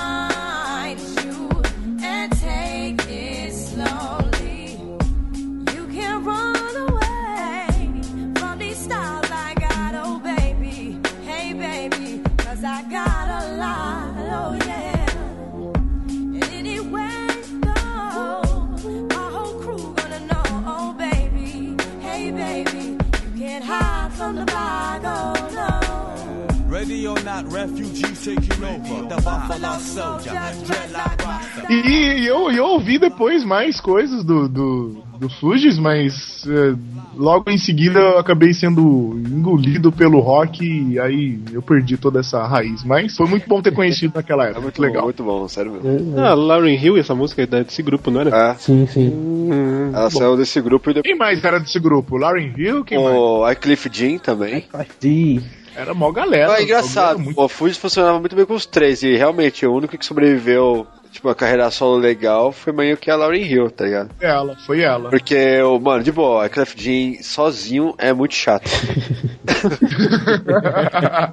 E 31.69 32.25
eu, 32.25 32.49
eu 32.51 32.65
ouvi 32.65 32.97
depois 32.97 33.43
mais 33.45 33.79
coisas 33.79 34.23
do, 34.23 34.49
do, 34.49 35.03
do 35.19 35.29
Fugis, 35.29 35.77
mas 35.77 36.43
é, 36.47 36.75
logo 37.15 37.51
em 37.51 37.59
seguida 37.59 37.99
eu 37.99 38.17
acabei 38.17 38.55
sendo 38.55 39.21
engolido 39.23 39.91
pelo 39.91 40.19
rock 40.19 40.65
e 40.65 40.99
aí 40.99 41.39
eu 41.53 41.61
perdi 41.61 41.95
toda 41.95 42.21
essa 42.21 42.43
raiz. 42.47 42.83
Mas 42.83 43.15
foi 43.15 43.27
muito 43.27 43.47
bom 43.47 43.61
ter 43.61 43.71
conhecido 43.71 44.13
naquela 44.15 44.45
época. 44.45 44.59
É 44.59 44.63
muito 44.63 44.81
legal. 44.81 45.01
Bom, 45.01 45.05
muito 45.05 45.23
bom, 45.23 45.47
sério 45.47 45.73
mesmo. 45.73 46.19
Ah, 46.19 46.33
Lauren 46.33 46.73
Hill, 46.73 46.97
essa 46.97 47.13
música 47.13 47.43
é 47.43 47.45
desse 47.45 47.83
grupo, 47.83 48.09
não 48.09 48.21
era? 48.21 48.35
É, 48.35 48.55
Sim, 48.55 48.87
sim. 48.87 49.49
ela 49.93 50.09
saiu 50.09 50.35
desse 50.35 50.59
grupo 50.59 50.89
e 50.89 50.93
depois. 50.95 51.11
Quem 51.11 51.15
mais 51.15 51.43
era 51.43 51.59
desse 51.59 51.79
grupo? 51.79 52.17
Lauren 52.17 52.51
Hill? 52.57 52.83
Quem 52.83 52.97
mais? 52.97 53.15
O 53.15 53.41
Wycliffe 53.41 53.89
Jean 53.93 54.17
também. 54.17 54.65
Sim. 54.99 55.43
Era 55.79 55.93
mó 55.93 56.11
galera. 56.11 56.53
Ah, 56.53 56.59
é 56.59 56.63
engraçado. 56.63 57.15
Era 57.15 57.23
muito- 57.23 57.39
O 57.41 57.47
Fuji 57.47 57.79
funcionava 57.79 58.19
muito 58.19 58.35
bem 58.35 58.45
com 58.45 58.53
os 58.53 58.65
três. 58.65 59.01
E 59.01 59.15
realmente, 59.15 59.65
o 59.65 59.73
único 59.73 59.97
que 59.97 60.05
sobreviveu, 60.05 60.85
tipo, 61.11 61.27
uma 61.27 61.35
carreira 61.35 61.69
solo 61.71 61.97
legal 61.97 62.51
foi 62.51 62.71
meio 62.73 62.97
que 62.97 63.09
a 63.11 63.15
Lauren 63.15 63.41
Hill, 63.43 63.69
tá 63.71 63.85
ligado? 63.85 64.09
Ela, 64.19 64.55
foi 64.65 64.81
ela. 64.81 65.09
Porque, 65.09 65.61
o 65.61 65.79
mano, 65.79 66.03
de 66.03 66.11
boa, 66.11 66.45
a 66.45 66.49
Clef 66.49 66.73
Jean 66.77 67.21
sozinho 67.21 67.93
é 67.97 68.11
muito 68.13 68.33
chato. 68.35 68.69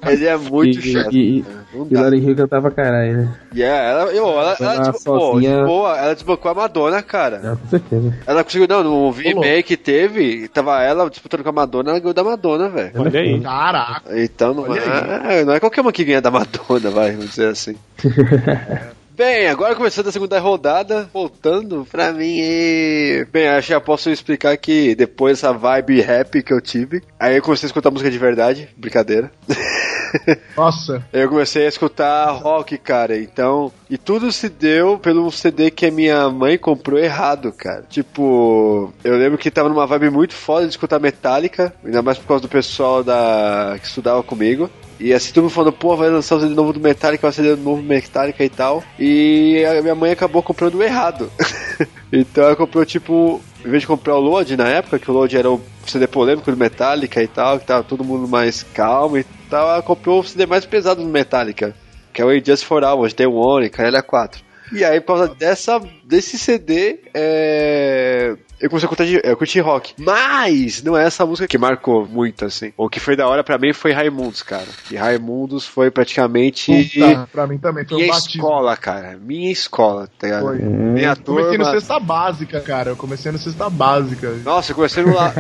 Ele 0.08 0.26
é 0.26 0.36
muito 0.36 0.78
E- 0.78 0.92
chato. 0.92 1.12
E, 1.12 1.38
e, 1.38 1.44
Não 1.74 1.86
e 1.86 1.94
dá. 1.94 2.00
Lauren 2.02 2.18
Hill 2.18 2.36
cantava 2.36 2.70
caralho, 2.70 3.16
né? 3.18 3.34
E 3.54 3.62
é, 3.62 3.90
ela, 3.90 4.02
eu, 4.12 4.26
ela, 4.28 4.56
ela, 4.60 4.74
Ela 4.74 4.90
desbo- 4.90 5.04
pô, 5.04 5.32
sozinha- 5.32 5.60
de 5.60 5.64
boa, 5.66 5.96
ela 5.98 6.14
desbancou 6.14 6.50
a 6.50 6.54
Madonna, 6.54 7.02
cara. 7.02 7.40
É, 7.42 7.56
com 7.56 7.68
certeza. 7.68 8.14
Ela 8.26 8.44
conseguiu, 8.44 8.68
não, 8.68 8.82
no 8.84 9.12
VMA 9.12 9.62
que 9.64 9.76
teve, 9.76 10.48
tava 10.48 10.82
ela 10.82 11.08
disputando 11.10 11.42
com 11.42 11.48
a 11.48 11.52
Madonna, 11.52 11.90
ela 11.90 11.98
ganhou 11.98 12.14
da 12.14 12.24
Madonna, 12.24 12.68
velho. 12.68 12.92
Olha 12.96 13.20
aí. 13.20 13.40
Caraca. 13.40 14.20
Então 14.20 14.54
não 14.54 14.62
Olha 14.64 14.80
é, 14.80 15.44
não 15.44 15.54
é 15.54 15.60
qualquer 15.60 15.80
uma 15.80 15.92
que 15.92 16.04
ganha 16.04 16.20
da 16.20 16.30
Madonna, 16.30 16.90
vai, 16.90 17.12
vamos 17.12 17.30
dizer 17.30 17.48
assim. 17.50 17.76
Bem, 19.16 19.48
agora 19.48 19.74
começando 19.74 20.08
a 20.08 20.12
segunda 20.12 20.38
rodada, 20.38 21.08
voltando 21.10 21.86
pra 21.90 22.12
mim 22.12 22.36
e... 22.38 23.26
Bem, 23.32 23.48
acho 23.48 23.68
que 23.68 23.72
já 23.72 23.80
posso 23.80 24.10
explicar 24.10 24.54
que 24.58 24.94
depois 24.94 25.38
dessa 25.38 25.54
vibe 25.54 26.02
rap 26.02 26.42
que 26.42 26.52
eu 26.52 26.60
tive, 26.60 27.02
aí 27.18 27.34
eu 27.34 27.42
comecei 27.42 27.66
a 27.66 27.68
escutar 27.68 27.90
música 27.90 28.10
de 28.10 28.18
verdade, 28.18 28.68
brincadeira. 28.76 29.32
Nossa. 30.54 31.02
Eu 31.14 31.30
comecei 31.30 31.64
a 31.64 31.68
escutar 31.68 32.30
rock, 32.32 32.76
cara, 32.76 33.16
então... 33.18 33.72
E 33.88 33.96
tudo 33.96 34.30
se 34.30 34.50
deu 34.50 34.98
pelo 34.98 35.32
CD 35.32 35.70
que 35.70 35.86
a 35.86 35.90
minha 35.90 36.28
mãe 36.28 36.58
comprou 36.58 36.98
errado, 36.98 37.52
cara. 37.52 37.84
Tipo, 37.88 38.92
eu 39.02 39.16
lembro 39.16 39.38
que 39.38 39.50
tava 39.50 39.70
numa 39.70 39.86
vibe 39.86 40.10
muito 40.10 40.34
foda 40.34 40.66
de 40.66 40.72
escutar 40.72 41.00
Metallica, 41.00 41.72
ainda 41.82 42.02
mais 42.02 42.18
por 42.18 42.26
causa 42.26 42.42
do 42.42 42.50
pessoal 42.50 43.02
da 43.02 43.78
que 43.80 43.86
estudava 43.86 44.22
comigo. 44.22 44.70
E 44.98 45.12
assim, 45.12 45.32
todo 45.32 45.44
mundo 45.44 45.52
falando, 45.52 45.72
pô, 45.72 45.94
vai 45.96 46.08
lançar 46.08 46.36
o 46.36 46.40
CD 46.40 46.54
novo 46.54 46.72
do 46.72 46.80
Metallica, 46.80 47.22
vai 47.26 47.32
ser 47.32 47.52
o 47.52 47.56
novo 47.56 47.82
Metallica 47.82 48.44
e 48.44 48.48
tal. 48.48 48.82
E 48.98 49.64
a 49.64 49.82
minha 49.82 49.94
mãe 49.94 50.10
acabou 50.10 50.42
comprando 50.42 50.76
o 50.76 50.82
errado. 50.82 51.30
então 52.12 52.44
ela 52.44 52.56
comprou, 52.56 52.84
tipo, 52.84 53.40
em 53.64 53.70
vez 53.70 53.82
de 53.82 53.86
comprar 53.86 54.16
o 54.16 54.20
Load 54.20 54.56
na 54.56 54.68
época, 54.68 54.98
que 54.98 55.10
o 55.10 55.14
Load 55.14 55.36
era 55.36 55.50
o 55.50 55.60
CD 55.86 56.06
polêmico 56.06 56.50
do 56.50 56.56
Metallica 56.56 57.22
e 57.22 57.28
tal, 57.28 57.58
que 57.58 57.66
tava 57.66 57.82
todo 57.82 58.04
mundo 58.04 58.26
mais 58.26 58.62
calmo 58.62 59.18
e 59.18 59.24
tal, 59.50 59.68
ela 59.68 59.82
comprou 59.82 60.20
o 60.20 60.24
CD 60.24 60.46
mais 60.46 60.64
pesado 60.64 61.02
do 61.02 61.08
Metallica, 61.08 61.74
que 62.12 62.22
é 62.22 62.24
o 62.24 62.44
Just 62.44 62.64
for 62.64 62.82
Hours, 62.82 63.12
The 63.12 63.26
One, 63.26 63.68
Caralho 63.68 64.02
4. 64.02 64.46
E 64.72 64.84
aí, 64.84 65.00
por 65.00 65.18
causa 65.18 65.34
dessa, 65.34 65.80
desse 66.04 66.38
CD, 66.38 67.00
é... 67.14 68.36
eu 68.60 68.68
comecei 68.70 68.86
a 68.86 68.88
curtir, 68.88 69.20
eu 69.24 69.36
curti 69.36 69.60
rock. 69.60 69.94
Mas 69.98 70.82
não 70.82 70.96
é 70.96 71.04
essa 71.04 71.24
música 71.26 71.46
que 71.48 71.58
marcou 71.58 72.06
muito, 72.06 72.44
assim. 72.44 72.72
O 72.76 72.88
que 72.88 72.98
foi 73.00 73.14
da 73.16 73.28
hora 73.28 73.44
pra 73.44 73.58
mim 73.58 73.72
foi 73.72 73.92
Raimundos, 73.92 74.42
cara. 74.42 74.66
E 74.90 74.96
Raimundos 74.96 75.66
foi 75.66 75.90
praticamente 75.90 76.90
Puta, 76.94 77.28
pra 77.32 77.46
mim 77.46 77.58
também 77.58 77.84
foi 77.84 77.96
um 77.96 78.00
minha 78.00 78.12
batismo. 78.12 78.40
escola, 78.42 78.76
cara. 78.76 79.18
Minha 79.20 79.50
escola, 79.52 80.08
tá 80.18 80.26
ligado? 80.26 80.42
Foi. 80.42 80.58
Minha 80.58 81.10
Eu 81.10 81.16
comecei 81.16 81.58
no 81.58 81.64
turma. 81.64 81.70
sexta 81.80 82.00
básica, 82.00 82.60
cara. 82.60 82.90
Eu 82.90 82.96
comecei 82.96 83.32
no 83.32 83.38
sexta 83.38 83.68
básica. 83.70 84.30
Nossa, 84.44 84.72
eu 84.72 84.76
comecei 84.76 85.04
no, 85.04 85.14
La... 85.14 85.32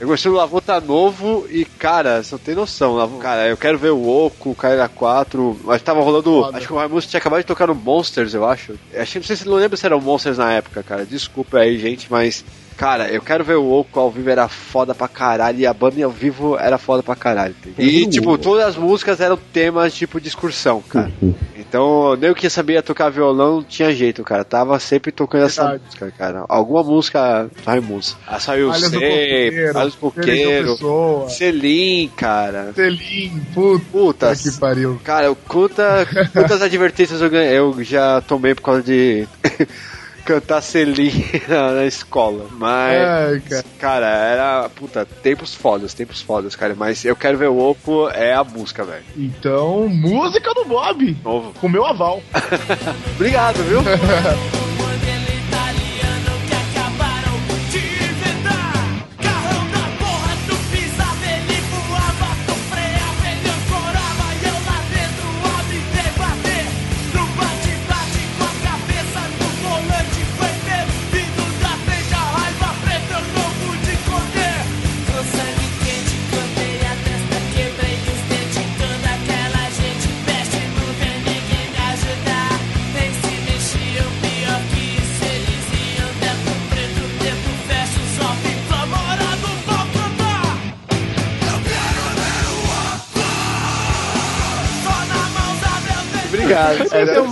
eu 0.00 0.06
comecei 0.06 0.30
no 0.30 0.36
Lavota 0.36 0.80
Novo 0.80 1.46
e, 1.50 1.64
cara, 1.64 2.22
você 2.22 2.34
não 2.34 2.38
tem 2.40 2.54
noção. 2.54 2.94
Lav- 2.96 3.18
Cara, 3.20 3.46
eu 3.48 3.56
quero 3.56 3.78
ver 3.78 3.90
o 3.90 4.06
Oco, 4.08 4.50
o 4.50 4.54
Kaira 4.54 4.88
4. 4.88 5.60
Mas 5.64 5.82
tava 5.82 6.00
rolando. 6.00 6.42
Foda. 6.42 6.58
Acho 6.58 6.66
que 6.66 6.72
o 6.72 6.76
Raimundo 6.76 7.02
tinha 7.02 7.18
acabado 7.18 7.40
de 7.40 7.46
tocar 7.46 7.66
no 7.66 7.74
Monsters, 7.74 8.34
eu 8.34 8.44
acho. 8.44 8.74
Acho 8.96 9.12
que 9.12 9.18
não 9.18 9.26
sei 9.26 9.36
se 9.36 9.46
não 9.46 9.54
lembro 9.54 9.76
se 9.76 9.86
era 9.86 9.96
o 9.96 10.00
Monsters 10.00 10.38
na 10.38 10.52
época, 10.52 10.82
cara. 10.82 11.06
Desculpa 11.06 11.58
aí, 11.58 11.78
gente, 11.78 12.06
mas. 12.10 12.44
Cara, 12.78 13.08
eu 13.10 13.20
quero 13.20 13.42
ver 13.42 13.56
o 13.56 13.68
Oco 13.72 13.98
ao 13.98 14.08
vivo 14.08 14.30
era 14.30 14.46
foda 14.46 14.94
pra 14.94 15.08
caralho 15.08 15.58
e 15.58 15.66
a 15.66 15.74
banda 15.74 16.04
ao 16.04 16.12
vivo 16.12 16.56
era 16.56 16.78
foda 16.78 17.02
pra 17.02 17.16
caralho. 17.16 17.52
E, 17.76 18.06
tipo, 18.06 18.38
todas 18.38 18.64
as 18.66 18.76
músicas 18.76 19.20
eram 19.20 19.36
temas 19.52 19.92
tipo 19.92 20.20
de 20.20 20.28
excursão, 20.28 20.80
cara. 20.88 21.10
Então, 21.56 22.14
nem 22.14 22.28
eu 22.28 22.36
que 22.36 22.48
sabia 22.48 22.80
tocar 22.80 23.10
violão, 23.10 23.56
não 23.56 23.64
tinha 23.64 23.92
jeito, 23.92 24.22
cara. 24.22 24.44
Tava 24.44 24.78
sempre 24.78 25.10
tocando 25.10 25.46
essa 25.46 25.62
Verdade. 25.62 25.82
música, 25.86 26.12
cara. 26.16 26.44
Alguma 26.48 26.84
música 26.84 27.44
do 27.44 27.66
Raimundos. 27.66 28.16
Ah, 28.24 28.38
saiu 28.38 28.70
Alhas 28.70 28.94
Alhas 29.74 29.94
Coqueiro. 29.96 30.76
Selim, 31.28 32.08
cara. 32.16 32.72
Selim, 32.76 33.40
puta, 33.52 33.84
Puta, 33.90 34.36
que 34.36 34.52
pariu. 34.52 35.00
Cara, 35.02 35.34
quanta, 35.48 36.06
quantas 36.32 36.62
advertências 36.62 37.20
eu, 37.20 37.28
ganhei, 37.28 37.58
eu 37.58 37.82
já 37.82 38.20
tomei 38.20 38.54
por 38.54 38.62
causa 38.62 38.82
de 38.84 39.26
cantar 40.28 40.60
Selim 40.60 41.24
na, 41.48 41.72
na 41.72 41.86
escola. 41.86 42.46
Mas, 42.52 43.02
Ai, 43.02 43.40
cara. 43.40 43.64
cara. 43.78 44.06
era, 44.06 44.68
puta, 44.68 45.06
tempos 45.06 45.54
fodas, 45.54 45.94
tempos 45.94 46.20
fodas, 46.20 46.54
cara. 46.54 46.74
Mas 46.74 47.02
eu 47.06 47.16
quero 47.16 47.38
ver 47.38 47.48
o 47.48 47.58
Opo 47.58 48.10
é 48.10 48.34
a 48.34 48.44
música, 48.44 48.84
velho. 48.84 49.04
Então, 49.16 49.88
música 49.88 50.52
do 50.52 50.66
Bob. 50.66 51.16
Novo. 51.24 51.54
Com 51.58 51.68
meu 51.68 51.86
aval. 51.86 52.22
Obrigado, 53.16 53.56
viu? 53.64 53.80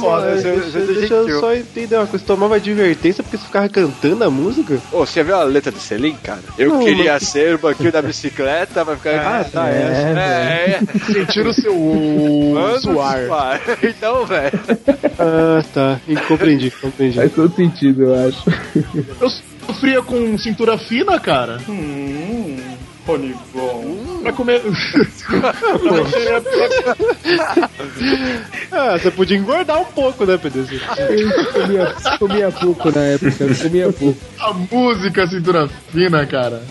É 0.07 0.11
foda. 0.11 0.31
essa- 0.31 0.81
Deixa, 0.81 1.15
eu 1.15 1.41
só 1.41 1.55
entender 1.55 1.97
uma 1.97 2.07
coisa. 2.07 2.25
Tomava 2.25 2.57
advertência 2.57 3.23
porque 3.23 3.37
você 3.37 3.45
ficava 3.47 3.69
cantando 3.69 4.25
a 4.25 4.31
música? 4.31 4.79
Ô, 4.93 5.05
você 5.07 5.23
viu 5.23 5.35
a 5.37 5.43
letra 5.45 5.73
de 5.73 5.79
Selim, 5.81 6.15
cara? 6.23 6.41
Eu 6.59 6.71
Não, 6.71 6.85
queria 6.85 7.13
mas- 7.15 7.23
ser 7.29 7.55
o 7.55 7.59
banquinho 7.59 7.93
da 7.93 8.03
bicicleta, 8.03 8.85
vai 8.85 8.97
ficar. 8.97 9.41
Ah, 9.41 9.45
tá, 9.45 9.69
é. 9.69 9.73
é, 9.73 10.81
é. 10.81 11.13
Sentir 11.13 11.47
o 11.47 11.53
seu 11.53 11.75
Mano, 11.75 12.81
suar. 12.81 13.27
suar. 13.27 13.61
Então, 13.83 14.25
velho. 14.27 14.61
Ah, 15.19 15.63
tá. 15.73 16.01
Compreendi, 16.29 16.71
compreendi. 16.71 17.17
Faz 17.17 17.33
todo 17.33 17.55
sentido, 17.55 18.05
eu 18.05 18.29
acho. 18.29 18.43
Eu 19.21 19.29
sofria 19.67 20.03
com 20.03 20.37
cintura 20.39 20.77
fina, 20.79 21.19
cara. 21.21 21.59
Hum, 21.69 22.57
Rony 23.07 23.35
Bom. 23.55 24.21
Pra 24.23 24.33
comer. 24.33 24.61
Ah, 28.71 28.99
você 28.99 29.11
podia 29.11 29.37
engordar 29.37 29.81
um 29.81 29.85
pouco, 29.85 30.25
né, 30.27 30.37
PDC? 30.37 30.81
Eu 30.99 31.53
comia, 31.53 31.95
comia 32.19 32.51
pouco 32.53 32.91
na 32.91 33.01
época, 33.03 33.45
eu 33.45 33.57
comia 33.57 33.93
pouco. 33.93 34.19
A 34.39 34.53
música 34.53 35.27
cintura 35.27 35.69
fina, 35.91 36.27
cara. 36.27 36.63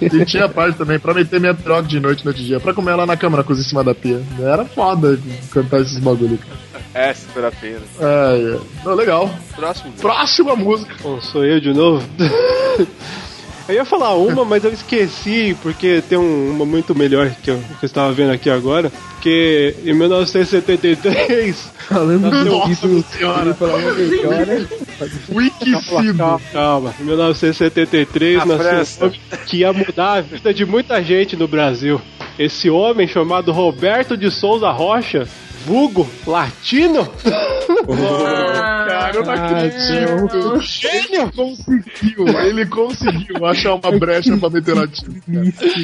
E 0.00 0.24
tinha 0.24 0.48
parte 0.48 0.76
também 0.78 0.98
pra 0.98 1.14
meter 1.14 1.38
minha 1.40 1.54
troca 1.54 1.82
de 1.82 2.00
noite 2.00 2.24
no 2.24 2.30
outro 2.30 2.42
dia. 2.42 2.58
Pra 2.58 2.74
comer 2.74 2.92
ela 2.92 3.06
na 3.06 3.16
câmera, 3.16 3.44
coisa 3.44 3.62
em 3.62 3.64
cima 3.64 3.84
da 3.84 3.94
pia. 3.94 4.20
Era 4.40 4.64
foda 4.64 5.18
cantar 5.50 5.80
esses 5.80 5.98
bagulho, 5.98 6.38
cara. 6.38 6.58
É, 6.94 7.12
segura 7.12 7.48
a 7.48 7.52
pena. 7.52 7.82
É, 8.00 8.54
é. 8.56 8.58
Não, 8.84 8.94
legal. 8.94 9.30
Próximo. 9.54 9.92
Próxima 9.92 10.56
música. 10.56 10.94
Bom, 11.02 11.20
sou 11.20 11.44
eu 11.44 11.60
de 11.60 11.72
novo. 11.72 12.04
Eu 13.68 13.74
ia 13.74 13.84
falar 13.84 14.14
uma, 14.14 14.44
mas 14.44 14.62
eu 14.64 14.72
esqueci, 14.72 15.56
porque 15.62 16.00
tem 16.08 16.16
um- 16.16 16.50
uma 16.52 16.64
muito 16.64 16.94
melhor 16.94 17.30
que 17.42 17.50
eu, 17.50 17.56
que 17.58 17.84
eu 17.84 17.86
estava 17.86 18.12
vendo 18.12 18.30
aqui 18.32 18.48
agora. 18.48 18.92
Que 19.20 19.74
em 19.84 19.92
1973. 19.92 21.68
Falando 21.88 22.30
Nossa 22.30 22.68
disso, 22.68 23.04
senhora. 23.10 23.46
ele 23.46 23.54
falava 23.54 23.78
uma 23.78 23.92
melhor, 23.94 24.66
Wikicido. 25.28 26.14
Calma, 26.18 26.40
calma. 26.52 26.94
Em 27.00 27.04
1973 27.04 28.38
Na 28.38 28.46
nasceu 28.46 28.56
um 28.56 28.58
França. 29.10 29.12
que 29.46 29.58
ia 29.58 29.72
mudar 29.72 30.12
a 30.14 30.20
vida 30.20 30.54
de 30.54 30.64
muita 30.64 31.02
gente 31.02 31.36
no 31.36 31.48
Brasil. 31.48 32.00
Esse 32.38 32.68
homem 32.70 33.08
chamado 33.08 33.50
Roberto 33.52 34.16
de 34.16 34.30
Souza 34.30 34.70
Rocha, 34.70 35.26
vulgo 35.66 36.08
latino. 36.26 37.06
Cara, 38.86 39.10
eu 39.14 39.24
não 39.24 39.32
acredito. 39.32 40.60
Gênio! 40.62 41.32
Conseguiu, 41.34 42.28
ele 42.44 42.64
conseguiu 42.66 43.44
achar 43.44 43.74
uma 43.74 43.90
brecha 43.98 44.36
pra 44.36 44.48
meter 44.48 44.76
latino. 44.76 45.20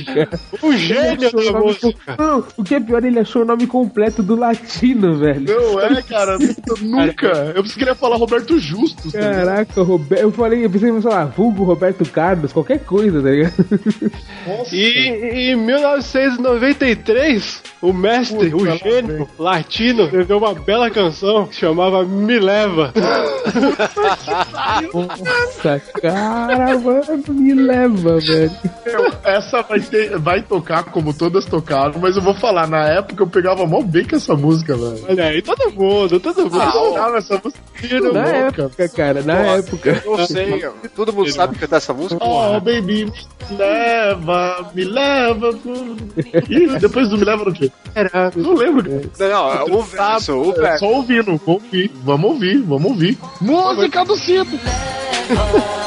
cara. 0.07 0.29
Ele 0.63 0.79
gênio 0.79 1.29
o 1.29 1.33
da 1.33 1.43
nome 1.53 1.67
música. 1.67 2.15
Não, 2.17 2.45
o 2.57 2.63
que 2.63 2.77
é 2.77 2.81
pior, 2.81 3.05
ele 3.05 3.19
achou 3.19 3.43
o 3.43 3.45
nome 3.45 3.67
completo 3.67 4.23
do 4.23 4.37
latino, 4.37 5.19
velho. 5.19 5.47
Não 5.47 5.81
é, 5.81 6.01
cara, 6.03 6.39
nunca. 6.81 7.27
Eu 7.55 7.63
pensei 7.63 7.77
que 7.79 7.83
ele 7.83 7.91
ia 7.91 7.95
falar 7.97 8.17
Roberto 8.17 8.57
Justo. 8.59 9.11
tá? 9.11 9.19
Caraca, 9.19 9.83
Roberto. 9.83 10.23
Eu 10.23 10.31
falei, 10.31 10.65
eu 10.65 10.71
pensei 10.71 10.91
que 10.91 10.95
ia 10.97 11.03
falar, 11.03 11.25
vulgo 11.27 11.65
Roberto 11.65 12.05
Carlos, 12.09 12.53
qualquer 12.53 12.79
coisa, 12.85 13.21
tá 13.21 13.31
ligado? 13.31 13.53
Nossa. 14.47 14.77
E 14.77 15.51
em 15.51 15.57
1993, 15.57 17.63
o 17.83 17.93
mestre, 17.93 18.51
Puta, 18.51 18.73
o 18.73 18.77
gênio 18.79 19.29
latino, 19.39 20.05
escreveu 20.05 20.39
uma 20.39 20.55
bela 20.55 20.89
canção 20.91 21.47
que 21.47 21.57
chamava 21.57 22.05
Me 22.05 22.39
Leva. 22.39 22.93
Nossa, 24.93 25.81
cara, 26.01 26.79
mano, 26.79 27.23
me 27.29 27.55
leva, 27.55 28.19
velho. 28.21 28.51
Essa 29.25 29.63
vai, 29.63 29.81
ter, 29.81 30.19
vai 30.19 30.43
tocar 30.43 30.85
como 30.85 31.13
todas 31.13 31.45
tocaram, 31.47 31.95
mas 32.01 32.17
eu 32.17 32.23
vou 32.23 32.35
falar, 32.35 32.67
na 32.69 32.85
época 32.89 33.23
eu 33.23 33.27
pegava 33.27 33.67
mó 33.67 33.83
bem 33.83 34.05
com 34.07 34.17
essa 34.17 34.35
música, 34.35 34.77
velho. 34.77 35.05
Olha 35.09 35.25
aí, 35.25 35.43
todo 35.43 35.71
mundo, 35.73 36.21
todo 36.21 36.43
mundo. 36.45 36.61
Ah, 36.61 37.13
essa 37.17 37.41
música 37.43 37.61
Na 38.13 38.27
época, 38.29 38.89
cara, 38.89 39.23
na 39.23 39.35
época. 39.57 40.03
Eu 40.05 40.27
sei, 40.27 40.65
todo 40.95 41.13
mundo 41.13 41.31
sabe 41.33 41.57
cantar 41.59 41.77
essa 41.79 41.93
música. 41.93 42.23
Oh, 42.25 42.61
baby, 42.61 43.07
me 43.07 43.57
leva, 43.57 44.71
me 44.75 44.85
leva. 44.85 45.53
pro- 45.53 45.97
Ih, 46.49 46.79
depois 46.79 47.09
do 47.09 47.19
me 47.19 47.25
leva 47.25 47.45
no 47.45 47.53
quê? 47.53 47.72
Era. 47.95 48.33
Não 48.35 48.55
lembro. 48.55 49.11
Não, 49.19 49.69
não, 49.69 49.79
o 49.79 49.83
verso, 49.83 50.33
o 50.35 50.51
É 50.53 50.55
verso. 50.55 50.79
só 50.79 50.93
ouvindo, 50.93 51.25
vamos 51.25 51.43
ouvir, 51.47 51.93
vamos 52.03 52.31
ouvir, 52.31 52.63
vamos 52.63 52.91
ouvir. 52.91 53.19
Música 53.41 54.05
do 54.05 54.17
Cito! 54.17 54.59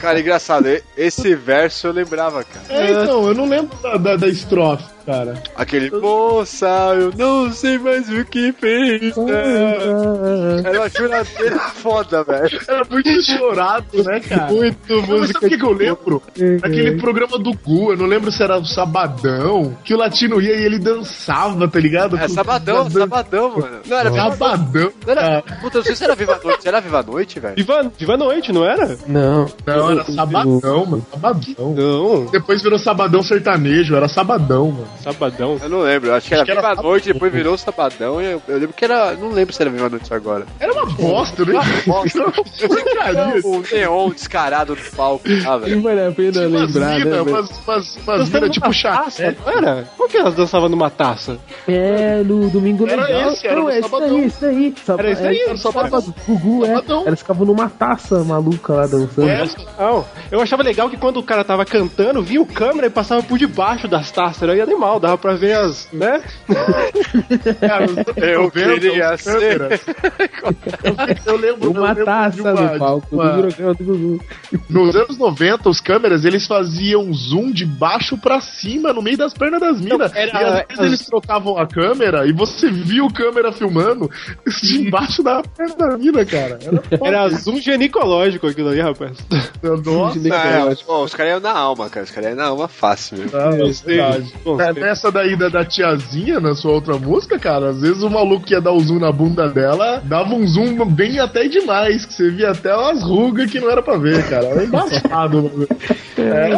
Cara, 0.00 0.20
engraçado, 0.20 0.66
esse 0.96 1.34
verso 1.34 1.86
eu 1.88 1.92
lembrava, 1.92 2.44
cara. 2.44 2.66
É, 2.68 2.90
então, 2.90 3.26
eu 3.26 3.34
não 3.34 3.48
lembro 3.48 3.76
da, 3.82 3.96
da, 3.96 4.16
da 4.16 4.28
estrofe, 4.28 4.84
cara. 5.04 5.42
Aquele, 5.56 5.90
moça, 5.90 6.66
eu 6.98 7.12
não 7.16 7.52
sei 7.52 7.78
mais 7.78 8.08
o 8.08 8.24
que 8.24 8.52
pensar. 8.52 9.22
Era 10.64 10.80
uma 10.80 10.88
choradeira 10.88 11.58
foda, 11.58 12.24
velho. 12.24 12.60
Era 12.66 12.84
muito 12.88 13.22
chorado, 13.22 14.04
né, 14.04 14.20
cara? 14.20 14.52
Muito 14.52 14.96
mas 14.96 15.08
música. 15.08 15.32
sabe 15.34 15.46
o 15.46 15.48
que, 15.50 15.58
que 15.58 15.64
eu 15.64 15.72
lembro? 15.72 16.22
Aquele 16.62 16.96
programa 16.98 17.38
do 17.38 17.52
Gu, 17.52 17.92
eu 17.92 17.96
não 17.96 18.06
lembro 18.06 18.30
se 18.30 18.42
era 18.42 18.58
o 18.58 18.64
Sabadão, 18.64 19.76
que 19.84 19.94
o 19.94 19.98
latino 19.98 20.40
ia 20.40 20.54
e 20.54 20.64
ele 20.64 20.78
dançava, 20.78 21.68
tá 21.68 21.78
ligado? 21.78 22.16
É, 22.16 22.28
sabadão, 22.28 22.88
sabadão, 22.90 23.50
mano. 23.58 23.80
Não, 23.86 23.96
era 23.98 24.10
Viva 24.10 24.22
Noite. 24.24 24.38
Sabadão. 24.38 24.92
Não 25.06 25.12
era, 25.12 25.42
puta, 25.60 25.78
não 25.78 25.84
sei 25.84 25.96
se 25.96 26.04
era 26.04 26.14
Viva 26.14 26.40
Noite. 26.42 26.68
Era 26.68 26.80
Viva 26.80 27.02
Noite, 27.02 27.40
velho? 27.40 27.54
Viva, 27.56 27.92
Viva 27.98 28.14
a 28.14 28.16
Noite, 28.16 28.52
não 28.52 28.64
era? 28.64 28.96
Não. 29.06 29.46
Não, 29.66 29.90
era 29.90 30.04
Sabadão, 30.04 30.86
mano. 30.86 31.06
Sabadão. 31.10 31.74
Não. 31.74 32.26
Depois 32.26 32.62
virou 32.62 32.78
Sabadão 32.78 33.22
sertanejo, 33.22 33.94
era 33.94 34.08
Sabadão, 34.08 34.70
mano. 34.70 34.88
Sabadão. 35.00 35.58
Eu 35.62 35.68
não 35.68 35.80
lembro, 35.80 36.14
acho 36.14 36.28
que 36.28 36.34
era 36.34 36.42
Acho 36.42 36.52
que 36.52 36.58
era 36.58 36.68
Viva 36.70 36.80
a 36.80 36.82
Noite, 36.82 37.12
depois 37.12 37.32
virou 37.32 37.56
Sabadão. 37.58 38.20
E 38.20 38.26
eu, 38.32 38.42
eu 38.48 38.58
lembro 38.58 38.74
que 38.74 38.84
era. 38.84 39.12
Não 39.14 39.30
lembro 39.30 39.54
se 39.54 39.62
era 39.62 39.70
Viva 39.70 39.86
a 39.86 39.90
Noite 39.90 40.12
agora. 40.12 40.46
Era 40.60 40.72
uma 40.72 40.86
bosta, 40.86 41.44
né? 41.44 41.60
O 43.44 43.62
neon 43.74 44.10
descarado 44.10 44.74
no 44.76 44.96
palco. 44.96 45.24
Ah, 45.46 45.56
velho. 45.58 45.82
vale 45.82 46.06
a 46.06 46.12
pena 46.12 46.40
lembrar, 46.42 46.98
né? 46.98 47.20
Umas, 47.20 47.50
umas, 47.66 47.96
umas 47.96 48.28
mina 48.30 48.48
tipo. 48.48 48.66
É, 49.18 49.34
não 49.44 49.52
era? 49.52 49.84
Por 49.96 50.08
que 50.08 50.16
elas 50.16 50.34
dançavam 50.34 50.68
numa 50.68 50.90
taça? 50.90 51.38
É, 51.66 52.22
no 52.22 52.48
Domingo 52.50 52.86
Era 52.86 53.04
Legal. 53.04 53.32
esse, 53.32 53.46
era 53.46 53.56
não, 53.56 53.70
é 53.70 53.78
isso 53.78 53.88
Sabadão. 53.88 54.16
aí, 54.16 54.26
isso 54.26 54.46
aí. 54.46 54.74
Era 54.98 55.10
isso 55.10 55.22
aí, 55.22 55.36
é, 55.36 55.42
era 55.42 55.52
no 55.52 55.58
Sabadão. 55.58 56.14
Gugu, 56.26 56.64
é. 56.64 56.68
Sabadão. 56.68 57.02
Elas 57.06 57.18
ficavam 57.18 57.46
numa 57.46 57.68
taça 57.68 58.24
maluca 58.24 58.72
lá 58.72 58.86
dançando. 58.86 59.28
É, 59.28 59.44
Não, 59.78 60.04
eu 60.30 60.40
achava 60.40 60.62
legal 60.62 60.88
que 60.88 60.96
quando 60.96 61.18
o 61.18 61.22
cara 61.22 61.44
tava 61.44 61.64
cantando, 61.64 62.22
vinha 62.22 62.40
o 62.40 62.46
câmera 62.46 62.86
e 62.86 62.90
passava 62.90 63.22
por 63.22 63.38
debaixo 63.38 63.88
das 63.88 64.10
taças. 64.10 64.42
Era 64.42 64.52
animal, 64.82 65.00
dava 65.00 65.16
pra 65.18 65.34
ver 65.34 65.56
as. 65.56 65.88
né? 65.92 66.20
cara, 67.60 67.84
os 67.86 67.96
Eu 68.22 68.42
90, 68.44 68.80
queria 68.80 69.16
ser. 69.16 69.58
câmeras. 69.58 69.80
Eu 71.26 71.36
lembro, 71.36 71.64
eu 71.64 71.70
Uma 71.70 71.80
lembro 71.88 71.94
de 72.00 72.04
taça 72.04 72.40
uma- 72.42 72.52
no 72.72 72.78
palco 72.78 73.06
uma- 73.12 73.28
do 73.32 73.40
programa 73.42 73.74
do 73.74 73.84
Gugu. 73.84 74.20
Nos 74.68 74.96
anos 74.96 75.18
90, 75.18 75.68
os 75.68 75.80
câmeras, 75.80 76.24
eles 76.24 76.46
faziam 76.46 77.12
zoom 77.12 77.50
de 77.52 77.64
baixo 77.64 78.18
pra 78.18 78.40
cima, 78.40 78.92
no 78.92 79.02
meio 79.02 79.16
das 79.16 79.32
pernas 79.34 79.60
das 79.60 79.80
minas. 79.80 80.12
era- 80.14 80.32
e 80.32 80.44
às 80.72 80.78
vezes 80.78 80.84
eles 80.84 81.06
trocavam 81.06 81.56
a 81.58 81.66
câmera 81.66 82.26
e 82.26 82.32
você 82.32 82.70
via 82.70 83.04
o 83.04 83.12
câmera 83.12 83.52
filmando 83.52 84.10
de 84.62 84.86
embaixo 84.86 85.22
da 85.22 85.42
perna 85.42 85.76
da 85.76 85.98
mina, 85.98 86.24
cara. 86.24 86.58
Era. 86.62 86.82
Era 87.12 87.28
zoom 87.30 87.60
ginecológico 87.60 88.46
aquilo 88.46 88.70
ali, 88.70 88.80
rapaz. 88.80 89.16
Nossa, 89.84 90.18
É, 90.28 90.74
pô, 90.86 91.04
os 91.04 91.14
caras 91.14 91.32
iam 91.32 91.40
na 91.40 91.52
alma, 91.52 91.88
cara. 91.90 92.04
Os 92.04 92.10
caras 92.10 92.30
iam 92.30 92.36
na 92.36 92.44
alma 92.46 92.68
fácil, 92.68 93.18
meu. 93.18 93.28
Ah, 93.34 93.50
é 93.54 93.86
verdade. 93.86 94.32
Bom, 94.44 94.56
É, 94.76 94.80
nessa 94.80 95.10
daí 95.10 95.36
da, 95.36 95.48
da 95.48 95.64
tiazinha, 95.64 96.40
na 96.40 96.54
sua 96.54 96.72
outra 96.72 96.96
música, 96.98 97.38
cara, 97.38 97.70
às 97.70 97.80
vezes 97.80 98.02
o 98.02 98.10
maluco 98.10 98.46
que 98.46 98.54
ia 98.54 98.60
dar 98.60 98.72
o 98.72 98.80
zoom 98.80 98.98
na 98.98 99.12
bunda 99.12 99.48
dela, 99.48 100.02
dava 100.04 100.34
um 100.34 100.46
zoom 100.46 100.84
bem 100.86 101.18
até 101.18 101.48
demais, 101.48 102.04
que 102.04 102.14
você 102.14 102.30
via 102.30 102.50
até 102.50 102.74
umas 102.74 103.02
rugas 103.02 103.50
que 103.50 103.60
não 103.60 103.70
era 103.70 103.82
pra 103.82 103.96
ver, 103.96 104.28
cara. 104.28 104.46
Era 104.46 104.64
embaçado, 104.64 105.50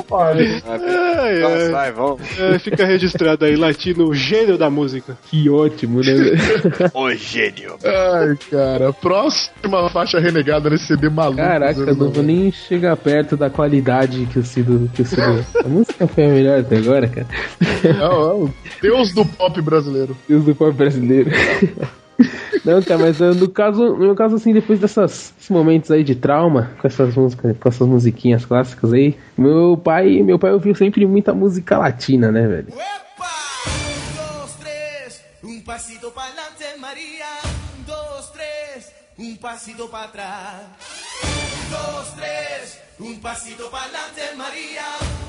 foda. 0.07 0.41
Ai, 0.41 1.41
Nossa, 1.41 1.57
ai. 1.57 1.69
vai, 1.71 1.93
vamos. 1.93 2.21
É, 2.39 2.59
fica 2.59 2.85
registrado 2.85 3.45
aí, 3.45 3.57
latino, 3.57 4.09
o 4.09 4.15
gênio 4.15 4.59
da 4.59 4.71
música. 4.71 5.17
Que 5.31 5.49
ótimo, 5.49 6.01
né? 6.01 6.13
Ô, 6.93 7.11
gênio. 7.11 7.77
Ai, 7.85 8.37
cara, 8.51 8.93
próxima 8.93 9.89
faixa 9.91 10.19
renegada 10.19 10.71
nesse 10.71 10.87
CD 10.87 11.09
maluco. 11.09 11.39
Caraca, 11.39 11.81
eu 11.81 11.97
não 11.97 12.11
vou 12.11 12.23
nem 12.23 12.51
chegar 12.51 12.97
perto 12.97 13.37
da 13.37 13.51
qualidade 13.51 14.27
que 14.27 14.39
o 14.39 14.45
Cido. 14.45 14.91
Que 14.95 15.03
o 15.03 15.07
Cido... 15.07 15.45
A 15.65 15.69
música 15.69 16.07
foi 16.07 16.25
a 16.25 16.29
melhor 16.29 16.61
até 16.61 16.77
agora, 16.77 17.09
cara. 17.09 17.27
Não, 18.09 18.39
não. 18.41 18.55
Deus 18.83 19.13
do 19.13 19.25
pop 19.25 19.61
brasileiro. 19.63 20.17
Deus 20.29 20.45
do 20.45 20.55
pop 20.55 20.73
brasileiro. 20.73 21.31
Não, 22.65 22.81
cara, 22.83 22.99
mas 22.99 23.21
uh, 23.21 23.35
no 23.35 23.49
caso, 23.49 23.85
no 23.85 23.99
meu 23.99 24.15
caso, 24.15 24.37
assim, 24.37 24.53
depois 24.53 24.79
dessas, 24.79 25.35
desses 25.37 25.51
momentos 25.51 25.91
aí 25.91 26.03
de 26.03 26.15
trauma, 26.15 26.71
com 26.81 26.87
essas 26.87 27.15
músicas, 27.15 27.57
com 27.59 27.69
essas 27.69 27.87
musiquinhas 27.87 28.47
clássicas 28.47 28.93
aí, 28.93 29.19
meu 29.37 29.77
pai, 29.77 30.23
meu 30.23 30.39
pai 30.39 30.53
ouviu 30.53 30.75
sempre 30.75 31.05
muita 31.05 31.35
música 31.35 31.77
latina, 31.77 32.33
né, 32.33 32.47
velho? 32.47 32.69
dos, 32.69 34.57
tres, 34.61 35.25
un 35.43 35.63
pasito 35.63 36.11
para 36.13 36.29
adelante, 36.29 36.65
María. 36.79 37.27
Un, 37.77 37.85
dos, 37.85 38.33
tres, 38.33 38.93
un 39.19 39.37
pasito 39.37 39.91
para 39.91 40.05
atrás. 40.05 40.63
Un, 41.23 41.71
dos, 41.71 42.15
tres, 42.15 42.81
un 42.99 43.21
pasito 43.21 43.71
para 43.71 43.85
adelante, 43.85 44.23
María. 44.37 44.85
Un, 45.01 45.19
dos, 45.19 45.24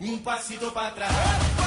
tres, 0.00 0.10
un 0.10 0.22
pasito 0.22 0.72
para 0.72 0.88
atrás. 0.88 1.59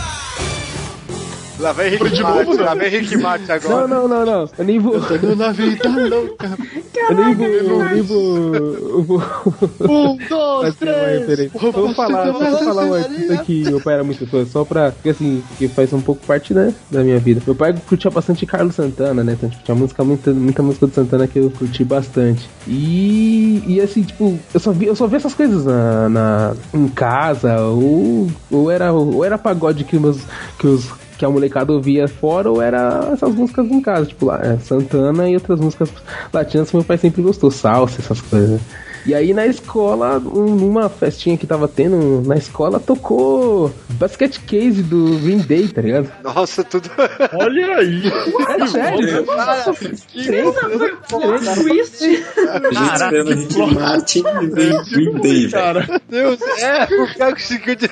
Lá 1.63 1.71
vem 1.71 1.91
Rick 1.91 2.09
de 2.09 2.21
novo, 2.21 2.61
lá 2.61 2.75
vem 2.75 2.89
Rick 2.89 3.15
Não, 3.15 3.29
agora. 3.29 3.87
não, 3.87 4.05
não, 4.05 4.25
não. 4.25 4.49
Eu 4.57 4.65
nem 4.65 4.79
vou. 4.79 4.99
Tô 4.99 5.33
na 5.33 5.53
vida 5.53 5.87
louca. 5.87 6.57
Eu 7.09 7.15
nem 7.15 7.33
vou. 7.33 7.47
Eu 7.47 7.85
nem 7.85 8.01
vou. 8.01 8.55
Eu. 8.55 9.23
Um, 9.79 10.17
dois. 10.27 10.75
Eu 11.53 11.71
vou 11.71 11.93
falar, 11.93 12.31
vou 12.31 12.57
falar 12.57 12.83
uma 12.83 13.03
coisa 13.03 13.37
que 13.45 13.63
meu 13.63 13.79
pai 13.79 13.93
era 13.93 14.03
muito 14.03 14.27
fã, 14.27 14.45
só 14.45 14.65
pra. 14.65 14.91
Porque 14.91 15.09
assim, 15.09 15.41
que 15.57 15.69
faz 15.69 15.93
um 15.93 16.01
pouco 16.01 16.25
parte, 16.25 16.53
né, 16.53 16.73
da 16.91 17.01
minha 17.01 17.17
vida. 17.17 17.41
Meu 17.45 17.55
pai 17.55 17.73
curtia 17.87 18.11
bastante 18.11 18.45
Carlos 18.45 18.75
Santana, 18.75 19.23
né? 19.23 19.31
Então, 19.31 19.49
tipo, 19.49 19.63
tinha 19.63 19.75
música, 19.75 20.03
muita, 20.03 20.31
muita 20.33 20.61
música 20.61 20.85
do 20.85 20.93
Santana 20.93 21.27
que 21.27 21.39
eu 21.39 21.49
curti 21.49 21.85
bastante. 21.85 22.49
E. 22.67 23.63
E 23.65 23.79
assim, 23.79 24.03
tipo, 24.03 24.37
eu 24.53 24.59
só 24.59 24.73
vi, 24.73 24.87
eu 24.87 24.95
só 24.97 25.07
vi 25.07 25.15
essas 25.15 25.33
coisas 25.33 25.63
na, 25.63 26.09
na, 26.09 26.55
em 26.73 26.89
casa, 26.89 27.61
ou, 27.61 28.29
ou, 28.51 28.69
era, 28.69 28.91
ou 28.91 29.23
era 29.23 29.37
pagode 29.37 29.85
que, 29.85 29.97
meus, 29.97 30.19
que 30.59 30.67
os 30.67 30.91
que 31.17 31.25
a 31.25 31.29
molecada 31.29 31.71
ouvia 31.71 32.07
fora 32.07 32.49
ou 32.49 32.61
era 32.61 33.09
essas 33.13 33.33
músicas 33.33 33.69
em 33.69 33.81
casa, 33.81 34.05
tipo 34.05 34.25
lá, 34.25 34.39
é, 34.43 34.57
Santana 34.57 35.29
e 35.29 35.35
outras 35.35 35.59
músicas 35.59 35.89
latinas 36.31 36.69
que 36.69 36.75
meu 36.75 36.83
pai 36.83 36.97
sempre 36.97 37.21
gostou, 37.21 37.51
salsa, 37.51 38.01
essas 38.01 38.21
coisas. 38.21 38.61
E 39.05 39.13
aí 39.13 39.33
na 39.33 39.45
escola, 39.45 40.17
um- 40.19 40.55
numa 40.55 40.87
festinha 40.89 41.37
que 41.37 41.45
tava 41.45 41.67
tendo, 41.67 42.21
na 42.25 42.35
escola 42.37 42.79
tocou 42.79 43.73
Basket 43.91 44.37
Case 44.45 44.81
do 44.83 45.19
Green 45.19 45.39
Day, 45.39 45.67
tá 45.67 45.81
ligado? 45.81 46.09
Nossa, 46.23 46.63
tudo. 46.63 46.89
Olha 47.33 47.75
aí. 47.77 48.01
É 48.59 48.67
sério? 48.67 49.25
Twist. 51.55 52.03
Registrando 52.03 53.33
Rick 53.35 53.73
Martin 53.75 54.23
e 54.41 54.47
vem 54.47 54.83
Green 54.91 55.13
Day, 55.21 55.47
velho. 55.47 55.51
Cara, 55.51 56.01
Deus, 56.09 56.39
é, 56.59 56.83
o 56.85 57.17
cara 57.17 57.31
conseguiu 57.33 57.75
de. 57.75 57.89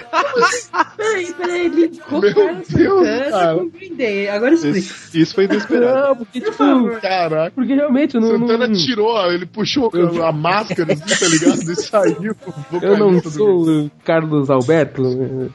Peraí, 0.98 1.34
peraí, 1.34 1.70
Meu 1.70 1.90
Carlos 2.34 2.68
Deus, 2.70 3.06
Santana 3.08 3.30
cara. 3.32 3.56
com 3.56 3.70
Green 3.70 3.96
Day. 3.96 4.30
Agora 4.30 4.54
explica. 4.54 4.78
Isso, 4.80 5.10
isso 5.14 5.36
foi 5.36 5.44
inesperado. 5.46 6.08
Não, 6.10 6.16
porque 6.18 6.42
tipo, 6.42 7.00
caraca. 7.02 7.52
porque 7.56 7.74
realmente 7.74 8.16
não, 8.20 8.28
Santana 8.40 8.72
tirou, 8.72 9.32
ele 9.32 9.46
puxou 9.46 9.92
a 10.24 10.32
máscara, 10.32 10.96
tá 11.02 11.28
ligado? 11.28 11.62
E 11.72 11.76
saiu. 11.76 12.36
eu 12.82 12.98
não 12.98 13.20
do 13.20 13.30
sou 13.30 13.64
o 13.64 13.92
Carlos 14.04 14.50
Alberto. 14.50 15.52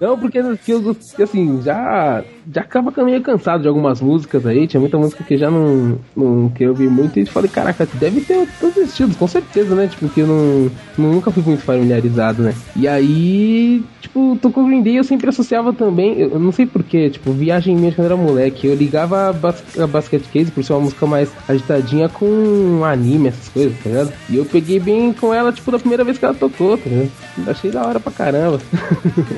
Não, 0.00 0.18
porque, 0.18 0.42
porque 0.42 0.72
eu 0.72 0.82
porque, 0.82 1.22
assim, 1.22 1.62
já, 1.62 2.22
já 2.52 2.60
acaba 2.60 2.92
meio 3.04 3.20
cansado 3.22 3.62
de 3.62 3.68
algumas 3.68 4.00
músicas 4.00 4.44
aí. 4.46 4.66
Tinha 4.66 4.80
muita 4.80 4.98
música 4.98 5.22
que 5.24 5.36
já 5.36 5.50
não, 5.50 5.98
não 6.16 6.48
que 6.48 6.64
eu 6.64 6.74
vi 6.74 6.88
muito 6.88 7.18
e 7.18 7.26
falei, 7.26 7.50
caraca, 7.50 7.88
deve 7.94 8.20
ter 8.20 8.46
todos 8.60 8.76
os 8.76 8.88
estilos, 8.88 9.16
com 9.16 9.26
certeza, 9.26 9.74
né? 9.74 9.86
Tipo, 9.86 10.08
que 10.08 10.20
eu 10.20 10.26
não, 10.26 10.70
nunca 10.98 11.30
fui 11.30 11.42
muito 11.42 11.62
familiarizado, 11.62 12.42
né? 12.42 12.54
E 12.74 12.86
aí, 12.86 13.82
tipo, 14.00 14.36
tocou 14.40 14.66
Green 14.66 14.82
Day, 14.82 14.98
eu 14.98 15.04
sempre 15.04 15.28
associava 15.28 15.72
também, 15.72 16.18
eu 16.20 16.38
não 16.38 16.52
sei 16.52 16.66
porquê, 16.66 17.10
tipo, 17.10 17.32
viagem 17.32 17.76
minha 17.76 17.92
quando 17.92 18.06
eu 18.10 18.14
era 18.14 18.16
moleque. 18.16 18.66
Eu 18.66 18.74
ligava 18.74 19.28
a, 19.28 19.32
bas 19.32 19.62
a 19.78 19.86
Basket 19.86 20.22
Case 20.32 20.50
por 20.50 20.62
ser 20.64 20.72
uma 20.72 20.82
música 20.82 21.06
mais 21.06 21.30
agitadinha 21.48 22.08
com 22.08 22.84
anime, 22.84 23.28
essas 23.28 23.48
coisas, 23.48 23.72
tá 23.82 23.88
ligado? 23.88 24.12
E 24.28 24.36
eu 24.36 24.44
peguei 24.44 24.78
bem 24.80 25.12
com 25.12 25.32
ela, 25.32 25.52
tipo, 25.52 25.70
da 25.70 25.78
primeira 25.78 26.04
vez 26.04 26.18
que 26.18 26.24
ela 26.24 26.34
tocou, 26.34 26.76
tá 26.76 26.88
ligado? 26.88 27.10
Achei 27.46 27.70
da 27.70 27.86
hora 27.86 28.00
pra 28.00 28.12
caramba. 28.12 28.60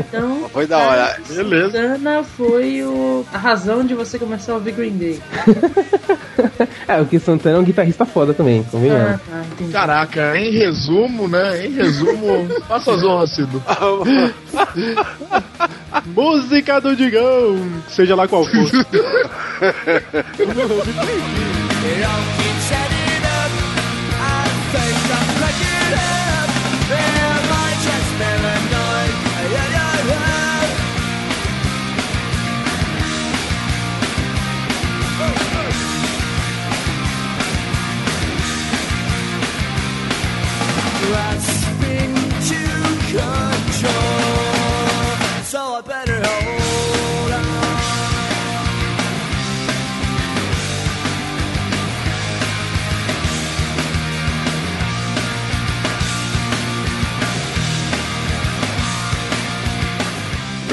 Então, 0.09 0.49
Foi 0.53 0.67
da 0.67 0.79
hora. 0.79 1.17
Beleza. 1.29 1.71
Santana 1.71 2.25
foi 2.25 2.83
o, 2.83 3.25
a 3.33 3.39
razão 3.39 3.85
de 3.85 3.95
você 3.95 4.19
começar 4.19 4.53
a 4.53 4.55
ouvir 4.57 4.73
Green 4.73 4.97
Day. 4.97 5.21
é, 6.87 7.01
o 7.01 7.07
que 7.07 7.19
Santana 7.19 7.57
é 7.57 7.61
um 7.61 7.65
guitarrista 7.65 8.05
foda 8.05 8.33
também, 8.35 8.63
convenhamos. 8.65 9.21
Ah, 9.33 9.45
tá. 9.59 9.67
Caraca, 9.73 10.39
em 10.39 10.51
resumo, 10.51 11.29
né? 11.29 11.67
Em 11.67 11.73
resumo, 11.73 12.49
faça 12.69 12.93
as 12.93 13.03
honras, 13.03 13.31
Cido. 13.31 13.63
Música 16.15 16.81
do 16.81 16.97
Digão, 16.97 17.57
seja 17.89 18.15
lá 18.15 18.27
qual 18.27 18.45
for. 18.45 18.71
They 21.81 22.03
all 22.05 22.23
keep 22.37 22.59
setting 22.69 23.25
up. 23.25 23.51
I 24.21 24.49
think 24.73 25.13
I'm 25.13 25.28
Last. 41.11 41.48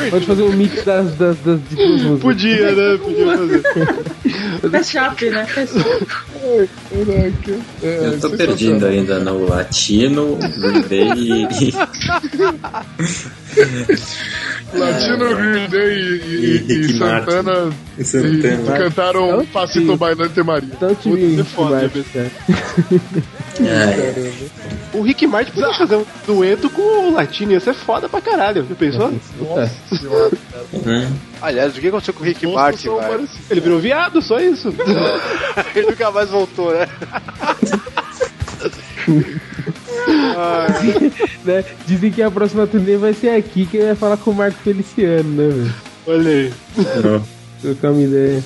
Pode 0.10 0.26
fazer 0.26 0.44
um 0.44 0.52
mix 0.54 0.84
das, 0.84 1.14
das, 1.16 1.38
das 1.40 1.60
de 1.70 1.76
duas 1.76 2.02
músicas. 2.02 2.20
Podia, 2.22 2.72
né? 2.72 2.98
Podia 2.98 3.38
fazer. 3.38 3.64
É 4.78 4.84
chape, 4.84 5.30
né? 5.30 5.48
É 5.56 5.68
chape. 5.68 6.08
Caraca. 6.90 7.60
É, 7.84 8.08
Eu 8.08 8.20
tô 8.20 8.30
perdendo 8.32 8.86
ainda 8.86 9.20
no 9.20 9.48
latino, 9.48 10.38
Green 10.38 10.82
Day 10.82 11.48
e. 11.62 11.74
Latino 14.78 15.36
Green 15.36 15.68
Day 15.70 15.98
e, 15.98 16.66
e- 16.68 16.90
e 16.90 16.94
Martin. 17.00 17.32
Santana, 17.32 17.74
E 17.98 18.04
Santana. 18.04 18.76
e 18.76 18.78
cantaram 18.78 19.40
um 19.40 19.46
Facito 19.46 19.96
Bailante 19.96 20.44
Maria. 20.44 20.70
Então 20.74 20.90
eu 20.90 20.96
tive 20.96 21.44
foda, 21.44 21.90
É. 23.62 24.32
O 24.94 25.02
Rick 25.02 25.26
Martin 25.28 25.52
podia 25.52 25.74
fazer 25.78 25.96
um 25.96 26.06
dueto 26.28 26.70
com 26.70 26.82
o 26.82 27.14
Latino, 27.14 27.54
ia 27.54 27.60
ser 27.60 27.74
foda 27.74 28.10
pra 28.10 28.20
caralho. 28.20 28.66
Pensou? 28.78 29.14
Nossa 29.40 29.72
Uhum. 30.04 31.14
Aliás, 31.42 31.78
o 31.78 31.82
que 31.82 31.88
aconteceu 31.88 32.14
com 32.14 32.22
o 32.22 32.26
Rick 32.26 32.46
Martin, 32.48 32.90
velho? 32.90 33.30
Ele 33.50 33.62
virou 33.62 33.80
viado, 33.80 34.22
só 34.22 34.40
isso. 34.40 34.74
Ele 35.76 35.88
nunca 35.88 36.12
mais 36.12 36.30
voltou, 36.30 36.74
né? 36.74 36.86
né? 41.46 41.64
Dizem 41.86 42.12
que 42.12 42.22
a 42.22 42.32
próxima 42.32 42.68
turnê 42.68 42.98
vai 42.98 43.14
ser 43.14 43.30
aqui, 43.30 43.66
que 43.66 43.80
vai 43.80 43.96
falar 43.96 44.18
com 44.18 44.32
o 44.32 44.36
Marco 44.36 44.58
Feliciano, 44.64 45.30
né, 45.30 45.48
velho? 45.48 45.74
Olha 46.08 46.30
aí. 46.30 46.54
Trocar 47.62 47.92
uma 47.92 48.02
ideia. 48.02 48.44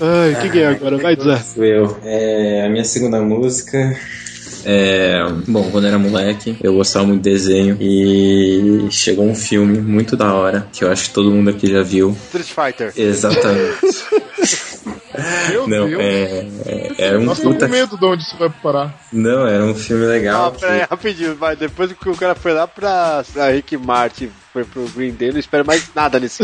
Ai, 0.00 0.36
quem 0.40 0.50
que 0.50 0.60
é 0.60 0.68
agora? 0.68 0.96
Vai 0.98 1.16
dizer. 1.16 1.42
Sou 1.42 1.64
eu. 1.64 1.98
É, 2.02 2.64
a 2.66 2.70
minha 2.70 2.84
segunda 2.84 3.20
música. 3.20 3.96
É, 4.64 5.22
bom, 5.46 5.70
quando 5.70 5.86
era 5.86 5.98
moleque, 5.98 6.56
eu 6.62 6.74
gostava 6.74 7.06
muito 7.06 7.22
de 7.22 7.30
desenho 7.30 7.76
e 7.80 8.88
chegou 8.90 9.24
um 9.26 9.34
filme 9.34 9.78
muito 9.80 10.16
da 10.16 10.34
hora 10.34 10.66
que 10.72 10.84
eu 10.84 10.90
acho 10.90 11.08
que 11.08 11.14
todo 11.14 11.30
mundo 11.30 11.50
aqui 11.50 11.66
já 11.66 11.82
viu. 11.82 12.16
Street 12.32 12.46
Fighter. 12.46 12.92
Exatamente. 12.96 13.80
Meu 15.50 15.66
Não, 15.68 15.86
Deus. 15.88 16.00
é, 16.02 16.46
é- 16.66 16.94
era 16.98 17.18
um 17.18 17.24
Nós 17.24 17.38
estamos 17.38 17.56
puta. 17.56 17.66
com 17.66 17.72
medo 17.72 17.96
de 17.98 18.04
onde 18.04 18.22
isso 18.22 18.36
vai 18.36 18.48
parar. 18.50 18.94
Não, 19.12 19.46
era 19.46 19.64
um 19.64 19.74
filme 19.74 20.04
Ah, 20.04 20.08
legal. 20.08 20.52
peraí, 20.52 20.80
rapidinho, 20.88 21.34
vai. 21.36 21.56
Depois 21.56 21.92
que 21.92 22.08
o 22.08 22.16
cara 22.16 22.34
foi 22.34 22.52
lá 22.52 22.66
pra, 22.66 23.24
pra 23.32 23.50
Rick 23.50 23.76
Martin, 23.76 24.30
foi 24.52 24.64
pro 24.64 24.88
Green 24.88 25.12
Day, 25.12 25.30
não 25.32 25.38
espero 25.38 25.64
mais 25.64 25.88
nada 25.94 26.18
nesse 26.20 26.42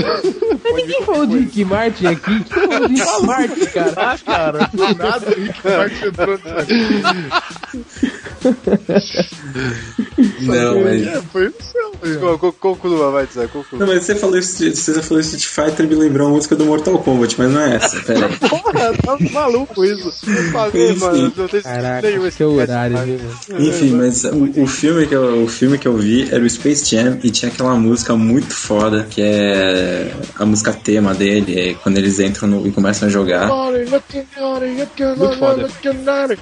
Ninguém 0.74 1.02
falou 1.04 1.26
de 1.26 1.38
Rick 1.38 1.64
Martin 1.64 2.06
aqui. 2.06 2.44
Quem 2.44 2.44
falou 2.68 2.88
de 2.88 2.94
Rick 2.94 3.22
Martin, 3.26 3.66
cara? 3.66 3.92
Ah, 3.96 4.18
cara, 4.24 4.70
do 4.72 4.94
nada 4.94 5.26
o 5.26 5.34
Rick 5.40 5.60
Martin 5.64 6.06
entrou. 6.06 6.38
Não, 10.42 10.80
mas. 10.82 11.06
É, 11.06 11.22
foi 11.32 11.46
no 11.46 11.54
céu. 11.62 12.52
Conclua, 12.60 13.10
vai 13.10 13.26
dizer, 13.26 13.48
conclua. 13.48 13.80
Não, 13.80 13.86
mas 13.92 14.04
você 14.04 14.14
falou, 14.14 14.38
Street- 14.38 14.74
você 14.74 15.02
falou 15.02 15.20
Street 15.20 15.44
Fighter 15.46 15.86
e 15.86 15.88
me 15.88 15.94
lembrou 15.94 16.28
a 16.28 16.30
música 16.30 16.54
do 16.54 16.64
Mortal 16.66 16.98
Kombat, 16.98 17.34
mas 17.38 17.50
não 17.50 17.60
é 17.60 17.76
essa. 17.76 18.00
Pera 18.02 18.26
aí. 18.26 18.36
Porra, 18.48 18.92
tá 18.94 19.16
maluco 19.32 19.84
isso. 19.84 20.08
Enfim. 20.28 20.98
mano, 21.00 21.32
não 21.36 21.48
tem 21.48 21.62
Caraca, 21.62 22.08
nenhum 22.08 22.30
que 22.30 22.42
é 22.42 22.46
horário, 22.46 22.96
viu? 22.98 23.18
velho? 23.18 23.68
Enfim, 23.68 23.90
mas 23.92 24.24
o, 24.24 24.62
o 24.62 24.66
filme 24.66 25.06
que 25.06 25.14
eu, 25.14 25.42
o 25.44 25.48
filme 25.48 25.78
que 25.78 25.88
eu 25.88 25.96
vi 25.96 26.28
era 26.32 26.42
o 26.44 26.48
Space 26.50 26.84
Jam 26.94 27.18
e 27.22 27.30
tinha 27.30 27.50
aquela 27.50 27.74
música 27.74 28.14
muito 28.16 28.54
foda 28.54 29.06
que 29.08 29.22
é 29.22 30.12
a 30.36 30.44
música 30.46 30.72
tema 30.72 31.14
dele, 31.14 31.58
é 31.58 31.74
quando 31.74 31.98
eles 31.98 32.20
entram 32.20 32.48
no- 32.48 32.66
e 32.66 32.72
começam 32.72 33.08
a 33.08 33.10
jogar. 33.10 33.48
Muito 33.48 35.38
foda. 35.38 35.68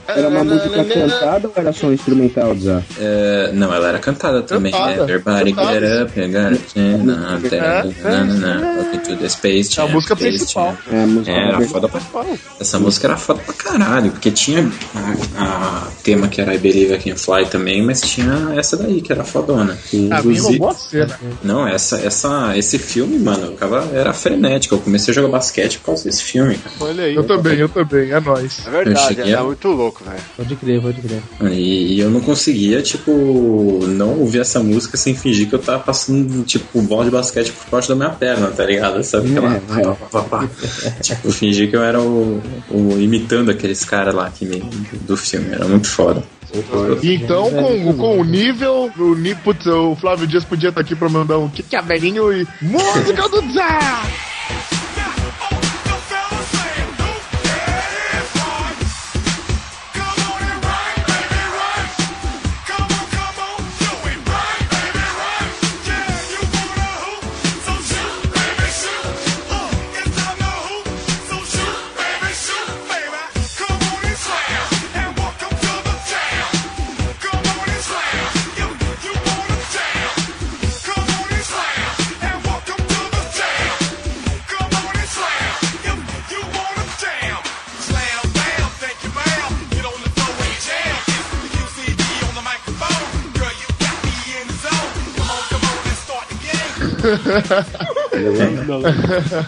Era 0.09 0.28
uma 0.28 0.44
música 0.44 0.85
cantada 0.85 1.48
ou 1.48 1.52
era 1.56 1.72
só 1.72 1.93
instrumental, 1.94 2.54
Zá? 2.56 2.82
É, 2.98 3.50
não, 3.52 3.72
ela 3.72 3.88
era 3.88 3.98
cantada 3.98 4.42
também. 4.42 4.72
Cantada, 4.72 4.92
É, 4.92 5.02
Everybody 5.02 5.52
cantada. 5.52 5.80
get 5.80 6.02
up, 6.02 6.20
you 6.20 6.28
Space 9.30 9.78
É 9.78 9.82
a 9.82 9.86
música 9.86 10.14
Space 10.16 10.36
principal. 10.38 10.76
É 10.90 11.02
a 11.02 11.06
música 11.06 11.30
É, 11.32 11.48
era 11.48 11.58
da- 11.58 11.66
foda 11.66 11.88
pra 11.88 12.00
Essa 12.60 12.78
música 12.78 13.06
era 13.06 13.16
foda 13.16 13.40
pra 13.42 13.54
caralho, 13.54 14.10
porque 14.10 14.30
tinha 14.30 14.70
a, 15.36 15.42
a 15.86 15.88
tema 16.02 16.28
que 16.28 16.40
era 16.40 16.54
I 16.54 16.58
Believe 16.58 16.94
I 16.94 16.98
Can 16.98 17.16
Fly 17.16 17.46
também, 17.46 17.82
mas 17.84 18.00
tinha 18.00 18.52
essa 18.56 18.76
daí 18.76 19.00
que 19.00 19.12
era 19.12 19.24
fodona. 19.24 19.76
Sim. 19.90 20.08
A 20.12 20.22
mim 20.22 20.34
Inclusive-. 20.34 21.14
Não, 21.42 21.66
essa, 21.66 21.98
essa, 21.98 22.56
esse 22.56 22.78
filme, 22.78 23.18
mano, 23.18 23.46
eu 23.46 23.52
ficava, 23.52 23.88
era 23.92 24.12
frenético. 24.12 24.74
Eu 24.74 24.78
comecei 24.80 25.12
a 25.12 25.14
jogar 25.14 25.28
basquete 25.28 25.78
por 25.78 25.86
causa 25.86 26.04
desse 26.04 26.22
filme. 26.22 26.58
Olha 26.80 27.04
aí. 27.04 27.14
Eu 27.14 27.24
também, 27.24 27.58
eu 27.58 27.68
também, 27.68 28.10
é 28.12 28.20
nóis. 28.20 28.66
É 28.66 28.70
verdade, 28.70 29.34
a- 29.34 29.42
muito 29.44 29.68
louco, 29.68 30.02
velho. 30.04 30.20
Pode 30.36 30.56
crer, 30.56 30.80
pode 30.80 31.00
crer. 31.00 31.22
E, 31.52 31.84
e 31.85 32.01
eu 32.01 32.11
não 32.11 32.20
conseguia, 32.20 32.82
tipo, 32.82 33.11
não 33.89 34.20
ouvir 34.20 34.40
essa 34.40 34.62
música 34.62 34.97
sem 34.97 35.15
fingir 35.15 35.48
que 35.48 35.55
eu 35.55 35.59
tava 35.59 35.81
passando, 35.82 36.43
tipo, 36.44 36.81
bola 36.82 37.05
de 37.05 37.11
basquete 37.11 37.52
por 37.52 37.70
baixo 37.70 37.89
da 37.89 37.94
minha 37.94 38.11
perna, 38.11 38.48
tá 38.48 38.65
ligado? 38.65 39.02
Sabe? 39.02 39.31
Aquela, 39.31 39.61
É, 40.85 40.90
tipo, 41.01 41.31
fingir 41.31 41.70
que 41.70 41.77
eu 41.77 41.82
era 41.82 42.01
o, 42.01 42.43
o 42.70 42.98
imitando 42.98 43.51
aqueles 43.51 43.85
caras 43.85 44.15
lá 44.15 44.31
que 44.31 44.44
me, 44.44 44.61
do 45.02 45.16
filme. 45.16 45.52
Era 45.52 45.66
muito 45.66 45.89
foda. 45.89 46.23
Então, 47.02 47.51
com, 47.51 47.94
com 47.94 48.20
o 48.20 48.24
nível, 48.24 48.90
o, 48.97 49.36
putz, 49.43 49.66
o 49.66 49.97
Flávio 49.97 50.27
Dias 50.27 50.44
podia 50.44 50.69
estar 50.69 50.81
aqui 50.81 50.94
pra 50.94 51.09
mandar 51.09 51.39
um 51.39 51.48
que 51.48 51.62
que 51.62 51.74
é 51.74 51.82
velhinho 51.82 52.32
e 52.32 52.47
música 52.62 53.28
do 53.28 53.52
Zá! 53.52 54.34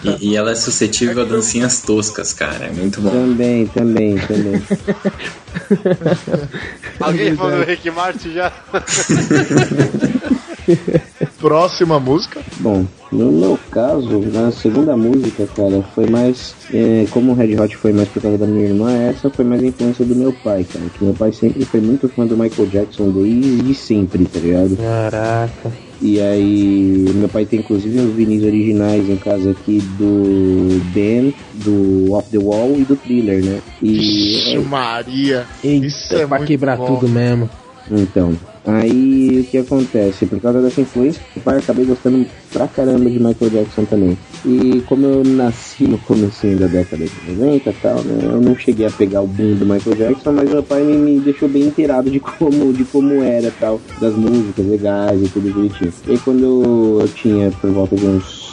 E, 0.03 0.29
e 0.29 0.35
ela 0.35 0.51
é 0.51 0.55
suscetível 0.55 1.23
a 1.23 1.25
dancinhas 1.25 1.81
toscas, 1.81 2.33
cara. 2.33 2.65
É 2.65 2.71
muito 2.71 3.01
bom. 3.01 3.09
Também, 3.09 3.65
também, 3.67 4.17
também. 4.17 4.61
Alguém 6.99 7.35
falou 7.35 7.63
Rick 7.63 7.89
Martin 7.91 8.33
já? 8.33 8.51
Próxima 11.39 11.99
música. 11.99 12.41
Bom, 12.59 12.85
no 13.11 13.31
meu 13.31 13.59
caso, 13.71 14.19
na 14.19 14.51
segunda 14.51 14.95
música, 14.97 15.47
cara, 15.55 15.81
foi 15.95 16.07
mais. 16.07 16.55
é, 16.73 17.05
como 17.11 17.31
o 17.31 17.35
Red 17.35 17.59
Hot 17.59 17.75
foi 17.77 17.93
mais 17.93 18.07
por 18.09 18.21
causa 18.21 18.37
da 18.37 18.45
minha 18.47 18.65
irmã, 18.65 18.91
essa 18.93 19.29
foi 19.29 19.45
mais 19.45 19.63
a 19.63 19.67
influência 19.67 20.05
do 20.05 20.15
meu 20.15 20.33
pai, 20.43 20.65
cara. 20.71 20.85
Que 20.97 21.03
meu 21.03 21.13
pai 21.13 21.31
sempre 21.31 21.63
foi 21.65 21.79
muito 21.81 22.07
fã 22.09 22.25
do 22.25 22.35
Michael 22.37 22.67
Jackson 22.69 23.09
desde 23.11 23.73
sempre, 23.73 24.25
tá 24.25 24.39
ligado? 24.39 24.75
Caraca. 24.77 25.71
E 25.99 26.19
aí, 26.21 27.05
meu 27.15 27.27
pai 27.27 27.43
tem 27.45 27.59
inclusive 27.59 27.97
os 27.99 28.13
vinis 28.13 28.43
originais 28.43 29.09
em 29.09 29.15
casa 29.17 29.49
aqui 29.51 29.79
do 29.97 30.79
Dan, 30.93 31.31
do 31.55 32.13
Off 32.13 32.29
the 32.29 32.37
Wall 32.37 32.75
e 32.77 32.83
do 32.83 32.95
Thriller, 32.95 33.43
né? 33.43 33.59
Ixi, 33.81 34.55
E. 34.55 34.57
Maria. 34.59 35.45
Isso 35.63 36.13
Eita, 36.13 36.23
é 36.23 36.27
pra 36.27 36.37
muito 36.37 36.47
quebrar 36.49 36.77
bom. 36.77 36.85
tudo 36.85 37.09
mesmo. 37.09 37.49
Então, 37.89 38.33
aí 38.67 39.39
o 39.39 39.43
que 39.43 39.57
acontece? 39.57 40.25
Por 40.25 40.39
causa 40.39 40.61
dessa 40.61 40.81
influência, 40.81 41.21
pai 41.43 41.57
acabei 41.57 41.85
gostando 41.85 42.25
pra 42.51 42.67
caramba 42.67 43.09
de 43.09 43.19
Michael 43.19 43.51
Jackson 43.51 43.85
também. 43.85 44.17
E 44.45 44.81
como 44.85 45.05
eu 45.05 45.23
nasci 45.23 45.85
no 45.85 45.97
comecinho 45.99 46.57
da 46.57 46.67
década 46.67 47.05
de 47.05 47.31
90 47.31 47.69
e 47.69 47.73
tal, 47.73 48.03
né? 48.03 48.19
Eu 48.23 48.41
não 48.41 48.55
cheguei 48.55 48.85
a 48.85 48.91
pegar 48.91 49.21
o 49.21 49.27
boom 49.27 49.55
do 49.55 49.65
Michael 49.65 49.95
Jackson, 49.95 50.31
mas 50.31 50.49
meu 50.49 50.63
pai 50.63 50.83
me, 50.83 50.97
me 50.97 51.19
deixou 51.19 51.47
bem 51.47 51.63
inteirado 51.63 52.09
de 52.09 52.19
como, 52.19 52.73
de 52.73 52.83
como 52.85 53.23
era 53.23 53.51
tal, 53.59 53.79
das 53.99 54.13
músicas 54.15 54.65
legais 54.65 55.21
e 55.21 55.29
tudo 55.29 55.51
direitinho. 55.51 55.93
E 56.07 56.11
aí 56.11 56.17
quando 56.19 56.99
eu 57.01 57.07
tinha 57.09 57.51
por 57.51 57.71
volta 57.71 57.95
de 57.95 58.05
uns 58.05 58.46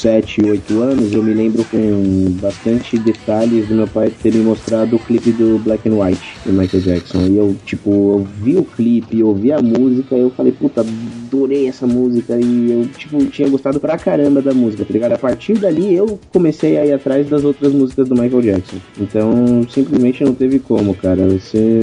7, 0.00 0.44
8 0.44 0.80
anos, 0.80 1.12
eu 1.12 1.22
me 1.22 1.32
lembro 1.32 1.64
com 1.64 2.30
bastante 2.40 2.98
detalhes 2.98 3.68
do 3.68 3.74
meu 3.74 3.88
pai 3.88 4.10
ter 4.10 4.32
me 4.32 4.42
mostrado 4.42 4.96
o 4.96 4.98
clipe 4.98 5.32
do 5.32 5.58
Black 5.58 5.88
and 5.88 5.94
White 5.94 6.38
do 6.44 6.52
Michael 6.52 6.82
Jackson. 6.82 7.26
E 7.26 7.36
eu, 7.36 7.56
tipo, 7.64 7.90
eu 7.90 8.28
vi 8.42 8.56
o 8.56 8.64
clipe, 8.64 9.22
ouvi 9.22 9.52
a 9.52 9.60
música, 9.60 10.16
e 10.16 10.20
eu 10.20 10.30
falei, 10.30 10.52
puta, 10.52 10.84
adorei 11.26 11.68
essa 11.68 11.86
música. 11.86 12.38
E 12.38 12.70
eu, 12.72 12.86
tipo, 12.96 13.24
tinha 13.26 13.48
gostado 13.48 13.80
pra 13.80 13.98
caramba 13.98 14.40
da 14.40 14.54
música, 14.54 14.84
tá 14.84 14.92
ligado? 14.92 15.12
A 15.12 15.18
partir 15.18 15.54
dali 15.54 15.94
eu 15.94 16.18
comecei 16.32 16.76
a 16.78 16.86
ir 16.86 16.92
atrás 16.92 17.28
das 17.28 17.44
outras 17.44 17.72
músicas 17.72 18.08
do 18.08 18.14
Michael 18.14 18.42
Jackson. 18.42 18.76
Então, 19.00 19.66
simplesmente 19.68 20.24
não 20.24 20.34
teve 20.34 20.58
como, 20.58 20.94
cara. 20.94 21.26
Você. 21.28 21.80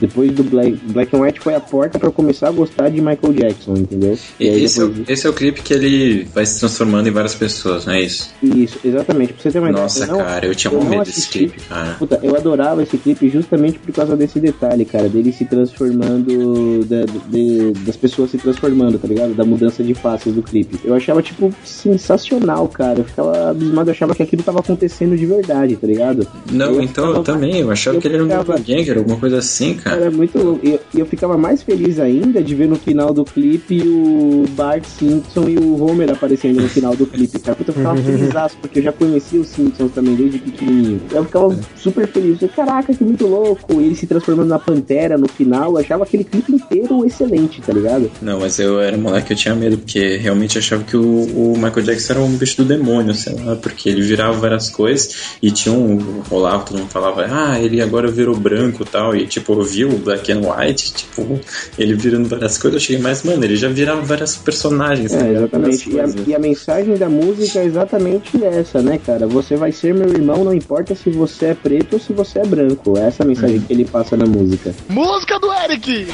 Depois 0.00 0.30
do 0.32 0.44
Black, 0.44 0.76
Black 0.92 1.14
and 1.16 1.20
White 1.20 1.40
foi 1.40 1.54
a 1.54 1.60
porta 1.60 1.98
pra 1.98 2.08
eu 2.08 2.12
começar 2.12 2.48
a 2.48 2.52
gostar 2.52 2.88
de 2.90 3.00
Michael 3.00 3.32
Jackson, 3.32 3.74
entendeu? 3.74 4.18
E 4.38 4.48
aí 4.48 4.64
esse, 4.64 4.82
é, 4.82 4.88
esse 5.08 5.26
é 5.26 5.30
o 5.30 5.32
clipe 5.32 5.62
que 5.62 5.72
ele 5.72 6.24
vai 6.34 6.44
se 6.44 6.58
transformando 6.60 7.08
em 7.08 7.12
várias 7.12 7.34
pessoas, 7.34 7.86
não 7.86 7.94
é 7.94 8.02
isso? 8.02 8.30
Isso, 8.42 8.78
exatamente. 8.84 9.32
Pra 9.32 9.42
você 9.42 9.50
ter 9.50 9.58
uma 9.58 9.70
ideia, 9.70 9.82
Nossa, 9.82 10.06
não- 10.06 10.18
cara, 10.18 10.46
eu 10.46 10.54
tinha 10.54 10.72
eu 10.72 10.78
um 10.80 10.84
medo 10.84 11.04
desse 11.04 11.28
clipe, 11.28 11.60
cara. 11.68 11.94
Puta, 11.98 12.20
eu 12.22 12.36
adorava 12.36 12.82
esse 12.82 12.98
clipe 12.98 13.28
justamente 13.28 13.78
por 13.78 13.92
causa 13.94 14.16
desse 14.16 14.38
detalhe, 14.40 14.84
cara, 14.84 15.08
dele 15.08 15.32
se 15.32 15.44
transformando, 15.44 16.84
da- 16.84 17.04
de- 17.30 17.72
das 17.84 17.96
pessoas 17.96 18.30
se 18.30 18.38
transformando 18.38 18.75
transformando, 18.76 18.98
tá 18.98 19.08
ligado? 19.08 19.34
Da 19.34 19.44
mudança 19.44 19.82
de 19.82 19.94
faces 19.94 20.34
do 20.34 20.42
clipe. 20.42 20.78
Eu 20.84 20.94
achava, 20.94 21.22
tipo, 21.22 21.52
sensacional, 21.64 22.68
cara. 22.68 23.00
Eu 23.00 23.04
ficava 23.04 23.50
abismado, 23.50 23.88
eu 23.90 23.92
achava 23.92 24.14
que 24.14 24.22
aquilo 24.22 24.42
tava 24.42 24.60
acontecendo 24.60 25.16
de 25.16 25.24
verdade, 25.26 25.76
tá 25.76 25.86
ligado? 25.86 26.26
Não, 26.50 26.74
Eu 26.74 26.82
então 26.82 27.04
eu 27.06 27.10
ficava- 27.16 27.24
também. 27.24 27.56
Eu 27.60 27.70
achava 27.70 27.96
eu 27.96 28.00
que 28.00 28.08
ele 28.08 28.14
era 28.16 28.24
um 28.24 28.28
ficava- 28.28 28.44
doppelganger, 28.44 28.98
alguma 28.98 29.16
coisa 29.18 29.38
assim, 29.38 29.74
cara. 29.74 29.96
Era 30.02 30.10
muito 30.10 30.38
louco. 30.38 30.60
E 30.66 30.72
eu, 30.72 30.80
eu 30.98 31.06
ficava 31.06 31.36
mais 31.38 31.62
feliz 31.62 31.98
ainda 31.98 32.42
de 32.42 32.54
ver 32.54 32.68
no 32.68 32.76
final 32.76 33.12
do 33.12 33.24
clipe 33.24 33.80
o 33.86 34.44
Bart 34.50 34.84
Simpson 34.84 35.48
e 35.48 35.56
o 35.58 35.82
Homer 35.84 36.10
aparecendo 36.10 36.60
no 36.60 36.68
final 36.68 36.94
do 36.94 37.06
clipe, 37.06 37.38
cara. 37.38 37.56
Puta, 37.56 37.70
eu 37.70 37.74
ficava 37.74 37.96
feliz 37.96 38.26
porque 38.60 38.78
eu 38.80 38.82
já 38.82 38.92
conhecia 38.92 39.40
os 39.40 39.48
Simpsons 39.48 39.92
também 39.92 40.14
desde 40.14 40.38
pequenininho. 40.38 41.00
Eu 41.10 41.24
ficava 41.24 41.56
super 41.76 42.06
feliz. 42.06 42.40
Eu, 42.42 42.48
Caraca, 42.56 42.92
que 42.94 43.04
muito 43.04 43.26
louco. 43.26 43.80
E 43.80 43.86
ele 43.86 43.94
se 43.94 44.06
transformando 44.06 44.48
na 44.48 44.58
Pantera 44.58 45.16
no 45.18 45.28
final. 45.28 45.72
Eu 45.72 45.78
achava 45.78 46.04
aquele 46.04 46.24
clipe 46.24 46.52
inteiro 46.52 47.04
excelente, 47.04 47.60
tá 47.60 47.72
ligado? 47.72 48.10
Não, 48.22 48.40
mas 48.40 48.55
eu 48.58 48.80
era 48.80 48.96
moleque, 48.96 49.32
eu 49.32 49.36
tinha 49.36 49.54
medo, 49.54 49.78
porque 49.78 50.16
realmente 50.16 50.58
achava 50.58 50.82
que 50.84 50.96
o, 50.96 51.02
o 51.02 51.52
Michael 51.56 51.82
Jackson 51.82 52.12
era 52.14 52.22
um 52.22 52.36
bicho 52.36 52.56
do 52.58 52.64
demônio, 52.64 53.14
sei 53.14 53.34
lá, 53.34 53.56
porque 53.56 53.88
ele 53.88 54.02
virava 54.02 54.32
várias 54.32 54.68
coisas 54.70 55.36
e 55.42 55.50
tinha 55.50 55.74
um. 55.74 56.22
rolava, 56.28 56.64
todo 56.64 56.78
mundo 56.78 56.88
falava, 56.90 57.26
ah, 57.30 57.60
ele 57.60 57.80
agora 57.80 58.10
virou 58.10 58.36
branco 58.36 58.82
e 58.82 58.86
tal, 58.86 59.14
e 59.16 59.26
tipo, 59.26 59.52
eu 59.52 59.62
vi 59.62 59.84
o 59.84 59.98
Black 59.98 60.30
and 60.32 60.40
White, 60.40 60.94
tipo, 60.94 61.40
ele 61.78 61.94
virando 61.94 62.28
várias 62.28 62.58
coisas, 62.58 62.80
eu 62.80 62.86
cheguei 62.86 63.02
mais, 63.02 63.22
mano, 63.22 63.44
ele 63.44 63.56
já 63.56 63.68
virava 63.68 64.00
várias 64.02 64.36
personagens, 64.36 65.12
tá 65.12 65.18
É, 65.18 65.22
ligado? 65.28 65.36
exatamente. 65.44 65.90
E 65.90 66.00
a, 66.00 66.06
e 66.28 66.34
a 66.34 66.38
mensagem 66.38 66.96
da 66.96 67.08
música 67.08 67.58
é 67.60 67.64
exatamente 67.64 68.42
essa, 68.44 68.82
né, 68.82 68.98
cara? 69.04 69.26
Você 69.26 69.56
vai 69.56 69.72
ser 69.72 69.94
meu 69.94 70.08
irmão, 70.08 70.44
não 70.44 70.54
importa 70.54 70.94
se 70.94 71.10
você 71.10 71.46
é 71.46 71.54
preto 71.54 71.94
ou 71.94 72.00
se 72.00 72.12
você 72.12 72.38
é 72.40 72.44
branco. 72.46 72.96
Essa 72.98 73.22
é 73.22 73.24
a 73.24 73.28
mensagem 73.28 73.60
que 73.60 73.72
ele 73.72 73.84
passa 73.84 74.16
na 74.16 74.26
música. 74.26 74.74
Música 74.88 75.38
do 75.38 75.52
Eric! 75.52 76.06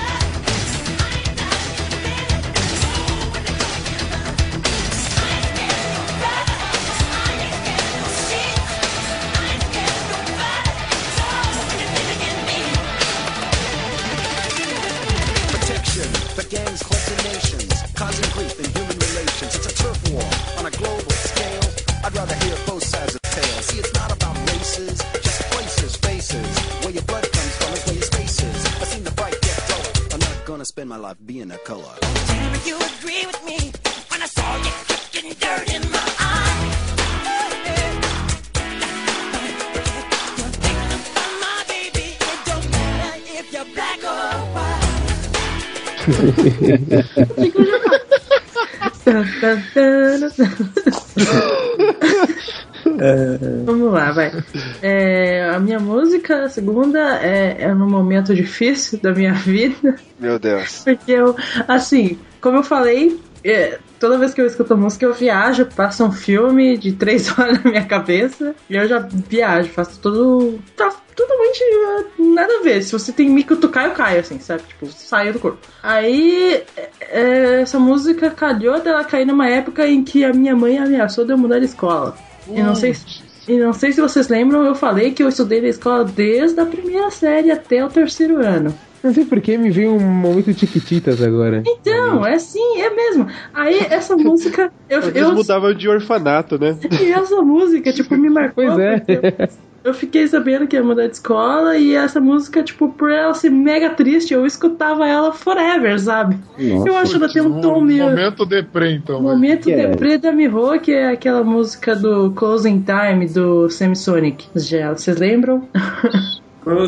Vamos 53.64 53.92
lá, 53.92 54.12
vai. 54.12 54.32
É, 54.80 55.50
a 55.50 55.58
minha 55.58 55.78
música, 55.78 56.44
a 56.44 56.48
segunda, 56.48 57.20
é, 57.20 57.62
é 57.62 57.74
num 57.74 57.88
momento 57.88 58.34
difícil 58.34 58.98
da 59.00 59.12
minha 59.12 59.34
vida. 59.44 59.96
Meu 60.18 60.38
Deus. 60.38 60.82
Porque 60.84 61.12
eu, 61.12 61.36
assim, 61.68 62.18
como 62.40 62.58
eu 62.58 62.62
falei, 62.62 63.18
é, 63.44 63.78
toda 63.98 64.18
vez 64.18 64.32
que 64.32 64.40
eu 64.40 64.46
escuto 64.46 64.76
música 64.76 65.04
eu 65.04 65.14
viajo, 65.14 65.66
passa 65.66 66.04
um 66.04 66.12
filme 66.12 66.76
de 66.76 66.92
três 66.92 67.28
horas 67.36 67.62
na 67.62 67.70
minha 67.70 67.84
cabeça 67.84 68.54
e 68.68 68.76
eu 68.76 68.86
já 68.86 68.98
viajo, 68.98 69.70
faço 69.70 70.00
tudo. 70.00 70.58
Tá 70.76 70.90
totalmente 71.14 71.60
é, 71.62 72.22
nada 72.22 72.58
a 72.58 72.62
ver. 72.62 72.82
Se 72.82 72.92
você 72.92 73.12
tem 73.12 73.28
me 73.28 73.44
cutucar, 73.44 73.86
eu 73.86 73.92
caio, 73.92 74.20
assim, 74.20 74.38
sabe? 74.38 74.62
Tipo, 74.62 74.86
saio 74.86 75.32
do 75.32 75.38
corpo. 75.38 75.58
Aí, 75.82 76.62
é, 77.00 77.60
essa 77.62 77.78
música 77.78 78.30
calhou 78.30 78.80
dela 78.80 79.04
cair 79.04 79.26
numa 79.26 79.48
época 79.48 79.86
em 79.86 80.02
que 80.02 80.24
a 80.24 80.32
minha 80.32 80.54
mãe 80.54 80.78
ameaçou 80.78 81.24
de 81.24 81.32
eu 81.32 81.38
mudar 81.38 81.58
de 81.58 81.66
escola. 81.66 82.16
E 82.48 82.62
não 82.62 82.74
sei 82.74 82.94
se. 82.94 83.32
E 83.48 83.58
não 83.58 83.72
sei 83.72 83.90
se 83.92 84.00
vocês 84.00 84.28
lembram, 84.28 84.64
eu 84.64 84.74
falei 84.74 85.10
que 85.10 85.20
eu 85.20 85.28
estudei 85.28 85.60
na 85.60 85.66
escola 85.66 86.04
desde 86.04 86.60
a 86.60 86.66
primeira 86.66 87.10
série 87.10 87.50
até 87.50 87.84
o 87.84 87.88
terceiro 87.88 88.40
ano. 88.40 88.72
Não 89.02 89.12
sei 89.12 89.24
porque 89.24 89.58
me 89.58 89.70
veio 89.70 89.94
um 89.94 90.00
momento 90.00 90.54
tiquititas 90.54 91.20
agora. 91.22 91.62
Então, 91.66 92.24
é 92.24 92.34
assim, 92.34 92.80
é 92.80 92.90
mesmo. 92.90 93.26
Aí 93.52 93.78
essa 93.90 94.16
música. 94.16 94.72
Eu, 94.88 95.00
eu, 95.10 95.32
mudava 95.34 95.74
de 95.74 95.88
orfanato, 95.88 96.58
né? 96.58 96.76
e 97.00 97.12
essa 97.12 97.42
música, 97.42 97.92
tipo, 97.92 98.16
me 98.16 98.30
marcou. 98.30 98.64
Pois 98.64 98.78
é. 98.78 99.04
Eu, 99.08 99.48
eu 99.84 99.94
fiquei 99.94 100.28
sabendo 100.28 100.66
que 100.68 100.76
ia 100.76 100.82
mudar 100.82 101.08
de 101.08 101.14
escola 101.14 101.76
e 101.76 101.94
essa 101.94 102.20
música, 102.20 102.62
tipo, 102.62 102.88
por 102.90 103.10
ela 103.10 103.34
ser 103.34 103.50
mega 103.50 103.90
triste, 103.90 104.32
eu 104.32 104.46
escutava 104.46 105.08
ela 105.08 105.32
forever, 105.32 105.98
sabe? 105.98 106.38
Nossa, 106.56 106.88
eu 106.88 106.96
acho 106.96 107.18
que 107.18 107.24
ela 107.24 107.32
tem 107.32 107.42
um 107.42 107.60
tom 107.60 107.80
meio. 107.80 108.04
Momento 108.04 108.46
deprê, 108.46 108.92
então. 108.92 109.20
Momento 109.20 109.68
é? 109.68 109.88
deprê 109.88 110.18
da 110.18 110.30
Miho, 110.30 110.78
que 110.80 110.92
é 110.92 111.10
aquela 111.10 111.42
música 111.42 111.96
do 111.96 112.30
Closing 112.32 112.84
Time 112.84 113.26
do 113.26 113.68
Samsonic. 113.68 114.46
Já, 114.54 114.92
vocês 114.92 115.16
lembram? 115.16 115.66
Não, 116.64 116.78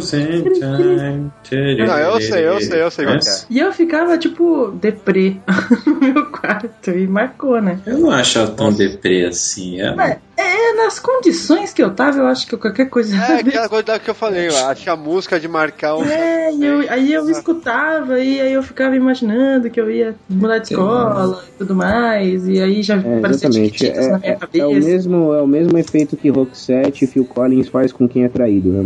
eu 1.99 2.21
sei, 2.21 2.47
eu 2.47 2.61
sei, 2.61 2.83
eu 2.83 2.91
sei 2.91 3.07
é. 3.07 3.19
E 3.51 3.59
eu 3.59 3.73
ficava, 3.73 4.17
tipo, 4.17 4.71
deprê 4.73 5.37
no 5.87 5.95
meu 6.01 6.27
quarto 6.31 6.91
e 6.91 7.07
marcou, 7.07 7.61
né? 7.61 7.81
Eu 7.87 7.99
não 7.99 8.11
acho 8.11 8.39
ela 8.39 8.51
tão 8.51 8.73
deprê 8.73 9.25
assim. 9.27 9.81
É... 9.81 9.95
Mas, 9.95 10.19
é, 10.37 10.73
nas 10.77 10.99
condições 10.99 11.73
que 11.73 11.83
eu 11.83 11.91
tava, 11.95 12.19
eu 12.19 12.27
acho 12.27 12.47
que 12.47 12.57
qualquer 12.57 12.89
coisa. 12.89 13.17
É 13.17 13.35
aquela 13.41 13.69
coisa 13.69 13.99
que 13.99 14.11
eu 14.11 14.15
falei, 14.15 14.49
eu 14.49 14.57
acho 14.67 14.83
que 14.83 14.91
a 14.91 14.97
música 14.97 15.39
de 15.39 15.47
marcar 15.49 15.97
um. 15.97 16.05
É, 16.05 16.53
eu- 16.53 16.85
aí 16.91 17.13
eu 17.13 17.29
escutava 17.31 18.19
e 18.21 18.41
aí 18.41 18.53
eu 18.53 18.63
ficava 18.63 18.97
imaginando 18.97 19.71
que 19.71 19.81
eu 19.81 19.91
ia 19.91 20.15
mudar 20.29 20.59
de 20.59 20.69
escola 20.69 21.43
e 21.49 21.59
tudo 21.59 21.75
mais, 21.75 22.47
e 22.49 22.61
aí 22.61 22.83
já 22.83 22.97
É, 22.97 23.21
parecia 23.21 23.49
tiquititas 23.51 24.09
na 24.09 24.19
minha 24.19 24.31
É, 24.31 24.35
é, 24.35 24.37
cabeça. 24.37 24.65
é 24.65 24.67
o 24.67 24.75
mesmo, 24.75 25.35
é 25.35 25.43
o 25.43 25.47
mesmo 25.47 25.79
efeito 25.79 26.17
que 26.17 26.29
Roxette 26.31 27.05
e 27.05 27.09
Phil 27.09 27.25
Collins 27.25 27.69
faz 27.69 27.93
com 27.93 28.09
quem 28.09 28.25
é 28.25 28.29
traído. 28.29 28.71
É 28.77 28.83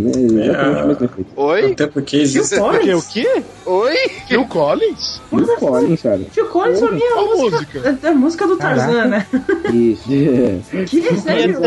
o 0.85 0.89
o 0.89 0.93
efeito. 0.93 1.27
Oi? 1.37 1.73
Até 1.73 1.87
porque 1.87 2.17
existe- 2.19 2.59
O 2.61 2.79
quê? 2.79 2.95
O 2.95 3.03
quê? 3.03 3.43
Oi? 3.67 3.95
Phil 4.29 4.45
Collins? 4.47 5.21
Phil 5.31 5.47
Collins, 5.57 6.03
cara. 6.03 6.21
Phil 6.33 6.47
Collins 6.47 6.81
pra 6.81 6.91
mim 6.93 7.01
é 7.03 7.13
a 7.13 7.23
música, 7.23 7.99
é 8.03 8.09
a 8.09 8.13
música 8.15 8.47
do 8.47 8.57
Tarzan, 8.57 9.05
né? 9.07 9.27
Isso. 9.73 10.09
Que 10.89 11.17
sério? 11.21 11.59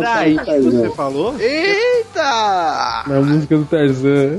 Você 0.63 0.89
falou? 0.91 1.35
Eita! 1.39 3.03
Na 3.07 3.21
música 3.21 3.57
do 3.57 3.65
Tarzan. 3.65 4.37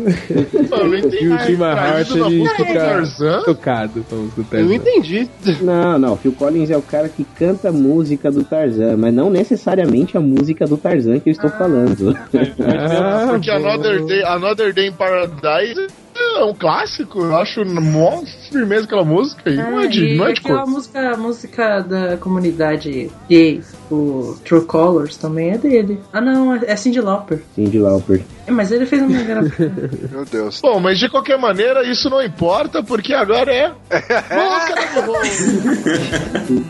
não 0.70 0.94
entendi. 0.97 1.24
e 1.24 1.28
o 1.28 1.39
Tim 1.39 1.62
Hart 1.62 2.11
ele 2.11 2.49
fica 2.49 2.74
Tarzan? 2.74 3.43
tocado 3.44 4.05
com 4.09 4.15
a 4.16 4.19
música 4.19 4.36
do 4.36 4.43
Eu 4.43 4.44
Tarzan. 4.51 4.66
não 4.66 4.73
entendi. 4.74 5.31
Não, 5.62 5.99
não. 5.99 6.16
Phil 6.16 6.32
Collins 6.32 6.70
é 6.70 6.77
o 6.77 6.82
cara 6.82 7.09
que 7.09 7.24
canta 7.39 7.69
a 7.69 7.73
música 7.73 8.31
do 8.31 8.44
Tarzan, 8.44 8.97
mas 8.97 9.15
não 9.15 9.31
necessariamente 9.31 10.16
a 10.16 10.20
música 10.20 10.66
do 10.66 10.77
Tarzan 10.77 11.19
que 11.20 11.31
eu 11.31 11.32
estou 11.32 11.51
falando. 11.51 12.16
Ah, 12.61 13.27
Porque 13.32 13.51
Another 13.51 14.05
Day, 14.05 14.23
Another 14.24 14.61
Day 14.70 14.89
in 14.89 14.93
Paradise 14.93 15.89
é 16.14 16.44
um 16.44 16.55
clássico. 16.55 17.20
Eu 17.20 17.36
acho 17.36 17.64
mó 17.64 18.22
firmeza 18.51 18.84
aquela 18.84 19.05
música 19.05 19.51
aí. 19.51 19.56
Não 19.56 19.80
é 19.80 19.86
de, 19.86 20.14
não 20.16 20.26
é 20.26 20.32
de 20.32 20.40
aquela 20.40 20.62
cor. 20.62 20.70
música, 20.70 21.10
a 21.10 21.16
música 21.16 21.80
da 21.80 22.16
comunidade 22.16 23.10
gay, 23.28 23.62
o 23.90 24.36
True 24.44 24.64
Colors, 24.64 25.16
também 25.16 25.51
é 25.51 25.59
dele. 25.59 26.01
Ah, 26.12 26.20
não, 26.20 26.55
é 26.55 26.76
Cindy 26.76 27.01
Lauper. 27.01 27.43
Cindy 27.55 27.78
Lauper. 27.78 28.22
É, 28.47 28.51
mas 28.51 28.70
ele 28.70 28.86
fez 28.86 29.02
uma. 29.02 29.10
Meu 30.12 30.24
Deus. 30.30 30.60
Bom, 30.60 30.78
mas 30.80 30.98
de 30.98 31.09
qualquer 31.09 31.39
maneira, 31.39 31.82
isso 31.84 32.09
não 32.10 32.22
importa, 32.22 32.82
porque 32.82 33.14
agora 33.14 33.52
é. 33.52 33.68
Música 34.30 35.01
do 35.01 35.12
Miho. 35.22 36.64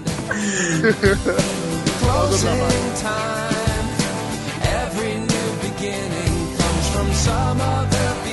Closing 2.03 2.49
time. 2.97 3.52
some 7.23 7.61
of 7.61 7.89
their 7.89 8.32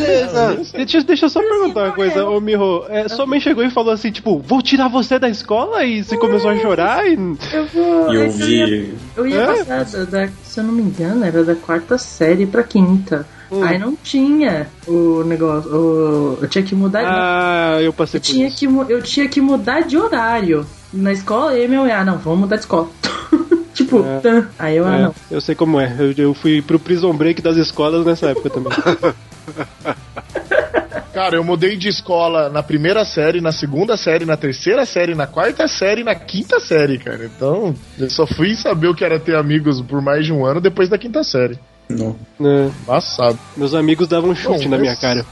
Beleza. 0.00 0.60
Deixa, 0.74 1.02
deixa 1.02 1.26
eu 1.26 1.30
só 1.30 1.40
perguntar 1.40 1.84
uma 1.84 1.92
coisa, 1.92 2.24
ô 2.26 2.40
Miho. 2.40 2.84
É, 2.88 3.08
sua 3.08 3.26
mãe 3.26 3.40
chegou 3.40 3.62
e 3.64 3.70
falou 3.70 3.92
assim, 3.92 4.10
tipo, 4.10 4.38
vou 4.38 4.62
tirar 4.62 4.88
você 4.88 5.18
da 5.18 5.28
escola 5.28 5.84
e 5.84 6.02
você 6.02 6.16
começou 6.16 6.50
a 6.50 6.56
chorar 6.56 7.06
e. 7.06 7.14
Eu 7.52 7.66
vou. 7.72 8.12
Eu 8.14 8.32
que 8.32 8.42
eu 8.42 8.48
ia, 8.48 8.66
vi. 8.66 8.94
eu 9.16 9.26
ia 9.26 9.40
É? 9.40 9.64
passar, 9.64 9.84
da, 10.06 10.24
da- 10.26 10.28
se 10.44 10.60
eu 10.60 10.64
não 10.64 10.72
me 10.72 10.82
engano, 10.82 11.24
era 11.24 11.44
da 11.44 11.54
quarta 11.54 11.98
série 11.98 12.46
pra 12.46 12.62
quinta. 12.62 13.26
Hum. 13.50 13.62
Aí 13.62 13.78
não 13.78 13.94
tinha 13.94 14.66
o 14.86 15.22
negócio. 15.24 15.70
o- 15.70 16.38
eu 16.40 16.48
tinha 16.48 16.64
que 16.64 16.74
mudar. 16.74 17.02
Ah, 17.04 17.82
eu 17.82 17.92
passei 17.92 18.18
eu, 18.18 18.22
por 18.22 18.26
tinha 18.26 18.46
isso. 18.48 18.56
que, 18.58 18.64
eu 18.92 19.02
tinha 19.02 19.28
que 19.28 19.40
mudar 19.40 19.80
de 19.82 19.96
horário 19.98 20.66
na 20.92 21.12
escola 21.12 21.56
e 21.58 21.68
meu, 21.68 21.82
ah, 21.84 22.04
não, 22.04 22.16
vamos 22.18 22.40
mudar 22.40 22.56
de 22.56 22.62
escola. 22.62 22.88
tipo, 23.74 24.02
É. 24.24 24.44
aí 24.58 24.76
eu, 24.78 24.86
ah, 24.86 24.96
É, 24.96 25.02
não. 25.02 25.14
eu 25.30 25.40
sei 25.40 25.54
como 25.54 25.78
é. 25.78 25.94
Eu, 25.98 26.12
eu 26.16 26.34
fui 26.34 26.62
pro 26.62 26.78
prison 26.78 27.12
break 27.12 27.42
das 27.42 27.56
escolas 27.56 28.06
nessa 28.06 28.28
época 28.28 28.48
também. 28.48 28.72
Cara, 31.12 31.36
eu 31.36 31.44
mudei 31.44 31.76
de 31.76 31.88
escola 31.88 32.48
na 32.48 32.62
primeira 32.62 33.04
série, 33.04 33.40
na 33.40 33.52
segunda 33.52 33.96
série, 33.98 34.24
na 34.24 34.34
terceira 34.36 34.86
série, 34.86 35.14
na 35.14 35.26
quarta 35.26 35.68
série 35.68 36.00
e 36.00 36.04
na 36.04 36.14
quinta 36.14 36.58
série, 36.58 36.98
cara. 36.98 37.24
Então, 37.26 37.74
eu 37.98 38.08
só 38.08 38.26
fui 38.26 38.54
saber 38.56 38.88
o 38.88 38.94
que 38.94 39.04
era 39.04 39.20
ter 39.20 39.36
amigos 39.36 39.80
por 39.82 40.00
mais 40.00 40.24
de 40.24 40.32
um 40.32 40.46
ano 40.46 40.58
depois 40.60 40.88
da 40.88 40.96
quinta 40.96 41.22
série. 41.22 41.58
Não. 41.88 42.16
É, 42.40 42.70
Passado. 42.86 43.38
meus 43.56 43.74
amigos 43.74 44.08
davam 44.08 44.30
um 44.30 44.34
chute 44.34 44.64
Bom, 44.64 44.70
na 44.70 44.78
mas- 44.78 44.80
minha 44.80 44.96
cara. 44.96 45.26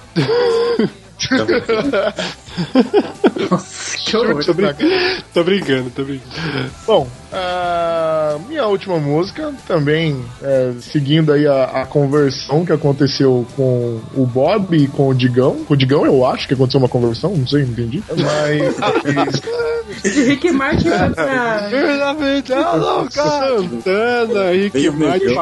Nossa, 3.50 3.98
que 3.98 4.16
horror. 4.16 4.44
Tô, 4.44 4.54
brin- 4.54 4.74
tô 5.32 5.44
brincando, 5.44 5.90
tô 5.90 6.04
brincando. 6.04 6.70
Bom, 6.86 7.08
a 8.34 8.38
minha 8.38 8.66
última 8.66 8.98
música, 8.98 9.52
também 9.66 10.24
é, 10.42 10.72
seguindo 10.80 11.32
aí 11.32 11.46
a, 11.46 11.64
a 11.64 11.86
conversão 11.86 12.64
que 12.64 12.72
aconteceu 12.72 13.46
com 13.56 14.00
o 14.14 14.26
Bob 14.26 14.76
e 14.76 14.88
com 14.88 15.08
o 15.08 15.14
Digão. 15.14 15.64
Com 15.64 15.74
o 15.74 15.76
Digão 15.76 16.04
eu 16.04 16.26
acho 16.26 16.46
que 16.46 16.54
aconteceu 16.54 16.80
uma 16.80 16.88
conversão, 16.88 17.36
não 17.36 17.46
sei, 17.46 17.64
não 17.64 17.72
entendi. 17.72 18.02
Mas 18.08 19.40
De 20.02 20.22
Rick 20.22 20.50
Martin 20.52 20.84
pra. 20.84 21.10
Santana, 23.10 24.50
Rick 24.52 24.90
Martin. 24.90 25.34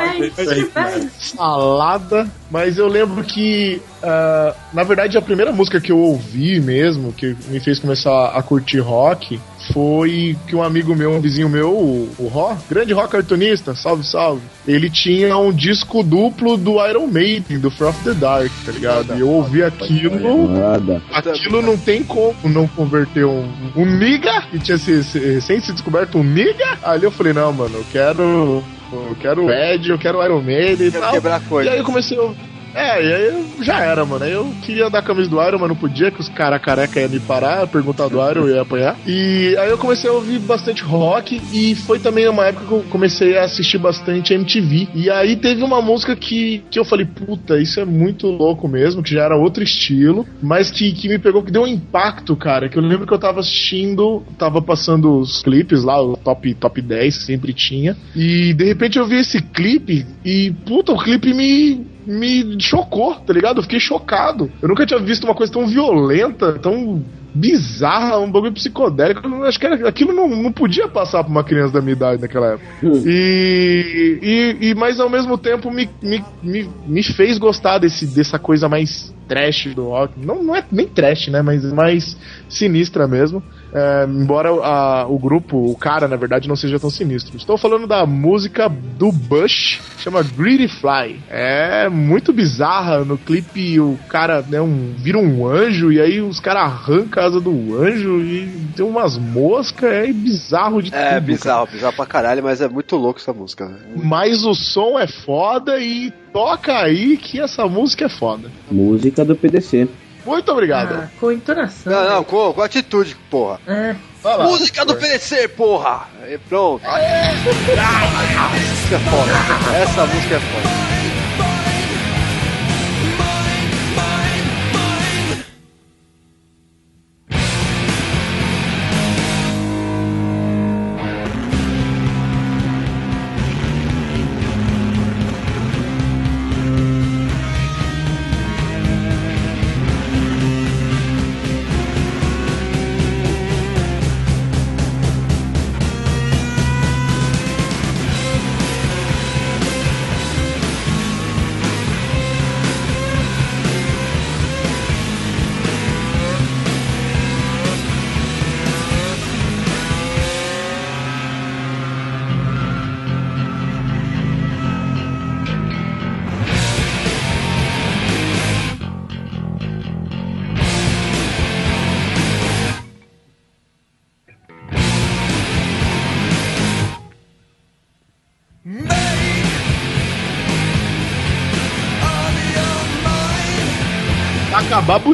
salada. 1.19 2.27
Mas 2.51 2.79
eu 2.79 2.89
lembro 2.89 3.23
que, 3.25 3.83
ah, 4.03 4.55
na 4.73 4.83
verdade, 4.83 5.19
a 5.19 5.23
primeira 5.23 5.53
música 5.53 5.81
que 5.81 5.93
eu 5.93 5.99
ouvi 5.99 6.61
mesmo, 6.61 7.13
que 7.13 7.37
me 7.49 7.61
fez 7.61 7.79
começar 7.79 8.29
a 8.29 8.43
curtir 8.43 8.79
rock, 8.79 9.39
foi 9.73 10.37
que 10.47 10.55
um 10.57 10.63
amigo 10.63 10.95
meu, 10.95 11.13
um 11.13 11.21
vizinho 11.21 11.49
meu, 11.49 11.71
o, 11.71 12.09
o 12.19 12.29
Ró, 12.29 12.57
grande 12.71 12.93
rock 12.93 13.11
cartunista, 13.11 13.75
salve, 13.75 14.05
salve, 14.05 14.43
ele 14.67 14.91
tinha 14.91 15.37
um 15.37 15.53
disco 15.53 16.03
duplo 16.03 16.57
do 16.57 16.85
Iron 16.87 17.07
Maiden, 17.07 17.59
do 17.59 17.71
From 17.71 17.93
the 18.05 18.15
Dark, 18.15 18.51
tá 18.65 18.73
ligado? 18.73 19.17
E 19.17 19.21
eu 19.21 19.29
ouvi 19.29 19.63
aquilo. 19.63 20.49
Nada. 20.49 21.03
Aquilo 21.13 21.63
não 21.63 21.77
tem 21.77 22.03
como 22.03 22.35
não 22.45 22.67
converter 22.69 23.25
um, 23.25 23.49
um 23.77 23.85
nigga, 23.99 24.43
que 24.51 24.59
tinha 24.59 24.79
se, 24.79 25.03
se, 25.05 25.19
recém 25.19 25.61
se 25.61 25.73
descoberto 25.73 26.19
um 26.19 26.25
nigga. 26.25 26.79
Ali 26.83 27.05
eu 27.05 27.11
falei, 27.11 27.33
não, 27.33 27.53
mano, 27.53 27.79
eu 27.79 27.85
quero. 27.91 28.63
Eu 28.91 29.17
quero 29.21 29.51
Ed, 29.51 29.91
eu 29.91 29.99
quero 29.99 30.25
Iron 30.25 30.41
Maiden 30.41 30.89
e 30.89 30.91
Quero 30.91 31.03
tal. 31.03 31.13
quebrar 31.13 31.41
coisa. 31.43 31.69
E 31.69 31.73
aí 31.73 31.79
eu 31.79 31.85
comecei 31.85 32.19
a. 32.19 32.33
É, 32.79 33.05
e 33.05 33.13
aí 33.13 33.47
já 33.61 33.85
era, 33.85 34.07
mano. 34.07 34.25
Eu 34.25 34.55
queria 34.63 34.89
com 34.89 34.97
a 34.97 35.03
camisa 35.03 35.29
do 35.29 35.43
Iron, 35.43 35.59
mas 35.59 35.69
não 35.69 35.77
podia, 35.77 36.13
que 36.13 36.21
os 36.21 36.29
caras 36.29 36.63
careca 36.63 37.01
iam 37.01 37.11
me 37.11 37.19
parar, 37.19 37.67
perguntar 37.67 38.09
do 38.09 38.19
Iron, 38.31 38.47
eu 38.47 38.55
ia 38.55 38.63
apanhar. 38.63 38.97
E 39.05 39.57
aí 39.59 39.69
eu 39.69 39.79
comecei 39.79 40.09
a 40.09 40.13
ouvir 40.13 40.39
bastante 40.39 40.83
rock, 40.85 41.41
e 41.53 41.75
foi 41.75 41.99
também 41.99 42.29
uma 42.29 42.47
época 42.47 42.67
que 42.67 42.73
eu 42.73 42.85
comecei 42.89 43.37
a 43.37 43.45
assistir 43.45 43.79
bastante 43.79 44.33
MTV. 44.33 44.89
E 44.95 45.11
aí 45.11 45.35
teve 45.35 45.65
uma 45.65 45.83
música 45.83 46.15
que, 46.15 46.63
que 46.71 46.79
eu 46.79 46.85
falei, 46.85 47.05
puta, 47.05 47.59
isso 47.59 47.81
é 47.81 47.85
muito 47.85 48.29
louco 48.29 48.69
mesmo, 48.69 49.03
que 49.03 49.13
já 49.13 49.25
era 49.25 49.37
outro 49.37 49.65
estilo, 49.65 50.25
mas 50.41 50.71
que, 50.71 50.93
que 50.93 51.09
me 51.09 51.19
pegou, 51.19 51.43
que 51.43 51.51
deu 51.51 51.63
um 51.63 51.67
impacto, 51.67 52.37
cara. 52.37 52.69
Que 52.69 52.79
eu 52.79 52.83
lembro 52.83 53.09
que 53.09 53.13
eu 53.13 53.19
tava 53.19 53.41
assistindo, 53.41 54.23
tava 54.39 54.63
passando 54.63 55.19
os 55.19 55.43
clipes 55.43 55.83
lá, 55.83 56.01
o 56.01 56.17
top, 56.17 56.55
top 56.55 56.81
10 56.81 57.19
que 57.19 57.25
sempre 57.25 57.53
tinha. 57.53 57.97
E 58.15 58.55
de 58.55 58.65
repente 58.65 58.99
eu 58.99 59.07
vi 59.07 59.17
esse 59.17 59.43
clipe, 59.43 60.07
e 60.25 60.53
puta, 60.65 60.93
o 60.93 60.99
clipe 60.99 61.35
me 61.35 61.98
me 62.09 62.59
chocou, 62.61 63.15
tá 63.17 63.33
ligado? 63.33 63.59
Eu 63.59 63.63
fiquei 63.63 63.79
chocado. 63.79 64.51
Eu 64.63 64.69
nunca 64.69 64.87
tinha 64.87 64.99
visto 64.99 65.25
uma 65.25 65.35
coisa 65.35 65.53
tão 65.53 65.67
violenta, 65.67 66.55
tão 66.55 67.05
bizarra, 67.35 68.19
um 68.19 68.31
bagulho 68.33 68.53
psicodélico. 68.53 69.27
Eu 69.29 69.45
acho 69.45 69.61
que 69.61 69.67
era- 69.67 69.87
aquilo 69.89 70.13
não, 70.15 70.27
não 70.29 70.51
podia 70.51 70.89
passar 70.89 71.23
pra 71.23 71.31
uma 71.31 71.45
criança 71.45 71.75
da 71.75 71.81
minha 71.81 71.93
idade 71.93 72.21
naquela 72.23 72.55
época. 72.55 72.67
E, 73.07 74.19
e, 74.61 74.69
e 74.71 74.75
mas 74.75 74.99
ao 74.99 75.11
mesmo 75.11 75.37
tempo 75.37 75.71
me, 75.71 75.89
me, 76.03 76.25
me, 76.43 76.69
me 76.87 77.03
fez 77.03 77.37
gostar 77.39 77.79
desse, 77.79 78.07
dessa 78.07 78.39
coisa 78.39 78.69
mais 78.69 79.15
trash 79.29 79.75
do 79.75 79.89
rock. 79.89 80.15
Não, 80.17 80.43
não 80.43 80.57
é 80.57 80.65
nem 80.73 80.87
trash, 80.87 81.29
né? 81.29 81.43
Mas 81.43 81.71
mais 81.73 82.17
sinistra 82.49 83.07
mesmo. 83.07 83.43
É, 83.73 84.07
embora 84.09 84.49
a- 84.51 85.07
o 85.09 85.19
grupo, 85.19 85.57
o 85.71 85.77
cara, 85.77 86.09
na 86.09 86.17
verdade, 86.17 86.49
não 86.49 86.57
seja 86.57 86.79
tão 86.81 86.89
sinistro. 86.91 87.37
Estou 87.37 87.59
falando 87.59 87.87
da 87.87 88.07
música 88.07 88.69
do 88.69 89.13
Bush, 89.13 89.81
chama 89.99 90.23
Greedy 90.23 90.69
Fly. 90.69 91.21
É 91.29 91.89
muito 91.89 92.33
bizarra. 92.33 93.05
No 93.05 93.19
clipe, 93.19 93.79
o 93.79 93.99
cara 94.09 94.43
né, 94.43 94.61
um, 94.61 94.95
vira 94.97 95.19
um 95.19 95.47
anjo 95.47 95.93
e 95.93 96.01
aí 96.01 96.21
os 96.21 96.41
caras 96.41 96.63
arrancam 96.63 97.23
a 97.23 97.27
asa 97.27 97.41
do 97.41 97.77
anjo 97.77 98.21
e 98.21 98.49
tem 98.75 98.85
umas 98.87 99.19
moscas. 99.19 99.93
É 99.93 100.13
bizarro 100.13 100.83
de 100.83 100.95
É 100.95 101.15
tudo. 101.15 101.27
bizarro, 101.27 101.69
bizarro 101.71 101.95
pra 101.95 102.07
caralho, 102.07 102.43
mas 102.43 102.61
é 102.61 102.69
muito 102.69 102.97
louco 102.97 103.21
essa 103.21 103.33
música. 103.33 103.67
né? 103.69 103.79
Mas 104.03 104.45
o 104.45 104.55
som 104.55 104.99
é 104.99 105.07
foda 105.07 105.79
e 105.79 106.11
toca 106.33 106.73
aí 106.79 107.17
que 107.17 107.39
essa 107.41 107.67
música 107.67 108.07
é 108.07 108.09
foda. 108.09 108.51
Música 108.71 109.25
do 109.25 109.37
PDC. 109.37 109.89
Muito 110.29 110.53
obrigado. 110.53 110.95
Ah, 110.95 111.09
com 111.19 111.33
entonação. 111.33 111.93
Não, 111.93 112.11
não, 112.11 112.25
com, 112.25 112.53
com 112.53 112.63
atitude, 112.63 113.17
porra. 113.31 113.59
É. 113.67 113.97
Lá. 114.23 114.45
Música 114.45 114.85
do 114.85 114.95
PDC, 114.95 115.49
porra! 115.49 116.07
E 116.29 116.37
pronto. 116.37 116.85
Isso 116.85 118.95
é 118.95 118.99
foda. 118.99 119.33
Essa 119.79 120.07
música 120.07 120.35
é 120.35 120.41
foda. 120.41 120.88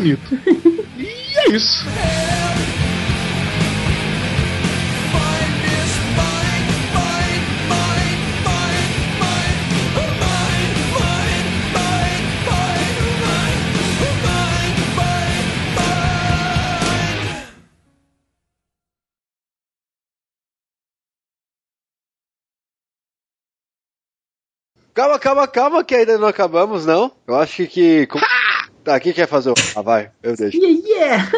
Bonito. 0.05 0.35
e 0.99 1.39
é 1.39 1.57
isso. 1.57 1.85
Calma, 24.93 25.19
calma, 25.19 25.49
calma, 25.49 25.85
que 25.85 25.93
ainda 25.93 26.17
não 26.19 26.29
acabamos, 26.29 26.87
não. 26.87 27.11
Eu 27.27 27.35
acho 27.35 27.67
que. 27.67 28.07
Tá, 28.85 29.01
quem 29.01 29.13
quer 29.13 29.27
fazer 29.27 29.51
o. 29.51 29.55
Ah, 29.75 29.83
vai, 29.83 30.11
eu 30.23 30.37
deixo. 30.37 30.59
Yeah, 30.59 30.81
yeah! 30.87 31.31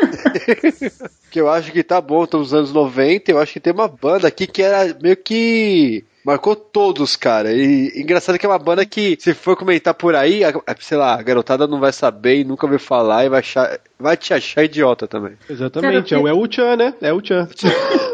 que 1.31 1.41
eu 1.41 1.49
acho 1.49 1.71
que 1.71 1.83
tá 1.83 2.01
bom, 2.01 2.25
estamos 2.25 2.51
nos 2.51 2.59
anos 2.59 2.73
90. 2.73 3.31
Eu 3.31 3.39
acho 3.39 3.53
que 3.53 3.61
tem 3.61 3.73
uma 3.73 3.89
banda 3.89 4.27
aqui 4.27 4.47
que 4.47 4.63
era 4.63 4.97
meio 5.01 5.17
que 5.17 6.05
Marcou 6.27 6.57
todos, 6.57 7.15
cara. 7.15 7.53
E 7.53 7.93
engraçado 7.95 8.37
que 8.37 8.45
é 8.45 8.49
uma 8.49 8.59
banda 8.59 8.85
que, 8.85 9.17
se 9.21 9.33
for 9.33 9.55
comentar 9.57 9.95
por 9.95 10.17
aí, 10.17 10.43
a- 10.43 10.49
a- 10.67 10.75
sei 10.81 10.99
lá, 10.99 11.15
a 11.15 11.23
garotada 11.23 11.69
não 11.69 11.79
vai 11.79 11.93
saber 11.93 12.41
e 12.41 12.45
nunca 12.45 12.67
ouviu 12.67 12.81
falar 12.81 13.25
e 13.25 13.29
vai, 13.29 13.39
achar, 13.39 13.79
vai 13.97 14.17
te 14.17 14.35
achar 14.35 14.65
idiota 14.65 15.07
também. 15.07 15.35
Exatamente, 15.49 16.13
é 16.15 16.19
o 16.19 16.51
Chan, 16.51 16.75
né? 16.77 16.95
É 17.01 17.13
o 17.13 17.25
Chan. 17.25 17.49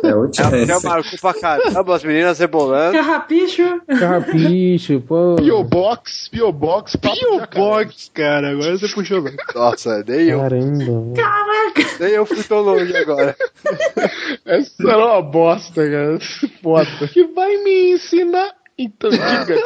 É 0.05 0.15
o 0.15 0.31
Já, 0.33 0.51
já 0.67 0.81
marcou 0.81 1.19
pra 1.21 1.33
caramba 1.33 1.95
as 1.97 2.05
meninas 2.05 2.39
rebolando. 2.39 2.93
Carrapicho. 2.99 3.81
Carrapicho, 3.87 5.01
pô. 5.01 5.37
Pio 5.37 5.65
Box, 5.65 6.29
Pio 6.31 6.53
Box, 6.53 6.97
Pio 6.99 7.41
Box, 7.55 8.11
cara, 8.13 8.51
agora 8.51 8.77
você 8.77 8.89
puxou. 8.89 9.25
Nossa, 9.55 10.05
nem 10.07 10.29
eu. 10.29 10.41
Caramba. 10.41 11.15
Caraca. 11.17 11.97
Nem 12.01 12.11
eu 12.13 12.27
fui 12.27 12.43
tão 12.43 12.61
longe 12.61 12.95
agora. 12.97 13.35
Essa 14.45 14.83
era 14.89 14.99
uma 15.07 15.23
bosta, 15.23 15.89
cara. 15.89 16.19
Foda. 16.63 17.09
Que 17.13 17.25
vai 17.29 17.57
me 17.59 17.99
ensinar. 18.05 18.55
Então, 18.79 19.11
diga. 19.11 19.63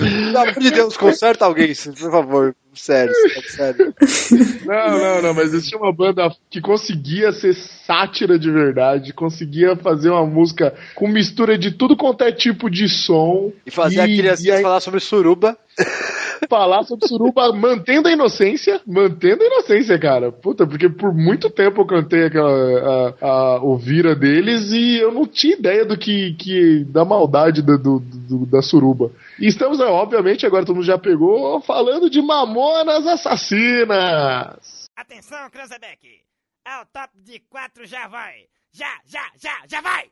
Pelo 0.00 0.38
amor 0.38 0.54
de 0.54 0.70
Deus, 0.70 0.96
conserta 0.96 1.44
alguém, 1.44 1.72
por 1.74 2.10
favor. 2.10 2.56
Sério, 2.74 3.14
sério. 3.48 3.94
Não, 4.66 4.98
não, 4.98 5.22
não, 5.22 5.34
mas 5.34 5.54
existia 5.54 5.78
uma 5.78 5.92
banda 5.92 6.30
que 6.50 6.60
conseguia 6.60 7.32
ser 7.32 7.54
sátira 7.54 8.38
de 8.38 8.50
verdade, 8.50 9.14
conseguia 9.14 9.74
fazer 9.76 10.10
uma 10.10 10.26
música 10.26 10.74
com 10.94 11.08
mistura 11.08 11.56
de 11.56 11.70
tudo 11.70 11.96
quanto 11.96 12.22
é 12.22 12.32
tipo 12.32 12.68
de 12.68 12.86
som. 12.88 13.50
E 13.64 13.70
fazer 13.70 14.00
a 14.00 14.04
criança 14.04 14.46
e 14.46 14.50
aí 14.50 14.62
falar 14.62 14.80
sobre 14.80 15.00
suruba. 15.00 15.56
Falar 16.48 16.82
sobre 16.84 17.06
suruba, 17.08 17.52
mantendo 17.52 18.08
a 18.08 18.12
inocência, 18.12 18.80
mantendo 18.86 19.42
a 19.42 19.46
inocência, 19.46 19.98
cara. 19.98 20.30
Puta, 20.32 20.66
porque 20.66 20.88
por 20.88 21.14
muito 21.14 21.48
tempo 21.50 21.80
eu 21.80 21.86
cantei 21.86 22.24
aquela 22.26 23.14
a, 23.20 23.26
a, 23.26 23.64
o 23.64 23.76
vira 23.76 24.14
deles 24.14 24.70
e 24.72 24.96
eu 24.98 25.12
não 25.12 25.26
tinha 25.26 25.54
ideia 25.56 25.84
do 25.84 25.96
que, 25.96 26.34
que 26.34 26.84
da 26.84 27.04
maldade 27.04 27.62
do, 27.62 27.78
do- 27.78 28.00
do- 28.00 28.46
da 28.46 28.62
suruba. 28.62 29.10
E 29.38 29.46
estamos, 29.46 29.78
né, 29.78 29.84
obviamente, 29.86 30.46
agora 30.46 30.64
todo 30.64 30.76
mundo 30.76 30.84
já 30.86 30.98
pegou, 30.98 31.60
falando 31.62 32.08
de 32.10 32.20
Mamonas 32.22 33.06
Assassinas. 33.06 34.86
Atenção, 34.96 35.50
Cranzebeck! 35.50 36.20
Ao 36.64 36.84
top 36.86 37.10
de 37.24 37.40
quatro 37.50 37.86
já 37.86 38.08
vai! 38.08 38.34
Já, 38.72 38.88
já, 39.06 39.22
já, 39.40 39.54
já 39.68 39.80
vai! 39.80 40.04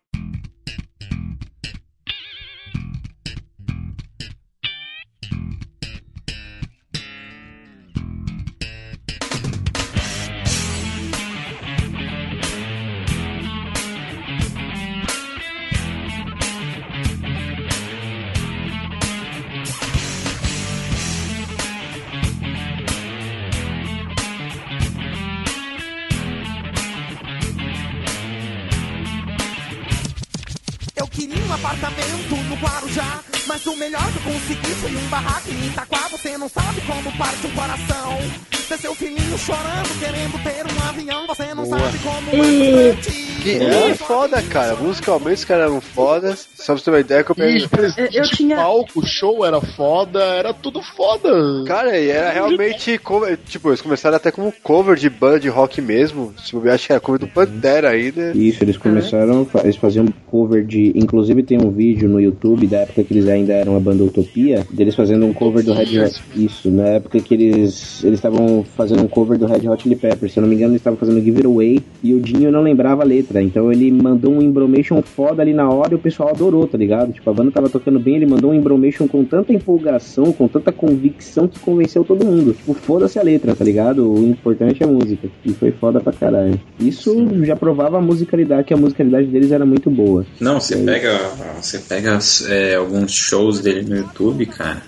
Queria 31.27 31.45
um 31.45 31.53
apartamento 31.55 32.37
no 32.49 32.55
Guarujá, 32.57 33.21
mas 33.47 33.65
o 33.67 33.77
melhor 33.77 34.03
que 34.13 34.17
eu 34.17 34.33
consegui 34.35 34.75
foi 34.75 34.95
um 34.95 35.09
barraco 35.09 35.51
em 35.51 35.67
Itaquá. 35.69 36.09
Você 36.11 36.37
não 36.37 36.49
sabe 36.49 36.81
como 36.83 37.11
parte 37.17 37.47
um 37.47 37.51
coração. 37.53 38.54
Seu 38.65 38.95
filhinho 38.95 39.39
chorando, 39.39 39.99
querendo 39.99 40.43
ter 40.43 40.65
um 40.65 40.89
avião. 40.89 41.27
Você 41.27 41.55
não 41.55 41.65
Boa. 41.65 41.79
sabe 41.79 41.99
como 41.99 42.31
é 42.31 42.95
frustrante. 42.95 43.25
E 43.45 43.91
é 43.91 43.95
foda, 43.95 44.43
cara. 44.43 44.75
Musicalmente 44.77 45.39
os 45.39 45.45
caras 45.45 45.71
eram 45.71 45.81
fodas. 45.81 46.49
Só 46.55 46.73
pra 46.73 46.77
você 46.77 46.85
ter 46.85 46.91
uma 46.91 47.01
ideia 47.01 47.23
que 47.23 47.31
eu 47.31 47.35
peguei. 47.35 47.59
E 47.59 47.69
presente 47.69 48.37
de 48.37 48.55
palco, 48.55 49.01
o 49.01 49.07
show 49.07 49.45
era 49.45 49.61
foda, 49.61 50.19
era 50.23 50.55
tudo 50.55 50.83
foda. 50.83 51.31
Cara, 51.67 51.99
e 51.99 52.09
era 52.09 52.31
realmente 52.31 52.97
cover, 52.99 53.39
tipo, 53.47 53.69
eles 53.69 53.83
começaram 53.83 54.17
até 54.17 54.31
como 54.31 54.53
cover 54.63 54.97
de 54.97 55.11
banda 55.11 55.41
de 55.41 55.49
rock 55.49 55.83
mesmo. 55.83 56.35
Tipo, 56.43 56.67
eu 56.67 56.73
acho 56.73 56.87
que 56.87 56.93
era 56.93 57.01
cover 57.01 57.21
do 57.21 57.29
Pantera 57.29 57.91
ainda. 57.91 58.33
Isso, 58.35 58.65
eles 58.65 58.79
começaram, 58.79 59.47
eles 59.63 59.77
faziam 59.77 60.07
cover 60.31 60.65
de. 60.65 60.93
Inclusive 60.95 61.43
tem 61.43 61.59
um 61.61 61.71
vídeo 61.71 62.09
no 62.09 62.21
YouTube 62.21 62.67
da 62.67 62.79
época 62.79 63.05
que 63.05 63.13
eles 63.13 63.29
ainda 63.29 63.53
eram 63.53 63.77
a 63.77 63.81
banda 63.81 64.03
Utopia, 64.03 64.67
deles 64.71 64.95
fazendo 64.95 65.27
um 65.27 65.35
cover 65.35 65.63
do 65.63 65.75
Red 65.75 66.01
Hot. 66.01 66.23
Isso, 66.35 66.71
na 66.71 66.87
época 66.89 67.21
que 67.21 67.35
eles 67.35 68.03
eles 68.03 68.21
estavam 68.61 68.65
fazendo 68.65 69.03
um 69.03 69.09
cover 69.09 69.39
do 69.39 69.47
Red 69.47 69.69
Hot 69.69 69.83
Chili 69.83 69.97
Peppers. 69.97 70.33
Se 70.33 70.39
eu 70.39 70.43
não 70.43 70.49
me 70.49 70.55
engano, 70.55 70.73
eles 70.73 70.81
estavam 70.81 70.99
fazendo 70.99 71.21
Give 71.21 71.39
It 71.39 71.47
Away 71.47 71.83
e 72.03 72.15
o 72.15 72.21
Dinho 72.21 72.53
não 72.53 72.63
lembrava 72.63 73.03
a 73.03 73.05
letra. 73.05 73.43
Então 73.43 73.73
ele 73.73 73.91
mandou 73.91 74.33
um 74.33 74.43
embromation 74.43 75.03
foda 75.03 75.43
ali 75.43 75.53
na 75.53 75.69
hora 75.69 75.93
e 75.93 75.97
o 75.97 75.99
pessoal 75.99 76.31
adorou, 76.31 76.67
tá 76.67 76.79
ligado? 76.79 77.13
Tipo, 77.13 77.31
a 77.31 77.33
banda 77.33 77.51
tava 77.51 77.69
tocando 77.69 77.99
bem, 77.99 78.17
ele 78.17 78.27
mandou 78.27 78.51
um 78.51 78.55
embromation 78.55 79.09
com 79.09 79.25
tanta 79.25 79.53
empolgação, 79.53 80.33
com 80.33 80.47
tanta 80.47 80.71
convicção 80.71 81.49
que 81.49 81.59
convenceu 81.59 82.05
todo 82.05 82.25
mundo. 82.25 82.53
Tipo, 82.53 82.75
foda-se 82.75 83.19
a 83.19 83.23
letra, 83.23 83.55
tá 83.55 83.65
ligado? 83.65 84.13
O 84.13 84.27
importante 84.27 84.83
é 84.83 84.87
a 84.87 84.89
música. 84.89 85.29
E 85.45 85.53
foi 85.53 85.73
foda 85.73 86.01
pra 86.01 86.13
caralho. 86.13 86.61
Isso 86.79 87.15
já 87.45 87.57
provava 87.57 87.99
a 87.99 88.01
musicalidade, 88.01 88.65
que 88.65 88.75
a 88.75 88.77
musicalidade 88.77 89.27
deles 89.29 89.51
era 89.51 89.65
muito 89.65 89.91
boa. 89.91 90.27
Não, 90.41 90.61
você 90.61 90.77
pega, 90.77 91.19
você 91.61 91.79
pega 91.79 92.19
é, 92.49 92.75
alguns 92.77 93.13
shows 93.13 93.61
dele 93.61 93.83
no 93.83 93.97
YouTube, 93.97 94.47
cara. 94.47 94.83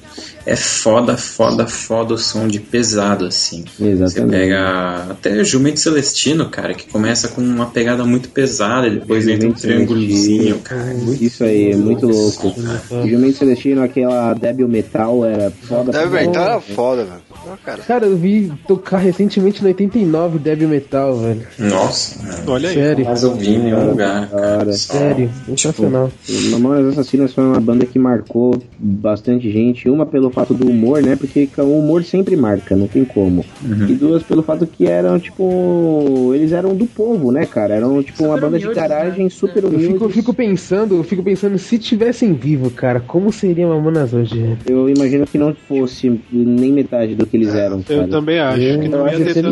É 0.45 0.55
foda, 0.55 1.17
foda, 1.17 1.67
foda 1.67 2.15
o 2.15 2.19
som 2.19 2.47
de 2.47 2.61
pesado, 2.61 3.27
assim. 3.27 3.65
Você 3.77 3.89
Exatamente. 3.89 4.31
pega 4.31 5.07
até 5.11 5.43
Jumento 5.45 5.81
Celestino, 5.81 6.49
cara, 6.49 6.73
que 6.73 6.87
começa 6.89 7.29
com 7.29 7.41
uma 7.41 7.67
pegada 7.67 8.05
muito 8.05 8.29
pesada, 8.29 8.87
e 8.87 8.99
depois 9.01 9.27
entra 9.27 9.49
um 9.49 9.53
triângulozinho, 9.53 10.59
cara. 10.61 10.95
Isso 11.21 11.43
aí, 11.43 11.73
é 11.73 11.77
muito 11.77 12.07
louco. 12.07 12.55
O 12.91 13.09
Jumento 13.09 13.39
Celestino, 13.39 13.83
aquela 13.83 14.35
Debil 14.35 14.69
Metal 14.69 15.25
era 15.25 15.51
foda. 15.51 15.91
Inventar 16.05 16.33
caralho. 16.33 16.53
era 16.53 16.61
foda, 16.61 17.05
velho. 17.05 17.27
Cara. 17.65 17.79
Cara, 17.83 18.07
eu 18.07 18.17
vi 18.17 18.53
tocar 18.67 18.99
recentemente 18.99 19.61
no 19.63 19.69
89 19.69 20.39
Debil 20.39 20.69
Metal, 20.69 21.17
velho. 21.19 21.43
Nossa, 21.59 22.17
olha 22.47 22.69
aí. 22.69 22.75
Sério. 22.75 23.05
Mas 23.05 23.23
eu 23.23 23.35
vi 23.35 23.55
em 23.55 23.59
nenhum 23.59 23.91
lugar, 23.91 24.29
cara. 24.31 24.73
Só- 24.73 24.93
Sério, 24.95 25.31
sensacional. 25.47 26.11
Mamonas 26.51 26.93
Assassinas 26.93 27.33
foi 27.35 27.45
uma 27.45 27.61
banda 27.61 27.85
que 27.85 27.99
marcou 27.99 28.63
bastante 28.79 29.51
gente. 29.51 29.89
Uma 29.89 30.06
pelo 30.07 30.31
fato 30.31 30.55
do 30.55 30.69
humor, 30.69 31.03
né? 31.03 31.17
Porque 31.17 31.49
o 31.59 31.79
humor 31.79 32.05
sempre 32.05 32.37
marca, 32.37 32.75
não 32.77 32.87
tem 32.87 33.05
como. 33.05 33.45
E 33.89 33.93
duas 33.95 34.23
pelo 34.23 34.43
fato 34.43 34.67
que 34.67 34.87
eram, 34.87 35.19
tipo. 35.19 36.33
Eles 36.35 36.53
eram 36.53 36.75
do 36.75 36.87
povo, 36.87 37.33
né, 37.33 37.47
cara? 37.47 37.75
Eram, 37.75 38.03
tipo, 38.03 38.25
uma 38.25 38.39
banda 38.39 38.59
de 38.59 38.67
humildes, 38.67 38.83
garagem 38.83 39.29
super 39.29 39.63
Eu 39.63 39.71
humilde. 39.71 39.93
fico, 39.93 40.05
eu 40.05 40.11
fico 40.11 40.35
pensando, 40.35 40.97
eu 40.97 41.05
fico 41.05 41.23
pensando, 41.23 41.59
se 41.59 41.79
tivessem 41.79 42.33
vivo, 42.33 42.71
cara, 42.71 43.01
como 43.01 43.33
seria 43.33 43.67
Mamonas 43.67 44.13
hoje? 44.13 44.57
Eu 44.67 44.89
imagino 44.89 45.27
que 45.27 45.39
não 45.39 45.55
fosse 45.55 46.21
nem 46.33 46.73
metade 46.73 47.15
do 47.15 47.27
que 47.27 47.37
eles 47.37 47.55
eram. 47.55 47.79
Eu 47.89 47.99
cara. 47.99 48.09
também 48.09 48.39
acho 48.39 48.59
que 48.59 48.89
não 48.89 49.09
ia 49.09 49.17
ter 49.25 49.43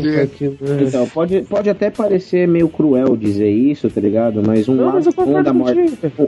né? 0.00 0.28
Então, 0.86 1.06
pode, 1.06 1.42
pode 1.42 1.70
até 1.70 1.90
parecer 1.90 2.46
meio 2.46 2.68
cruel 2.68 3.16
dizer 3.16 3.50
isso, 3.50 3.88
tá 3.88 4.00
ligado? 4.00 4.42
Mas 4.44 4.68
um, 4.68 4.74
Não, 4.74 4.86
lado, 4.86 4.94
mas 4.96 5.06
eu 5.06 5.12
bom 5.12 5.42
da 5.42 5.52
morte, 5.52 5.80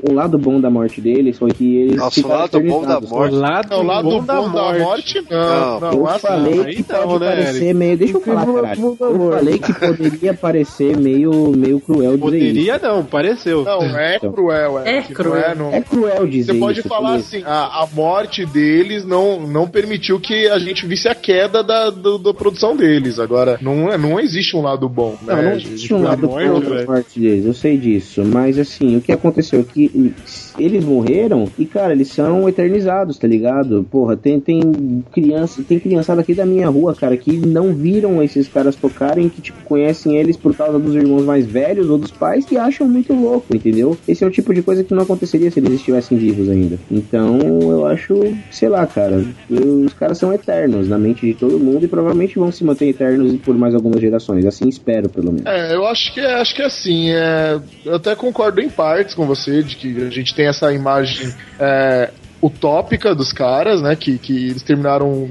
um, 0.08 0.14
lado 0.14 0.38
bom 0.38 0.60
da 0.60 0.70
morte 0.70 1.00
deles 1.00 1.38
foi 1.38 1.50
que 1.50 1.76
eles 1.76 1.96
Nossa, 1.96 2.20
o 2.53 2.53
lado 2.58 2.68
bom 2.68 2.82
da 2.86 3.00
morte. 3.00 3.34
O 3.34 3.38
lado, 3.38 3.68
Não, 3.70 3.80
o 3.80 3.82
lado 3.82 4.02
bom 4.10 4.18
bom 4.20 4.24
da 4.24 4.42
morte. 4.78 5.24
não. 5.30 5.80
Não, 5.80 5.92
eu 5.92 6.06
assim, 6.08 6.18
falei 6.20 6.74
que 6.74 6.92
não, 6.92 7.02
pode 7.02 7.24
né, 7.24 7.30
parecer 7.30 7.62
Eric? 7.64 7.74
meio. 7.74 7.96
Deixa 7.98 8.14
eu 8.16 8.20
falar, 8.20 8.46
caralho. 8.46 8.96
Eu 9.00 9.30
falei 9.32 9.58
que 9.58 9.72
poderia 9.72 10.34
parecer 10.34 10.96
meio, 10.96 11.32
meio 11.56 11.80
cruel 11.80 12.12
dizer 12.12 12.18
Poderia 12.20 12.76
isso. 12.76 12.84
não, 12.84 13.04
pareceu. 13.04 13.64
Não, 13.64 13.82
é 13.98 14.16
Então. 14.16 14.32
cruel, 14.32 14.78
é. 14.80 14.98
É 14.98 15.02
cruel. 15.02 15.34
Não 15.34 15.38
é, 15.40 15.54
não- 15.54 15.74
É 15.74 15.80
cruel 15.80 16.26
dizer 16.26 16.52
Você 16.52 16.58
pode 16.58 16.78
isso, 16.80 16.88
falar 16.88 17.14
assim, 17.14 17.42
a, 17.44 17.82
a 17.82 17.88
morte 17.92 18.44
deles 18.46 19.04
não, 19.04 19.40
não 19.46 19.66
permitiu 19.68 20.18
que 20.20 20.48
a 20.48 20.58
gente 20.58 20.86
visse 20.86 21.08
a 21.08 21.14
queda 21.14 21.62
da, 21.62 21.90
do- 21.90 22.18
da 22.18 22.32
produção 22.34 22.76
deles. 22.76 23.18
Agora, 23.18 23.58
não, 23.60 23.90
é- 23.90 23.98
não 23.98 24.18
existe 24.20 24.56
um 24.56 24.62
lado 24.62 24.88
bom. 24.88 25.16
Não, 25.22 25.34
né? 25.36 25.42
não 25.42 25.50
A 25.50 25.54
existe 25.56 25.78
gente- 25.88 25.94
um 25.94 26.02
lado 26.02 26.26
bom 26.28 26.36
da 26.60 26.68
velho. 26.68 26.86
morte 26.86 27.18
deles, 27.20 27.44
eu 27.46 27.54
sei 27.54 27.76
disso. 27.78 28.22
Mas 28.24 28.58
assim, 28.58 28.96
o 28.96 29.00
que 29.00 29.12
aconteceu 29.12 29.60
é 29.60 29.62
que 29.62 30.12
eles 30.58 30.84
morreram 30.84 31.48
e, 31.58 31.64
cara, 31.64 31.92
eles 31.92 32.08
são 32.08 32.48
eternizados, 32.48 33.18
tá 33.18 33.26
ligado? 33.26 33.86
Porra, 33.90 34.16
tem, 34.16 34.40
tem 34.40 35.04
criança, 35.12 35.62
tem 35.66 35.78
criançada 35.78 36.20
aqui 36.20 36.34
da 36.34 36.46
minha 36.46 36.68
rua, 36.68 36.94
cara, 36.94 37.16
que 37.16 37.32
não 37.36 37.72
viram 37.72 38.22
esses 38.22 38.48
caras 38.48 38.76
tocarem, 38.76 39.28
que, 39.28 39.40
tipo, 39.40 39.62
conhecem 39.64 40.16
eles 40.16 40.36
por 40.36 40.54
causa 40.54 40.78
dos 40.78 40.94
irmãos 40.94 41.24
mais 41.24 41.46
velhos 41.46 41.88
ou 41.88 41.98
dos 41.98 42.10
pais 42.10 42.44
que 42.44 42.56
acham 42.56 42.88
muito 42.88 43.12
louco, 43.12 43.54
entendeu? 43.54 43.96
Esse 44.06 44.24
é 44.24 44.26
o 44.26 44.30
tipo 44.30 44.52
de 44.54 44.62
coisa 44.62 44.84
que 44.84 44.94
não 44.94 45.02
aconteceria 45.02 45.50
se 45.50 45.60
eles 45.60 45.72
estivessem 45.72 46.16
vivos 46.18 46.48
ainda. 46.48 46.78
Então, 46.90 47.38
eu 47.38 47.86
acho, 47.86 48.14
sei 48.50 48.68
lá, 48.68 48.86
cara, 48.86 49.24
os 49.50 49.92
caras 49.94 50.18
são 50.18 50.32
eternos 50.32 50.88
na 50.88 50.98
mente 50.98 51.26
de 51.26 51.34
todo 51.34 51.58
mundo 51.58 51.84
e 51.84 51.88
provavelmente 51.88 52.38
vão 52.38 52.50
se 52.50 52.64
manter 52.64 52.88
eternos 52.88 53.34
por 53.40 53.56
mais 53.56 53.74
algumas 53.74 54.00
gerações. 54.00 54.44
Assim 54.46 54.68
espero, 54.68 55.08
pelo 55.08 55.32
menos. 55.32 55.46
É, 55.46 55.74
eu 55.74 55.86
acho 55.86 56.12
que 56.12 56.20
é, 56.20 56.34
acho 56.34 56.54
que 56.54 56.62
é 56.62 56.66
assim. 56.66 57.10
É, 57.10 57.60
eu 57.84 57.96
até 57.96 58.14
concordo 58.14 58.60
em 58.60 58.68
partes 58.68 59.14
com 59.14 59.26
você 59.26 59.62
de 59.62 59.76
que 59.76 60.02
a 60.02 60.10
gente 60.10 60.34
tem 60.34 60.43
essa 60.44 60.72
imagem 60.72 61.32
é, 61.58 62.10
utópica 62.42 63.14
dos 63.14 63.32
caras, 63.32 63.80
né? 63.80 63.96
Que, 63.96 64.18
que 64.18 64.48
eles 64.48 64.62
terminaram 64.62 65.28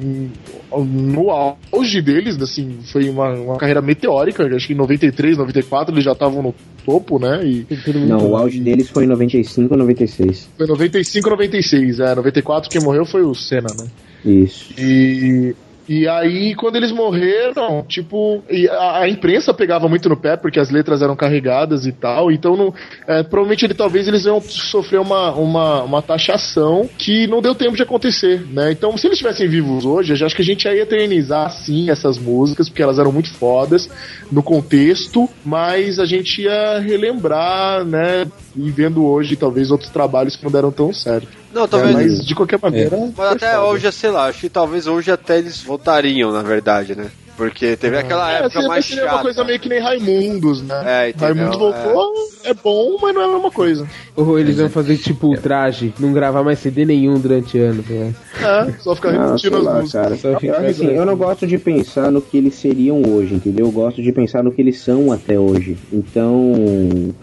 no 0.71 1.29
auge 1.29 2.01
deles, 2.01 2.41
assim, 2.41 2.79
foi 2.91 3.07
uma, 3.09 3.29
uma 3.33 3.57
carreira 3.57 3.81
meteórica. 3.81 4.43
Acho 4.55 4.67
que 4.67 4.73
em 4.73 4.77
93, 4.77 5.37
94 5.37 5.93
eles 5.93 6.03
já 6.03 6.13
estavam 6.13 6.41
no 6.41 6.55
topo, 6.85 7.19
né? 7.19 7.45
E 7.45 7.67
Não, 8.07 8.31
o 8.31 8.35
auge 8.35 8.59
deles 8.59 8.89
foi 8.89 9.03
em 9.03 9.07
95 9.07 9.73
ou 9.73 9.77
96. 9.77 10.49
foi 10.57 10.67
95, 10.67 11.29
96. 11.29 11.99
É, 11.99 12.15
94 12.15 12.69
quem 12.69 12.81
morreu 12.81 13.05
foi 13.05 13.21
o 13.21 13.35
Senna, 13.35 13.69
né? 13.77 13.87
Isso. 14.25 14.73
E, 14.77 15.55
e 15.87 16.07
aí, 16.07 16.55
quando 16.55 16.77
eles 16.77 16.91
morreram, 16.91 17.83
tipo, 17.83 18.41
a, 18.71 18.99
a 18.99 19.09
imprensa 19.09 19.53
pegava 19.53 19.89
muito 19.89 20.07
no 20.07 20.15
pé 20.15 20.37
porque 20.37 20.59
as 20.59 20.69
letras 20.69 21.01
eram 21.01 21.15
carregadas 21.15 21.85
e 21.85 21.91
tal. 21.91 22.31
Então, 22.31 22.55
não, 22.55 22.73
é, 23.05 23.21
provavelmente 23.21 23.65
ele 23.65 23.73
talvez 23.73 24.07
eles 24.07 24.25
iam 24.25 24.39
sofrer 24.39 25.01
uma, 25.01 25.31
uma, 25.33 25.83
uma 25.83 26.01
taxação 26.01 26.89
que 26.97 27.27
não 27.27 27.41
deu 27.41 27.53
tempo 27.53 27.75
de 27.75 27.83
acontecer, 27.83 28.45
né? 28.49 28.71
Então, 28.71 28.97
se 28.97 29.07
eles 29.07 29.17
estivessem 29.17 29.47
vivos 29.47 29.83
hoje, 29.83 30.13
eu 30.13 30.25
acho 30.25 30.35
que 30.35 30.41
a 30.41 30.45
gente 30.45 30.65
ia 30.65 30.81
eternizar 30.81 31.51
sim 31.51 31.89
essas 31.89 32.17
músicas 32.17 32.69
porque 32.69 32.81
elas 32.81 32.97
eram 32.97 33.11
muito 33.11 33.33
fodas 33.33 33.89
no 34.31 34.41
contexto, 34.41 35.29
mas 35.43 35.99
a 35.99 36.05
gente 36.05 36.43
ia 36.43 36.79
relembrar, 36.79 37.83
né? 37.83 38.25
E 38.55 38.71
vendo 38.71 39.05
hoje 39.05 39.35
talvez 39.35 39.69
outros 39.69 39.89
trabalhos 39.89 40.35
que 40.35 40.43
não 40.45 40.51
deram 40.51 40.71
tão 40.71 40.93
certo. 40.93 41.42
Não, 41.53 41.67
talvez. 41.67 41.91
É, 41.95 42.01
mas 42.01 42.25
de 42.25 42.35
qualquer 42.35 42.59
maneira. 42.61 42.97
Mas 42.97 43.13
foi 43.15 43.27
até 43.27 43.51
foda. 43.53 43.63
hoje, 43.65 43.91
sei 43.91 44.09
lá, 44.09 44.25
acho 44.27 44.39
que 44.39 44.49
talvez 44.49 44.87
hoje 44.87 45.11
até 45.11 45.37
eles 45.37 45.61
voltariam, 45.61 46.31
na 46.31 46.41
verdade, 46.41 46.95
né? 46.95 47.07
Porque 47.35 47.75
teve 47.75 47.97
aquela 47.97 48.31
É, 48.31 48.45
época 48.45 48.61
mais 48.67 48.85
seria 48.85 49.05
uma 49.05 49.09
chata. 49.09 49.23
coisa 49.23 49.43
meio 49.43 49.59
que 49.59 49.67
nem 49.67 49.79
Raimundos, 49.81 50.61
né? 50.61 50.83
É, 50.85 51.09
entendeu? 51.09 51.27
Raimundos 51.33 51.57
voltou, 51.57 52.13
é. 52.43 52.53
bom, 52.53 52.97
mas 53.01 53.15
não 53.15 53.21
é 53.21 53.25
a 53.25 53.27
mesma 53.27 53.49
coisa. 53.49 53.87
Ou 54.15 54.37
eles 54.37 54.57
vão 54.57 54.69
fazer 54.69 54.97
tipo 54.97 55.25
ultraje, 55.27 55.91
não 55.99 56.13
gravar 56.13 56.43
mais 56.43 56.59
CD 56.59 56.85
nenhum 56.85 57.19
durante 57.19 57.57
anos. 57.57 57.87
Né? 57.87 58.13
É, 58.39 58.71
só 58.79 58.93
ficar 58.95 59.11
repetindo 59.11 59.57
as 59.57 59.63
lá, 59.63 59.73
músicas. 59.81 60.21
cara. 60.21 60.37
Fica 60.39 60.57
assim, 60.59 60.85
eu 60.95 61.05
não 61.07 61.15
gosto 61.17 61.47
de 61.47 61.57
pensar 61.57 62.11
no 62.11 62.21
que 62.21 62.37
eles 62.37 62.53
seriam 62.53 63.01
hoje, 63.01 63.33
entendeu? 63.33 63.65
Eu 63.65 63.71
gosto 63.71 63.99
de 64.03 64.11
pensar 64.11 64.43
no 64.43 64.51
que 64.51 64.61
eles 64.61 64.79
são 64.79 65.11
até 65.11 65.39
hoje. 65.39 65.75
Então, 65.91 66.53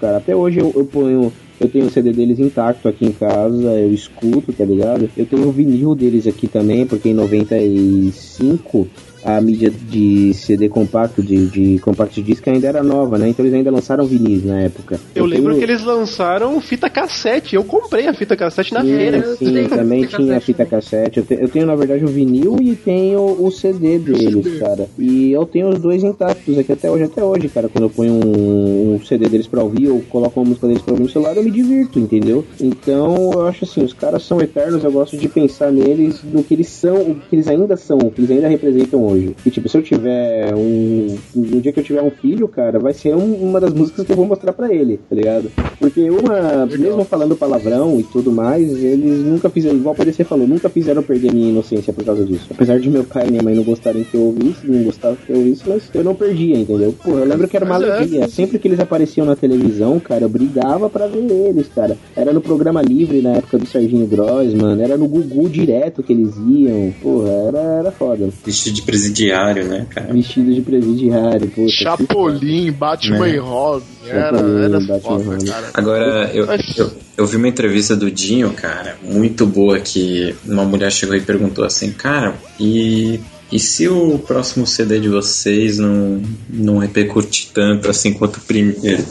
cara, 0.00 0.16
até 0.16 0.34
hoje 0.34 0.58
eu, 0.58 0.72
eu 0.74 0.84
ponho. 0.84 1.32
Eu 1.60 1.68
tenho 1.68 1.86
o 1.86 1.90
CD 1.90 2.12
deles 2.12 2.38
intacto 2.38 2.88
aqui 2.88 3.04
em 3.04 3.12
casa, 3.12 3.78
eu 3.78 3.92
escuto, 3.92 4.50
tá 4.50 4.64
ligado? 4.64 5.10
Eu 5.14 5.26
tenho 5.26 5.46
o 5.46 5.52
vinil 5.52 5.94
deles 5.94 6.26
aqui 6.26 6.48
também, 6.48 6.86
porque 6.86 7.10
em 7.10 7.14
95 7.14 8.88
a 9.24 9.40
mídia 9.40 9.70
de 9.70 10.32
CD 10.34 10.68
compacto, 10.68 11.22
de, 11.22 11.46
de 11.46 11.78
compact 11.80 12.20
disc 12.22 12.46
ainda 12.48 12.66
era 12.68 12.82
nova, 12.82 13.18
né? 13.18 13.28
Então 13.28 13.44
eles 13.44 13.54
ainda 13.56 13.70
lançaram 13.70 14.04
vinis 14.06 14.44
na 14.44 14.60
época. 14.62 14.98
Eu 15.14 15.24
lembro 15.26 15.54
tenho- 15.54 15.58
que 15.66 15.70
eles 15.70 15.84
lançaram 15.84 16.60
fita 16.60 16.88
cassete. 16.88 17.54
Eu 17.56 17.64
comprei 17.64 18.06
a 18.06 18.14
fita 18.14 18.36
cassete 18.36 18.72
na 18.74 18.82
Sim, 18.82 18.96
feira. 18.96 19.36
Sim, 19.36 19.68
também 19.68 20.04
tinha 20.06 20.36
a 20.36 20.40
fita 20.40 20.64
cassete. 20.64 21.18
Eu, 21.20 21.24
te- 21.24 21.38
eu 21.40 21.48
tenho, 21.48 21.66
na 21.66 21.74
verdade, 21.76 22.04
o 22.04 22.08
vinil 22.08 22.56
e 22.60 22.74
tenho 22.74 23.20
o 23.44 23.50
CD 23.50 23.98
deles, 23.98 24.58
cara. 24.58 24.88
E 24.98 25.32
eu 25.32 25.44
tenho 25.46 25.68
os 25.68 25.78
dois 25.78 26.02
intactos 26.02 26.58
aqui 26.58 26.72
até 26.72 26.90
hoje. 26.90 27.04
Até 27.04 27.22
hoje, 27.24 27.48
cara, 27.48 27.68
quando 27.68 27.84
eu 27.84 27.90
ponho 27.90 28.12
um, 28.14 28.94
um 28.94 29.04
CD 29.04 29.28
deles 29.28 29.46
pra 29.46 29.62
ouvir 29.62 29.88
ou 29.88 30.00
coloco 30.02 30.40
uma 30.40 30.48
música 30.48 30.66
deles 30.66 30.82
pra 30.82 30.92
ouvir 30.92 31.04
no 31.04 31.10
celular, 31.10 31.36
eu 31.36 31.42
me 31.44 31.50
divirto, 31.50 31.98
entendeu? 31.98 32.44
Então, 32.60 33.30
eu 33.32 33.46
acho 33.46 33.64
assim, 33.64 33.82
os 33.82 33.92
caras 33.92 34.22
são 34.22 34.40
eternos, 34.40 34.82
eu 34.84 34.92
gosto 34.92 35.16
de 35.16 35.28
pensar 35.28 35.70
neles, 35.72 36.20
no 36.24 36.42
que 36.42 36.54
eles 36.54 36.68
são, 36.68 36.96
o 37.02 37.14
que 37.16 37.36
eles 37.36 37.48
ainda 37.48 37.76
são, 37.76 37.98
o 37.98 38.10
que 38.10 38.20
eles 38.20 38.30
ainda 38.30 38.48
representam 38.48 39.02
hoje. 39.10 39.34
E, 39.44 39.50
tipo, 39.50 39.68
se 39.68 39.76
eu 39.76 39.82
tiver 39.82 40.54
um... 40.54 41.16
No 41.34 41.60
dia 41.60 41.72
que 41.72 41.80
eu 41.80 41.84
tiver 41.84 42.02
um 42.02 42.10
filho, 42.10 42.48
cara, 42.48 42.78
vai 42.78 42.92
ser 42.92 43.14
um- 43.14 43.34
uma 43.34 43.60
das 43.60 43.72
músicas 43.72 44.06
que 44.06 44.12
eu 44.12 44.16
vou 44.16 44.26
mostrar 44.26 44.52
pra 44.52 44.72
ele, 44.72 44.98
tá 45.08 45.14
ligado? 45.14 45.50
Porque 45.78 46.10
uma, 46.10 46.66
mesmo 46.66 47.04
falando 47.04 47.36
palavrão 47.36 47.98
e 47.98 48.02
tudo 48.02 48.30
mais, 48.30 48.70
eles 48.82 49.24
nunca 49.24 49.48
fizeram, 49.48 49.76
igual 49.76 49.94
o 49.98 50.24
falou, 50.24 50.46
nunca 50.46 50.68
fizeram 50.68 51.02
perder 51.02 51.32
minha 51.32 51.50
inocência 51.50 51.92
por 51.92 52.04
causa 52.04 52.24
disso. 52.24 52.48
Apesar 52.50 52.78
de 52.78 52.90
meu 52.90 53.04
pai 53.04 53.26
e 53.26 53.30
minha 53.30 53.42
mãe 53.42 53.54
não 53.54 53.62
gostarem 53.62 54.04
que 54.04 54.14
eu 54.14 54.22
ouvisse, 54.22 54.66
não 54.66 54.84
gostavam 54.84 55.16
que 55.26 55.32
eu 55.32 55.36
ouvisse, 55.36 55.62
mas 55.66 55.82
eu 55.94 56.04
não 56.04 56.14
perdia, 56.14 56.58
entendeu? 56.58 56.94
Pô, 57.02 57.12
eu 57.12 57.24
lembro 57.24 57.48
que 57.48 57.56
era 57.56 57.64
uma 57.64 57.74
é. 57.82 57.90
alegria. 57.92 58.28
Sempre 58.28 58.58
que 58.58 58.68
eles 58.68 58.80
apareciam 58.80 59.26
na 59.26 59.36
televisão, 59.36 59.98
cara, 59.98 60.24
eu 60.24 60.28
brigava 60.28 60.88
pra 60.90 61.06
ver 61.06 61.30
eles, 61.30 61.68
cara. 61.68 61.96
Era 62.14 62.32
no 62.32 62.40
programa 62.40 62.82
livre 62.82 63.22
na 63.22 63.36
época 63.36 63.58
do 63.58 63.66
Serginho 63.66 64.06
Grossman, 64.06 64.80
era 64.82 64.96
no 64.96 65.08
Gugu 65.08 65.48
direto 65.48 66.02
que 66.02 66.12
eles 66.12 66.34
iam. 66.48 66.92
Porra, 67.02 67.30
era, 67.30 67.58
era 67.58 67.90
foda. 67.92 68.28
Vestido 68.44 68.74
de 68.74 68.82
presidiário, 69.00 69.64
né, 69.64 69.86
cara? 69.90 70.12
Vestido 70.12 70.54
de 70.54 70.60
presidiário, 70.60 71.48
puta. 71.48 71.66
que 71.66 71.70
Chapolin, 71.70 72.70
Batman 72.72 73.26
É. 73.26 73.34
e 73.34 73.38
Robin. 73.38 73.84
Era, 74.06 74.38
era 74.38 74.80
Batman 74.80 75.00
foda, 75.00 75.24
Robin. 75.24 75.44
cara. 75.46 75.70
Agora, 75.74 76.30
eu, 76.34 76.46
eu, 76.76 76.92
eu 77.16 77.26
vi 77.26 77.36
uma 77.36 77.48
entrevista 77.48 77.96
do 77.96 78.10
Dinho, 78.10 78.52
cara, 78.52 78.96
muito 79.02 79.46
boa, 79.46 79.78
que 79.78 80.34
uma 80.46 80.64
mulher 80.64 80.90
chegou 80.92 81.14
e 81.16 81.20
perguntou 81.20 81.64
assim, 81.64 81.90
cara, 81.92 82.34
e, 82.58 83.20
e 83.50 83.58
se 83.58 83.88
o 83.88 84.18
próximo 84.18 84.66
CD 84.66 85.00
de 85.00 85.08
vocês 85.08 85.78
não, 85.78 86.20
não 86.48 86.78
repercutir 86.78 87.48
tanto 87.54 87.88
assim 87.88 88.12
quanto 88.12 88.36
o 88.36 88.40
primeiro? 88.40 89.04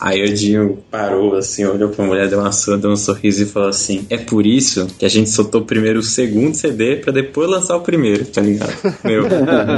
Aí 0.00 0.22
o 0.22 0.32
Dinho 0.32 0.78
parou, 0.90 1.34
assim, 1.34 1.64
olhou 1.64 1.88
pra 1.88 2.04
mulher, 2.04 2.28
deu 2.28 2.38
uma 2.38 2.52
sua, 2.52 2.78
deu 2.78 2.90
um 2.90 2.96
sorriso 2.96 3.42
e 3.42 3.46
falou 3.46 3.68
assim: 3.68 4.06
É 4.08 4.16
por 4.16 4.46
isso 4.46 4.86
que 4.98 5.04
a 5.04 5.08
gente 5.08 5.28
soltou 5.30 5.62
primeiro 5.62 5.98
o 5.98 6.02
segundo 6.02 6.54
CD 6.54 6.96
pra 6.96 7.12
depois 7.12 7.50
lançar 7.50 7.76
o 7.76 7.80
primeiro, 7.80 8.24
tá 8.26 8.40
ligado? 8.40 8.72
Meu, 9.04 9.24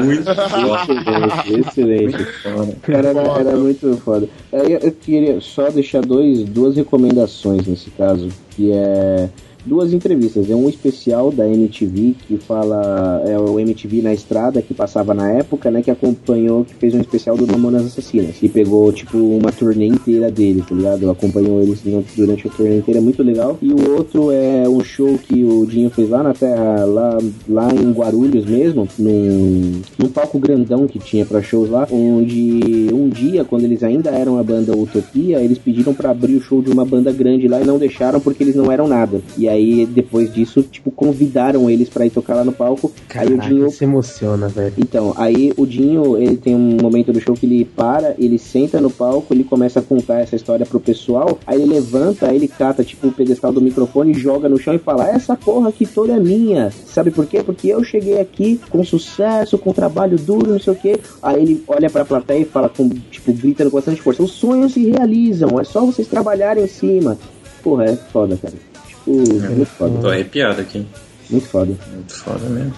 muito 0.05 0.25
foda. 0.25 1.69
Excelente, 1.69 2.25
foda. 2.43 2.77
Cara, 2.83 3.09
era, 3.09 3.21
era 3.21 3.57
muito 3.57 3.97
foda. 4.05 4.29
Eu, 4.53 4.79
eu 4.79 4.93
queria 4.93 5.41
só 5.41 5.71
deixar 5.71 6.03
dois, 6.03 6.45
duas 6.45 6.77
recomendações 6.77 7.67
nesse 7.67 7.91
caso, 7.91 8.29
que 8.51 8.73
é 8.73 9.29
duas 9.65 9.93
entrevistas. 9.93 10.51
É 10.51 10.55
um 10.55 10.69
especial 10.69 11.31
da 11.31 11.49
MTV 11.49 12.15
que 12.27 12.37
fala 12.39 13.23
é 13.27 13.39
o 13.39 13.59
MTV 13.59 14.03
na 14.03 14.13
estrada 14.13 14.63
que 14.63 14.75
passava 14.75 15.15
na 15.15 15.31
época, 15.31 15.71
né, 15.71 15.83
que 15.83 15.91
acompanhou, 15.91 16.65
que 16.65 16.75
fez 16.75 16.95
um 16.95 17.01
especial 17.01 17.37
do 17.37 17.47
Mamonas 17.47 17.87
Assassinas 17.87 18.37
e 18.43 18.49
pegou 18.49 18.93
tipo 18.93 19.17
uma 19.19 19.53
turnê 19.53 19.87
inteira 19.87 20.31
dele, 20.31 20.63
tá 20.67 20.75
ligado? 20.75 21.11
Acompanhou 21.11 21.61
eles 21.63 21.81
durante 22.17 22.47
a 22.47 22.51
turnê 22.51 22.79
inteira, 22.79 23.01
é 23.01 23.03
muito 23.03 23.23
legal. 23.23 23.59
E 23.61 23.73
o 23.73 23.97
outro 23.97 24.31
é 24.31 24.69
um 24.69 24.83
show 24.83 25.19
que 25.19 25.45
o 25.45 25.67
Dinho 25.67 25.91
fez 25.91 26.09
lá 26.09 26.23
na 26.23 26.35
terra, 26.35 26.85
lá, 26.85 27.19
lá 27.49 27.69
em 27.73 27.91
Guarulhos 27.93 28.45
mesmo, 28.47 28.89
num, 28.99 29.81
num 29.99 30.09
palco 30.09 30.39
grandão 30.39 30.87
que 30.87 30.99
tinha 30.99 31.25
pra 31.25 31.43
shows 31.43 31.71
lá, 31.71 31.87
onde 31.91 32.89
um 32.93 33.09
dia, 33.09 33.45
quando 33.45 33.65
eles 33.65 33.83
ainda 33.83 34.11
eram 34.11 34.39
a 34.39 34.43
banda 34.43 34.77
Utopia, 34.77 35.41
eles 35.41 35.59
pediram 35.59 35.95
pra 35.95 36.11
abrir 36.11 36.37
o 36.37 36.41
show 36.41 36.63
de 36.63 36.71
uma 36.71 36.85
banda 36.85 37.13
grande 37.13 37.49
lá 37.49 37.61
e 37.61 37.65
não 37.65 37.79
deixaram 37.79 38.21
porque 38.21 38.43
eles 38.43 38.55
não 38.55 38.71
eram 38.71 38.89
nada. 38.89 39.21
E 39.37 39.49
aí, 39.51 39.87
depois 39.87 40.33
disso, 40.33 40.63
tipo, 40.63 40.91
convidaram 40.91 41.69
eles 41.69 41.89
pra 41.89 42.07
ir 42.07 42.11
tocar 42.11 42.35
lá 42.35 42.45
no 42.45 42.53
palco. 42.53 42.93
aí 43.15 43.27
o 43.27 43.37
Caraca, 43.37 43.49
Dinho 43.49 43.71
se 43.71 43.85
emociona, 43.85 44.49
velho. 44.49 44.75
então, 44.79 45.13
aí 45.17 45.53
o 45.57 45.67
Dinho, 45.67 46.17
ele 46.17 46.37
tem 46.37 46.55
um 46.55 46.77
momento 46.81 47.13
do 47.13 47.21
show 47.21 47.35
que 47.35 47.47
ele 47.47 47.65
para, 47.65 48.15
ele 48.19 48.39
senta 48.39 48.81
no 48.81 48.91
palco, 48.91 49.33
ele 49.33 49.45
começa 49.45 49.81
a 49.81 49.83
contar 49.83 50.21
essa 50.21 50.37
história 50.37 50.65
pro 50.65 50.81
pessoal, 50.81 51.39
aí 51.47 51.61
ele 51.61 51.73
levanta, 51.73 52.29
aí 52.29 52.37
ele 52.37 52.49
cata, 52.49 52.85
tipo, 52.85 53.09
o 53.09 53.13
pedestal 53.13 53.53
do 53.53 53.61
microfone, 53.61 54.15
joga 54.15 54.49
no 54.49 54.59
chão 54.59 54.75
e 54.75 54.79
fala, 54.79 55.09
essa 55.09 55.37
porra 55.37 55.69
aqui 55.69 55.87
toda 55.87 56.13
é 56.15 56.21
minha. 56.21 56.71
Sabe 56.87 57.11
por 57.11 57.27
quê? 57.27 57.43
Porque 57.43 57.69
eu 57.69 57.83
cheguei 57.83 58.21
aqui 58.21 58.61
com 58.71 58.85
sucesso, 58.85 59.59
com 59.59 59.73
trabalho 59.73 60.17
duro, 60.17 60.53
não 60.53 60.61
sei 60.61 60.73
o 60.73 60.77
quê. 60.77 60.99
Aí 61.23 61.43
ele 61.43 61.65
olha 61.67 61.91
pra 61.91 62.05
plateia 62.05 62.41
e 62.41 62.45
fala, 62.45 62.69
com, 62.69 62.89
tipo, 63.11 63.33
grita 63.33 63.65
com 63.65 63.71
bastante 63.71 64.01
força, 64.01 64.23
os 64.23 64.33
sonhos 64.33 64.73
se 64.73 64.91
realizam, 64.91 65.59
é 65.61 65.65
só 65.65 65.85
vocês 65.85 66.09
trabalharem 66.09 66.65
em 66.65 66.69
cima. 66.69 67.19
Porra, 67.63 67.85
é 67.85 67.97
foda, 67.97 68.39
cara. 68.41 68.70
Tipo, 69.05 69.45
é 69.45 69.49
muito 69.49 69.67
Tô 69.79 69.89
foda. 69.89 70.13
arrepiado 70.13 70.61
aqui. 70.61 70.87
Muito 71.29 71.47
foda. 71.47 71.73
Muito 71.93 72.15
foda 72.15 72.49
mesmo. 72.49 72.75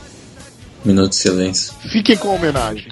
Minuto 0.84 1.10
de 1.10 1.16
silêncio. 1.16 1.74
Fiquem 1.90 2.16
com 2.16 2.30
a 2.30 2.34
homenagem. 2.34 2.88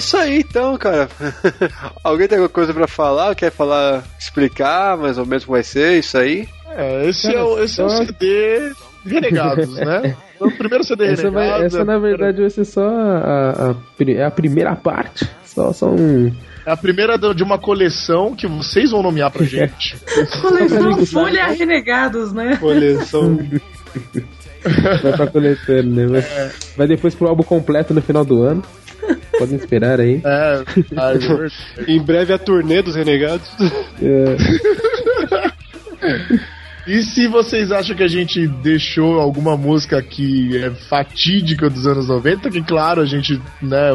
Isso 0.00 0.16
aí 0.16 0.40
então, 0.40 0.76
cara. 0.76 1.08
Alguém 2.02 2.26
tem 2.26 2.38
alguma 2.38 2.52
coisa 2.52 2.74
pra 2.74 2.88
falar? 2.88 3.34
Quer 3.34 3.52
falar, 3.52 4.02
explicar 4.18 4.96
mais 4.96 5.18
ou 5.18 5.26
menos 5.26 5.44
como 5.44 5.56
vai 5.56 5.62
ser 5.62 5.98
isso 5.98 6.18
aí? 6.18 6.48
É, 6.70 7.08
esse 7.08 7.32
é 7.32 7.42
o, 7.42 7.58
esse 7.62 7.80
é 7.80 7.84
o 7.84 7.90
CD 7.90 8.72
Renegados, 9.04 9.74
né? 9.76 10.16
O 10.38 10.50
primeiro 10.50 10.84
CD 10.84 11.04
Essa, 11.06 11.24
Renegados. 11.24 11.58
vai, 11.58 11.66
essa 11.66 11.84
na 11.84 11.98
verdade 11.98 12.40
vai 12.40 12.50
ser 12.50 12.64
só 12.64 12.86
a, 12.86 13.70
a, 13.70 13.74
é 14.08 14.24
a 14.24 14.30
primeira 14.30 14.74
parte. 14.76 15.28
Só, 15.44 15.72
só 15.72 15.90
um. 15.90 16.32
É 16.64 16.70
a 16.70 16.76
primeira 16.76 17.18
de 17.18 17.42
uma 17.42 17.58
coleção 17.58 18.34
que 18.34 18.46
vocês 18.46 18.90
vão 18.90 19.02
nomear 19.02 19.30
pra 19.30 19.44
gente. 19.46 19.96
Coleção 20.40 21.06
Folha 21.06 21.46
Renegados, 21.46 22.32
né? 22.32 22.56
Coleção. 22.56 23.38
Vai 25.02 25.12
pra 25.16 25.26
coletânea, 25.26 26.06
né? 26.06 26.20
Vai, 26.20 26.50
vai 26.76 26.86
depois 26.86 27.14
pro 27.14 27.28
álbum 27.28 27.42
completo 27.42 27.94
no 27.94 28.02
final 28.02 28.24
do 28.26 28.42
ano. 28.42 28.62
Podem 29.38 29.56
esperar 29.56 30.00
aí. 30.00 30.20
É, 30.24 30.64
em 31.88 32.00
breve 32.00 32.32
a 32.32 32.38
turnê 32.38 32.82
dos 32.82 32.94
renegados. 32.94 33.48
É. 34.02 34.36
E 36.86 37.02
se 37.02 37.28
vocês 37.28 37.70
acham 37.70 37.94
que 37.94 38.02
a 38.02 38.08
gente 38.08 38.48
deixou 38.48 39.20
alguma 39.20 39.56
música 39.56 40.02
que 40.02 40.56
é 40.56 40.70
fatídica 40.70 41.68
dos 41.68 41.86
anos 41.86 42.08
90, 42.08 42.50
que 42.50 42.62
claro, 42.62 43.00
a 43.02 43.06
gente, 43.06 43.40
né, 43.60 43.90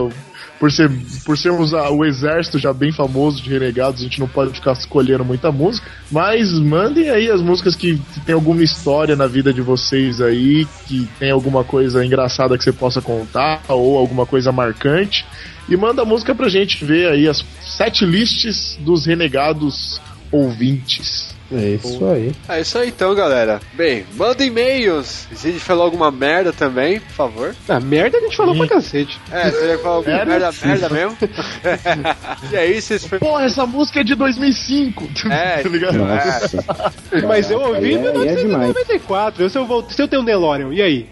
por, 0.60 0.72
ser, 0.72 0.90
por 1.26 1.38
sermos 1.38 1.74
o 1.74 2.06
exército 2.06 2.58
já 2.58 2.74
bem 2.74 2.92
famoso 2.92 3.42
de 3.42 3.50
renegados, 3.50 4.00
a 4.00 4.04
gente 4.04 4.20
não 4.20 4.28
pode 4.28 4.54
ficar 4.54 4.74
escolhendo 4.74 5.26
muita 5.26 5.52
música, 5.52 5.90
mas 6.12 6.52
mandem 6.54 7.10
aí 7.10 7.30
as 7.30 7.42
músicas 7.42 7.76
que, 7.76 7.98
que 7.98 8.20
tem 8.22 8.34
alguma 8.34 8.64
história 8.64 9.16
na 9.16 9.28
vida 9.28 9.54
de 9.54 9.62
vocês 9.62 10.22
aí, 10.22 10.66
que 10.88 11.08
tem 11.20 11.32
alguma 11.32 11.64
coisa 11.64 12.06
engraçada 12.06 12.58
que 12.58 12.64
você 12.64 12.72
possa 12.72 13.02
contar, 13.02 13.62
ou 13.68 13.98
alguma 13.98 14.26
coisa 14.26 14.52
marcante, 14.52 15.26
e 15.68 15.76
manda 15.76 16.04
a 16.04 16.06
música 16.06 16.34
pra 16.34 16.48
gente 16.48 16.86
ver 16.86 17.10
aí 17.10 17.28
as 17.28 17.44
sete 17.62 18.06
lists 18.06 18.78
dos 18.80 19.06
renegados 19.06 20.00
ouvintes. 20.32 21.35
É 21.52 21.70
isso 21.70 22.06
aí. 22.06 22.34
É 22.50 22.62
isso 22.62 22.78
aí 22.78 22.90
então, 22.90 23.14
galera. 23.14 23.62
Bem, 23.74 24.06
manda 24.16 24.44
e-mails. 24.44 25.28
Se 25.34 25.48
a 25.48 25.52
gente 25.52 25.64
falou 25.64 25.84
alguma 25.84 26.10
merda 26.10 26.52
também, 26.52 27.00
por 27.00 27.12
favor. 27.14 27.56
Ah, 27.70 27.80
merda 27.80 28.18
a 28.18 28.22
gente 28.22 28.36
falou 28.36 28.56
pra 28.56 28.68
cacete. 28.68 29.20
É, 29.32 29.52
você 29.52 29.68
já 29.68 29.78
falou 29.78 29.98
alguma 29.98 30.26
merda, 30.26 30.52
merda, 30.64 30.90
mesmo? 30.90 31.18
e 32.52 32.58
aí, 32.58 32.82
vocês 32.82 33.06
foi... 33.06 33.20
Porra, 33.20 33.46
essa 33.46 33.66
música 33.66 34.00
é 34.00 34.04
de 34.04 34.16
2005. 34.16 35.06
É, 35.36 35.64
tá 35.64 35.70
ligado? 35.70 35.98
Nossa. 35.98 36.64
Mas 37.28 37.50
eu 37.50 37.60
ouvi 37.60 37.94
em 37.94 38.06
é- 38.06 38.10
aí 38.10 38.28
é 38.28 38.36
demais. 38.36 38.74
1994. 38.74 39.44
Eu, 39.44 39.50
se, 39.50 39.58
eu 39.58 39.66
volto, 39.66 39.94
se 39.94 40.02
eu 40.02 40.08
tenho 40.08 40.22
um 40.22 40.26
DeLorean, 40.26 40.74
e 40.74 40.82
aí? 40.82 41.10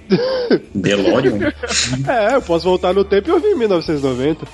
DeLorean? 0.74 1.52
é, 2.08 2.36
eu 2.36 2.42
posso 2.42 2.66
voltar 2.66 2.94
no 2.94 3.04
tempo 3.04 3.30
e 3.30 3.32
ouvir 3.32 3.48
em 3.48 3.58
1990. 3.58 4.46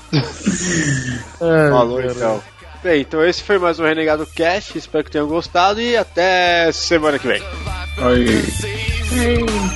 Falou 1.70 2.02
então. 2.02 2.42
Bem, 2.82 3.02
então 3.02 3.24
esse 3.26 3.44
foi 3.44 3.60
mais 3.60 3.78
um 3.80 3.84
Renegado 3.84 4.26
Cast. 4.26 4.78
Espero 4.78 5.04
que 5.04 5.12
tenham 5.12 5.28
gostado 5.28 5.82
e 5.82 5.98
até 5.98 6.72
semana 6.72 7.20
que 7.20 7.28
vem. 7.28 7.42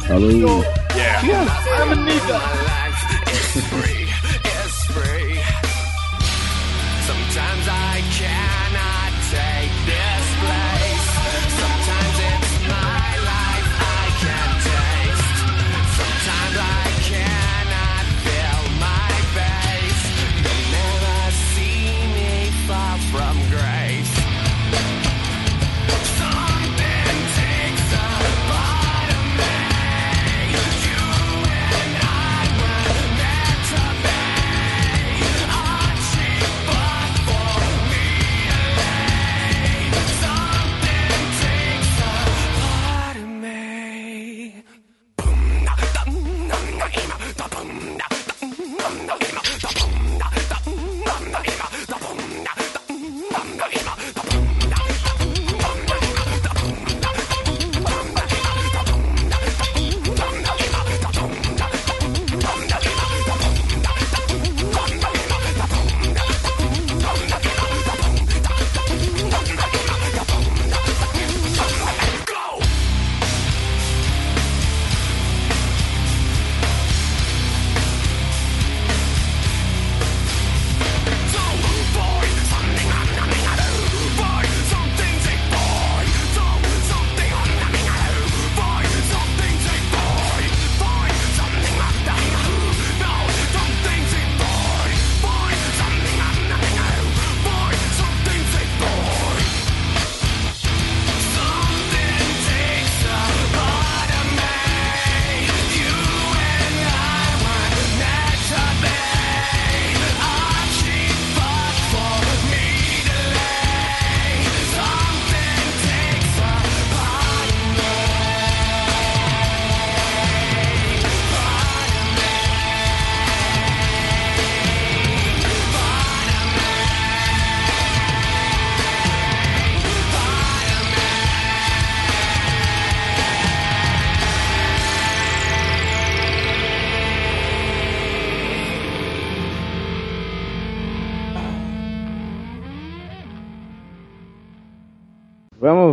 Falou. 0.08 0.64
Sometimes 1.78 2.24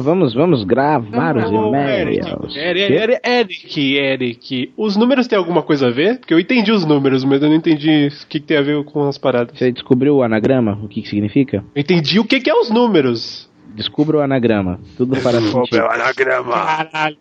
Vamos, 0.02 0.34
vamos, 0.34 0.34
vamos 0.34 0.64
gravar 0.64 1.36
os 1.36 1.50
Ô, 1.50 1.68
e-mails. 1.68 2.56
Eric, 2.56 2.92
Eric, 2.92 3.20
Eric, 3.24 3.96
Eric, 3.96 4.72
os 4.76 4.96
números 4.96 5.26
têm 5.26 5.38
alguma 5.38 5.62
coisa 5.62 5.88
a 5.88 5.90
ver? 5.90 6.18
Porque 6.18 6.32
eu 6.32 6.40
entendi 6.40 6.72
os 6.72 6.84
números, 6.84 7.24
mas 7.24 7.42
eu 7.42 7.48
não 7.48 7.56
entendi 7.56 8.08
o 8.08 8.26
que, 8.26 8.40
que 8.40 8.46
tem 8.46 8.56
a 8.56 8.62
ver 8.62 8.82
com 8.84 9.06
as 9.06 9.18
paradas. 9.18 9.58
Você 9.58 9.70
descobriu 9.70 10.16
o 10.16 10.22
anagrama? 10.22 10.78
O 10.82 10.88
que, 10.88 11.02
que 11.02 11.08
significa? 11.08 11.64
Eu 11.74 11.80
entendi 11.80 12.18
o 12.18 12.24
que, 12.24 12.40
que 12.40 12.50
é 12.50 12.54
os 12.54 12.70
números. 12.70 13.49
Descubra 13.74 14.18
o 14.18 14.20
anagrama. 14.20 14.78
Tudo 14.96 15.16
para 15.20 15.40
sentir. 15.40 15.80
anagrama. 15.80 16.52
Caralho. 16.52 17.16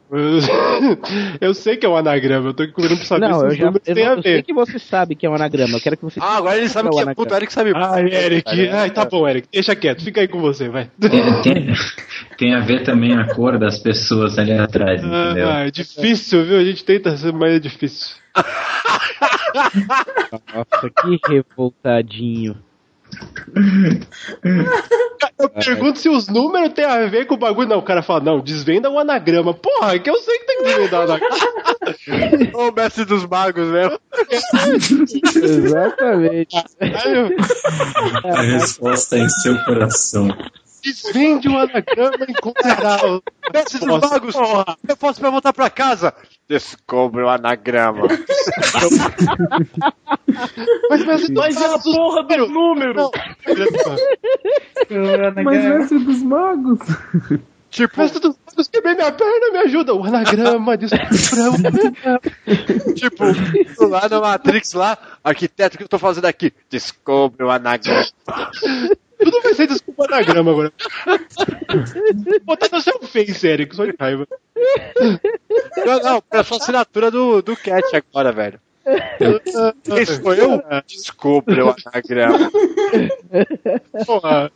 Eu 1.40 1.54
sei 1.54 1.78
que 1.78 1.86
é 1.86 1.90
um 1.90 1.96
anagrama, 1.96 2.50
eu 2.50 2.54
tô 2.54 2.64
procurando 2.64 2.98
pra 2.98 3.06
saber 3.06 3.30
Não, 3.30 3.40
se 3.40 3.46
eu 3.46 3.52
já 3.52 3.66
números 3.68 3.88
eu, 3.88 3.96
têm 3.96 4.04
não- 4.06 4.12
a 4.12 4.16
eu 4.16 4.22
sei 4.24 4.34
ver. 4.36 4.44
que 4.44 4.54
você 4.54 4.80
sabe 4.80 5.16
que 5.16 5.26
é 5.26 5.30
um 5.30 5.36
anagrama. 5.36 5.78
Eu 5.78 5.82
quero 5.82 5.96
que 5.98 6.04
você 6.04 6.20
Ah, 6.22 6.38
agora 6.38 6.58
ele 6.58 6.68
sabe 6.70 6.88
o 6.90 6.92
que 6.92 6.98
é. 6.98 7.02
anagrama. 7.04 7.16
Puta, 7.16 7.34
o 7.34 7.38
Eric 7.38 7.54
sabe. 7.54 7.72
Ai, 7.76 8.08
Eric. 8.14 8.70
Ai, 8.70 8.90
tá 8.92 9.06
bom, 9.06 9.28
Eric. 9.28 9.48
Deixa 9.52 9.76
quieto. 9.76 10.04
Fica 10.04 10.22
aí 10.22 10.28
com 10.28 10.40
você, 10.40 10.68
vai. 10.70 10.90
Tem, 11.00 11.42
tem- 11.42 11.74
tem 12.38 12.54
a 12.56 12.60
ver 12.60 12.84
também 12.84 13.14
a 13.18 13.26
cor 13.34 13.58
das 13.58 13.78
pessoas 13.80 14.38
ali 14.38 14.52
atrás, 14.54 15.02
entendeu? 15.04 15.50
Ah, 15.50 15.68
é 15.68 15.72
difícil, 15.72 16.44
viu? 16.46 16.58
A 16.60 16.64
gente 16.64 16.84
tenta 16.84 17.16
ser, 17.16 17.32
mas 17.32 17.54
é 17.54 17.60
difícil. 17.60 18.16
Nossa, 20.54 20.90
que 20.90 21.20
revoltadinho. 21.28 22.56
Eu 25.38 25.50
pergunto 25.50 26.00
se 26.00 26.10
os 26.10 26.28
números 26.28 26.74
têm 26.74 26.86
a 26.86 27.06
ver 27.08 27.26
com 27.26 27.36
o 27.36 27.38
bagulho. 27.38 27.68
Não, 27.68 27.80
o 27.80 27.84
cara 27.84 28.02
fala, 28.02 28.20
não, 28.20 28.40
desvenda 28.40 28.90
o 28.90 29.00
anagrama. 29.00 29.54
Porra, 29.54 29.98
que 30.00 30.10
eu 30.10 30.18
sei 30.18 30.40
que 30.40 30.46
tem 30.46 30.58
que 30.58 30.64
desvendar 30.64 31.02
o 31.02 31.04
anagrama. 31.04 31.36
o 32.70 32.72
mestre 32.72 33.06
dos 33.06 33.26
magos 33.26 33.68
mesmo. 33.68 34.00
Exatamente. 35.36 36.56
A 38.24 38.42
resposta 38.42 39.18
é 39.18 39.20
em 39.20 39.30
seu 39.30 39.58
coração. 39.64 40.30
Desvende 40.84 41.50
o 41.50 41.58
anagrama 41.58 42.26
e 42.28 42.32
encontrará 42.32 42.98
o. 43.06 43.24
Mestre 43.54 43.80
dos 43.80 44.00
magos, 44.00 44.36
eu 44.88 44.98
posso 44.98 45.20
pra 45.20 45.30
voltar 45.30 45.54
pra 45.54 45.70
casa. 45.70 46.14
Descobre 46.48 47.24
o 47.24 47.30
anagrama. 47.30 48.08
Mas, 50.90 51.06
mas, 51.06 51.30
Mas 51.30 51.58
é 51.58 51.66
a 51.66 51.80
porra 51.80 52.24
do 52.24 52.48
número! 52.48 53.12
Mas 55.44 55.64
mestre 55.64 56.00
dos 56.00 56.24
magos. 56.24 56.80
Tipo, 57.70 58.00
Mestre 58.00 58.20
dos 58.20 58.36
magos, 58.46 58.68
quebrei 58.68 58.96
minha 58.96 59.12
perna, 59.12 59.52
me 59.52 59.58
ajuda. 59.60 59.94
O 59.94 60.04
anagrama 60.04 60.78
descobriu. 60.78 61.52
tipo, 62.96 63.24
lá 63.88 64.10
na 64.10 64.20
Matrix, 64.20 64.74
lá, 64.74 64.98
arquiteto, 65.24 65.76
o 65.76 65.78
que 65.78 65.84
eu 65.84 65.90
tô 65.90 66.00
fazendo 66.00 66.26
aqui? 66.26 66.52
Descobre 66.70 67.44
o 67.44 67.52
anagrama. 67.52 68.08
Tudo 69.20 69.42
vai 69.42 69.54
ser 69.54 69.68
desculpa 69.68 70.06
anagrama 70.06 70.52
agora. 70.52 70.74
Botar 72.44 72.70
no 72.72 72.82
seu 72.82 73.00
face, 73.02 73.48
Eric, 73.48 73.76
só 73.76 73.86
de 73.86 73.94
raiva. 74.00 74.28
Não, 75.86 76.00
não, 76.00 76.24
é 76.32 76.44
só 76.44 76.56
assinatura 76.56 77.12
do, 77.12 77.42
do 77.42 77.56
Cat 77.56 77.84
agora, 77.96 78.32
velho. 78.32 78.60
Quem 79.84 80.06
sou 80.06 80.34
eu? 80.34 80.64
Descobre 80.88 81.62
o 81.62 81.76
anagrama. 81.86 82.52
Porra. 84.06 84.52